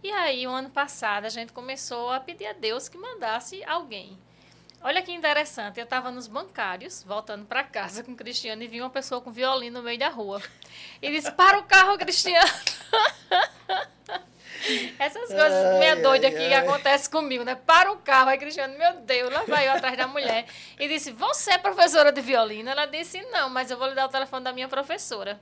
E 0.03 0.11
aí, 0.11 0.47
o 0.47 0.51
ano 0.51 0.69
passado, 0.69 1.25
a 1.27 1.29
gente 1.29 1.53
começou 1.53 2.11
a 2.11 2.21
pedir 2.21 2.47
a 2.47 2.53
Deus 2.53 2.89
que 2.89 2.99
mandasse 2.99 3.63
alguém. 3.65 4.19
Olha 4.83 5.03
que 5.03 5.13
interessante, 5.13 5.79
eu 5.79 5.85
estava 5.85 6.11
nos 6.11 6.27
bancários, 6.27 7.03
voltando 7.03 7.45
para 7.45 7.63
casa 7.63 8.03
com 8.03 8.13
o 8.13 8.17
Cristiano, 8.17 8.63
e 8.63 8.67
vi 8.67 8.81
uma 8.81 8.89
pessoa 8.89 9.21
com 9.21 9.31
violino 9.31 9.79
no 9.79 9.85
meio 9.85 9.99
da 9.99 10.09
rua. 10.09 10.43
E 11.03 11.11
disse, 11.11 11.31
para 11.33 11.59
o 11.59 11.65
carro, 11.65 11.99
Cristiano! 11.99 12.49
Essas 14.99 15.29
coisas 15.29 15.53
ai, 15.53 15.79
meia 15.79 15.97
doida 15.97 16.31
que 16.31 16.53
acontecem 16.55 17.11
comigo, 17.11 17.45
né? 17.45 17.55
Para 17.55 17.93
o 17.93 17.99
carro, 17.99 18.31
aí 18.31 18.39
Cristiano, 18.39 18.77
meu 18.79 18.95
Deus, 19.01 19.33
lá 19.33 19.45
vai 19.47 19.69
eu 19.69 19.73
atrás 19.73 19.97
da 19.97 20.07
mulher. 20.07 20.47
E 20.79 20.89
disse, 20.89 21.13
você 21.13 21.53
é 21.53 21.59
professora 21.59 22.11
de 22.11 22.21
violino? 22.23 22.71
Ela 22.71 22.87
disse, 22.87 23.21
não, 23.31 23.51
mas 23.51 23.71
eu 23.71 23.77
vou 23.77 23.89
lhe 23.89 23.95
dar 23.95 24.07
o 24.07 24.11
telefone 24.11 24.45
da 24.45 24.53
minha 24.53 24.69
professora. 24.69 25.39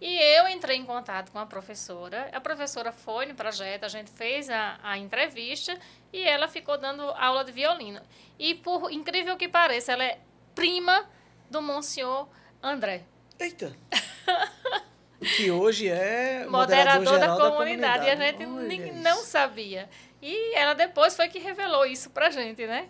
E 0.00 0.18
eu 0.36 0.48
entrei 0.48 0.76
em 0.76 0.84
contato 0.84 1.32
com 1.32 1.38
a 1.38 1.46
professora. 1.46 2.28
A 2.32 2.40
professora 2.40 2.92
foi 2.92 3.26
no 3.26 3.34
projeto, 3.34 3.84
a 3.84 3.88
gente 3.88 4.10
fez 4.10 4.50
a, 4.50 4.78
a 4.82 4.98
entrevista 4.98 5.78
e 6.12 6.22
ela 6.22 6.48
ficou 6.48 6.76
dando 6.76 7.02
aula 7.02 7.44
de 7.44 7.52
violino. 7.52 8.00
E 8.38 8.54
por 8.54 8.90
incrível 8.92 9.36
que 9.36 9.48
pareça, 9.48 9.92
ela 9.92 10.04
é 10.04 10.18
prima 10.54 11.08
do 11.50 11.62
Monsenhor 11.62 12.28
André. 12.62 13.04
Eita! 13.38 13.74
que 15.36 15.50
hoje 15.50 15.88
é 15.88 16.46
moderador, 16.46 17.18
da, 17.18 17.28
comunidade, 17.28 17.38
da 17.38 17.50
comunidade. 17.50 18.06
E 18.06 18.10
a 18.10 18.16
gente 18.16 18.46
nem, 18.46 18.92
não 18.92 19.22
sabia. 19.22 19.88
E 20.20 20.54
ela 20.54 20.74
depois 20.74 21.16
foi 21.16 21.28
que 21.28 21.38
revelou 21.38 21.86
isso 21.86 22.10
pra 22.10 22.30
gente, 22.30 22.66
né? 22.66 22.88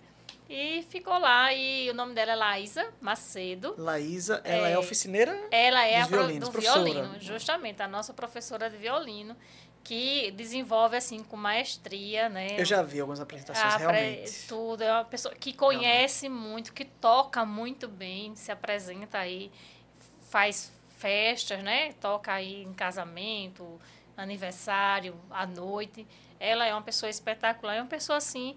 E 0.49 0.83
ficou 0.89 1.19
lá, 1.19 1.53
e 1.53 1.91
o 1.91 1.95
nome 1.95 2.15
dela 2.15 2.33
é 2.33 2.37
Laísa 2.37 2.87
Macedo. 3.01 3.75
Laísa, 3.77 4.41
ela 4.45 4.69
é, 4.69 4.73
é 4.73 4.79
oficineira 4.79 5.37
Ela 5.51 5.85
é 5.85 6.01
a 6.01 6.07
violinos, 6.07 6.49
do 6.49 6.53
professora. 6.53 6.85
violino, 6.85 7.21
justamente, 7.21 7.83
a 7.83 7.89
nossa 7.89 8.15
professora 8.15 8.71
de 8.71 8.77
violino, 8.77 9.37
que 9.83 10.31
desenvolve, 10.33 10.97
assim, 10.97 11.23
com 11.23 11.37
maestria, 11.37 12.29
né? 12.29 12.59
Eu 12.59 12.65
já 12.65 12.83
vi 12.83 13.01
algumas 13.01 13.21
apresentações, 13.21 13.75
a, 13.75 13.77
realmente. 13.77 14.47
Tudo, 14.49 14.83
é 14.83 14.93
uma 14.93 15.05
pessoa 15.05 15.35
que 15.35 15.53
conhece 15.53 16.29
muito, 16.29 16.73
que 16.73 16.85
toca 16.85 17.45
muito 17.45 17.89
bem, 17.89 18.35
se 18.37 18.53
apresenta 18.53 19.19
aí, 19.19 19.51
faz 20.29 20.73
festas, 20.99 21.63
né? 21.63 21.93
Toca 22.01 22.33
aí 22.33 22.63
em 22.63 22.73
casamento, 22.73 23.81
aniversário, 24.17 25.15
à 25.31 25.47
noite. 25.47 26.07
Ela 26.39 26.67
é 26.67 26.73
uma 26.73 26.83
pessoa 26.83 27.11
espetacular, 27.11 27.77
é 27.77 27.81
uma 27.81 27.89
pessoa 27.89 28.19
assim 28.19 28.57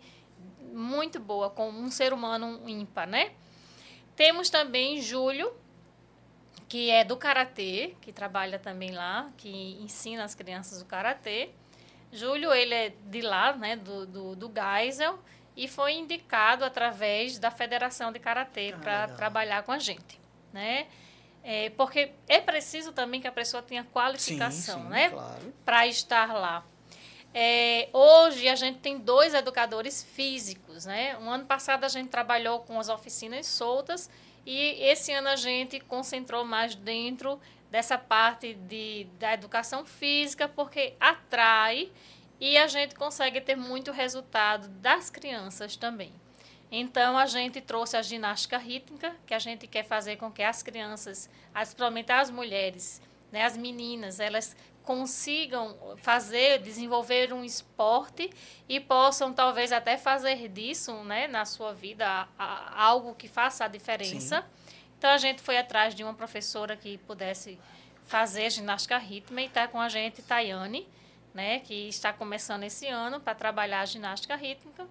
muito 0.73 1.19
boa, 1.19 1.49
com 1.49 1.69
um 1.69 1.89
ser 1.89 2.13
humano 2.13 2.61
ímpar, 2.67 3.07
né? 3.07 3.31
Temos 4.15 4.49
também 4.49 5.01
Júlio, 5.01 5.53
que 6.67 6.89
é 6.89 7.03
do 7.03 7.17
karatê, 7.17 7.95
que 8.01 8.11
trabalha 8.11 8.59
também 8.59 8.91
lá, 8.91 9.29
que 9.37 9.49
ensina 9.81 10.23
as 10.23 10.35
crianças 10.35 10.81
o 10.81 10.85
karatê. 10.85 11.49
Júlio, 12.11 12.53
ele 12.53 12.73
é 12.73 12.93
de 13.05 13.21
lá, 13.21 13.53
né, 13.53 13.75
do, 13.75 14.05
do, 14.05 14.35
do 14.35 14.51
Geisel, 14.53 15.19
e 15.55 15.67
foi 15.67 15.93
indicado 15.93 16.63
através 16.63 17.37
da 17.37 17.51
Federação 17.51 18.11
de 18.11 18.19
Karatê 18.19 18.73
ah, 18.73 18.79
para 18.79 19.07
trabalhar 19.09 19.63
com 19.63 19.71
a 19.71 19.79
gente, 19.79 20.19
né? 20.53 20.87
É, 21.43 21.69
porque 21.71 22.11
é 22.27 22.39
preciso 22.39 22.91
também 22.91 23.19
que 23.19 23.27
a 23.27 23.31
pessoa 23.31 23.63
tenha 23.63 23.83
qualificação, 23.83 24.79
sim, 24.79 24.83
sim, 24.83 24.89
né? 24.89 25.09
Claro. 25.09 25.53
Para 25.65 25.87
estar 25.87 26.33
lá. 26.33 26.63
É, 27.33 27.89
hoje 27.93 28.47
a 28.47 28.55
gente 28.55 28.79
tem 28.79 28.97
dois 28.97 29.33
educadores 29.33 30.03
físicos, 30.03 30.85
né? 30.85 31.17
Um 31.19 31.29
ano 31.29 31.45
passado 31.45 31.83
a 31.83 31.87
gente 31.87 32.09
trabalhou 32.09 32.61
com 32.61 32.79
as 32.79 32.89
oficinas 32.89 33.45
soltas 33.45 34.09
e 34.45 34.81
esse 34.81 35.11
ano 35.13 35.29
a 35.29 35.35
gente 35.35 35.79
concentrou 35.79 36.43
mais 36.43 36.73
dentro 36.73 37.39
dessa 37.69 37.97
parte 37.97 38.53
de, 38.53 39.05
da 39.19 39.33
educação 39.33 39.85
física, 39.85 40.47
porque 40.47 40.95
atrai 40.99 41.91
e 42.39 42.57
a 42.57 42.67
gente 42.67 42.95
consegue 42.95 43.39
ter 43.41 43.55
muito 43.55 43.91
resultado 43.91 44.67
das 44.67 45.09
crianças 45.09 45.75
também. 45.75 46.11
Então, 46.71 47.17
a 47.17 47.25
gente 47.25 47.61
trouxe 47.61 47.97
a 47.97 48.01
ginástica 48.01 48.57
rítmica, 48.57 49.15
que 49.25 49.33
a 49.33 49.39
gente 49.39 49.67
quer 49.67 49.83
fazer 49.83 50.17
com 50.17 50.31
que 50.31 50.43
as 50.43 50.61
crianças, 50.61 51.29
principalmente 51.51 52.11
as 52.11 52.29
mulheres, 52.29 53.01
né, 53.31 53.43
as 53.43 53.57
meninas, 53.57 54.19
elas 54.19 54.55
consigam 54.89 55.77
fazer, 55.97 56.57
desenvolver 56.63 57.31
um 57.31 57.45
esporte 57.45 58.27
e 58.67 58.79
possam 58.79 59.31
talvez 59.31 59.71
até 59.71 59.99
fazer 59.99 60.47
disso, 60.47 60.91
né, 61.03 61.27
na 61.27 61.45
sua 61.45 61.75
vida, 61.75 62.07
a, 62.07 62.27
a, 62.39 62.85
algo 62.85 63.13
que 63.13 63.27
faça 63.27 63.65
a 63.65 63.67
diferença. 63.67 64.41
Sim. 64.41 64.73
Então, 64.97 65.11
a 65.11 65.17
gente 65.19 65.43
foi 65.43 65.59
atrás 65.59 65.93
de 65.93 66.03
uma 66.03 66.15
professora 66.15 66.75
que 66.75 66.97
pudesse 66.97 67.59
fazer 68.05 68.49
ginástica 68.49 68.97
rítmica 68.97 69.41
e 69.43 69.45
está 69.45 69.67
com 69.67 69.79
a 69.79 69.87
gente, 69.89 70.23
Tayane, 70.23 70.87
né, 71.35 71.59
que 71.59 71.87
está 71.87 72.11
começando 72.11 72.63
esse 72.63 72.87
ano 72.87 73.19
para 73.19 73.35
trabalhar 73.35 73.81
a 73.81 73.85
ginástica 73.85 74.35
rítmica. 74.35 74.87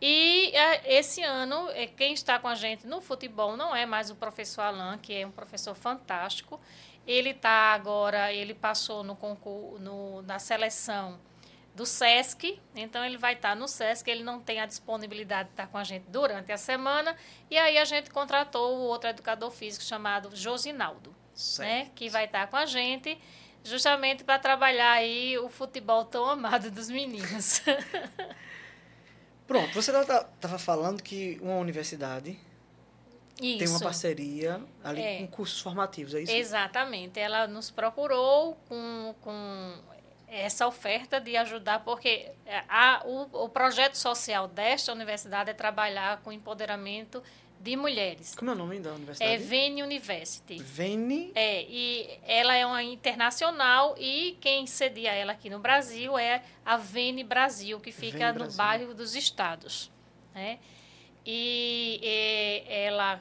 E 0.00 0.52
é, 0.54 0.98
esse 0.98 1.22
ano, 1.22 1.70
é, 1.70 1.88
quem 1.88 2.12
está 2.12 2.38
com 2.38 2.46
a 2.46 2.54
gente 2.54 2.86
no 2.86 3.00
futebol 3.00 3.56
não 3.56 3.74
é 3.74 3.84
mais 3.84 4.10
o 4.10 4.14
professor 4.14 4.62
Alain, 4.62 4.98
que 4.98 5.12
é 5.12 5.26
um 5.26 5.32
professor 5.32 5.74
fantástico. 5.74 6.60
Ele 7.06 7.30
está 7.30 7.72
agora, 7.72 8.32
ele 8.32 8.54
passou 8.54 9.02
no 9.04 9.14
concurso, 9.14 9.78
no, 9.78 10.22
na 10.22 10.38
seleção 10.38 11.18
do 11.74 11.84
SESC, 11.84 12.60
então 12.74 13.04
ele 13.04 13.18
vai 13.18 13.34
estar 13.34 13.56
no 13.56 13.66
SESC, 13.66 14.08
ele 14.08 14.22
não 14.22 14.40
tem 14.40 14.60
a 14.60 14.66
disponibilidade 14.66 15.48
de 15.48 15.54
estar 15.54 15.66
com 15.66 15.76
a 15.76 15.82
gente 15.82 16.04
durante 16.08 16.52
a 16.52 16.56
semana, 16.56 17.16
e 17.50 17.58
aí 17.58 17.76
a 17.78 17.84
gente 17.84 18.10
contratou 18.10 18.76
o 18.76 18.80
outro 18.82 19.10
educador 19.10 19.50
físico 19.50 19.84
chamado 19.84 20.34
Josinaldo, 20.36 21.14
né, 21.58 21.90
que 21.96 22.08
vai 22.08 22.26
estar 22.26 22.46
com 22.46 22.56
a 22.56 22.64
gente 22.64 23.18
justamente 23.64 24.22
para 24.22 24.38
trabalhar 24.38 24.92
aí 24.92 25.36
o 25.38 25.48
futebol 25.48 26.04
tão 26.04 26.26
amado 26.26 26.70
dos 26.70 26.88
meninos. 26.88 27.62
Pronto, 29.46 29.74
você 29.74 29.90
estava 29.90 30.58
falando 30.58 31.02
que 31.02 31.38
uma 31.42 31.56
universidade 31.56 32.38
isso. 33.40 33.58
tem 33.58 33.68
uma 33.68 33.80
parceria 33.80 34.60
ali 34.82 35.02
é. 35.02 35.18
com 35.18 35.26
cursos 35.26 35.60
formativos, 35.60 36.14
é 36.14 36.22
isso? 36.22 36.32
Exatamente. 36.32 37.18
Ela 37.18 37.46
nos 37.46 37.70
procurou 37.70 38.56
com, 38.68 39.14
com 39.20 39.74
essa 40.28 40.66
oferta 40.66 41.20
de 41.20 41.36
ajudar, 41.36 41.80
porque 41.84 42.30
a, 42.68 43.02
o, 43.04 43.44
o 43.44 43.48
projeto 43.48 43.96
social 43.96 44.48
desta 44.48 44.92
universidade 44.92 45.50
é 45.50 45.54
trabalhar 45.54 46.20
com 46.22 46.32
empoderamento 46.32 47.22
de 47.60 47.76
mulheres. 47.76 48.34
Como 48.34 48.50
é 48.50 48.54
o 48.54 48.56
nome 48.56 48.78
da 48.78 48.92
universidade? 48.92 49.32
É 49.32 49.38
Vene 49.38 49.82
University. 49.82 50.62
Vene? 50.62 51.32
É, 51.34 51.62
e 51.62 52.18
ela 52.24 52.54
é 52.54 52.66
uma 52.66 52.82
internacional 52.82 53.94
e 53.98 54.36
quem 54.40 54.66
cedia 54.66 55.12
ela 55.12 55.32
aqui 55.32 55.48
no 55.48 55.58
Brasil 55.58 56.18
é 56.18 56.42
a 56.64 56.76
Vene 56.76 57.24
Brasil, 57.24 57.80
que 57.80 57.90
fica 57.90 58.32
no 58.32 58.40
Brasil. 58.40 58.56
bairro 58.58 58.94
dos 58.94 59.14
Estados. 59.14 59.90
Né? 60.34 60.58
E, 61.26 62.00
e 62.02 62.64
ela 62.68 63.20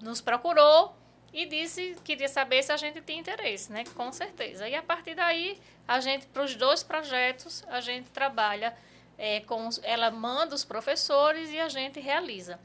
nos 0.00 0.20
procurou 0.20 0.94
e 1.32 1.46
disse 1.46 1.94
que 1.96 2.02
queria 2.12 2.28
saber 2.28 2.62
se 2.62 2.70
a 2.72 2.76
gente 2.76 3.00
tinha 3.00 3.18
interesse, 3.18 3.72
né? 3.72 3.84
Com 3.94 4.12
certeza. 4.12 4.68
E 4.68 4.74
a 4.74 4.82
partir 4.82 5.14
daí, 5.14 5.58
a 5.88 5.98
gente, 6.00 6.26
para 6.26 6.42
os 6.42 6.54
dois 6.54 6.82
projetos, 6.82 7.64
a 7.68 7.80
gente 7.80 8.10
trabalha 8.10 8.74
é, 9.16 9.40
com. 9.40 9.68
Ela 9.82 10.10
manda 10.10 10.54
os 10.54 10.64
professores 10.64 11.50
e 11.50 11.58
a 11.58 11.68
gente 11.68 11.98
realiza. 12.00 12.60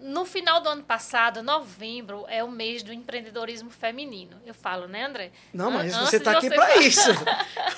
No 0.00 0.26
final 0.26 0.60
do 0.60 0.68
ano 0.68 0.82
passado, 0.82 1.42
novembro, 1.42 2.26
é 2.28 2.44
o 2.44 2.50
mês 2.50 2.82
do 2.82 2.92
empreendedorismo 2.92 3.70
feminino. 3.70 4.38
Eu 4.44 4.52
falo, 4.52 4.86
né, 4.86 5.04
André? 5.04 5.30
Não, 5.54 5.70
mas 5.70 5.94
Antes 5.94 6.10
você 6.10 6.16
está 6.18 6.32
aqui 6.36 6.50
para 6.50 6.76
isso. 6.76 7.10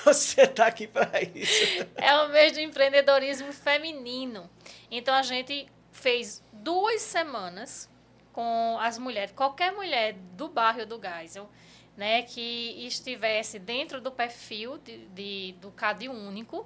você 0.03 0.41
está 0.41 0.65
aqui 0.67 0.87
para 0.87 1.21
isso. 1.21 1.87
É 1.95 2.13
o 2.17 2.29
mês 2.29 2.51
do 2.51 2.59
empreendedorismo 2.59 3.53
feminino. 3.53 4.49
Então, 4.91 5.15
a 5.15 5.21
gente 5.21 5.69
fez 5.99 6.43
duas 6.51 7.01
semanas 7.01 7.89
com 8.31 8.77
as 8.79 8.97
mulheres, 8.97 9.33
qualquer 9.35 9.73
mulher 9.73 10.13
do 10.13 10.47
bairro 10.47 10.85
do 10.85 10.99
Geisel, 10.99 11.49
né, 11.97 12.21
que 12.21 12.87
estivesse 12.87 13.59
dentro 13.59 13.99
do 13.99 14.11
perfil 14.11 14.77
de, 14.77 15.05
de 15.07 15.55
do 15.59 15.71
CAD 15.71 16.07
único, 16.07 16.65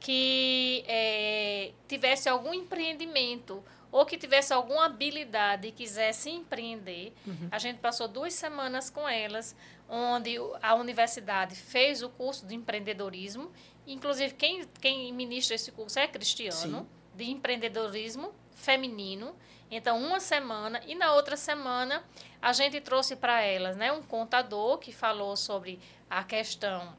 que 0.00 0.82
é, 0.86 1.72
tivesse 1.86 2.28
algum 2.28 2.54
empreendimento 2.54 3.62
ou 3.92 4.04
que 4.04 4.16
tivesse 4.16 4.52
alguma 4.52 4.86
habilidade 4.86 5.68
e 5.68 5.72
quisesse 5.72 6.30
empreender. 6.30 7.12
Uhum. 7.26 7.48
A 7.50 7.58
gente 7.58 7.78
passou 7.78 8.08
duas 8.08 8.34
semanas 8.34 8.90
com 8.90 9.08
elas, 9.08 9.54
onde 9.88 10.36
a 10.60 10.74
universidade 10.74 11.54
fez 11.54 12.02
o 12.02 12.08
curso 12.08 12.46
de 12.46 12.54
empreendedorismo. 12.54 13.52
Inclusive, 13.86 14.34
quem, 14.34 14.64
quem 14.80 15.12
ministra 15.12 15.54
esse 15.54 15.70
curso 15.70 15.98
é 15.98 16.08
Cristiano, 16.08 16.80
Sim. 16.80 16.86
de 17.14 17.30
empreendedorismo 17.30 18.32
feminino. 18.64 19.36
Então, 19.70 19.98
uma 19.98 20.20
semana, 20.20 20.80
e 20.86 20.94
na 20.94 21.14
outra 21.14 21.36
semana, 21.36 22.02
a 22.40 22.52
gente 22.52 22.80
trouxe 22.80 23.16
para 23.16 23.42
elas 23.42 23.76
né, 23.76 23.92
um 23.92 24.02
contador 24.02 24.78
que 24.78 24.92
falou 24.92 25.36
sobre 25.36 25.78
a 26.08 26.22
questão 26.24 26.96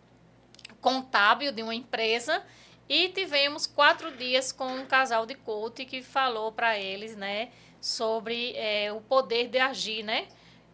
contábil 0.82 1.52
de 1.52 1.64
uma 1.64 1.74
empresa 1.74 2.44
e 2.88 3.10
tivemos 3.10 3.66
quatro 3.66 4.16
dias 4.16 4.52
com 4.52 4.68
um 4.68 4.86
casal 4.86 5.26
de 5.26 5.36
coach 5.36 5.86
que 5.86 6.02
falou 6.04 6.52
para 6.52 6.78
eles, 6.78 7.16
né, 7.16 7.50
sobre 7.82 8.54
é, 8.56 8.92
o 8.92 9.02
poder 9.02 9.48
de 9.48 9.58
agir, 9.58 10.04
né, 10.04 10.28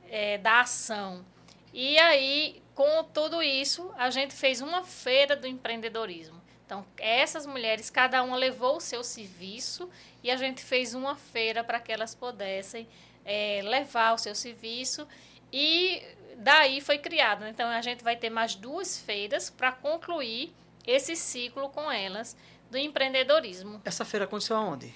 é, 0.09 0.37
da 0.37 0.61
ação. 0.61 1.25
E 1.73 1.97
aí, 1.99 2.61
com 2.75 3.03
tudo 3.03 3.41
isso, 3.41 3.93
a 3.97 4.09
gente 4.09 4.33
fez 4.33 4.59
uma 4.59 4.83
feira 4.83 5.35
do 5.35 5.47
empreendedorismo. 5.47 6.41
Então, 6.65 6.85
essas 6.97 7.45
mulheres, 7.45 7.89
cada 7.89 8.23
uma 8.23 8.37
levou 8.37 8.77
o 8.77 8.81
seu 8.81 9.03
serviço 9.03 9.89
e 10.23 10.31
a 10.31 10.35
gente 10.35 10.61
fez 10.63 10.93
uma 10.93 11.15
feira 11.15 11.63
para 11.63 11.79
que 11.79 11.91
elas 11.91 12.15
pudessem 12.15 12.87
é, 13.25 13.61
levar 13.63 14.13
o 14.13 14.17
seu 14.17 14.35
serviço 14.35 15.07
e 15.51 16.01
daí 16.37 16.81
foi 16.81 16.97
criado. 16.97 17.45
Então, 17.45 17.69
a 17.69 17.81
gente 17.81 18.03
vai 18.03 18.15
ter 18.15 18.29
mais 18.29 18.55
duas 18.55 18.99
feiras 18.99 19.49
para 19.49 19.71
concluir 19.71 20.53
esse 20.85 21.15
ciclo 21.15 21.69
com 21.69 21.91
elas 21.91 22.35
do 22.69 22.77
empreendedorismo. 22.77 23.81
Essa 23.83 24.05
feira 24.05 24.25
aconteceu 24.25 24.55
aonde? 24.55 24.93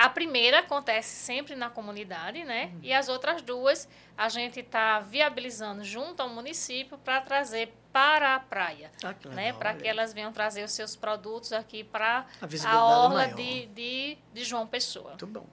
A 0.00 0.08
primeira 0.08 0.60
acontece 0.60 1.14
sempre 1.14 1.54
na 1.54 1.68
comunidade, 1.68 2.42
né? 2.42 2.70
Uhum. 2.72 2.80
E 2.82 2.90
as 2.90 3.10
outras 3.10 3.42
duas 3.42 3.86
a 4.16 4.30
gente 4.30 4.60
está 4.60 4.98
viabilizando 5.00 5.84
junto 5.84 6.22
ao 6.22 6.28
município 6.30 6.96
para 6.96 7.20
trazer 7.20 7.74
para 7.92 8.34
a 8.34 8.40
praia, 8.40 8.90
ah, 9.04 9.14
né? 9.28 9.52
Para 9.52 9.74
que 9.74 9.86
elas 9.86 10.14
venham 10.14 10.32
trazer 10.32 10.64
os 10.64 10.72
seus 10.72 10.96
produtos 10.96 11.52
aqui 11.52 11.84
para 11.84 12.26
a, 12.40 12.70
a 12.70 12.84
orla 12.86 13.26
de, 13.26 13.66
de, 13.66 14.16
de 14.32 14.42
João 14.42 14.66
Pessoa. 14.66 15.10
Muito 15.10 15.26
bom. 15.26 15.46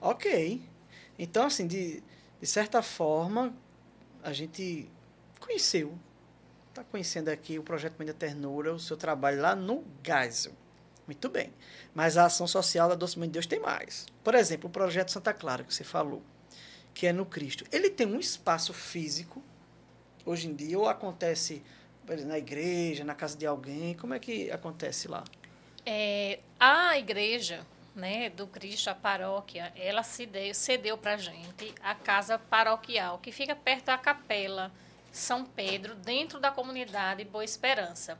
Ok. 0.00 0.60
Então, 1.16 1.46
assim, 1.46 1.68
de, 1.68 2.02
de 2.40 2.46
certa 2.48 2.82
forma, 2.82 3.54
a 4.24 4.32
gente 4.32 4.90
conheceu 5.38 5.96
está 6.70 6.82
conhecendo 6.82 7.28
aqui 7.28 7.58
o 7.58 7.62
projeto 7.62 7.96
Mãe 7.96 8.06
da 8.06 8.14
Ternura, 8.14 8.72
o 8.72 8.78
seu 8.78 8.96
trabalho 8.96 9.40
lá 9.40 9.54
no 9.54 9.84
Geisel. 10.04 10.52
Muito 11.10 11.28
bem. 11.28 11.52
Mas 11.92 12.16
a 12.16 12.26
ação 12.26 12.46
social 12.46 12.88
da 12.88 12.94
Doce 12.94 13.18
Mãe 13.18 13.28
de 13.28 13.32
Deus 13.32 13.44
tem 13.44 13.58
mais. 13.58 14.06
Por 14.22 14.32
exemplo, 14.32 14.70
o 14.70 14.72
projeto 14.72 15.10
Santa 15.10 15.34
Clara, 15.34 15.64
que 15.64 15.74
você 15.74 15.82
falou, 15.82 16.22
que 16.94 17.04
é 17.04 17.12
no 17.12 17.26
Cristo. 17.26 17.64
Ele 17.72 17.90
tem 17.90 18.06
um 18.06 18.20
espaço 18.20 18.72
físico, 18.72 19.42
hoje 20.24 20.46
em 20.46 20.54
dia, 20.54 20.78
ou 20.78 20.88
acontece 20.88 21.64
na 22.24 22.38
igreja, 22.38 23.02
na 23.02 23.12
casa 23.12 23.36
de 23.36 23.44
alguém? 23.44 23.94
Como 23.94 24.14
é 24.14 24.20
que 24.20 24.52
acontece 24.52 25.08
lá? 25.08 25.24
É, 25.84 26.38
a 26.60 26.96
igreja 26.96 27.66
né, 27.92 28.30
do 28.30 28.46
Cristo, 28.46 28.88
a 28.88 28.94
paróquia, 28.94 29.72
ela 29.74 30.04
cedeu, 30.04 30.54
cedeu 30.54 30.96
para 30.96 31.14
a 31.14 31.16
gente 31.16 31.74
a 31.82 31.92
casa 31.92 32.38
paroquial, 32.38 33.18
que 33.18 33.32
fica 33.32 33.56
perto 33.56 33.86
da 33.86 33.98
capela 33.98 34.70
são 35.12 35.44
Pedro, 35.44 35.96
dentro 35.96 36.38
da 36.38 36.52
comunidade 36.52 37.24
Boa 37.24 37.44
Esperança. 37.44 38.16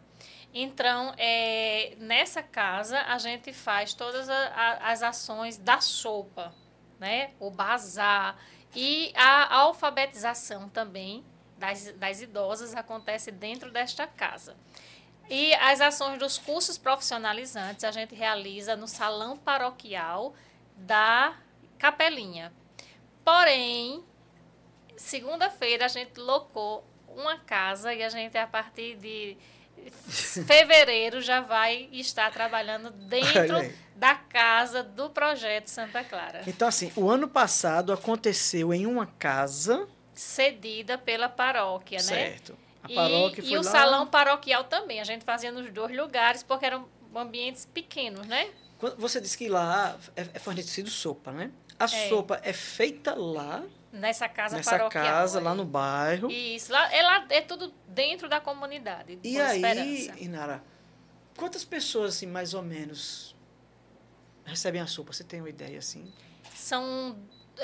Então, 0.53 1.15
é, 1.17 1.95
nessa 1.99 2.43
casa, 2.43 3.01
a 3.03 3.19
gente 3.19 3.53
faz 3.53 3.95
todas 3.95 4.29
a, 4.29 4.35
a, 4.35 4.91
as 4.91 5.03
ações 5.03 5.57
da 5.57 5.81
sopa, 5.81 6.53
né? 6.99 7.31
o 7.39 7.51
bazar 7.51 8.37
e 8.75 9.13
a 9.15 9.55
alfabetização 9.55 10.69
também 10.69 11.25
das, 11.57 11.93
das 11.93 12.21
idosas 12.21 12.75
acontece 12.75 13.31
dentro 13.31 13.71
desta 13.71 14.07
casa. 14.07 14.57
E 15.29 15.55
as 15.55 15.81
ações 15.81 16.19
dos 16.19 16.39
cursos 16.39 16.77
profissionalizantes 16.77 17.85
a 17.85 17.93
gente 17.93 18.17
realiza 18.17 18.75
no 18.75 18.89
salão 18.89 19.37
paroquial 19.37 20.35
da 20.77 21.37
Capelinha. 21.79 22.53
Porém, 23.25 24.05
segunda-feira 24.97 25.85
a 25.85 25.89
gente 25.89 26.19
locou 26.19 26.85
uma 27.07 27.39
casa 27.39 27.95
e 27.95 28.03
a 28.03 28.09
gente, 28.09 28.37
a 28.37 28.47
partir 28.47 28.97
de 28.97 29.37
fevereiro, 30.09 31.21
já 31.21 31.41
vai 31.41 31.89
estar 31.93 32.31
trabalhando 32.31 32.91
dentro 32.91 33.57
da 33.97 34.15
casa 34.15 34.83
do 34.83 35.11
projeto 35.11 35.69
Santa 35.69 36.03
Clara. 36.03 36.43
Então, 36.47 36.67
assim, 36.67 36.91
o 36.97 37.11
ano 37.11 37.29
passado 37.29 37.93
aconteceu 37.93 38.73
em 38.73 38.87
uma 38.87 39.07
casa. 39.07 39.87
Cedida 40.15 40.97
pela 40.97 41.29
paróquia, 41.29 42.01
certo. 42.01 42.19
né? 42.19 42.29
Certo. 42.31 42.59
A 42.83 42.89
paróquia 42.89 43.41
e, 43.41 43.45
foi 43.45 43.53
e 43.53 43.59
o 43.59 43.63
lá... 43.63 43.71
salão 43.71 44.07
paroquial 44.07 44.65
também. 44.65 45.01
A 45.01 45.05
gente 45.05 45.25
fazia 45.25 45.53
nos 45.53 45.71
dois 45.71 45.95
lugares, 45.95 46.43
porque 46.43 46.65
eram 46.65 46.89
ambientes 47.15 47.67
pequenos, 47.67 48.27
né? 48.27 48.49
Você 48.97 49.21
disse 49.21 49.37
que 49.37 49.49
lá 49.49 49.99
é, 50.17 50.23
é 50.35 50.39
fornecido 50.39 50.89
sopa, 50.89 51.31
né? 51.31 51.51
A 51.79 51.85
é. 51.85 52.09
sopa 52.09 52.41
é 52.43 52.53
feita 52.53 53.15
lá 53.15 53.63
Nessa 53.93 54.29
casa 54.29 54.57
Nessa 54.57 54.71
paroquial. 54.71 55.05
Nessa 55.05 55.17
casa, 55.17 55.41
lá 55.41 55.55
no 55.55 55.65
bairro. 55.65 56.31
Isso, 56.31 56.73
lá, 56.73 56.93
é, 56.93 57.03
lá, 57.03 57.27
é 57.29 57.41
tudo 57.41 57.75
dentro 57.89 58.29
da 58.29 58.41
comunidade. 58.41 59.19
E 59.23 59.41
aí, 59.41 59.57
esperança. 59.57 60.25
Inara, 60.25 60.65
quantas 61.37 61.65
pessoas, 61.65 62.15
assim, 62.15 62.27
mais 62.27 62.55
ou 62.55 62.63
menos, 62.63 63.35
recebem 64.45 64.81
a 64.81 64.87
sopa? 64.87 65.13
Você 65.13 65.25
tem 65.25 65.41
uma 65.41 65.49
ideia, 65.49 65.79
assim? 65.79 66.13
São, 66.55 67.19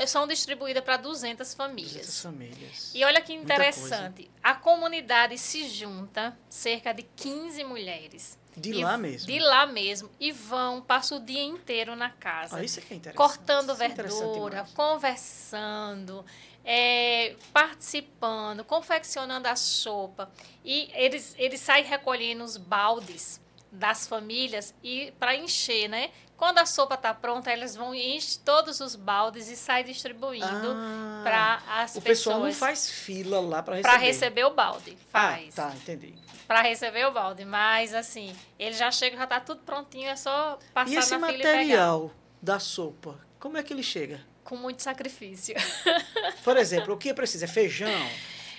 são 0.07 0.27
distribuídas 0.27 0.83
para 0.83 0.97
200 0.97 1.55
famílias. 1.55 1.93
200 1.93 2.23
famílias. 2.23 2.93
E 2.95 3.05
olha 3.05 3.21
que 3.21 3.33
interessante, 3.33 4.29
a 4.43 4.55
comunidade 4.55 5.39
se 5.39 5.69
junta, 5.69 6.37
cerca 6.49 6.93
de 6.93 7.03
15 7.03 7.63
mulheres 7.63 8.37
de 8.57 8.71
e, 8.71 8.83
lá 8.83 8.97
mesmo? 8.97 9.27
De 9.27 9.39
lá 9.39 9.67
mesmo. 9.67 10.11
E 10.19 10.33
vão, 10.33 10.81
passam 10.81 11.19
o 11.19 11.21
dia 11.21 11.43
inteiro 11.43 11.95
na 11.95 12.11
casa. 12.11 12.57
Ah, 12.57 12.65
isso 12.65 12.79
é 12.79 12.83
que 12.83 12.95
é 12.95 12.97
interessante. 12.97 13.17
Cortando 13.19 13.73
isso 13.73 13.83
é 13.83 13.89
verdura, 13.89 14.67
conversando, 14.75 16.25
é, 16.65 17.37
participando, 17.53 18.65
confeccionando 18.65 19.47
a 19.49 19.57
sopa. 19.57 20.31
E 20.65 20.91
eles, 20.95 21.35
eles 21.39 21.61
saem 21.61 21.85
recolhendo 21.85 22.43
os 22.45 22.57
baldes 22.57 23.41
das 23.71 24.07
famílias 24.07 24.75
e 24.83 25.13
para 25.19 25.37
encher, 25.37 25.89
né? 25.89 26.11
Quando 26.37 26.59
a 26.59 26.67
sopa 26.67 26.95
está 26.97 27.15
pronta, 27.15 27.51
eles 27.51 27.75
vão 27.75 27.95
encher 27.95 28.41
todos 28.45 28.81
os 28.81 28.95
baldes 28.95 29.49
e 29.49 29.57
sai 29.57 29.83
distribuindo 29.85 30.47
Ah, 30.47 31.21
para 31.25 31.63
as 31.83 31.93
o 31.97 32.03
pessoas. 32.03 32.05
pessoal 32.05 32.41
não 32.41 32.53
faz 32.53 32.91
fila 32.91 33.41
lá 33.41 33.63
para 33.63 33.77
receber. 33.77 33.91
para 33.93 33.99
receber 34.03 34.45
o 34.45 34.51
balde. 34.51 34.97
Faz. 35.11 35.59
Ah, 35.59 35.69
tá, 35.71 35.75
entendi. 35.75 36.15
Para 36.47 36.63
receber 36.63 37.07
o 37.07 37.13
balde, 37.13 37.45
mas 37.45 37.93
assim, 37.95 38.35
ele 38.59 38.75
já 38.75 38.91
chega, 38.91 39.17
já 39.17 39.27
tá 39.27 39.41
tudo 39.41 39.63
prontinho, 39.63 40.09
é 40.09 40.17
só 40.17 40.59
passar 40.73 40.91
E 40.93 40.97
esse 40.97 41.17
na 41.17 41.27
fila 41.27 41.39
e 41.39 41.43
pegar. 41.43 41.57
material 41.59 42.11
da 42.41 42.59
sopa, 42.61 43.19
como 43.41 43.57
é 43.59 43.63
que 43.63 43.73
ele 43.73 43.83
chega? 43.83 44.21
Com 44.45 44.57
muito 44.57 44.81
sacrifício. 44.83 45.57
Por 46.45 46.57
exemplo, 46.57 46.95
o 46.95 46.97
que 46.97 47.13
precisa? 47.13 47.47
É 47.47 47.49
feijão? 47.49 47.91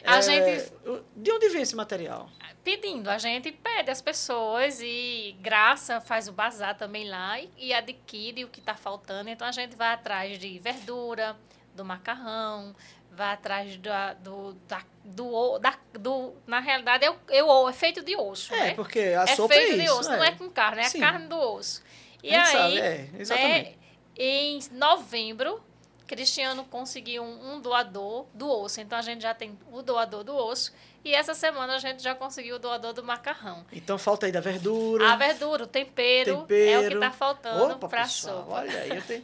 A 0.06 0.18
É, 0.18 0.22
gente- 0.22 0.72
De 1.16 1.32
onde 1.32 1.50
vem 1.50 1.62
esse 1.62 1.76
material? 1.76 2.30
Pedindo, 2.64 3.10
a 3.10 3.18
gente 3.18 3.52
pede 3.54 3.90
às 3.90 4.02
pessoas 4.02 4.80
e 4.82 5.38
Graça 5.40 6.02
faz 6.02 6.28
o 6.28 6.34
bazar 6.34 6.76
também 6.78 7.08
lá 7.10 7.40
e, 7.40 7.50
e 7.58 7.74
adquire 7.74 8.44
o 8.44 8.50
que 8.50 8.60
está 8.60 8.76
faltando. 8.76 9.30
Então 9.30 9.48
a 9.48 9.52
gente 9.54 9.76
vai 9.78 9.94
atrás 9.94 10.38
de 10.38 10.60
verdura, 10.60 11.38
do 11.74 11.86
macarrão, 11.86 12.76
vai 13.18 13.34
atrás 13.34 13.76
da, 13.78 14.13
do, 14.13 14.53
da, 14.68 14.82
do, 15.03 15.57
da, 15.57 15.76
do. 15.93 16.36
Na 16.45 16.59
realidade, 16.59 17.03
é, 17.03 17.09
o, 17.43 17.68
é, 17.68 17.70
é 17.70 17.74
feito 17.74 18.03
de 18.03 18.15
osso. 18.15 18.53
É, 18.53 18.68
né? 18.68 18.74
porque 18.76 18.99
a 18.99 19.24
é 19.24 19.36
sopa 19.36 19.55
feito 19.55 19.74
é 19.74 19.78
de 19.78 19.84
isso. 19.86 19.99
osso, 19.99 20.09
não 20.11 20.24
é 20.24 20.32
com 20.32 20.49
carne, 20.49 20.82
é 20.82 20.86
Sim. 20.86 20.99
a 20.99 21.01
carne 21.01 21.28
do 21.28 21.36
osso. 21.36 21.84
E 22.24 22.34
aí, 22.34 22.45
sabe, 22.45 22.80
é, 22.80 23.09
exatamente. 23.18 23.70
né, 23.70 23.76
em 24.15 24.59
novembro, 24.72 25.63
Cristiano 26.05 26.63
conseguiu 26.65 27.24
um, 27.24 27.55
um 27.55 27.59
doador 27.59 28.28
do 28.34 28.49
osso. 28.49 28.80
Então 28.80 28.97
a 28.97 29.01
gente 29.01 29.22
já 29.22 29.34
tem 29.34 29.57
o 29.72 29.82
doador 29.82 30.24
do 30.24 30.36
osso. 30.36 30.74
E 31.03 31.13
essa 31.13 31.34
semana 31.34 31.76
a 31.76 31.80
gente 31.80 32.03
já 32.03 32.13
conseguiu 32.13 32.57
o 32.57 32.59
doador 32.59 32.93
do 32.93 33.03
macarrão. 33.03 33.65
Então 33.72 33.97
falta 33.97 34.26
aí 34.26 34.32
da 34.32 34.41
verdura. 34.41 35.11
A 35.11 35.15
verdura, 35.15 35.63
o 35.63 35.68
tempero, 35.68 36.30
é 36.30 36.34
o 36.34 36.41
que 36.41 36.47
tempero. 36.47 36.95
está 36.95 37.11
faltando 37.11 37.78
para 37.78 38.05
sopa. 38.07 38.53
olha 38.53 38.80
aí, 38.80 38.89
eu 38.89 39.01
tenho... 39.01 39.24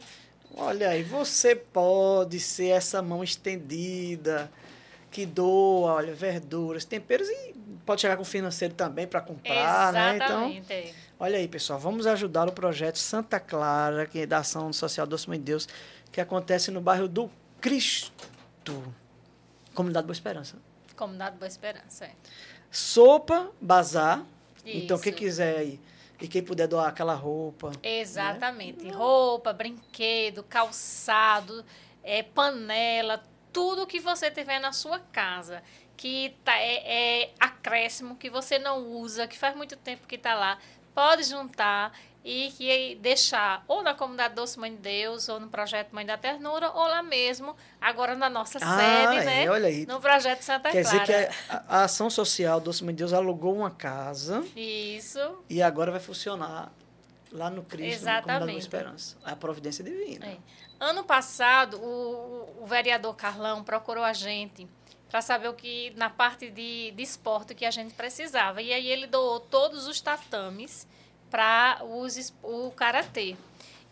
olha 0.56 0.88
aí, 0.88 1.02
você 1.02 1.54
pode 1.54 2.40
ser 2.40 2.68
essa 2.68 3.02
mão 3.02 3.22
estendida 3.22 4.50
que 5.10 5.24
doa, 5.24 5.94
olha, 5.94 6.12
verduras, 6.12 6.84
temperos 6.84 7.28
e 7.28 7.54
pode 7.86 8.00
chegar 8.00 8.16
com 8.16 8.22
o 8.22 8.26
financeiro 8.26 8.74
também 8.74 9.06
para 9.06 9.20
comprar, 9.20 9.92
né? 9.92 10.16
Então, 10.16 10.50
Exatamente. 10.50 10.94
olha 11.20 11.38
aí, 11.38 11.46
pessoal, 11.46 11.78
vamos 11.78 12.06
ajudar 12.06 12.48
o 12.48 12.52
projeto 12.52 12.98
Santa 12.98 13.38
Clara, 13.38 14.06
que 14.06 14.20
é 14.20 14.26
da 14.26 14.38
Ação 14.38 14.72
Social 14.72 15.06
Doce 15.06 15.28
Mãe 15.28 15.38
de 15.38 15.44
Deus, 15.44 15.68
que 16.10 16.20
acontece 16.20 16.70
no 16.70 16.80
bairro 16.80 17.06
do 17.06 17.30
Cristo, 17.60 18.24
Comunidade 19.72 20.06
Boa 20.06 20.14
Esperança. 20.14 20.56
Comunidade 20.96 21.36
Boa 21.36 21.48
Esperança. 21.48 22.06
É. 22.06 22.12
Sopa, 22.70 23.50
bazar. 23.60 24.24
Então, 24.64 24.98
quem 24.98 25.10
Isso. 25.10 25.18
quiser 25.18 25.58
aí 25.58 25.80
e 26.24 26.28
quem 26.28 26.42
puder 26.42 26.66
doar 26.66 26.88
aquela 26.88 27.14
roupa, 27.14 27.70
Exatamente. 27.82 28.88
Roupa, 28.88 29.52
brinquedo, 29.52 30.42
calçado, 30.42 31.64
é, 32.02 32.22
panela, 32.22 33.22
tudo 33.52 33.86
que 33.86 34.00
você 34.00 34.30
tiver 34.30 34.58
na 34.58 34.72
sua 34.72 34.98
casa 34.98 35.62
que 35.96 36.34
tá, 36.42 36.56
é, 36.58 37.22
é 37.22 37.34
acréscimo, 37.38 38.16
que 38.16 38.30
você 38.30 38.58
não 38.58 38.86
usa, 38.86 39.28
que 39.28 39.38
faz 39.38 39.54
muito 39.54 39.76
tempo 39.76 40.06
que 40.06 40.16
está 40.16 40.34
lá, 40.34 40.58
pode 40.94 41.24
juntar 41.24 41.92
e 42.24 42.50
que 42.56 42.94
deixar 43.02 43.62
ou 43.68 43.82
na 43.82 43.92
comunidade 43.92 44.34
Doce 44.34 44.58
Mãe 44.58 44.70
de 44.70 44.78
Deus, 44.78 45.28
ou 45.28 45.38
no 45.38 45.48
projeto 45.48 45.94
Mãe 45.94 46.06
da 46.06 46.16
Ternura, 46.16 46.70
ou 46.70 46.86
lá 46.88 47.02
mesmo, 47.02 47.54
agora 47.78 48.14
na 48.14 48.30
nossa 48.30 48.58
Ah, 48.62 48.78
sede, 48.78 49.16
é, 49.18 49.24
né? 49.24 49.50
olha 49.50 49.66
aí. 49.68 49.84
No 49.84 50.00
projeto 50.00 50.40
Santa 50.40 50.70
Quer 50.70 50.82
dizer 50.82 51.04
Clara. 51.04 51.26
que 51.26 51.34
a, 51.50 51.64
a 51.68 51.84
ação 51.84 52.08
social 52.08 52.58
Doce 52.60 52.82
Mãe 52.82 52.94
de 52.94 53.00
Deus 53.00 53.12
alugou 53.12 53.54
uma 53.54 53.70
casa 53.70 54.42
Isso. 54.56 55.20
e 55.50 55.60
agora 55.62 55.90
vai 55.90 56.00
funcionar 56.00 56.72
lá 57.30 57.50
no 57.50 57.62
Cristo, 57.62 58.04
na 58.04 58.18
Exatamente. 58.20 58.58
Esperança. 58.58 59.16
A 59.22 59.36
providência 59.36 59.84
divina. 59.84 60.24
É. 60.24 60.36
Ano 60.80 61.04
passado, 61.04 61.76
o, 61.78 62.62
o 62.62 62.66
vereador 62.66 63.14
Carlão 63.14 63.62
procurou 63.62 64.02
a 64.02 64.12
gente 64.14 64.66
para 65.10 65.20
saber 65.20 65.48
o 65.48 65.54
que, 65.54 65.92
na 65.96 66.08
parte 66.10 66.50
de, 66.50 66.90
de 66.92 67.02
esporte, 67.02 67.54
que 67.54 67.64
a 67.64 67.70
gente 67.70 67.92
precisava. 67.94 68.62
E 68.62 68.72
aí 68.72 68.88
ele 68.88 69.06
doou 69.06 69.38
todos 69.40 69.86
os 69.86 70.00
tatames 70.00 70.86
para 71.30 71.78
o 72.42 72.70
karatê. 72.72 73.36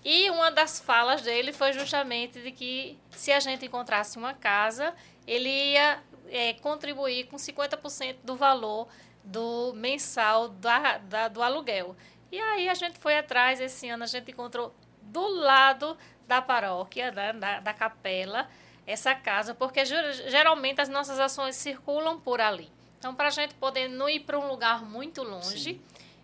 E 0.04 0.28
uma 0.30 0.50
das 0.50 0.80
falas 0.80 1.22
dele 1.22 1.52
foi 1.52 1.72
justamente 1.72 2.40
de 2.40 2.50
que 2.50 2.98
se 3.10 3.30
a 3.32 3.38
gente 3.40 3.66
encontrasse 3.66 4.18
uma 4.18 4.34
casa, 4.34 4.92
ele 5.26 5.48
ia 5.48 6.00
é, 6.28 6.54
contribuir 6.54 7.26
com 7.28 7.36
50% 7.36 8.16
do 8.24 8.34
valor 8.36 8.88
do 9.22 9.72
mensal 9.76 10.48
da, 10.48 10.98
da- 10.98 11.28
do 11.28 11.40
aluguel. 11.42 11.94
E 12.32 12.40
aí 12.40 12.68
a 12.68 12.74
gente 12.74 12.98
foi 12.98 13.16
atrás, 13.16 13.60
esse 13.60 13.88
ano 13.88 14.02
a 14.02 14.06
gente 14.06 14.30
encontrou 14.32 14.74
do 15.02 15.24
lado 15.28 15.96
da 16.26 16.40
paróquia, 16.42 17.12
da, 17.12 17.30
da, 17.32 17.60
da 17.60 17.72
capela, 17.74 18.48
essa 18.86 19.14
casa, 19.14 19.54
porque 19.54 19.84
ger- 19.84 20.28
geralmente 20.28 20.80
as 20.80 20.88
nossas 20.88 21.20
ações 21.20 21.54
circulam 21.54 22.18
por 22.18 22.40
ali. 22.40 22.68
Então, 22.98 23.14
para 23.14 23.28
a 23.28 23.30
gente 23.30 23.54
poder 23.54 23.86
não 23.88 24.08
ir 24.08 24.20
para 24.20 24.38
um 24.38 24.48
lugar 24.48 24.82
muito 24.84 25.22
longe, 25.22 25.80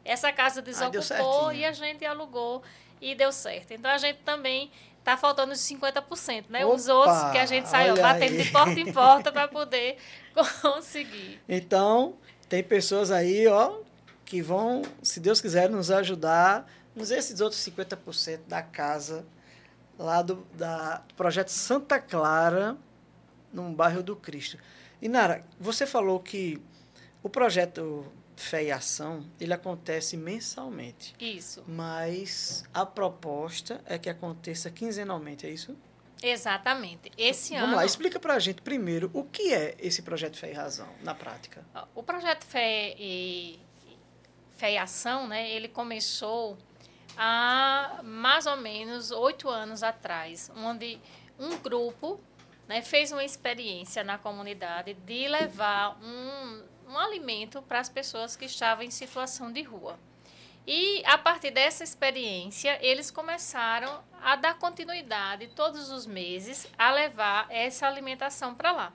essa 0.09 0.33
casa 0.33 0.63
deu 0.63 0.73
desocupou 0.73 1.03
certinho. 1.45 1.53
e 1.53 1.65
a 1.65 1.73
gente 1.73 2.05
alugou 2.05 2.63
e 3.01 3.15
deu 3.15 3.31
certo. 3.31 3.73
Então, 3.73 3.91
a 3.91 3.99
gente 3.99 4.21
também 4.21 4.71
está 4.99 5.17
faltando 5.17 5.53
os 5.53 5.59
50%, 5.61 6.47
né? 6.49 6.65
Os 6.65 6.89
Opa, 6.89 6.95
outros 6.95 7.33
que 7.33 7.39
a 7.39 7.47
gente 7.47 7.69
saiu 7.69 7.95
batendo 7.97 8.33
aí. 8.33 8.43
de 8.43 8.51
porta 8.51 8.81
em 8.81 8.93
porta 8.93 9.31
para 9.33 9.49
poder 9.49 9.99
conseguir. 10.63 11.41
Então, 11.49 12.17
tem 12.49 12.63
pessoas 12.63 13.11
aí, 13.11 13.47
ó, 13.47 13.81
que 14.25 14.41
vão, 14.41 14.83
se 15.03 15.21
Deus 15.21 15.41
quiser, 15.41 15.69
nos 15.69 15.91
ajudar 15.91 16.67
nos 16.95 17.11
esses 17.11 17.41
outros 17.41 17.61
50% 17.61 18.41
da 18.49 18.63
casa 18.63 19.27
lá 19.99 20.23
do, 20.23 20.47
da, 20.55 20.99
do 20.99 21.15
projeto 21.15 21.49
Santa 21.49 21.99
Clara, 21.99 22.77
no 23.53 23.71
bairro 23.73 24.03
do 24.03 24.17
Cristo. 24.17 24.59
E 25.01 25.09
Nara, 25.09 25.45
você 25.59 25.87
falou 25.87 26.21
que 26.21 26.61
o 27.23 27.29
projeto 27.29 28.07
Fé 28.39 28.65
e 28.65 28.73
Ação, 28.73 29.27
ele 29.41 29.53
acontece 29.53 30.17
mensalmente, 30.17 31.15
Isso. 31.19 31.65
mas 31.67 32.65
a 32.73 32.87
proposta 32.87 33.83
é 33.85 33.99
que 33.99 34.09
aconteça 34.09 34.71
quinzenalmente, 34.71 35.45
é 35.47 35.51
isso? 35.51 35.77
Exatamente. 36.23 37.13
Esse 37.17 37.55
Vamos 37.55 37.69
ano. 37.69 37.77
lá, 37.77 37.85
explica 37.85 38.19
pra 38.19 38.39
gente 38.39 38.63
primeiro 38.63 39.11
o 39.13 39.25
que 39.25 39.53
é 39.53 39.77
esse 39.79 40.03
projeto 40.03 40.37
Fé 40.37 40.51
e 40.51 40.55
Razão 40.55 40.89
na 41.03 41.15
prática. 41.15 41.65
O 41.95 42.03
projeto 42.03 42.45
Fé 42.45 42.95
e, 42.99 43.59
Fé 44.57 44.73
e 44.73 44.79
Ação, 44.79 45.27
né, 45.27 45.51
ele 45.51 45.69
começou 45.69 46.57
há 47.17 48.01
mais 48.05 48.47
ou 48.47 48.57
menos 48.57 49.11
oito 49.11 49.49
anos 49.49 49.83
atrás, 49.83 50.51
onde 50.57 51.01
um 51.39 51.57
grupo 51.59 52.21
né, 52.69 52.83
fez 52.83 53.11
uma 53.11 53.25
experiência 53.25 54.05
na 54.05 54.19
comunidade 54.19 54.95
de 54.95 55.27
levar 55.29 55.99
um, 56.03 56.63
um 56.89 56.99
alimento 56.99 57.63
para 57.63 57.81
as 57.81 57.89
pessoas 57.89 58.37
que 58.37 58.47
estavam 58.47 58.85
em 58.85 58.91
situação 58.91 59.53
de 59.53 59.63
rua. 59.63 59.99
E 60.67 61.03
a 61.07 61.17
partir 61.17 61.51
dessa 61.51 61.83
experiência, 61.83 62.79
eles 62.83 63.11
começaram 63.11 64.03
a 64.23 64.37
dar 64.37 64.59
continuidade 64.59 65.49
todos 65.49 65.91
os 65.91 66.07
meses 66.07 66.67
a 66.77 66.91
levar 66.91 67.47
essa 67.49 67.87
alimentação 67.87 68.55
para 68.55 68.73
lá. 68.73 68.93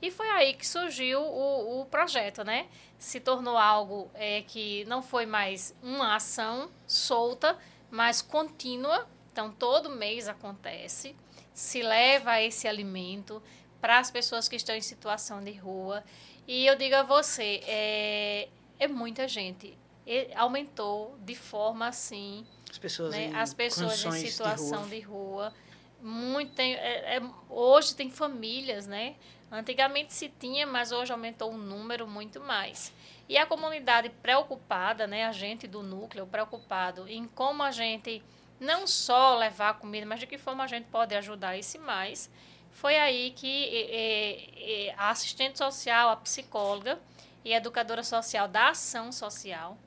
E 0.00 0.10
foi 0.10 0.28
aí 0.30 0.54
que 0.54 0.66
surgiu 0.66 1.20
o, 1.20 1.82
o 1.82 1.86
projeto, 1.86 2.42
né? 2.42 2.66
Se 2.98 3.20
tornou 3.20 3.56
algo 3.56 4.10
é, 4.14 4.42
que 4.42 4.84
não 4.86 5.00
foi 5.00 5.24
mais 5.24 5.76
uma 5.80 6.16
ação 6.16 6.68
solta, 6.88 7.56
mas 7.88 8.20
contínua. 8.20 9.06
Então, 9.30 9.52
todo 9.52 9.90
mês 9.90 10.26
acontece. 10.26 11.14
Se 11.54 11.82
leva 11.82 12.40
esse 12.40 12.66
alimento 12.66 13.40
para 13.80 14.00
as 14.00 14.10
pessoas 14.10 14.48
que 14.48 14.56
estão 14.56 14.74
em 14.74 14.80
situação 14.80 15.42
de 15.42 15.52
rua. 15.52 16.02
E 16.46 16.66
eu 16.66 16.76
digo 16.76 16.94
a 16.96 17.02
você, 17.02 17.60
é, 17.66 18.48
é 18.78 18.88
muita 18.88 19.26
gente. 19.28 19.76
E 20.06 20.28
aumentou 20.34 21.16
de 21.20 21.34
forma 21.36 21.86
assim 21.86 22.44
As 22.70 22.78
pessoas 22.78 23.12
né? 23.12 23.26
em 23.26 23.34
As 23.36 23.54
pessoas 23.54 24.00
em 24.00 24.04
condições 24.04 24.22
de 24.22 24.30
situação 24.32 24.80
rua. 24.80 24.88
de 24.88 25.00
rua. 25.00 25.54
Muito 26.00 26.52
tem, 26.54 26.74
é- 26.74 27.16
é- 27.18 27.22
hoje 27.48 27.94
tem 27.94 28.10
famílias, 28.10 28.86
né? 28.88 29.14
Antigamente 29.52 30.12
se 30.12 30.28
tinha, 30.28 30.66
mas 30.66 30.90
hoje 30.90 31.12
aumentou 31.12 31.52
o 31.52 31.56
número 31.56 32.08
muito 32.08 32.40
mais. 32.40 32.92
E 33.28 33.36
a 33.38 33.46
comunidade 33.46 34.08
preocupada, 34.08 35.06
né? 35.06 35.26
A 35.26 35.32
gente 35.32 35.68
do 35.68 35.80
núcleo 35.82 36.26
preocupado 36.26 37.08
em 37.08 37.26
como 37.28 37.62
a 37.62 37.70
gente 37.70 38.20
não 38.58 38.86
só 38.86 39.36
levar 39.36 39.78
comida, 39.78 40.04
mas 40.06 40.18
de 40.20 40.26
que 40.26 40.38
forma 40.38 40.64
a 40.64 40.66
gente 40.66 40.86
pode 40.86 41.14
ajudar 41.14 41.56
esse 41.56 41.78
mais. 41.78 42.28
Foi 42.72 42.98
aí 42.98 43.30
que 43.30 44.92
a 44.96 45.10
assistente 45.10 45.58
social, 45.58 46.08
a 46.08 46.16
psicóloga 46.16 46.98
e 47.44 47.52
a 47.54 47.58
educadora 47.58 48.02
social 48.02 48.48
da 48.48 48.70
ação 48.70 49.12
social 49.12 49.78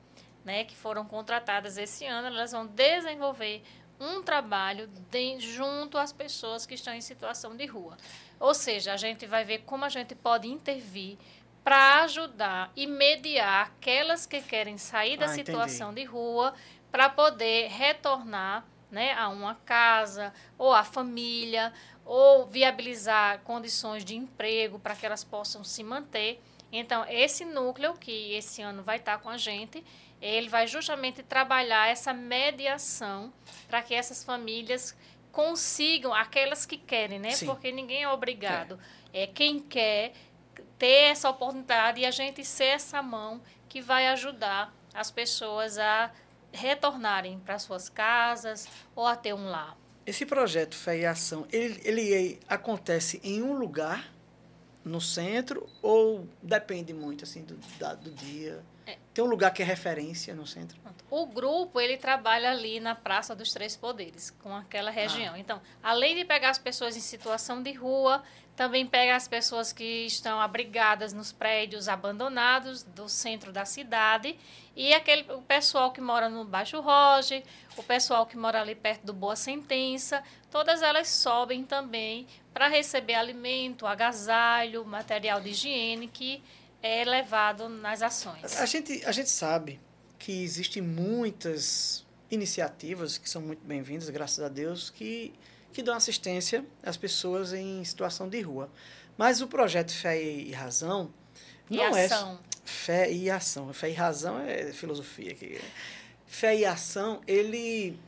né, 0.46 0.62
que 0.64 0.76
foram 0.76 1.04
contratadas 1.04 1.76
esse 1.76 2.06
ano, 2.06 2.28
elas 2.28 2.52
vão 2.52 2.64
desenvolver 2.66 3.64
um 3.98 4.22
trabalho 4.22 4.86
de, 5.10 5.40
junto 5.40 5.98
às 5.98 6.12
pessoas 6.12 6.64
que 6.64 6.74
estão 6.74 6.94
em 6.94 7.00
situação 7.00 7.56
de 7.56 7.66
rua. 7.66 7.96
Ou 8.38 8.54
seja, 8.54 8.92
a 8.92 8.96
gente 8.96 9.26
vai 9.26 9.42
ver 9.42 9.62
como 9.66 9.84
a 9.84 9.88
gente 9.88 10.14
pode 10.14 10.46
intervir 10.46 11.18
para 11.64 12.02
ajudar 12.04 12.70
e 12.76 12.86
mediar 12.86 13.66
aquelas 13.66 14.24
que 14.24 14.40
querem 14.40 14.78
sair 14.78 15.16
da 15.16 15.26
Ah, 15.26 15.30
situação 15.30 15.90
entendi. 15.90 16.06
de 16.06 16.12
rua 16.12 16.54
para 16.92 17.08
poder 17.10 17.68
retornar 17.68 18.64
né, 18.88 19.14
a 19.14 19.28
uma 19.28 19.56
casa 19.56 20.32
ou 20.56 20.72
a 20.72 20.84
família 20.84 21.72
ou 22.06 22.46
viabilizar 22.46 23.40
condições 23.40 24.04
de 24.04 24.14
emprego 24.14 24.78
para 24.78 24.94
que 24.94 25.04
elas 25.04 25.24
possam 25.24 25.64
se 25.64 25.82
manter. 25.82 26.40
Então, 26.72 27.04
esse 27.08 27.44
núcleo 27.44 27.94
que 27.94 28.32
esse 28.32 28.62
ano 28.62 28.82
vai 28.82 28.96
estar 28.98 29.18
com 29.18 29.28
a 29.28 29.36
gente, 29.36 29.84
ele 30.22 30.48
vai 30.48 30.66
justamente 30.68 31.22
trabalhar 31.22 31.88
essa 31.88 32.14
mediação 32.14 33.32
para 33.66 33.82
que 33.82 33.92
essas 33.92 34.22
famílias 34.22 34.96
consigam, 35.32 36.14
aquelas 36.14 36.64
que 36.64 36.78
querem, 36.78 37.18
né? 37.18 37.32
Sim. 37.32 37.46
Porque 37.46 37.72
ninguém 37.72 38.04
é 38.04 38.08
obrigado. 38.08 38.78
É 39.12 39.26
quem 39.26 39.58
quer 39.60 40.12
ter 40.78 41.10
essa 41.10 41.28
oportunidade 41.28 42.00
e 42.00 42.06
a 42.06 42.10
gente 42.10 42.44
ser 42.44 42.66
essa 42.66 43.02
mão 43.02 43.42
que 43.68 43.80
vai 43.80 44.06
ajudar 44.08 44.72
as 44.94 45.10
pessoas 45.10 45.76
a 45.76 46.10
retornarem 46.52 47.38
para 47.40 47.58
suas 47.58 47.88
casas 47.88 48.66
ou 48.94 49.06
a 49.06 49.16
ter 49.16 49.34
um 49.34 49.48
lar. 49.50 49.76
Esse 50.06 50.24
projeto 50.24 50.74
Fé 50.76 50.98
e 51.00 51.06
Ação, 51.06 51.46
ele, 51.52 51.80
ele 51.84 52.40
acontece 52.48 53.20
em 53.24 53.42
um 53.42 53.52
lugar, 53.54 54.12
no 54.84 55.00
centro, 55.00 55.68
ou 55.82 56.28
depende 56.40 56.94
muito 56.94 57.24
assim 57.24 57.42
do, 57.42 57.56
da- 57.78 57.94
do 57.94 58.10
dia? 58.12 58.62
É. 58.86 58.96
Tem 59.12 59.24
um 59.24 59.26
lugar 59.26 59.52
que 59.52 59.62
é 59.62 59.64
referência 59.64 60.32
no 60.32 60.46
centro? 60.46 60.78
O 61.10 61.26
grupo, 61.26 61.80
ele 61.80 61.96
trabalha 61.96 62.50
ali 62.52 62.78
na 62.78 62.94
Praça 62.94 63.34
dos 63.34 63.52
Três 63.52 63.76
Poderes, 63.76 64.30
com 64.30 64.54
aquela 64.54 64.90
região. 64.90 65.36
Então, 65.36 65.60
além 65.82 66.14
de 66.14 66.24
pegar 66.24 66.50
as 66.50 66.58
pessoas 66.58 66.96
em 66.96 67.00
situação 67.00 67.60
de 67.62 67.72
rua, 67.72 68.22
também 68.56 68.86
pega 68.86 69.14
as 69.14 69.28
pessoas 69.28 69.72
que 69.72 70.06
estão 70.06 70.40
abrigadas 70.40 71.12
nos 71.12 71.30
prédios 71.30 71.88
abandonados 71.88 72.82
do 72.82 73.08
centro 73.08 73.52
da 73.52 73.66
cidade 73.66 74.36
e 74.74 74.94
aquele 74.94 75.30
o 75.32 75.42
pessoal 75.42 75.92
que 75.92 76.00
mora 76.00 76.28
no 76.28 76.44
Baixo 76.44 76.80
Roge, 76.80 77.44
o 77.76 77.82
pessoal 77.82 78.24
que 78.26 78.36
mora 78.36 78.62
ali 78.62 78.74
perto 78.74 79.04
do 79.04 79.12
Boa 79.12 79.36
Sentença, 79.36 80.22
todas 80.50 80.82
elas 80.82 81.08
sobem 81.08 81.62
também 81.64 82.26
para 82.52 82.66
receber 82.66 83.14
alimento, 83.14 83.86
agasalho, 83.86 84.84
material 84.84 85.40
de 85.40 85.50
higiene 85.50 86.08
que 86.08 86.42
é 86.82 87.04
levado 87.04 87.68
nas 87.68 88.00
ações. 88.00 88.58
A 88.58 88.64
gente, 88.64 89.04
a 89.04 89.12
gente 89.12 89.28
sabe 89.28 89.78
que 90.18 90.42
existem 90.42 90.82
muitas 90.82 92.06
iniciativas 92.30 93.18
que 93.18 93.28
são 93.28 93.42
muito 93.42 93.64
bem-vindas, 93.64 94.08
graças 94.08 94.42
a 94.42 94.48
Deus, 94.48 94.90
que, 94.90 95.34
que 95.76 95.82
dão 95.82 95.94
assistência 95.94 96.64
às 96.82 96.96
pessoas 96.96 97.52
em 97.52 97.84
situação 97.84 98.30
de 98.30 98.40
rua. 98.40 98.70
Mas 99.14 99.42
o 99.42 99.46
projeto 99.46 99.92
Fé 99.92 100.22
e 100.22 100.50
Razão 100.50 101.12
E 101.68 101.76
não 101.76 101.94
é 101.94 102.06
ação. 102.06 102.40
fé 102.64 103.12
e 103.12 103.30
ação. 103.30 103.70
Fé 103.74 103.90
e 103.90 103.92
razão 103.92 104.40
é 104.40 104.72
filosofia 104.72 105.32
aqui. 105.32 105.60
Fé 106.26 106.56
e 106.56 106.64
ação, 106.64 107.20
ele 107.26 108.00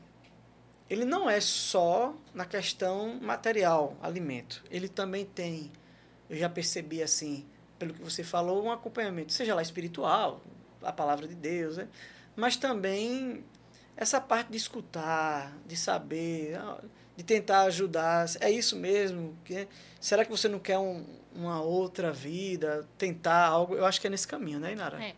ele 0.89 1.05
não 1.05 1.29
é 1.29 1.43
só 1.43 2.16
na 2.33 2.47
questão 2.47 3.21
material, 3.21 3.95
alimento. 4.01 4.64
Ele 4.71 4.89
também 4.89 5.27
tem, 5.27 5.71
eu 6.31 6.39
já 6.39 6.49
percebi 6.49 7.03
assim, 7.03 7.45
pelo 7.79 7.93
que 7.93 8.01
você 8.03 8.25
falou, 8.25 8.64
um 8.64 8.73
acompanhamento, 8.73 9.31
seja 9.31 9.55
lá 9.55 9.61
espiritual, 9.61 10.41
a 10.81 10.91
palavra 10.91 11.29
de 11.29 11.35
Deus, 11.35 11.77
né? 11.77 11.87
mas 12.35 12.57
também 12.57 13.45
essa 13.95 14.19
parte 14.23 14.51
de 14.51 14.57
escutar, 14.57 15.55
de 15.66 15.77
saber, 15.77 16.57
ah, 16.57 16.81
de 17.19 17.25
tentar 17.25 17.62
ajudar. 17.62 18.27
É 18.41 18.49
isso 18.49 18.77
mesmo? 18.77 19.37
Será 20.01 20.25
que 20.25 20.31
você 20.31 20.47
não 20.49 20.61
quer 20.61 20.79
um- 20.79 21.05
uma 21.35 21.61
outra 21.61 22.12
vida, 22.12 22.89
tentar 22.97 23.45
algo? 23.45 23.75
Eu 23.75 23.85
acho 23.85 24.01
que 24.01 24.07
é 24.07 24.11
nesse 24.11 24.29
caminho, 24.29 24.61
né, 24.61 24.71
Inara? 24.73 25.05
É. 25.05 25.16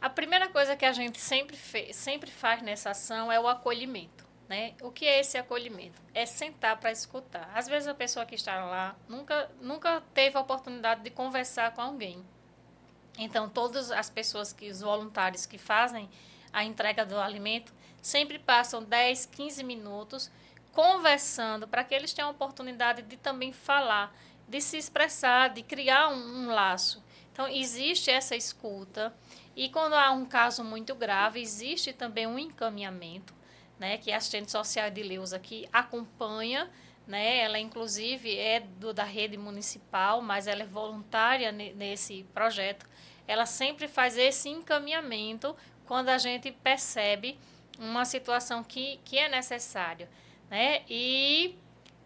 A 0.00 0.08
primeira 0.08 0.48
coisa 0.48 0.76
que 0.76 0.84
a 0.84 0.92
gente 0.92 1.20
sempre, 1.20 1.56
fe- 1.56 1.92
sempre 1.92 2.30
faz 2.30 2.62
nessa 2.62 2.90
ação 2.90 3.32
é 3.32 3.40
o 3.40 3.48
acolhimento. 3.48 4.24
Né? 4.48 4.74
O 4.80 4.92
que 4.92 5.04
é 5.04 5.18
esse 5.18 5.36
acolhimento? 5.38 6.00
É 6.14 6.24
sentar 6.24 6.78
para 6.78 6.92
escutar. 6.92 7.50
Às 7.52 7.66
vezes 7.66 7.88
a 7.88 7.94
pessoa 7.94 8.24
que 8.24 8.36
está 8.36 8.64
lá 8.64 8.96
nunca, 9.08 9.50
nunca 9.60 10.02
teve 10.14 10.36
a 10.36 10.40
oportunidade 10.40 11.02
de 11.02 11.10
conversar 11.10 11.72
com 11.74 11.80
alguém. 11.82 12.24
Então, 13.18 13.48
todas 13.48 13.90
as 13.90 14.08
pessoas 14.08 14.52
que, 14.52 14.68
os 14.70 14.80
voluntários 14.82 15.46
que 15.46 15.58
fazem 15.58 16.08
a 16.52 16.62
entrega 16.64 17.04
do 17.04 17.18
alimento, 17.18 17.72
sempre 18.00 18.38
passam 18.38 18.82
10, 18.82 19.26
15 19.26 19.62
minutos 19.64 20.30
conversando 20.72 21.66
para 21.66 21.84
que 21.84 21.94
eles 21.94 22.12
tenham 22.12 22.28
a 22.28 22.32
oportunidade 22.32 23.02
de 23.02 23.16
também 23.16 23.52
falar, 23.52 24.14
de 24.48 24.60
se 24.60 24.76
expressar, 24.76 25.50
de 25.50 25.62
criar 25.62 26.08
um, 26.08 26.44
um 26.44 26.46
laço. 26.48 27.02
Então, 27.32 27.48
existe 27.48 28.10
essa 28.10 28.36
escuta. 28.36 29.14
E 29.56 29.68
quando 29.68 29.94
há 29.94 30.10
um 30.10 30.24
caso 30.24 30.62
muito 30.64 30.94
grave, 30.94 31.40
existe 31.40 31.92
também 31.92 32.26
um 32.26 32.38
encaminhamento, 32.38 33.34
né, 33.78 33.96
que 33.96 34.12
a 34.12 34.16
assistente 34.16 34.50
social 34.50 34.90
de 34.90 35.02
Leusa 35.02 35.38
que 35.38 35.68
acompanha, 35.72 36.70
né, 37.06 37.38
ela 37.38 37.58
inclusive 37.58 38.36
é 38.36 38.60
do, 38.60 38.92
da 38.92 39.04
rede 39.04 39.36
municipal, 39.36 40.20
mas 40.20 40.46
ela 40.46 40.62
é 40.62 40.66
voluntária 40.66 41.50
ne- 41.50 41.72
nesse 41.72 42.24
projeto. 42.34 42.86
Ela 43.26 43.46
sempre 43.46 43.88
faz 43.88 44.16
esse 44.16 44.48
encaminhamento 44.48 45.56
quando 45.86 46.10
a 46.10 46.18
gente 46.18 46.52
percebe 46.52 47.38
uma 47.78 48.04
situação 48.04 48.62
que, 48.62 49.00
que 49.04 49.18
é 49.18 49.28
necessário, 49.28 50.06
né? 50.50 50.82
E 50.88 51.56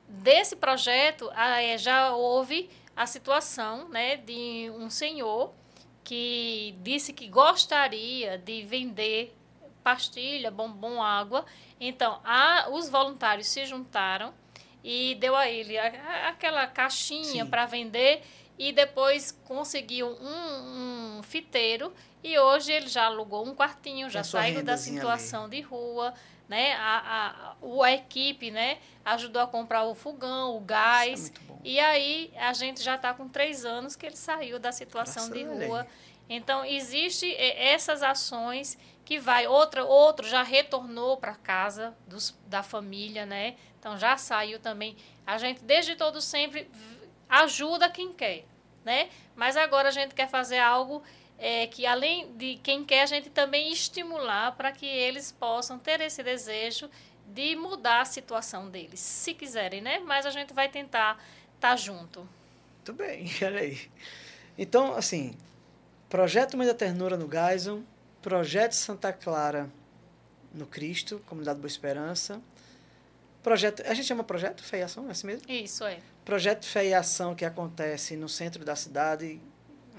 desse 0.07 0.55
projeto 0.57 1.31
é, 1.33 1.77
já 1.79 2.13
houve 2.15 2.69
a 2.97 3.07
situação, 3.07 3.89
né, 3.89 4.17
de 4.19 4.71
um 4.77 4.89
senhor 4.89 5.53
que 6.05 6.75
disse 6.83 7.13
que 7.13 7.27
gostaria 7.29 8.39
de 8.39 8.63
vender 8.63 9.35
pastilha, 9.83 10.51
bombom, 10.51 11.03
água. 11.03 11.45
Então, 11.81 12.21
a, 12.25 12.69
os 12.71 12.89
voluntários 12.89 13.49
se 13.49 13.65
juntaram 13.67 14.33
e 14.83 15.15
deu 15.17 15.35
a 15.35 15.49
ele 15.49 15.77
a- 15.79 15.87
a- 15.89 16.29
aquela 16.29 16.67
caixinha 16.67 17.45
para 17.47 17.67
vender 17.67 18.23
e 18.59 18.71
depois 18.73 19.33
conseguiu 19.47 20.07
um, 20.09 21.19
um 21.19 21.23
fiteiro 21.23 21.93
e 22.23 22.39
hoje 22.39 22.73
ele 22.73 22.87
já 22.89 23.07
alugou 23.07 23.45
um 23.47 23.55
quartinho, 23.55 24.09
já 24.09 24.21
saiu 24.23 24.63
da 24.65 24.77
situação 25.01 25.49
de 25.49 25.61
rua, 25.63 26.15
né? 26.49 26.75
A, 26.75 27.57
a, 27.63 27.85
a 27.85 27.93
equipe, 27.93 28.51
né, 28.51 28.79
ajudou 29.05 29.43
a 29.43 29.47
comprar 29.47 29.85
o 29.85 29.95
fogão, 29.95 30.57
o 30.57 30.61
gás. 30.61 31.31
É. 31.31 31.55
E 31.65 31.81
aí 31.81 32.33
a 32.37 32.53
gente 32.53 32.83
já 32.83 32.97
está 32.97 33.15
com 33.15 33.29
três 33.29 33.65
anos 33.65 33.97
que 33.97 34.07
ele 34.07 34.17
saiu 34.17 34.59
da 34.59 34.73
situação 34.73 35.29
Graças 35.29 35.59
de 35.59 35.67
rua. 35.67 35.87
Então 36.29 36.65
existe 36.65 37.31
eh, 37.35 37.73
essas 37.73 38.03
ações 38.03 38.79
que 39.05 39.19
vai 39.19 39.47
outra 39.47 39.85
outro 39.85 40.27
já 40.27 40.43
retornou 40.43 41.17
para 41.19 41.35
casa 41.35 41.95
dos, 42.07 42.35
da 42.47 42.63
família, 42.63 43.27
né? 43.27 43.57
Então 43.79 43.99
já 43.99 44.17
saiu 44.17 44.59
também. 44.59 44.97
A 45.27 45.37
gente 45.37 45.63
desde 45.63 45.95
todo 45.95 46.21
sempre 46.21 46.71
ajuda 47.29 47.91
quem 47.91 48.13
quer, 48.13 48.45
né? 48.85 49.11
Mas 49.37 49.57
agora 49.57 49.89
a 49.89 49.93
gente 49.93 50.15
quer 50.15 50.29
fazer 50.29 50.59
algo 50.59 51.03
eh, 51.47 51.67
que 51.67 51.85
além 51.85 52.35
de 52.39 52.57
quem 52.63 52.83
quer 52.83 53.03
a 53.03 53.07
gente 53.07 53.29
também 53.29 53.71
estimular 53.71 54.53
para 54.53 54.73
que 54.73 54.87
eles 54.87 55.31
possam 55.31 55.79
ter 55.79 56.01
esse 56.01 56.23
desejo 56.23 56.89
de 57.27 57.55
mudar 57.55 58.01
a 58.01 58.05
situação 58.07 58.71
deles, 58.71 58.99
se 58.99 59.35
quiserem, 59.35 59.83
né? 59.83 59.99
Mas 59.99 60.25
a 60.25 60.31
gente 60.31 60.55
vai 60.55 60.71
tentar 60.71 61.23
estar 61.55 61.77
junto. 61.77 62.27
Muito 62.77 62.95
bem, 62.95 63.31
olha 63.45 63.61
aí. 63.61 63.79
Então, 64.57 64.95
assim, 64.95 65.37
Projeto 66.09 66.57
Mãe 66.57 66.67
da 66.67 66.73
Ternura 66.73 67.19
no 67.19 67.31
Geison, 67.31 67.83
Projeto 68.23 68.73
Santa 68.73 69.13
Clara 69.13 69.71
no 70.55 70.67
Cristo, 70.67 71.23
Comunidade 71.27 71.59
Boa 71.59 71.69
Esperança. 71.69 72.41
Projeto, 73.43 73.83
a 73.85 73.93
gente 73.93 74.07
chama 74.07 74.25
Projeto 74.25 74.63
Fé 74.63 74.79
e 74.79 74.83
Ação, 74.83 75.09
é 75.09 75.11
assim 75.11 75.27
mesmo? 75.27 75.43
Isso 75.47 75.85
é. 75.85 75.99
Projeto 76.25 76.65
Fé 76.65 76.87
e 76.87 76.95
Ação 76.95 77.35
que 77.35 77.45
acontece 77.45 78.17
no 78.17 78.31
centro 78.31 78.65
da 78.65 78.75
cidade, 78.75 79.39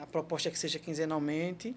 a 0.02 0.06
proposta 0.06 0.50
é 0.50 0.52
que 0.52 0.60
seja 0.60 0.80
quinzenalmente. 0.80 1.76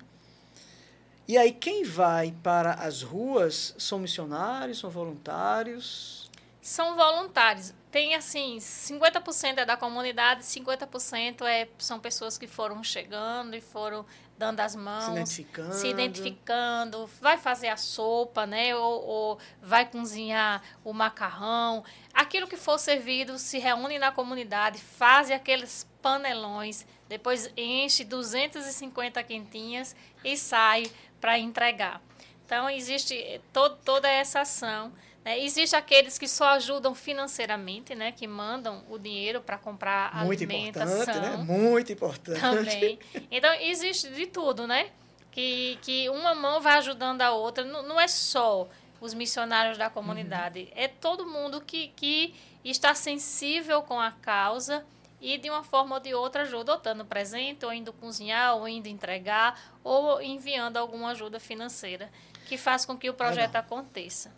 E 1.27 1.37
aí 1.37 1.53
quem 1.53 1.85
vai 1.85 2.35
para 2.43 2.73
as 2.73 3.03
ruas 3.03 3.75
são 3.79 3.99
missionários, 3.99 4.79
são 4.79 4.89
voluntários. 4.89 6.31
São 6.61 6.97
voluntários. 6.97 7.75
Tem 7.91 8.14
assim, 8.14 8.59
50% 8.59 9.59
é 9.59 9.64
da 9.64 9.77
comunidade, 9.77 10.43
50% 10.43 11.43
é, 11.43 11.69
são 11.79 11.99
pessoas 11.99 12.37
que 12.37 12.47
foram 12.47 12.83
chegando 12.85 13.57
e 13.57 13.61
foram 13.61 14.05
dando 14.37 14.61
as 14.61 14.77
mãos. 14.77 15.05
Se 15.05 15.11
identificando. 15.11 15.75
se 15.75 15.89
identificando, 15.89 17.11
vai 17.21 17.39
fazer 17.39 17.69
a 17.69 17.77
sopa, 17.77 18.47
né? 18.47 18.75
Ou, 18.77 19.05
ou 19.05 19.39
vai 19.62 19.91
cozinhar 19.91 20.62
o 20.85 20.93
macarrão. 20.93 21.83
Aquilo 22.12 22.47
que 22.47 22.57
for 22.57 22.79
servido 22.79 23.39
se 23.39 23.59
reúne 23.59 23.99
na 23.99 24.12
comunidade, 24.12 24.79
faz 24.79 25.31
aqueles 25.31 25.88
panelões, 26.03 26.87
depois 27.09 27.51
enche 27.57 28.05
250 28.05 29.23
quentinhas 29.23 29.95
e 30.25 30.37
sai 30.37 30.91
para 31.21 31.39
entregar. 31.39 32.01
Então, 32.45 32.69
existe 32.69 33.41
to 33.53 33.71
toda 33.85 34.09
essa 34.09 34.41
ação. 34.41 34.93
É, 35.25 35.39
Existem 35.39 35.79
aqueles 35.79 36.17
que 36.19 36.27
só 36.27 36.49
ajudam 36.51 36.95
financeiramente, 36.95 37.95
né? 37.95 38.13
Que 38.13 38.27
mandam 38.27 38.83
o 38.89 38.99
dinheiro 38.99 39.43
para 39.43 39.59
comprar 39.59 40.25
Muito 40.25 40.45
alimentação. 40.45 41.03
importante, 41.03 41.19
né? 41.19 41.37
Muito 41.37 41.93
importante. 41.93 42.41
Também. 42.41 42.99
Então, 43.31 43.53
existe 43.61 44.09
de 44.09 44.27
tudo, 44.27 44.67
né? 44.67 44.91
Que, 45.31 45.79
que 45.83 46.09
uma 46.09 46.35
mão 46.35 46.61
vai 46.61 46.79
ajudando 46.79 47.21
a 47.21 47.33
outra. 47.33 47.65
Não, 47.65 47.83
não 47.83 48.01
é 48.01 48.09
só 48.09 48.67
os 49.01 49.13
missionários 49.13 49.77
da 49.77 49.91
comunidade. 49.91 50.61
Uhum. 50.61 50.69
É 50.75 50.89
todo 50.89 51.27
mundo 51.27 51.61
que, 51.61 51.89
que 51.89 52.35
está 52.65 52.95
sensível 52.95 53.83
com 53.83 54.01
a 54.01 54.11
causa 54.11 54.85
e 55.21 55.39
de 55.39 55.51
uma 55.51 55.64
forma 55.64 55.97
ou 55.97 56.01
de 56.01 56.14
outra 56.14 56.43
ajuda, 56.43 56.73
ou 56.73 56.81
dando 56.81 57.05
presente, 57.05 57.64
ou 57.64 57.73
indo 57.73 57.93
cozinhar, 57.93 58.57
ou 58.57 58.69
indo 58.69 58.89
entregar, 58.89 59.79
ou 59.83 60.21
enviando 60.23 60.77
alguma 60.77 61.11
ajuda 61.11 61.41
financeira, 61.41 62.11
que 62.47 62.57
faz 62.57 62.85
com 62.85 62.97
que 62.97 63.11
o 63.11 63.14
projeto 63.14 63.55
Legal. 63.55 63.62
aconteça. 63.62 64.33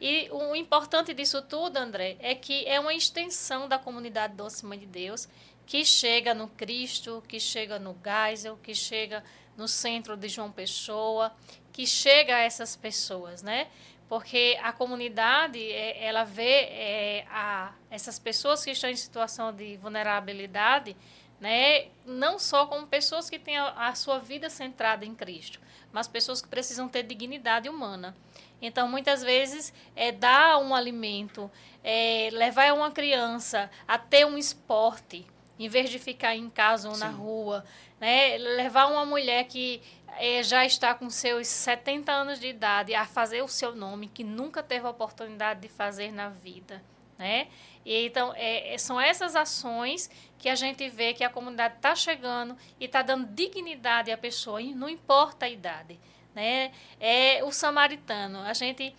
E 0.00 0.28
o 0.30 0.54
importante 0.54 1.14
disso 1.14 1.40
tudo, 1.42 1.76
André, 1.76 2.16
é 2.20 2.34
que 2.34 2.66
é 2.66 2.80
uma 2.80 2.92
extensão 2.92 3.68
da 3.68 3.78
comunidade 3.78 4.34
Doce 4.34 4.66
Mãe 4.66 4.78
de 4.78 4.86
Deus, 4.86 5.28
que 5.66 5.84
chega 5.84 6.34
no 6.34 6.48
Cristo, 6.48 7.22
que 7.26 7.40
chega 7.40 7.78
no 7.78 7.96
Geisel, 8.04 8.58
que 8.62 8.74
chega 8.74 9.24
no 9.56 9.68
centro 9.68 10.16
de 10.16 10.28
João 10.28 10.50
Pessoa, 10.50 11.32
que 11.72 11.86
chega 11.86 12.36
a 12.36 12.40
essas 12.40 12.76
pessoas, 12.76 13.42
né? 13.42 13.68
Porque 14.08 14.58
a 14.62 14.72
comunidade, 14.72 15.58
é, 15.58 16.04
ela 16.04 16.24
vê 16.24 16.68
é, 16.70 17.26
a, 17.30 17.72
essas 17.90 18.18
pessoas 18.18 18.64
que 18.64 18.70
estão 18.70 18.90
em 18.90 18.96
situação 18.96 19.52
de 19.52 19.76
vulnerabilidade, 19.78 20.96
né? 21.40 21.88
Não 22.06 22.38
só 22.38 22.66
como 22.66 22.86
pessoas 22.86 23.28
que 23.28 23.38
têm 23.38 23.56
a, 23.56 23.88
a 23.88 23.94
sua 23.94 24.18
vida 24.18 24.48
centrada 24.50 25.04
em 25.04 25.14
Cristo, 25.14 25.60
mas 25.92 26.06
pessoas 26.06 26.40
que 26.40 26.48
precisam 26.48 26.88
ter 26.88 27.02
dignidade 27.02 27.68
humana. 27.68 28.14
Então, 28.60 28.88
muitas 28.88 29.22
vezes, 29.22 29.74
é 29.94 30.10
dar 30.10 30.58
um 30.58 30.74
alimento, 30.74 31.50
é, 31.82 32.30
levar 32.32 32.72
uma 32.72 32.90
criança 32.90 33.70
a 33.86 33.98
ter 33.98 34.24
um 34.24 34.38
esporte, 34.38 35.26
em 35.58 35.68
vez 35.68 35.90
de 35.90 35.98
ficar 35.98 36.34
em 36.34 36.48
casa 36.50 36.88
ou 36.88 36.94
Sim. 36.94 37.00
na 37.00 37.08
rua, 37.08 37.64
né? 38.00 38.36
levar 38.38 38.86
uma 38.86 39.04
mulher 39.04 39.44
que 39.44 39.82
é, 40.18 40.42
já 40.42 40.64
está 40.64 40.94
com 40.94 41.08
seus 41.10 41.46
70 41.46 42.12
anos 42.12 42.40
de 42.40 42.48
idade 42.48 42.94
a 42.94 43.04
fazer 43.06 43.42
o 43.42 43.48
seu 43.48 43.74
nome, 43.74 44.08
que 44.08 44.24
nunca 44.24 44.62
teve 44.62 44.86
a 44.86 44.90
oportunidade 44.90 45.60
de 45.60 45.68
fazer 45.68 46.12
na 46.12 46.28
vida. 46.28 46.82
Né? 47.18 47.48
E, 47.84 48.06
então, 48.06 48.32
é, 48.34 48.74
é 48.74 48.78
são 48.78 49.00
essas 49.00 49.36
ações 49.36 50.10
que 50.38 50.48
a 50.48 50.54
gente 50.54 50.88
vê 50.88 51.14
que 51.14 51.22
a 51.22 51.30
comunidade 51.30 51.76
está 51.76 51.94
chegando 51.94 52.56
e 52.80 52.86
está 52.86 53.02
dando 53.02 53.26
dignidade 53.26 54.10
à 54.10 54.18
pessoa, 54.18 54.60
e 54.60 54.74
não 54.74 54.88
importa 54.88 55.46
a 55.46 55.48
idade 55.48 55.98
né? 56.34 56.72
É 57.00 57.42
o 57.44 57.52
samaritano. 57.52 58.40
A 58.40 58.52
gente 58.52 58.94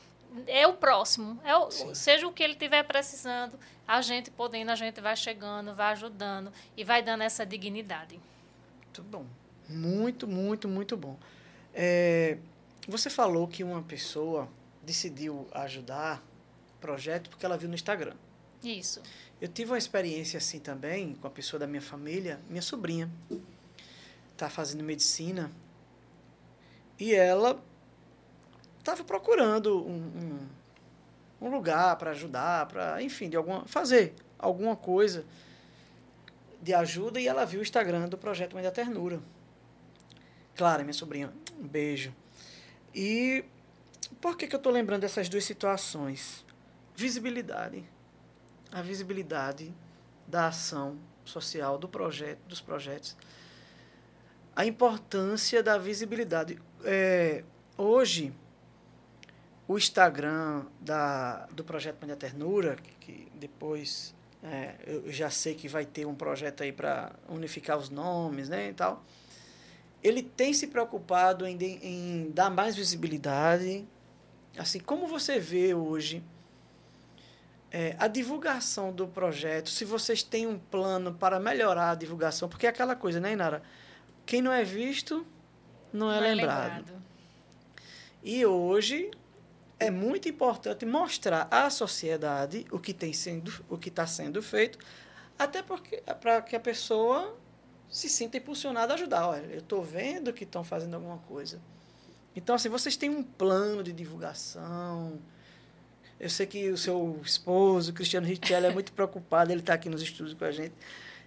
é 0.48 0.68
o 0.68 0.74
próximo, 0.74 1.40
é 1.44 1.56
o, 1.56 1.70
seja 1.94 2.28
o 2.28 2.34
que 2.34 2.44
ele 2.44 2.54
estiver 2.54 2.84
precisando, 2.84 3.60
a 3.88 4.02
gente 4.02 4.32
podendo, 4.32 4.72
a 4.72 4.76
gente 4.76 5.00
vai 5.00 5.16
chegando, 5.16 5.74
vai 5.74 5.92
ajudando 5.92 6.52
e 6.76 6.84
vai 6.84 7.02
dando 7.02 7.22
essa 7.22 7.46
dignidade. 7.46 8.20
Muito 8.84 9.04
bom, 9.04 9.26
muito, 9.68 10.28
muito, 10.28 10.68
muito 10.68 10.98
bom. 10.98 11.18
É, 11.74 12.38
você 12.88 13.10
falou 13.10 13.48
que 13.48 13.64
uma 13.64 13.82
pessoa 13.82 14.48
decidiu 14.84 15.48
ajudar 15.52 16.24
o 16.78 16.82
projeto 16.82 17.30
porque 17.30 17.46
ela 17.46 17.58
viu 17.58 17.68
no 17.68 17.76
Instagram. 17.76 18.16
Isso. 18.64 19.02
Eu 19.42 19.48
tive 19.48 19.72
uma 19.72 19.78
experiência 19.78 20.38
assim 20.38 20.60
também 20.60 21.14
com 21.16 21.28
a 21.28 21.30
pessoa 21.30 21.60
da 21.60 21.68
minha 21.68 21.82
família, 21.82 22.40
minha 22.50 22.62
sobrinha, 22.62 23.10
está 24.32 24.50
fazendo 24.50 24.84
medicina 24.84 25.52
e 27.00 27.14
ela 27.14 27.62
estava 28.86 29.04
procurando 29.04 29.84
um, 29.84 30.48
um, 31.42 31.48
um 31.48 31.50
lugar 31.50 31.96
para 31.98 32.12
ajudar, 32.12 32.68
para, 32.68 33.02
enfim, 33.02 33.28
de 33.28 33.36
alguma, 33.36 33.66
fazer 33.66 34.14
alguma 34.38 34.76
coisa 34.76 35.26
de 36.62 36.72
ajuda 36.74 37.20
e 37.20 37.28
ela 37.28 37.46
viu 37.46 37.60
o 37.60 37.64
Instagram 37.64 38.08
do 38.08 38.18
projeto 38.18 38.54
Mãe 38.54 38.64
da 38.64 38.72
Ternura. 38.72 39.20
Clara, 40.56 40.84
minha 40.84 40.94
sobrinha, 40.94 41.34
um 41.60 41.68
beijo. 41.68 42.14
E 42.94 43.44
por 44.22 44.38
que, 44.38 44.48
que 44.48 44.56
eu 44.56 44.58
estou 44.58 44.72
lembrando 44.72 45.02
dessas 45.02 45.28
duas 45.28 45.44
situações? 45.44 46.46
Visibilidade. 46.96 47.84
A 48.72 48.82
visibilidade 48.82 49.74
da 50.28 50.48
ação 50.48 50.98
social, 51.24 51.78
do 51.78 51.90
projeto, 51.90 52.40
dos 52.48 52.62
projetos. 52.62 53.18
A 54.56 54.66
importância 54.66 55.62
da 55.62 55.78
visibilidade 55.78 56.60
é, 56.84 57.44
hoje, 57.78 58.34
o 59.68 59.78
Instagram 59.78 60.66
da, 60.80 61.48
do 61.52 61.64
Projeto 61.64 61.98
Mãe 62.02 62.10
da 62.10 62.16
Ternura, 62.16 62.78
que 63.00 63.28
depois 63.34 64.14
é, 64.44 64.76
eu 64.86 65.12
já 65.12 65.30
sei 65.30 65.56
que 65.56 65.68
vai 65.68 65.86
ter 65.86 66.06
um 66.06 66.14
projeto 66.14 66.62
aí 66.62 66.72
para 66.72 67.12
unificar 67.28 67.78
os 67.78 67.90
nomes 67.90 68.48
né, 68.48 68.70
e 68.70 68.74
tal, 68.74 69.04
ele 70.04 70.22
tem 70.22 70.54
se 70.54 70.68
preocupado 70.68 71.48
em, 71.48 71.58
em 71.62 72.32
dar 72.32 72.52
mais 72.52 72.76
visibilidade. 72.76 73.84
Assim, 74.56 74.80
como 74.80 75.08
você 75.08 75.40
vê 75.40 75.74
hoje 75.74 76.24
é, 77.72 77.96
a 77.98 78.08
divulgação 78.08 78.94
do 78.94 79.08
projeto, 79.08 79.70
se 79.70 79.84
vocês 79.84 80.22
têm 80.22 80.46
um 80.46 80.60
plano 80.60 81.12
para 81.12 81.40
melhorar 81.40 81.92
a 81.92 81.96
divulgação, 81.96 82.48
porque 82.48 82.68
é 82.68 82.70
aquela 82.70 82.96
coisa, 82.96 83.20
né, 83.20 83.34
Inara? 83.34 83.64
Quem 84.28 84.44
não 84.44 84.54
é 84.54 84.64
visto 84.64 85.26
não 85.92 86.12
é, 86.12 86.16
não 86.16 86.22
lembrado. 86.22 86.72
é 86.72 86.78
lembrado. 86.78 87.04
E 88.24 88.46
hoje 88.46 89.10
é 89.86 89.92
muito 89.92 90.28
importante 90.28 90.86
mostrar 90.86 91.48
à 91.52 91.70
sociedade 91.70 92.66
o 92.72 92.80
que 92.80 92.94
tem 92.94 93.14
sendo, 93.14 93.52
o 93.70 93.78
que 93.78 93.90
está 93.90 94.06
sendo 94.06 94.42
feito, 94.42 94.78
até 95.38 95.62
porque 95.62 96.04
para 96.20 96.42
que 96.42 96.56
a 96.56 96.60
pessoa 96.60 97.38
se 97.90 98.10
sinta 98.10 98.38
impulsionada 98.38 98.94
a 98.94 98.96
ajudar. 98.96 99.28
Olha, 99.28 99.46
eu 99.46 99.60
estou 99.60 99.84
vendo 99.84 100.34
que 100.34 100.44
estão 100.44 100.64
fazendo 100.64 100.96
alguma 100.96 101.18
coisa. 101.20 101.62
Então, 102.36 102.56
assim, 102.56 102.68
vocês 102.68 102.98
têm 102.98 103.10
um 103.10 103.24
plano 103.24 103.84
de 103.84 103.94
divulgação. 103.94 105.20
Eu 106.20 106.30
sei 106.30 106.46
que 106.46 106.70
o 106.70 106.78
seu 106.78 107.20
esposo, 107.24 107.94
Cristiano 107.94 108.28
Richelli, 108.28 108.68
é 108.68 108.74
muito 108.74 108.92
preocupado, 108.94 109.52
ele 109.52 109.62
está 109.62 109.74
aqui 109.74 109.88
nos 109.88 110.02
estudos 110.02 110.34
com 110.34 110.44
a 110.44 110.52
gente. 110.52 110.74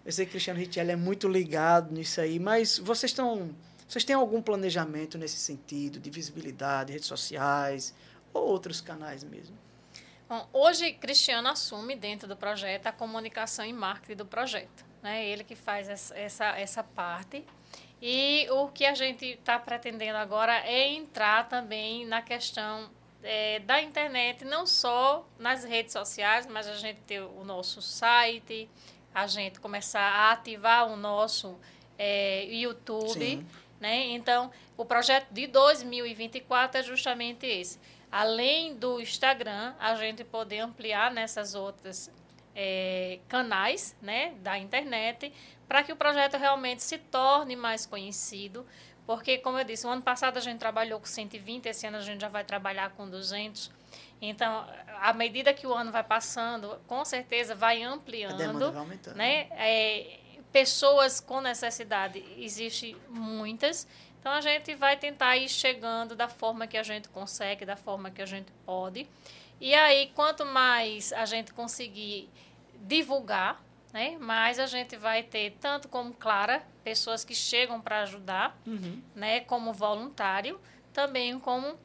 Eu 0.05 0.13
sei 0.13 0.27
que 0.27 0.31
o 0.31 0.33
Cristiano 0.33 0.59
Richelli 0.59 0.91
é 0.91 0.97
muito 0.97 1.29
ligado 1.29 1.93
nisso 1.93 2.21
aí, 2.21 2.39
mas 2.39 2.79
vocês 2.79 3.11
estão 3.11 3.55
vocês 3.89 4.05
têm 4.05 4.15
algum 4.15 4.43
planejamento 4.43 5.17
nesse 5.17 5.39
sentido, 5.39 5.99
de 5.99 6.11
visibilidade, 6.11 6.93
redes 6.93 7.09
sociais 7.09 7.95
ou 8.33 8.47
outros 8.47 8.81
canais 8.81 9.25
mesmo? 9.25 9.57
Bom, 10.29 10.47
hoje, 10.53 10.93
Cristiano 10.93 11.49
assume 11.49 11.97
dentro 11.97 12.29
do 12.29 12.37
projeto 12.37 12.87
a 12.87 12.93
comunicação 12.93 13.65
e 13.65 13.73
marketing 13.73 14.17
do 14.17 14.27
projeto. 14.27 14.85
Né? 15.03 15.27
Ele 15.27 15.43
que 15.43 15.57
faz 15.57 15.89
essa, 15.89 16.47
essa 16.49 16.85
parte. 16.85 17.45
E 18.01 18.47
o 18.51 18.69
que 18.69 18.85
a 18.85 18.95
gente 18.95 19.25
está 19.25 19.59
pretendendo 19.59 20.19
agora 20.19 20.55
é 20.67 20.89
entrar 20.89 21.49
também 21.49 22.05
na 22.05 22.21
questão 22.23 22.91
é, 23.23 23.59
da 23.61 23.83
internet, 23.83 24.45
não 24.45 24.67
só 24.67 25.27
nas 25.39 25.65
redes 25.65 25.93
sociais, 25.93 26.47
mas 26.47 26.69
a 26.69 26.75
gente 26.75 27.01
ter 27.01 27.21
o 27.21 27.43
nosso 27.45 27.83
site, 27.83 28.71
a 29.15 29.27
gente 29.27 29.59
começar 29.59 30.01
a 30.01 30.33
ativar 30.33 30.87
o 30.87 30.97
nosso 30.97 31.59
é, 31.99 32.45
YouTube. 32.45 33.13
Sim. 33.13 33.47
Né? 33.81 34.09
Então, 34.11 34.51
o 34.77 34.85
projeto 34.85 35.29
de 35.31 35.47
2024 35.47 36.81
é 36.81 36.83
justamente 36.83 37.47
esse. 37.47 37.79
Além 38.11 38.75
do 38.75 39.01
Instagram, 39.01 39.75
a 39.79 39.95
gente 39.95 40.25
poder 40.25 40.61
ampliar 40.61 41.13
nessas 41.13 41.55
outras 41.55 42.11
é, 42.55 43.21
canais 43.29 43.95
né, 44.01 44.35
da 44.41 44.59
internet 44.59 45.33
para 45.69 45.83
que 45.83 45.93
o 45.93 45.97
projeto 45.97 46.37
realmente 46.37 46.83
se 46.83 46.99
torne 46.99 47.55
mais 47.55 47.85
conhecido. 47.85 48.67
Porque, 49.07 49.39
como 49.39 49.59
eu 49.59 49.65
disse, 49.65 49.87
o 49.87 49.91
ano 49.91 50.03
passado 50.03 50.37
a 50.37 50.41
gente 50.41 50.59
trabalhou 50.59 50.99
com 51.01 51.07
120, 51.07 51.67
esse 51.67 51.87
ano 51.87 51.99
a 51.99 52.01
gente 52.01 52.21
já 52.21 52.29
vai 52.29 52.45
trabalhar 52.45 52.91
com 52.91 53.09
200. 53.09 53.71
Então, 54.21 54.67
à 55.01 55.13
medida 55.13 55.55
que 55.55 55.67
o 55.67 55.73
ano 55.73 55.93
vai 55.93 56.03
passando, 56.03 56.79
com 56.87 57.05
certeza 57.05 57.55
vai 57.55 57.83
ampliando. 57.83 58.35
A 58.35 58.37
demanda 58.37 58.71
vai 58.71 58.81
aumentando. 58.81 59.17
Né? 59.17 59.49
É, 59.53 60.19
pessoas 60.53 61.21
com 61.21 61.41
necessidade 61.41 62.25
existe 62.37 62.97
muitas. 63.09 63.87
Então 64.21 64.33
a 64.33 64.41
gente 64.41 64.75
vai 64.75 64.97
tentar 64.97 65.37
ir 65.37 65.49
chegando 65.49 66.15
da 66.17 66.29
forma 66.29 66.67
que 66.67 66.77
a 66.77 66.83
gente 66.83 67.09
consegue, 67.09 67.65
da 67.65 67.77
forma 67.77 68.11
que 68.11 68.21
a 68.21 68.27
gente 68.27 68.53
pode. 68.67 69.07
E 69.61 69.75
aí, 69.75 70.13
quanto 70.15 70.45
mais 70.45 71.13
a 71.13 71.25
gente 71.25 71.53
conseguir 71.53 72.29
divulgar, 72.87 73.63
né, 73.93 74.17
mais 74.19 74.59
a 74.59 74.67
gente 74.67 74.97
vai 74.97 75.23
ter, 75.23 75.57
tanto 75.61 75.89
como 75.89 76.13
Clara, 76.13 76.63
pessoas 76.85 77.25
que 77.25 77.35
chegam 77.35 77.81
para 77.81 78.03
ajudar, 78.03 78.57
uhum. 78.67 79.03
né, 79.15 79.41
como 79.41 79.73
voluntário, 79.73 80.61
também 80.93 81.39
como 81.41 81.77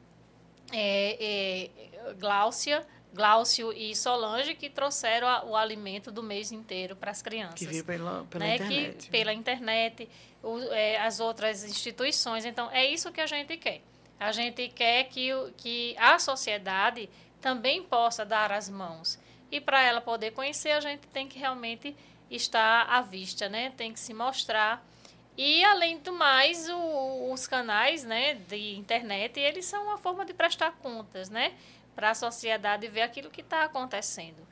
é, 0.72 1.70
é, 2.08 2.14
Gláucia, 2.14 2.86
Glaucio 3.14 3.72
e 3.72 3.94
Solange 3.94 4.54
que 4.54 4.68
trouxeram 4.68 5.28
a, 5.28 5.44
o 5.44 5.56
alimento 5.56 6.10
do 6.10 6.22
mês 6.22 6.50
inteiro 6.50 6.96
para 6.96 7.12
as 7.12 7.22
crianças. 7.22 7.54
Que 7.54 7.66
veio 7.66 7.84
pela, 7.84 8.24
pela 8.28 8.44
né? 8.44 8.56
internet. 8.56 9.04
Que, 9.04 9.10
pela 9.10 9.32
internet, 9.32 10.08
as 11.02 11.20
outras 11.20 11.64
instituições. 11.64 12.44
Então, 12.44 12.70
é 12.70 12.84
isso 12.86 13.12
que 13.12 13.20
a 13.20 13.26
gente 13.26 13.56
quer. 13.56 13.80
A 14.18 14.32
gente 14.32 14.68
quer 14.68 15.04
que, 15.04 15.30
que 15.56 15.96
a 15.98 16.18
sociedade 16.18 17.08
também 17.40 17.82
possa 17.82 18.24
dar 18.24 18.52
as 18.52 18.68
mãos. 18.68 19.18
E 19.50 19.60
para 19.60 19.82
ela 19.82 20.00
poder 20.00 20.32
conhecer, 20.32 20.70
a 20.70 20.80
gente 20.80 21.06
tem 21.08 21.28
que 21.28 21.38
realmente 21.38 21.94
estar 22.30 22.86
à 22.88 23.00
vista, 23.02 23.48
né? 23.48 23.72
Tem 23.76 23.92
que 23.92 24.00
se 24.00 24.14
mostrar. 24.14 24.84
E, 25.36 25.64
além 25.64 25.98
do 25.98 26.12
mais, 26.12 26.68
o, 26.68 27.32
os 27.32 27.46
canais 27.46 28.04
né, 28.04 28.34
de 28.34 28.76
internet, 28.76 29.38
eles 29.38 29.64
são 29.64 29.84
uma 29.84 29.98
forma 29.98 30.24
de 30.24 30.32
prestar 30.32 30.72
contas, 30.82 31.28
né? 31.28 31.52
Para 31.94 32.10
a 32.10 32.14
sociedade 32.14 32.86
ver 32.88 33.02
aquilo 33.02 33.30
que 33.30 33.40
está 33.40 33.64
acontecendo. 33.64 34.46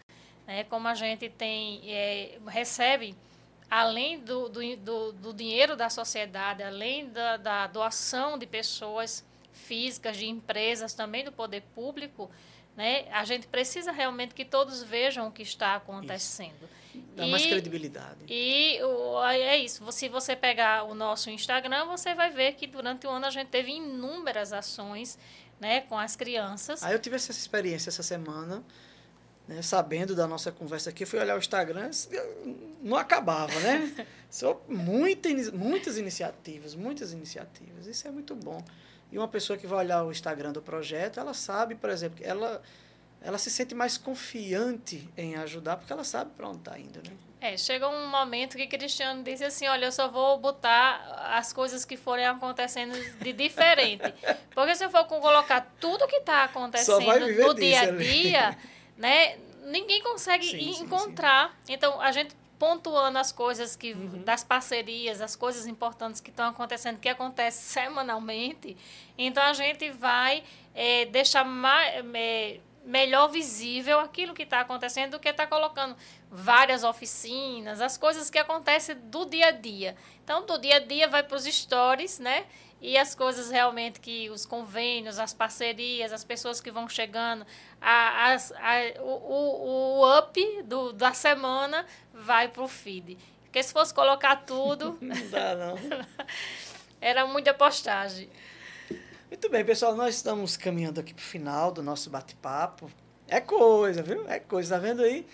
Né? 0.47 0.65
Como 0.65 0.89
a 0.89 0.95
gente 0.95 1.29
tem, 1.29 1.81
é, 1.85 2.39
recebe, 2.49 3.17
além 3.73 4.19
do, 4.19 4.51
do, 4.51 4.77
do, 4.77 5.13
do, 5.13 5.33
dinheiro 5.33 5.75
da 5.75 5.89
sociedade, 5.89 6.63
além 6.63 7.09
da, 7.09 7.39
da 7.39 7.67
doação 7.67 8.37
de 8.37 8.47
pessoas 8.47 9.25
físicas, 9.51 10.19
de 10.19 10.27
empresas, 10.27 10.93
também 10.93 11.25
do 11.25 11.33
poder 11.33 11.63
público, 11.75 12.31
né? 12.77 13.07
A 13.11 13.25
gente 13.25 13.47
precisa 13.47 13.91
realmente 13.91 14.35
que 14.35 14.45
todos 14.45 14.83
vejam 14.83 15.27
o 15.27 15.33
que 15.33 15.41
está 15.41 15.75
acontecendo. 15.75 16.69
Isso. 16.95 17.03
Dá 17.17 17.27
e, 17.27 17.31
mais 17.31 17.47
credibilidade. 17.47 18.19
E 18.29 18.79
o, 18.83 19.25
é 19.25 19.57
isso. 19.57 19.91
Se 19.91 20.07
você 20.07 20.37
pegar 20.37 20.85
o 20.85 20.95
nosso 20.95 21.31
Instagram, 21.31 21.87
você 21.87 22.15
vai 22.15 22.29
ver 22.31 22.53
que 22.57 22.67
durante 22.67 23.07
o 23.07 23.11
ano 23.11 23.25
a 23.25 23.31
gente 23.31 23.49
teve 23.49 23.73
inúmeras 23.73 24.53
ações 24.53 25.19
né, 25.59 25.81
com 25.81 25.99
as 25.99 26.15
crianças. 26.15 26.83
Aí 26.83 26.93
eu 26.93 26.99
tive 26.99 27.17
essa 27.17 27.31
experiência 27.31 27.89
essa 27.89 28.03
semana, 28.03 28.63
né, 29.47 29.61
sabendo 29.63 30.15
da 30.15 30.27
nossa 30.27 30.53
conversa 30.53 30.91
aqui, 30.91 31.05
fui 31.05 31.19
olhar 31.19 31.35
o 31.35 31.39
Instagram, 31.39 31.91
não 32.83 32.97
acabava, 32.97 33.59
né? 33.61 34.07
São 34.31 34.61
muita, 34.69 35.29
muitas 35.53 35.99
iniciativas, 35.99 36.75
muitas 36.75 37.13
iniciativas. 37.13 37.87
Isso 37.87 38.07
é 38.07 38.11
muito 38.11 38.35
bom. 38.35 38.65
E 39.11 39.19
uma 39.19 39.29
pessoa 39.29 39.59
que 39.59 39.67
vai 39.67 39.81
olhar 39.81 40.05
o 40.05 40.11
Instagram 40.11 40.53
do 40.53 40.63
projeto, 40.63 41.21
ela 41.21 41.35
sabe, 41.35 41.75
por 41.75 41.91
exemplo, 41.91 42.19
ela, 42.23 42.63
ela 43.21 43.37
se 43.37 43.51
sente 43.51 43.75
mais 43.75 43.99
confiante 43.99 45.07
em 45.17 45.37
ajudar, 45.37 45.77
porque 45.77 45.93
ela 45.93 46.05
sabe 46.05 46.31
para 46.35 46.49
onde 46.49 46.59
está 46.59 46.79
indo, 46.79 46.99
né? 47.07 47.15
É, 47.43 47.57
chega 47.57 47.89
um 47.89 48.07
momento 48.07 48.57
que 48.57 48.69
Cristiano 48.69 49.25
disse 49.25 49.45
assim, 49.45 49.67
olha, 49.67 49.87
eu 49.87 49.93
só 49.93 50.09
vou 50.09 50.39
botar 50.39 51.33
as 51.37 51.53
coisas 51.53 51.85
que 51.85 51.97
forem 51.97 52.25
acontecendo 52.25 52.95
de 53.19 53.33
diferente. 53.33 54.15
Porque 54.55 54.77
se 54.77 54.85
eu 54.85 54.91
for 54.91 55.05
colocar 55.07 55.75
tudo 55.81 56.07
que 56.07 56.19
está 56.19 56.45
acontecendo 56.45 57.01
no 57.01 57.53
dia 57.53 57.81
a 57.81 57.91
dia, 57.91 58.59
né, 59.03 59.37
ninguém 59.65 60.01
consegue 60.01 60.47
sim, 60.47 60.83
encontrar. 60.83 61.49
Sim, 61.49 61.57
sim. 61.65 61.73
Então, 61.75 62.01
a 62.01 62.13
gente 62.13 62.37
pontuando 62.57 63.19
as 63.19 63.33
coisas 63.33 63.75
que 63.75 63.93
uhum. 63.93 64.23
das 64.23 64.45
parcerias, 64.45 65.21
as 65.21 65.35
coisas 65.35 65.67
importantes 65.67 66.21
que 66.21 66.31
estão 66.31 66.49
acontecendo, 66.49 67.01
que 67.01 67.09
acontecem 67.09 67.61
semanalmente. 67.61 68.77
Então 69.19 69.43
a 69.43 69.53
gente 69.53 69.91
vai 69.91 70.45
é, 70.73 71.07
deixar 71.07 71.45
mais, 71.45 71.93
é, 72.15 72.61
melhor 72.85 73.27
visível 73.29 73.99
aquilo 73.99 74.33
que 74.33 74.45
está 74.45 74.61
acontecendo 74.61 75.13
do 75.13 75.19
que 75.19 75.29
está 75.29 75.45
colocando 75.45 75.97
várias 76.31 76.85
oficinas, 76.85 77.81
as 77.81 77.99
coisas 77.99 78.31
que 78.31 78.39
acontecem 78.39 78.95
do 78.95 79.25
dia 79.27 79.49
a 79.49 79.51
dia. 79.51 79.97
Então, 80.23 80.47
do 80.47 80.57
dia 80.57 80.77
a 80.77 80.79
dia 80.79 81.09
vai 81.09 81.25
para 81.25 81.37
os 81.37 81.45
stories, 81.45 82.21
né? 82.21 82.47
E 82.83 82.99
as 82.99 83.15
coisas 83.15 83.49
realmente 83.49 84.01
que 84.01 84.29
os 84.29 84.45
convênios, 84.45 85.21
as 85.21 85.33
parcerias, 85.33 86.13
as 86.13 86.25
pessoas 86.25 86.61
que 86.61 86.69
vão 86.69 86.89
chegando, 86.89 87.47
a, 87.81 88.33
a, 88.33 88.35
a, 88.35 89.03
o, 89.03 90.01
o 90.01 90.19
up 90.19 90.63
do, 90.65 90.93
da 90.93 91.15
semana 91.15 91.87
vai 92.13 92.49
para 92.49 92.65
o 92.65 92.67
feed. 92.67 93.17
Porque 93.45 93.63
se 93.63 93.73
fosse 93.73 93.95
colocar 93.95 94.35
tudo. 94.45 94.99
não 95.01 95.31
dá, 95.31 95.55
não. 95.55 95.77
era 97.01 97.25
muita 97.25 97.55
postagem. 97.55 98.29
Muito 99.29 99.49
bem, 99.49 99.65
pessoal, 99.65 99.95
nós 99.95 100.17
estamos 100.17 100.57
caminhando 100.57 100.99
aqui 100.99 101.15
para 101.15 101.23
o 101.23 101.25
final 101.25 101.71
do 101.71 101.85
nosso 101.85 102.11
bate-papo. 102.11 102.91
É 103.29 103.41
coisa, 103.41 104.03
viu? 104.03 104.29
É 104.29 104.41
coisa. 104.41 104.75
Tá 104.75 104.81
vendo 104.81 105.03
aí 105.03 105.25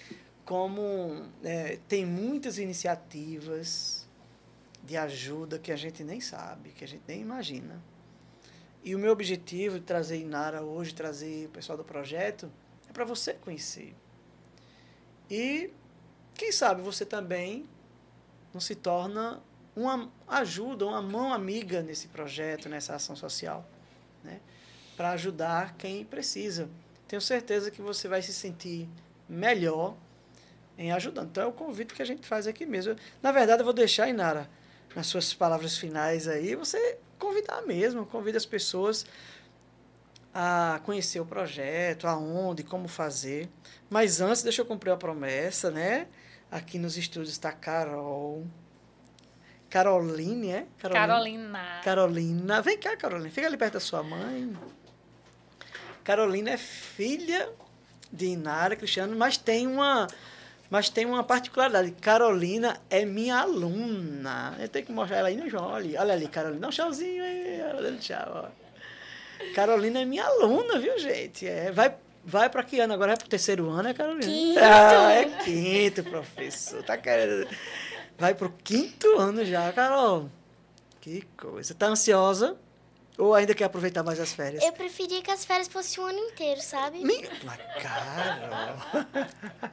como 0.45 1.25
é, 1.43 1.79
tem 1.89 2.05
muitas 2.05 2.59
iniciativas 2.59 3.98
de 4.89 4.97
ajuda 4.97 5.59
que 5.59 5.71
a 5.71 5.77
gente 5.77 6.03
nem 6.03 6.19
sabe, 6.19 6.71
que 6.71 6.83
a 6.83 6.89
gente 6.89 7.03
nem 7.07 7.21
imagina. 7.21 7.79
E 8.83 8.95
o 8.95 8.99
meu 8.99 9.13
objetivo 9.13 9.79
de 9.79 9.85
trazer 9.85 10.19
Inara 10.19 10.63
hoje, 10.63 10.95
trazer 10.95 11.45
o 11.45 11.51
pessoal 11.51 11.77
do 11.77 11.85
projeto, 11.85 12.51
é 12.89 12.93
para 12.93 13.05
você 13.05 13.35
conhecer. 13.35 13.95
E 15.31 15.71
quem 16.33 16.51
sabe 16.51 16.81
você 16.81 17.05
também 17.05 17.69
não 18.55 18.63
se 18.63 18.75
torna 18.75 19.43
uma 19.77 20.11
ajuda, 20.27 20.87
uma 20.87 21.03
mão 21.03 21.35
amiga 21.35 21.83
nesse 21.83 22.09
projeto, 22.09 22.67
nessa 22.67 22.95
ação 22.95 23.15
social, 23.15 23.69
né? 24.25 24.41
Para 24.97 25.11
ajudar 25.11 25.75
quem 25.77 26.03
precisa. 26.03 26.67
Tenho 27.07 27.21
certeza 27.21 27.71
que 27.71 27.83
você 27.83 28.09
vai 28.09 28.23
se 28.23 28.33
sentir 28.33 28.89
melhor 29.29 29.95
em 30.79 30.93
ajudando. 30.93 31.29
Então 31.29 31.45
é 31.45 31.47
o 31.47 31.53
convite 31.53 31.93
que 31.93 32.01
a 32.01 32.07
gente 32.07 32.27
faz 32.27 32.47
aqui 32.47 32.65
mesmo. 32.65 32.97
Na 33.23 33.33
verdade, 33.33 33.61
eu 33.61 33.65
vou 33.67 33.75
deixar, 33.75 34.09
Inara, 34.09 34.49
nas 34.99 35.07
suas 35.07 35.33
palavras 35.33 35.79
finais 35.79 36.27
aí, 36.27 36.57
você 36.57 36.99
convidar 37.21 37.63
mesmo, 37.63 38.05
convida 38.05 38.37
as 38.37 38.45
pessoas 38.45 39.07
a 40.35 40.81
conhecer 40.85 41.21
o 41.21 41.25
projeto, 41.25 42.09
aonde, 42.09 42.65
como 42.65 42.89
fazer. 42.89 43.49
Mas 43.89 44.21
antes, 44.21 44.43
deixa 44.43 44.61
eu 44.61 44.67
cumprir 44.67 44.91
a 44.91 44.97
promessa, 44.97 45.71
né? 45.71 46.09
Aqui 46.51 46.81
nos 46.81 46.97
estúdios 46.97 47.31
está 47.31 47.53
Carol. 47.53 48.45
Caroline, 49.71 50.51
é? 50.51 50.67
Carolina. 50.79 51.07
Carolina. 51.07 51.81
Carolina. 51.85 52.63
Vem 52.63 52.77
cá, 52.77 52.97
Carolina. 52.97 53.31
Fica 53.31 53.47
ali 53.47 53.57
perto 53.57 53.75
da 53.75 53.81
sua 53.81 54.03
mãe. 54.03 54.53
Carolina 56.03 56.51
é 56.51 56.57
filha 56.57 57.49
de 58.13 58.27
Inara 58.27 58.75
Cristiano, 58.75 59.17
mas 59.17 59.37
tem 59.37 59.65
uma 59.69 60.09
mas 60.71 60.89
tem 60.89 61.07
uma 61.07 61.25
particularidade. 61.25 61.91
Carolina 61.93 62.79
é 62.91 63.05
minha 63.05 63.39
aluna. 63.39 64.57
Eu 64.61 64.69
tenho 64.69 64.87
que 64.87 64.93
mostrar 64.93 65.19
ela 65.19 65.29
aí 65.29 65.37
no 65.37 65.49
João. 65.49 65.73
Olha, 65.73 66.01
ali, 66.13 66.29
Carolina. 66.29 66.61
Dá 66.61 66.69
um 66.69 66.71
tchauzinho 66.71 67.25
aí. 67.25 67.63
Dando 67.81 67.99
tchau. 67.99 68.45
Ó. 68.45 69.55
Carolina 69.55 70.01
é 70.01 70.05
minha 70.05 70.25
aluna, 70.25 70.79
viu, 70.79 70.99
gente? 70.99 71.47
É, 71.47 71.71
vai 71.71 71.95
vai 72.25 72.51
para 72.51 72.63
que 72.63 72.79
ano? 72.79 72.93
Agora 72.93 73.13
vai 73.13 73.17
para 73.17 73.27
o 73.27 73.31
terceiro 73.31 73.71
ano, 73.71 73.89
é, 73.89 73.95
Carolina? 73.95 74.27
Quinto. 74.27 74.61
Ah, 74.61 75.13
é 75.13 75.25
quinto, 75.45 76.05
professor. 76.05 76.83
Tá 76.83 76.99
querendo... 76.99 77.49
Vai 78.19 78.35
para 78.35 78.49
o 78.49 78.53
quinto 78.53 79.19
ano 79.19 79.45
já, 79.45 79.73
Carol. 79.73 80.29
Que 81.01 81.23
coisa. 81.37 81.75
Tá 81.75 81.87
ansiosa? 81.87 82.57
Ou 83.19 83.35
ainda 83.35 83.53
quer 83.53 83.65
aproveitar 83.65 84.05
mais 84.05 84.21
as 84.21 84.33
férias? 84.33 84.63
Eu 84.63 84.73
preferia 84.73 85.21
que 85.21 85.31
as 85.31 85.45
férias 85.45 85.67
fossem 85.67 86.03
o 86.03 86.07
ano 86.07 86.19
inteiro, 86.21 86.61
sabe? 86.63 87.05
Minha 87.05 87.27
cara! 87.83 88.77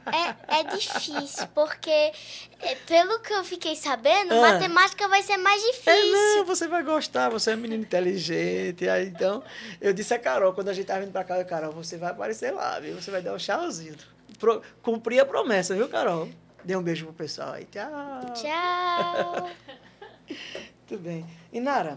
É, 0.06 0.58
é 0.58 0.64
difícil, 0.64 1.46
porque 1.54 1.90
é, 1.90 2.74
pelo 2.88 3.20
que 3.20 3.32
eu 3.32 3.44
fiquei 3.44 3.76
sabendo, 3.76 4.34
ah. 4.34 4.40
matemática 4.40 5.06
vai 5.06 5.22
ser 5.22 5.36
mais 5.36 5.62
difícil. 5.62 5.92
É, 5.92 6.36
não, 6.36 6.44
você 6.44 6.66
vai 6.66 6.82
gostar, 6.82 7.28
você 7.28 7.52
é 7.52 7.54
um 7.54 7.58
menino 7.58 7.84
inteligente. 7.84 8.88
Aí, 8.88 9.06
então, 9.06 9.44
eu 9.80 9.92
disse 9.92 10.12
a 10.12 10.18
Carol, 10.18 10.52
quando 10.52 10.68
a 10.68 10.72
gente 10.72 10.86
tava 10.86 11.00
vindo 11.00 11.12
pra 11.12 11.22
casa, 11.22 11.44
Carol, 11.44 11.70
você 11.70 11.96
vai 11.96 12.10
aparecer 12.10 12.50
lá, 12.50 12.80
viu? 12.80 13.00
Você 13.00 13.12
vai 13.12 13.22
dar 13.22 13.32
um 13.32 13.36
tchauzinho. 13.36 13.94
Pro, 14.40 14.60
cumprir 14.82 15.20
a 15.20 15.24
promessa, 15.24 15.72
viu, 15.72 15.88
Carol? 15.88 16.28
Dê 16.64 16.74
um 16.74 16.82
beijo 16.82 17.04
pro 17.04 17.14
pessoal 17.14 17.52
aí. 17.52 17.64
Tchau! 17.66 18.32
Tchau! 18.34 19.50
Muito 20.88 21.02
bem. 21.02 21.26
E 21.52 21.60
Nara, 21.60 21.96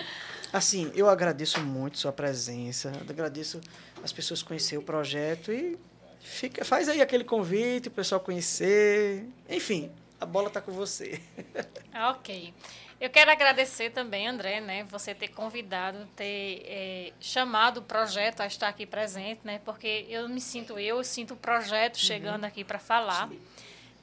Assim, 0.51 0.91
eu 0.95 1.07
agradeço 1.07 1.59
muito 1.61 1.99
sua 1.99 2.11
presença, 2.11 2.91
agradeço 3.07 3.61
as 4.03 4.11
pessoas 4.11 4.41
conhecer 4.41 4.77
o 4.77 4.81
projeto 4.81 5.51
e 5.51 5.77
fica, 6.19 6.65
faz 6.65 6.89
aí 6.89 7.01
aquele 7.01 7.23
convite, 7.23 7.87
o 7.87 7.91
pessoal 7.91 8.19
conhecer. 8.19 9.25
Enfim, 9.47 9.91
a 10.19 10.25
bola 10.25 10.47
está 10.47 10.61
com 10.61 10.71
você. 10.71 11.21
Ok. 12.11 12.53
Eu 12.99 13.09
quero 13.09 13.31
agradecer 13.31 13.91
também, 13.91 14.27
André, 14.27 14.59
né, 14.59 14.83
você 14.83 15.15
ter 15.15 15.29
convidado, 15.29 16.05
ter 16.17 16.63
é, 16.65 17.13
chamado 17.19 17.77
o 17.77 17.81
projeto 17.81 18.41
a 18.41 18.45
estar 18.45 18.67
aqui 18.67 18.85
presente, 18.85 19.39
né, 19.45 19.61
porque 19.63 20.05
eu 20.09 20.27
me 20.27 20.41
sinto, 20.41 20.77
eu 20.77 21.01
sinto 21.01 21.33
o 21.33 21.37
projeto 21.37 21.95
uhum. 21.95 22.01
chegando 22.01 22.43
aqui 22.43 22.61
para 22.61 22.77
falar, 22.77 23.29
Sim. 23.29 23.39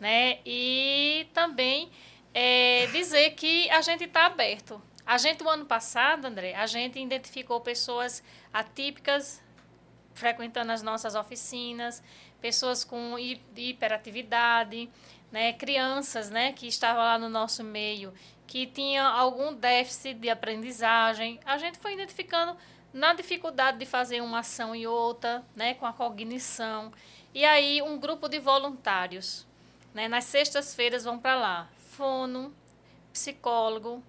né, 0.01 0.39
e 0.47 1.27
também 1.35 1.91
é, 2.33 2.87
dizer 2.87 3.33
que 3.33 3.69
a 3.69 3.83
gente 3.83 4.05
está 4.05 4.27
aberto, 4.27 4.81
a 5.07 5.19
gente, 5.19 5.45
o 5.45 5.49
ano 5.49 5.65
passado, 5.65 6.25
André, 6.27 6.55
a 6.55 6.67
gente 6.67 6.99
identificou 6.99 7.61
pessoas 7.61 8.23
atípicas 8.53 9.41
frequentando 10.15 10.73
as 10.73 10.83
nossas 10.83 11.15
oficinas, 11.15 12.03
pessoas 12.41 12.83
com 12.83 13.17
hiperatividade, 13.19 14.91
né, 15.31 15.53
crianças 15.53 16.29
né, 16.31 16.53
que 16.53 16.67
estavam 16.67 17.03
lá 17.03 17.19
no 17.19 17.29
nosso 17.29 17.63
meio, 17.63 18.13
que 18.47 18.67
tinham 18.67 19.07
algum 19.07 19.55
déficit 19.55 20.15
de 20.15 20.29
aprendizagem. 20.29 21.39
A 21.45 21.57
gente 21.59 21.79
foi 21.79 21.95
identificando 21.95 22.57
na 22.93 23.13
dificuldade 23.13 23.79
de 23.79 23.87
fazer 23.87 24.21
uma 24.23 24.41
ação 24.41 24.75
e 24.75 24.87
outra, 24.87 25.45
né, 25.55 25.75
com 25.75 25.87
a 25.87 25.93
cognição. 25.93 26.93
E 27.35 27.45
aí, 27.45 27.83
um 27.83 27.99
grupo 27.99 28.29
de 28.29 28.39
voluntários, 28.39 29.47
né, 29.95 30.09
nas 30.09 30.25
sextas-feiras 30.25 31.05
vão 31.05 31.19
para 31.19 31.37
lá, 31.37 31.69
fono, 31.91 32.55
psicólogo, 33.13 34.03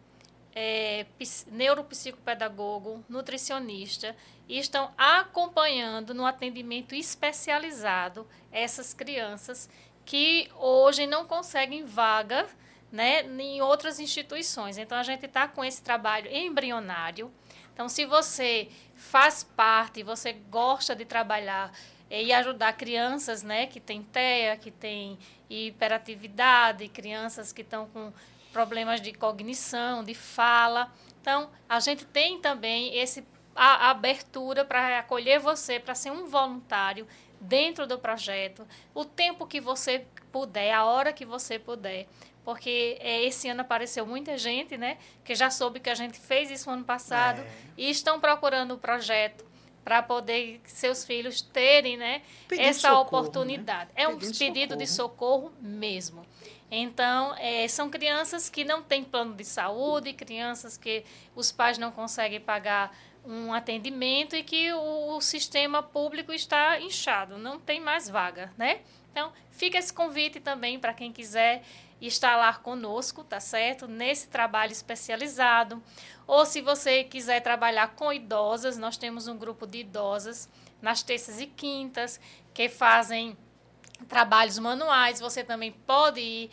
é, 0.59 1.05
neuropsicopedagogo, 1.51 3.05
nutricionista, 3.07 4.15
e 4.49 4.57
estão 4.57 4.91
acompanhando 4.97 6.15
no 6.15 6.25
atendimento 6.25 6.95
especializado 6.95 8.27
essas 8.51 8.91
crianças 8.91 9.69
que 10.03 10.49
hoje 10.55 11.05
não 11.05 11.27
conseguem 11.27 11.85
vaga 11.85 12.47
né, 12.91 13.21
em 13.21 13.61
outras 13.61 13.99
instituições. 13.99 14.79
Então, 14.79 14.97
a 14.97 15.03
gente 15.03 15.27
está 15.27 15.47
com 15.47 15.63
esse 15.63 15.83
trabalho 15.83 16.27
embrionário. 16.35 17.31
Então, 17.71 17.87
se 17.87 18.05
você 18.07 18.67
faz 18.95 19.43
parte, 19.43 20.01
você 20.01 20.33
gosta 20.33 20.95
de 20.95 21.05
trabalhar 21.05 21.71
eh, 22.09 22.23
e 22.23 22.33
ajudar 22.33 22.73
crianças 22.73 23.43
né, 23.43 23.67
que 23.67 23.79
têm 23.79 24.01
TEA, 24.01 24.57
que 24.57 24.71
têm 24.71 25.19
hiperatividade, 25.47 26.87
crianças 26.87 27.53
que 27.53 27.61
estão 27.61 27.85
com 27.89 28.11
problemas 28.57 28.99
de 28.99 29.13
cognição, 29.13 30.03
de 30.03 30.15
fala. 30.15 30.91
Então, 31.21 31.47
a 31.69 31.79
gente 31.79 32.03
tem 32.05 32.39
também 32.41 32.97
esse 32.97 33.23
a, 33.55 33.87
a 33.87 33.89
abertura 33.91 34.65
para 34.65 34.97
acolher 34.97 35.39
você, 35.39 35.79
para 35.79 35.93
ser 35.93 36.09
um 36.09 36.25
voluntário 36.25 37.07
dentro 37.39 37.85
do 37.85 37.99
projeto, 37.99 38.67
o 38.95 39.05
tempo 39.05 39.45
que 39.45 39.61
você 39.61 40.07
puder, 40.31 40.73
a 40.73 40.85
hora 40.85 41.13
que 41.13 41.23
você 41.23 41.59
puder. 41.59 42.07
Porque 42.43 42.97
é, 42.99 43.23
esse 43.25 43.47
ano 43.47 43.61
apareceu 43.61 44.07
muita 44.07 44.35
gente, 44.39 44.75
né? 44.75 44.97
Que 45.23 45.35
já 45.35 45.51
soube 45.51 45.79
que 45.79 45.89
a 45.91 45.95
gente 45.95 46.17
fez 46.17 46.49
isso 46.49 46.67
ano 46.71 46.83
passado 46.83 47.41
é. 47.41 47.47
e 47.77 47.91
estão 47.91 48.19
procurando 48.19 48.73
o 48.73 48.77
projeto 48.79 49.45
para 49.83 50.01
poder 50.01 50.61
seus 50.65 51.05
filhos 51.05 51.41
terem, 51.41 51.95
né? 51.95 52.23
essa 52.51 52.89
socorro, 52.89 53.21
oportunidade. 53.21 53.91
Né? 53.95 54.03
É 54.03 54.07
um 54.07 54.17
pedido 54.17 54.71
socorro. 54.71 54.77
de 54.77 54.87
socorro 54.87 55.53
mesmo. 55.61 56.25
Então, 56.69 57.33
é, 57.37 57.67
são 57.67 57.89
crianças 57.89 58.49
que 58.49 58.65
não 58.65 58.81
têm 58.81 59.03
plano 59.03 59.33
de 59.33 59.45
saúde, 59.45 60.11
crianças 60.13 60.77
que 60.77 61.05
os 61.35 61.51
pais 61.51 61.77
não 61.77 61.91
conseguem 61.91 62.41
pagar 62.41 62.95
um 63.25 63.53
atendimento 63.53 64.35
e 64.35 64.43
que 64.43 64.71
o, 64.73 65.15
o, 65.15 65.21
sistema 65.21 65.83
público 65.83 66.31
está 66.31 66.79
inchado, 66.79 67.37
não 67.37 67.59
tem 67.59 67.79
mais 67.79 68.09
vaga, 68.09 68.53
né? 68.57 68.81
Então, 69.11 69.33
fica 69.51 69.77
esse 69.77 69.91
convite 69.91 70.39
também 70.39 70.79
para 70.79 70.93
quem 70.93 71.11
quiser 71.11 71.63
instalar 72.01 72.61
conosco, 72.61 73.23
tá 73.23 73.39
certo? 73.39 73.87
Nesse 73.87 74.27
trabalho 74.27 74.71
especializado. 74.71 75.81
Ou 76.25 76.45
se 76.45 76.61
você 76.61 77.03
quiser 77.03 77.41
trabalhar 77.41 77.95
com 77.95 78.13
idosas, 78.13 78.77
nós 78.77 78.95
temos 78.95 79.27
um 79.27 79.37
grupo 79.37 79.65
de 79.65 79.79
idosas 79.79 80.47
nas 80.81 81.01
terças 81.01 81.41
e 81.41 81.47
quintas 81.47 82.19
que 82.53 82.69
fazem 82.69 83.35
trabalhos 84.07 84.59
manuais, 84.59 85.19
você 85.19 85.43
também 85.43 85.71
pode 85.71 86.19
ir 86.19 86.49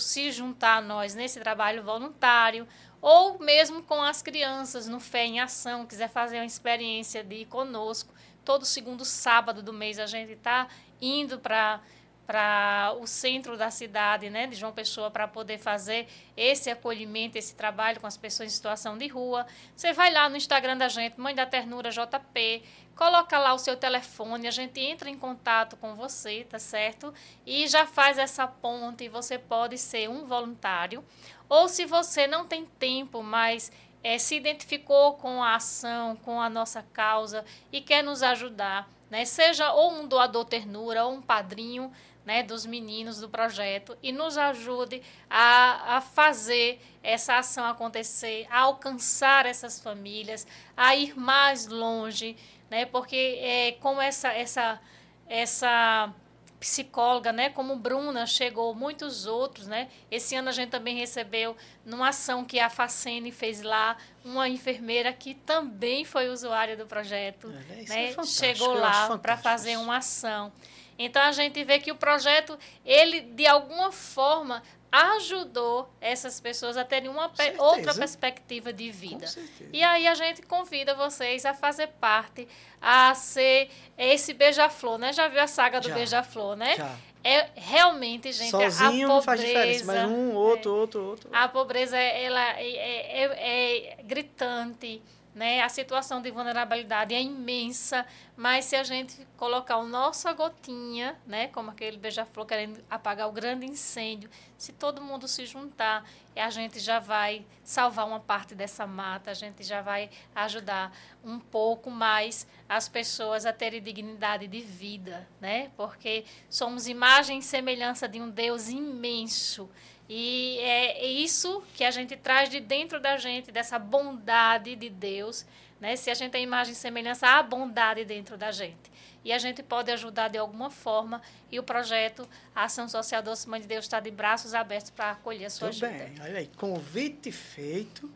se 0.00 0.32
juntar 0.32 0.78
a 0.78 0.82
nós 0.82 1.14
nesse 1.14 1.38
trabalho 1.40 1.82
voluntário, 1.82 2.66
ou 3.00 3.38
mesmo 3.38 3.82
com 3.82 4.02
as 4.02 4.22
crianças 4.22 4.88
no 4.88 4.98
Fé 4.98 5.24
em 5.24 5.40
Ação, 5.40 5.86
quiser 5.86 6.08
fazer 6.08 6.36
uma 6.36 6.46
experiência 6.46 7.22
de 7.22 7.36
ir 7.36 7.46
conosco. 7.46 8.12
Todo 8.44 8.64
segundo 8.64 9.04
sábado 9.04 9.62
do 9.62 9.72
mês 9.72 9.98
a 9.98 10.06
gente 10.06 10.32
está 10.32 10.68
indo 11.00 11.38
para 11.38 11.80
para 12.28 12.94
o 13.00 13.06
centro 13.06 13.56
da 13.56 13.70
cidade, 13.70 14.28
né, 14.28 14.46
de 14.46 14.54
João 14.54 14.70
Pessoa, 14.70 15.10
para 15.10 15.26
poder 15.26 15.56
fazer 15.56 16.06
esse 16.36 16.68
acolhimento, 16.68 17.38
esse 17.38 17.54
trabalho 17.54 17.98
com 17.98 18.06
as 18.06 18.18
pessoas 18.18 18.52
em 18.52 18.54
situação 18.54 18.98
de 18.98 19.06
rua. 19.06 19.46
Você 19.74 19.94
vai 19.94 20.12
lá 20.12 20.28
no 20.28 20.36
Instagram 20.36 20.76
da 20.76 20.88
gente, 20.88 21.18
Mãe 21.18 21.34
da 21.34 21.46
Ternura 21.46 21.88
JP, 21.90 22.62
coloca 22.94 23.38
lá 23.38 23.54
o 23.54 23.58
seu 23.58 23.78
telefone, 23.78 24.46
a 24.46 24.50
gente 24.50 24.78
entra 24.78 25.08
em 25.08 25.16
contato 25.16 25.74
com 25.78 25.94
você, 25.94 26.44
tá 26.44 26.58
certo? 26.58 27.14
E 27.46 27.66
já 27.66 27.86
faz 27.86 28.18
essa 28.18 28.46
ponte, 28.46 29.08
você 29.08 29.38
pode 29.38 29.78
ser 29.78 30.10
um 30.10 30.26
voluntário. 30.26 31.02
Ou 31.48 31.66
se 31.66 31.86
você 31.86 32.26
não 32.26 32.46
tem 32.46 32.66
tempo, 32.66 33.22
mas 33.22 33.72
é, 34.04 34.18
se 34.18 34.36
identificou 34.36 35.14
com 35.14 35.42
a 35.42 35.54
ação, 35.54 36.14
com 36.16 36.38
a 36.38 36.50
nossa 36.50 36.82
causa 36.92 37.42
e 37.72 37.80
quer 37.80 38.04
nos 38.04 38.22
ajudar, 38.22 38.86
né? 39.10 39.24
Seja 39.24 39.72
ou 39.72 39.92
um 39.92 40.06
doador 40.06 40.44
ternura 40.44 41.06
ou 41.06 41.14
um 41.14 41.22
padrinho, 41.22 41.90
né, 42.28 42.42
dos 42.42 42.66
meninos 42.66 43.18
do 43.20 43.26
projeto 43.26 43.96
e 44.02 44.12
nos 44.12 44.36
ajude 44.36 45.00
a, 45.30 45.96
a 45.96 46.00
fazer 46.02 46.78
essa 47.02 47.38
ação 47.38 47.64
acontecer, 47.64 48.46
a 48.50 48.60
alcançar 48.60 49.46
essas 49.46 49.80
famílias, 49.80 50.46
a 50.76 50.94
ir 50.94 51.18
mais 51.18 51.66
longe, 51.66 52.36
né, 52.68 52.84
porque 52.84 53.38
é, 53.40 53.72
como 53.80 53.98
essa, 53.98 54.28
essa, 54.28 54.78
essa 55.26 56.12
psicóloga, 56.60 57.32
né, 57.32 57.48
como 57.48 57.76
Bruna, 57.76 58.26
chegou 58.26 58.74
muitos 58.74 59.24
outros, 59.24 59.66
né? 59.66 59.88
Esse 60.10 60.34
ano 60.34 60.50
a 60.50 60.52
gente 60.52 60.68
também 60.68 60.98
recebeu 60.98 61.56
numa 61.82 62.08
ação 62.08 62.44
que 62.44 62.60
a 62.60 62.68
Facene 62.68 63.32
fez 63.32 63.62
lá, 63.62 63.96
uma 64.22 64.50
enfermeira 64.50 65.14
que 65.14 65.32
também 65.32 66.04
foi 66.04 66.28
usuária 66.28 66.76
do 66.76 66.84
projeto, 66.84 67.50
é, 67.70 67.88
né? 67.88 68.10
É 68.10 68.22
chegou 68.24 68.74
lá 68.74 69.16
para 69.16 69.36
fazer 69.38 69.78
uma 69.78 69.96
ação. 69.96 70.52
Então 70.98 71.22
a 71.22 71.32
gente 71.32 71.62
vê 71.64 71.78
que 71.78 71.92
o 71.92 71.96
projeto, 71.96 72.58
ele 72.84 73.20
de 73.20 73.46
alguma 73.46 73.92
forma 73.92 74.62
ajudou 74.90 75.88
essas 76.00 76.40
pessoas 76.40 76.76
a 76.76 76.84
terem 76.84 77.10
uma 77.10 77.28
pe 77.28 77.54
outra 77.58 77.94
perspectiva 77.94 78.72
de 78.72 78.90
vida. 78.90 79.26
E 79.72 79.82
aí 79.82 80.06
a 80.06 80.14
gente 80.14 80.42
convida 80.42 80.94
vocês 80.94 81.44
a 81.44 81.52
fazer 81.54 81.88
parte, 82.00 82.48
a 82.80 83.14
ser 83.14 83.70
esse 83.96 84.32
beija-flor, 84.32 84.98
né? 84.98 85.12
Já 85.12 85.28
viu 85.28 85.40
a 85.40 85.46
saga 85.46 85.80
do 85.80 85.92
beija-flor, 85.92 86.56
né? 86.56 86.76
Já. 86.76 86.96
É 87.24 87.48
realmente, 87.56 88.32
gente, 88.32 88.50
Sozinho 88.50 88.70
a 88.70 88.88
pobreza, 88.90 89.06
não 89.08 89.22
faz 89.22 89.40
diferença, 89.40 89.84
mas 89.84 90.04
um, 90.08 90.34
outro, 90.34 90.70
é, 90.70 90.74
outro, 90.74 91.04
outro. 91.04 91.30
A 91.32 91.48
pobreza, 91.48 91.98
ela 91.98 92.58
é, 92.58 92.70
é, 92.70 93.24
é, 93.24 93.98
é 93.98 94.02
gritante 94.04 95.02
né? 95.38 95.62
A 95.62 95.68
situação 95.68 96.20
de 96.20 96.32
vulnerabilidade 96.32 97.14
é 97.14 97.22
imensa, 97.22 98.04
mas 98.36 98.64
se 98.64 98.74
a 98.74 98.82
gente 98.82 99.24
colocar 99.36 99.76
o 99.76 99.86
nossa 99.86 100.32
gotinha, 100.32 101.16
né, 101.24 101.46
como 101.46 101.70
aquele 101.70 101.96
beija-flor 101.96 102.44
querendo 102.44 102.82
apagar 102.90 103.28
o 103.28 103.32
grande 103.32 103.64
incêndio, 103.64 104.28
se 104.56 104.72
todo 104.72 105.00
mundo 105.00 105.28
se 105.28 105.46
juntar, 105.46 106.04
a 106.34 106.50
gente 106.50 106.80
já 106.80 106.98
vai 106.98 107.46
salvar 107.62 108.04
uma 108.08 108.18
parte 108.18 108.52
dessa 108.52 108.84
mata, 108.84 109.30
a 109.30 109.34
gente 109.34 109.62
já 109.62 109.80
vai 109.80 110.10
ajudar 110.34 110.92
um 111.24 111.38
pouco 111.38 111.88
mais 111.88 112.44
as 112.68 112.88
pessoas 112.88 113.46
a 113.46 113.52
terem 113.52 113.80
dignidade 113.80 114.48
de 114.48 114.60
vida, 114.60 115.28
né? 115.40 115.70
Porque 115.76 116.24
somos 116.50 116.88
imagem 116.88 117.38
e 117.38 117.42
semelhança 117.42 118.08
de 118.08 118.20
um 118.20 118.28
Deus 118.28 118.68
imenso 118.68 119.70
e 120.08 120.58
é 120.60 121.06
isso 121.06 121.62
que 121.74 121.84
a 121.84 121.90
gente 121.90 122.16
traz 122.16 122.48
de 122.48 122.60
dentro 122.60 122.98
da 122.98 123.16
gente, 123.18 123.52
dessa 123.52 123.78
bondade 123.78 124.74
de 124.74 124.88
Deus, 124.88 125.44
né? 125.80 125.96
Se 125.96 126.10
a 126.10 126.14
gente 126.14 126.32
tem 126.32 126.42
imagem 126.42 126.72
e 126.72 126.76
semelhança, 126.76 127.26
há 127.26 127.42
bondade 127.42 128.04
dentro 128.04 128.36
da 128.36 128.50
gente. 128.50 128.90
E 129.24 129.32
a 129.32 129.38
gente 129.38 129.62
pode 129.62 129.90
ajudar 129.90 130.28
de 130.28 130.38
alguma 130.38 130.70
forma. 130.70 131.20
E 131.52 131.58
o 131.58 131.62
projeto 131.62 132.26
Ação 132.54 132.88
Social 132.88 133.22
Doce 133.22 133.48
Mãe 133.48 133.60
de 133.60 133.66
Deus 133.66 133.84
está 133.84 134.00
de 134.00 134.10
braços 134.10 134.54
abertos 134.54 134.90
para 134.90 135.10
acolher 135.10 135.46
a 135.46 135.50
sua 135.50 135.70
Tudo 135.70 135.84
ajuda. 135.84 136.04
bem, 136.04 136.14
olha 136.22 136.38
aí, 136.38 136.50
convite 136.56 137.30
feito, 137.30 138.10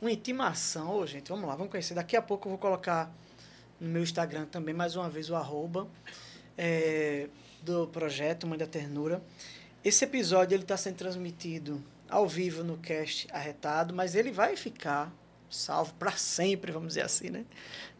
uma 0.00 0.10
intimação. 0.10 0.96
Ô, 0.96 1.06
gente, 1.06 1.28
vamos 1.28 1.46
lá, 1.46 1.54
vamos 1.54 1.70
conhecer. 1.70 1.94
Daqui 1.94 2.16
a 2.16 2.22
pouco 2.22 2.48
eu 2.48 2.50
vou 2.50 2.58
colocar 2.58 3.12
no 3.78 3.88
meu 3.88 4.02
Instagram 4.02 4.46
também, 4.46 4.74
mais 4.74 4.96
uma 4.96 5.10
vez, 5.10 5.28
o 5.28 5.36
arroba 5.36 5.86
é, 6.56 7.28
do 7.60 7.86
projeto 7.88 8.46
Mãe 8.46 8.58
da 8.58 8.66
Ternura. 8.66 9.22
Esse 9.86 10.04
episódio 10.04 10.56
ele 10.56 10.64
está 10.64 10.76
sendo 10.76 10.96
transmitido 10.96 11.80
ao 12.10 12.26
vivo 12.26 12.64
no 12.64 12.76
cast 12.76 13.28
arretado, 13.30 13.94
mas 13.94 14.16
ele 14.16 14.32
vai 14.32 14.56
ficar 14.56 15.14
salvo 15.48 15.94
para 15.94 16.10
sempre, 16.10 16.72
vamos 16.72 16.88
dizer 16.88 17.02
assim, 17.02 17.30
né? 17.30 17.44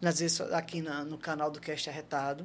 Nas 0.00 0.18
vezes, 0.18 0.40
aqui 0.40 0.82
na, 0.82 1.04
no 1.04 1.16
canal 1.16 1.48
do 1.48 1.60
cast 1.60 1.88
arretado. 1.88 2.44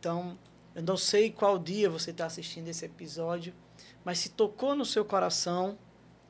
Então, 0.00 0.38
eu 0.74 0.82
não 0.82 0.96
sei 0.96 1.30
qual 1.30 1.58
dia 1.58 1.90
você 1.90 2.10
está 2.10 2.24
assistindo 2.24 2.66
esse 2.68 2.86
episódio, 2.86 3.52
mas 4.02 4.20
se 4.20 4.30
tocou 4.30 4.74
no 4.74 4.86
seu 4.86 5.04
coração, 5.04 5.78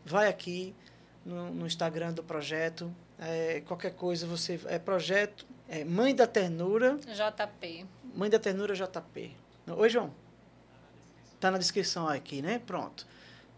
vai 0.05 0.27
aqui 0.27 0.75
no, 1.25 1.55
no 1.55 1.69
Instagram 1.69 2.15
do 2.15 2.25
projeto. 2.25 2.93
É, 3.17 3.61
qualquer 3.61 3.95
coisa, 3.95 4.27
você 4.27 4.59
é 4.65 4.81
projeto 4.81 5.47
é 5.69 5.85
Mãe 5.85 6.13
da 6.13 6.27
Ternura. 6.27 6.97
JP. 6.97 7.87
Mãe 8.13 8.29
da 8.29 8.41
Ternura 8.41 8.75
JP. 8.75 9.37
Oi, 9.69 9.89
João. 9.89 10.24
Tá 11.45 11.51
na 11.51 11.59
descrição 11.59 12.09
aqui, 12.09 12.41
né? 12.41 12.59
Pronto. 12.59 13.07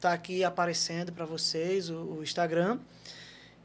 Tá 0.00 0.12
aqui 0.12 0.42
aparecendo 0.42 1.12
para 1.12 1.24
vocês 1.24 1.88
o, 1.88 1.94
o, 1.94 2.20
Instagram. 2.20 2.80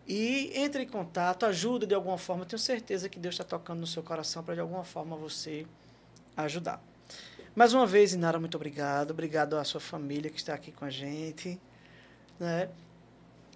E 0.07 0.52
entre 0.53 0.84
em 0.84 0.88
contato, 0.88 1.43
ajuda 1.43 1.88
de 1.88 1.95
alguma 1.95 2.19
forma. 2.19 2.45
Tenho 2.45 2.60
certeza 2.60 3.10
que 3.10 3.18
Deus 3.18 3.34
está 3.34 3.43
tocando 3.43 3.80
no 3.80 3.88
seu 3.88 4.03
coração 4.03 4.43
para 4.43 4.53
de 4.53 4.60
alguma 4.61 4.84
forma 4.84 5.15
você 5.15 5.65
ajudar. 6.38 6.80
Mais 7.56 7.73
uma 7.73 7.88
vez, 7.88 8.14
Inara, 8.14 8.39
muito 8.39 8.53
obrigado. 8.53 9.10
Obrigado 9.10 9.57
à 9.57 9.64
sua 9.64 9.81
família 9.81 10.30
que 10.30 10.38
está 10.38 10.53
aqui 10.53 10.72
com 10.72 10.85
a 10.85 10.91
gente. 10.91 11.60
Né? 12.39 12.69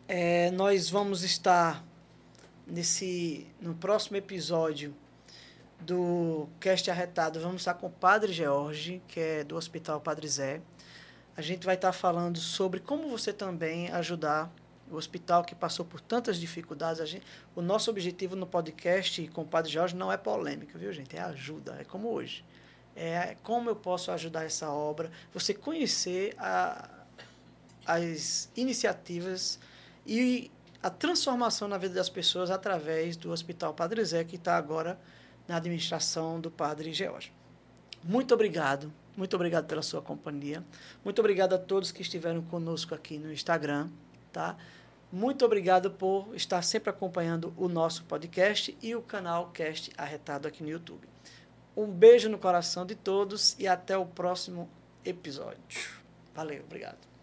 É, 0.08 0.50
nós 0.50 0.90
vamos 0.90 1.24
estar 1.24 1.84
nesse 2.66 3.46
no 3.62 3.76
próximo 3.76 4.18
episódio 4.18 4.96
do 5.80 6.47
Cast 6.60 6.89
Arretado, 6.89 7.39
vamos 7.39 7.61
estar 7.61 7.73
com 7.76 7.88
o 7.88 7.91
Padre 7.91 8.34
George, 8.34 9.02
que 9.07 9.19
é 9.19 9.43
do 9.43 9.56
Hospital 9.56 10.02
Padre 10.02 10.27
Zé. 10.27 10.61
A 11.38 11.41
gente 11.41 11.65
vai 11.65 11.76
estar 11.76 11.91
falando 11.91 12.38
sobre 12.38 12.80
como 12.80 13.10
você 13.10 13.34
também 13.34 13.91
ajudar 13.91 14.52
O 14.89 14.95
hospital 14.95 15.43
que 15.43 15.56
passou 15.56 15.84
por 15.84 15.99
tantas 15.99 16.38
dificuldades. 16.38 17.10
Gente, 17.10 17.26
o 17.56 17.61
nosso 17.61 17.89
objetivo 17.89 18.35
no 18.35 18.45
podcast 18.45 19.27
com 19.30 19.41
o 19.41 19.45
Padre 19.45 19.72
Jorge 19.72 19.95
não 19.95 20.11
é 20.11 20.18
polêmica, 20.18 20.77
viu, 20.77 20.93
gente? 20.93 21.18
É 21.18 21.22
ajuda, 21.22 21.76
é 21.80 21.84
como 21.84 22.10
hoje. 22.10 22.45
É 22.95 23.35
como 23.41 23.69
eu 23.69 23.76
posso 23.76 24.11
ajudar 24.11 24.45
essa 24.45 24.69
obra, 24.69 25.11
você 25.34 25.53
conhecer 25.53 26.35
a, 26.38 26.88
as 27.85 28.49
iniciativas 28.56 29.60
e 30.06 30.52
a 30.81 30.89
transformação 30.89 31.68
na 31.68 31.80
vida 31.80 31.95
das 31.95 32.10
pessoas 32.10 32.52
através 32.52 33.18
do 33.18 33.31
Hospital 33.31 33.73
Padre 33.73 34.06
Zé, 34.06 34.23
que 34.23 34.35
está 34.35 34.56
agora 34.56 34.99
na 35.48 35.58
administração 35.58 36.40
do 36.40 36.50
Padre 36.50 36.94
George. 36.94 37.32
Muito 38.04 38.34
obrigado, 38.34 38.92
muito 39.18 39.36
obrigado 39.36 39.66
pela 39.66 39.82
sua 39.82 40.02
companhia. 40.02 40.64
Muito 41.04 41.20
obrigado 41.20 41.54
a 41.54 41.58
todos 41.58 41.92
que 41.92 42.02
estiveram 42.02 42.42
conosco 42.42 42.94
aqui 42.94 43.18
no 43.18 43.32
Instagram, 43.32 43.90
tá? 44.32 44.58
Muito 45.12 45.46
obrigado 45.46 45.92
por 45.92 46.36
estar 46.36 46.62
sempre 46.62 46.90
acompanhando 46.90 47.54
o 47.58 47.70
nosso 47.70 48.04
podcast 48.04 48.76
e 48.82 48.96
o 48.96 49.02
canal 49.02 49.50
Cast 49.52 49.92
Arretado 49.98 50.48
aqui 50.48 50.62
no 50.62 50.70
YouTube. 50.70 51.08
Um 51.76 51.88
beijo 51.88 52.30
no 52.30 52.38
coração 52.38 52.86
de 52.86 52.96
todos 52.96 53.56
e 53.60 53.68
até 53.68 53.98
o 53.98 54.06
próximo 54.06 54.70
episódio. 55.04 55.60
Valeu, 56.34 56.64
obrigado. 56.64 57.15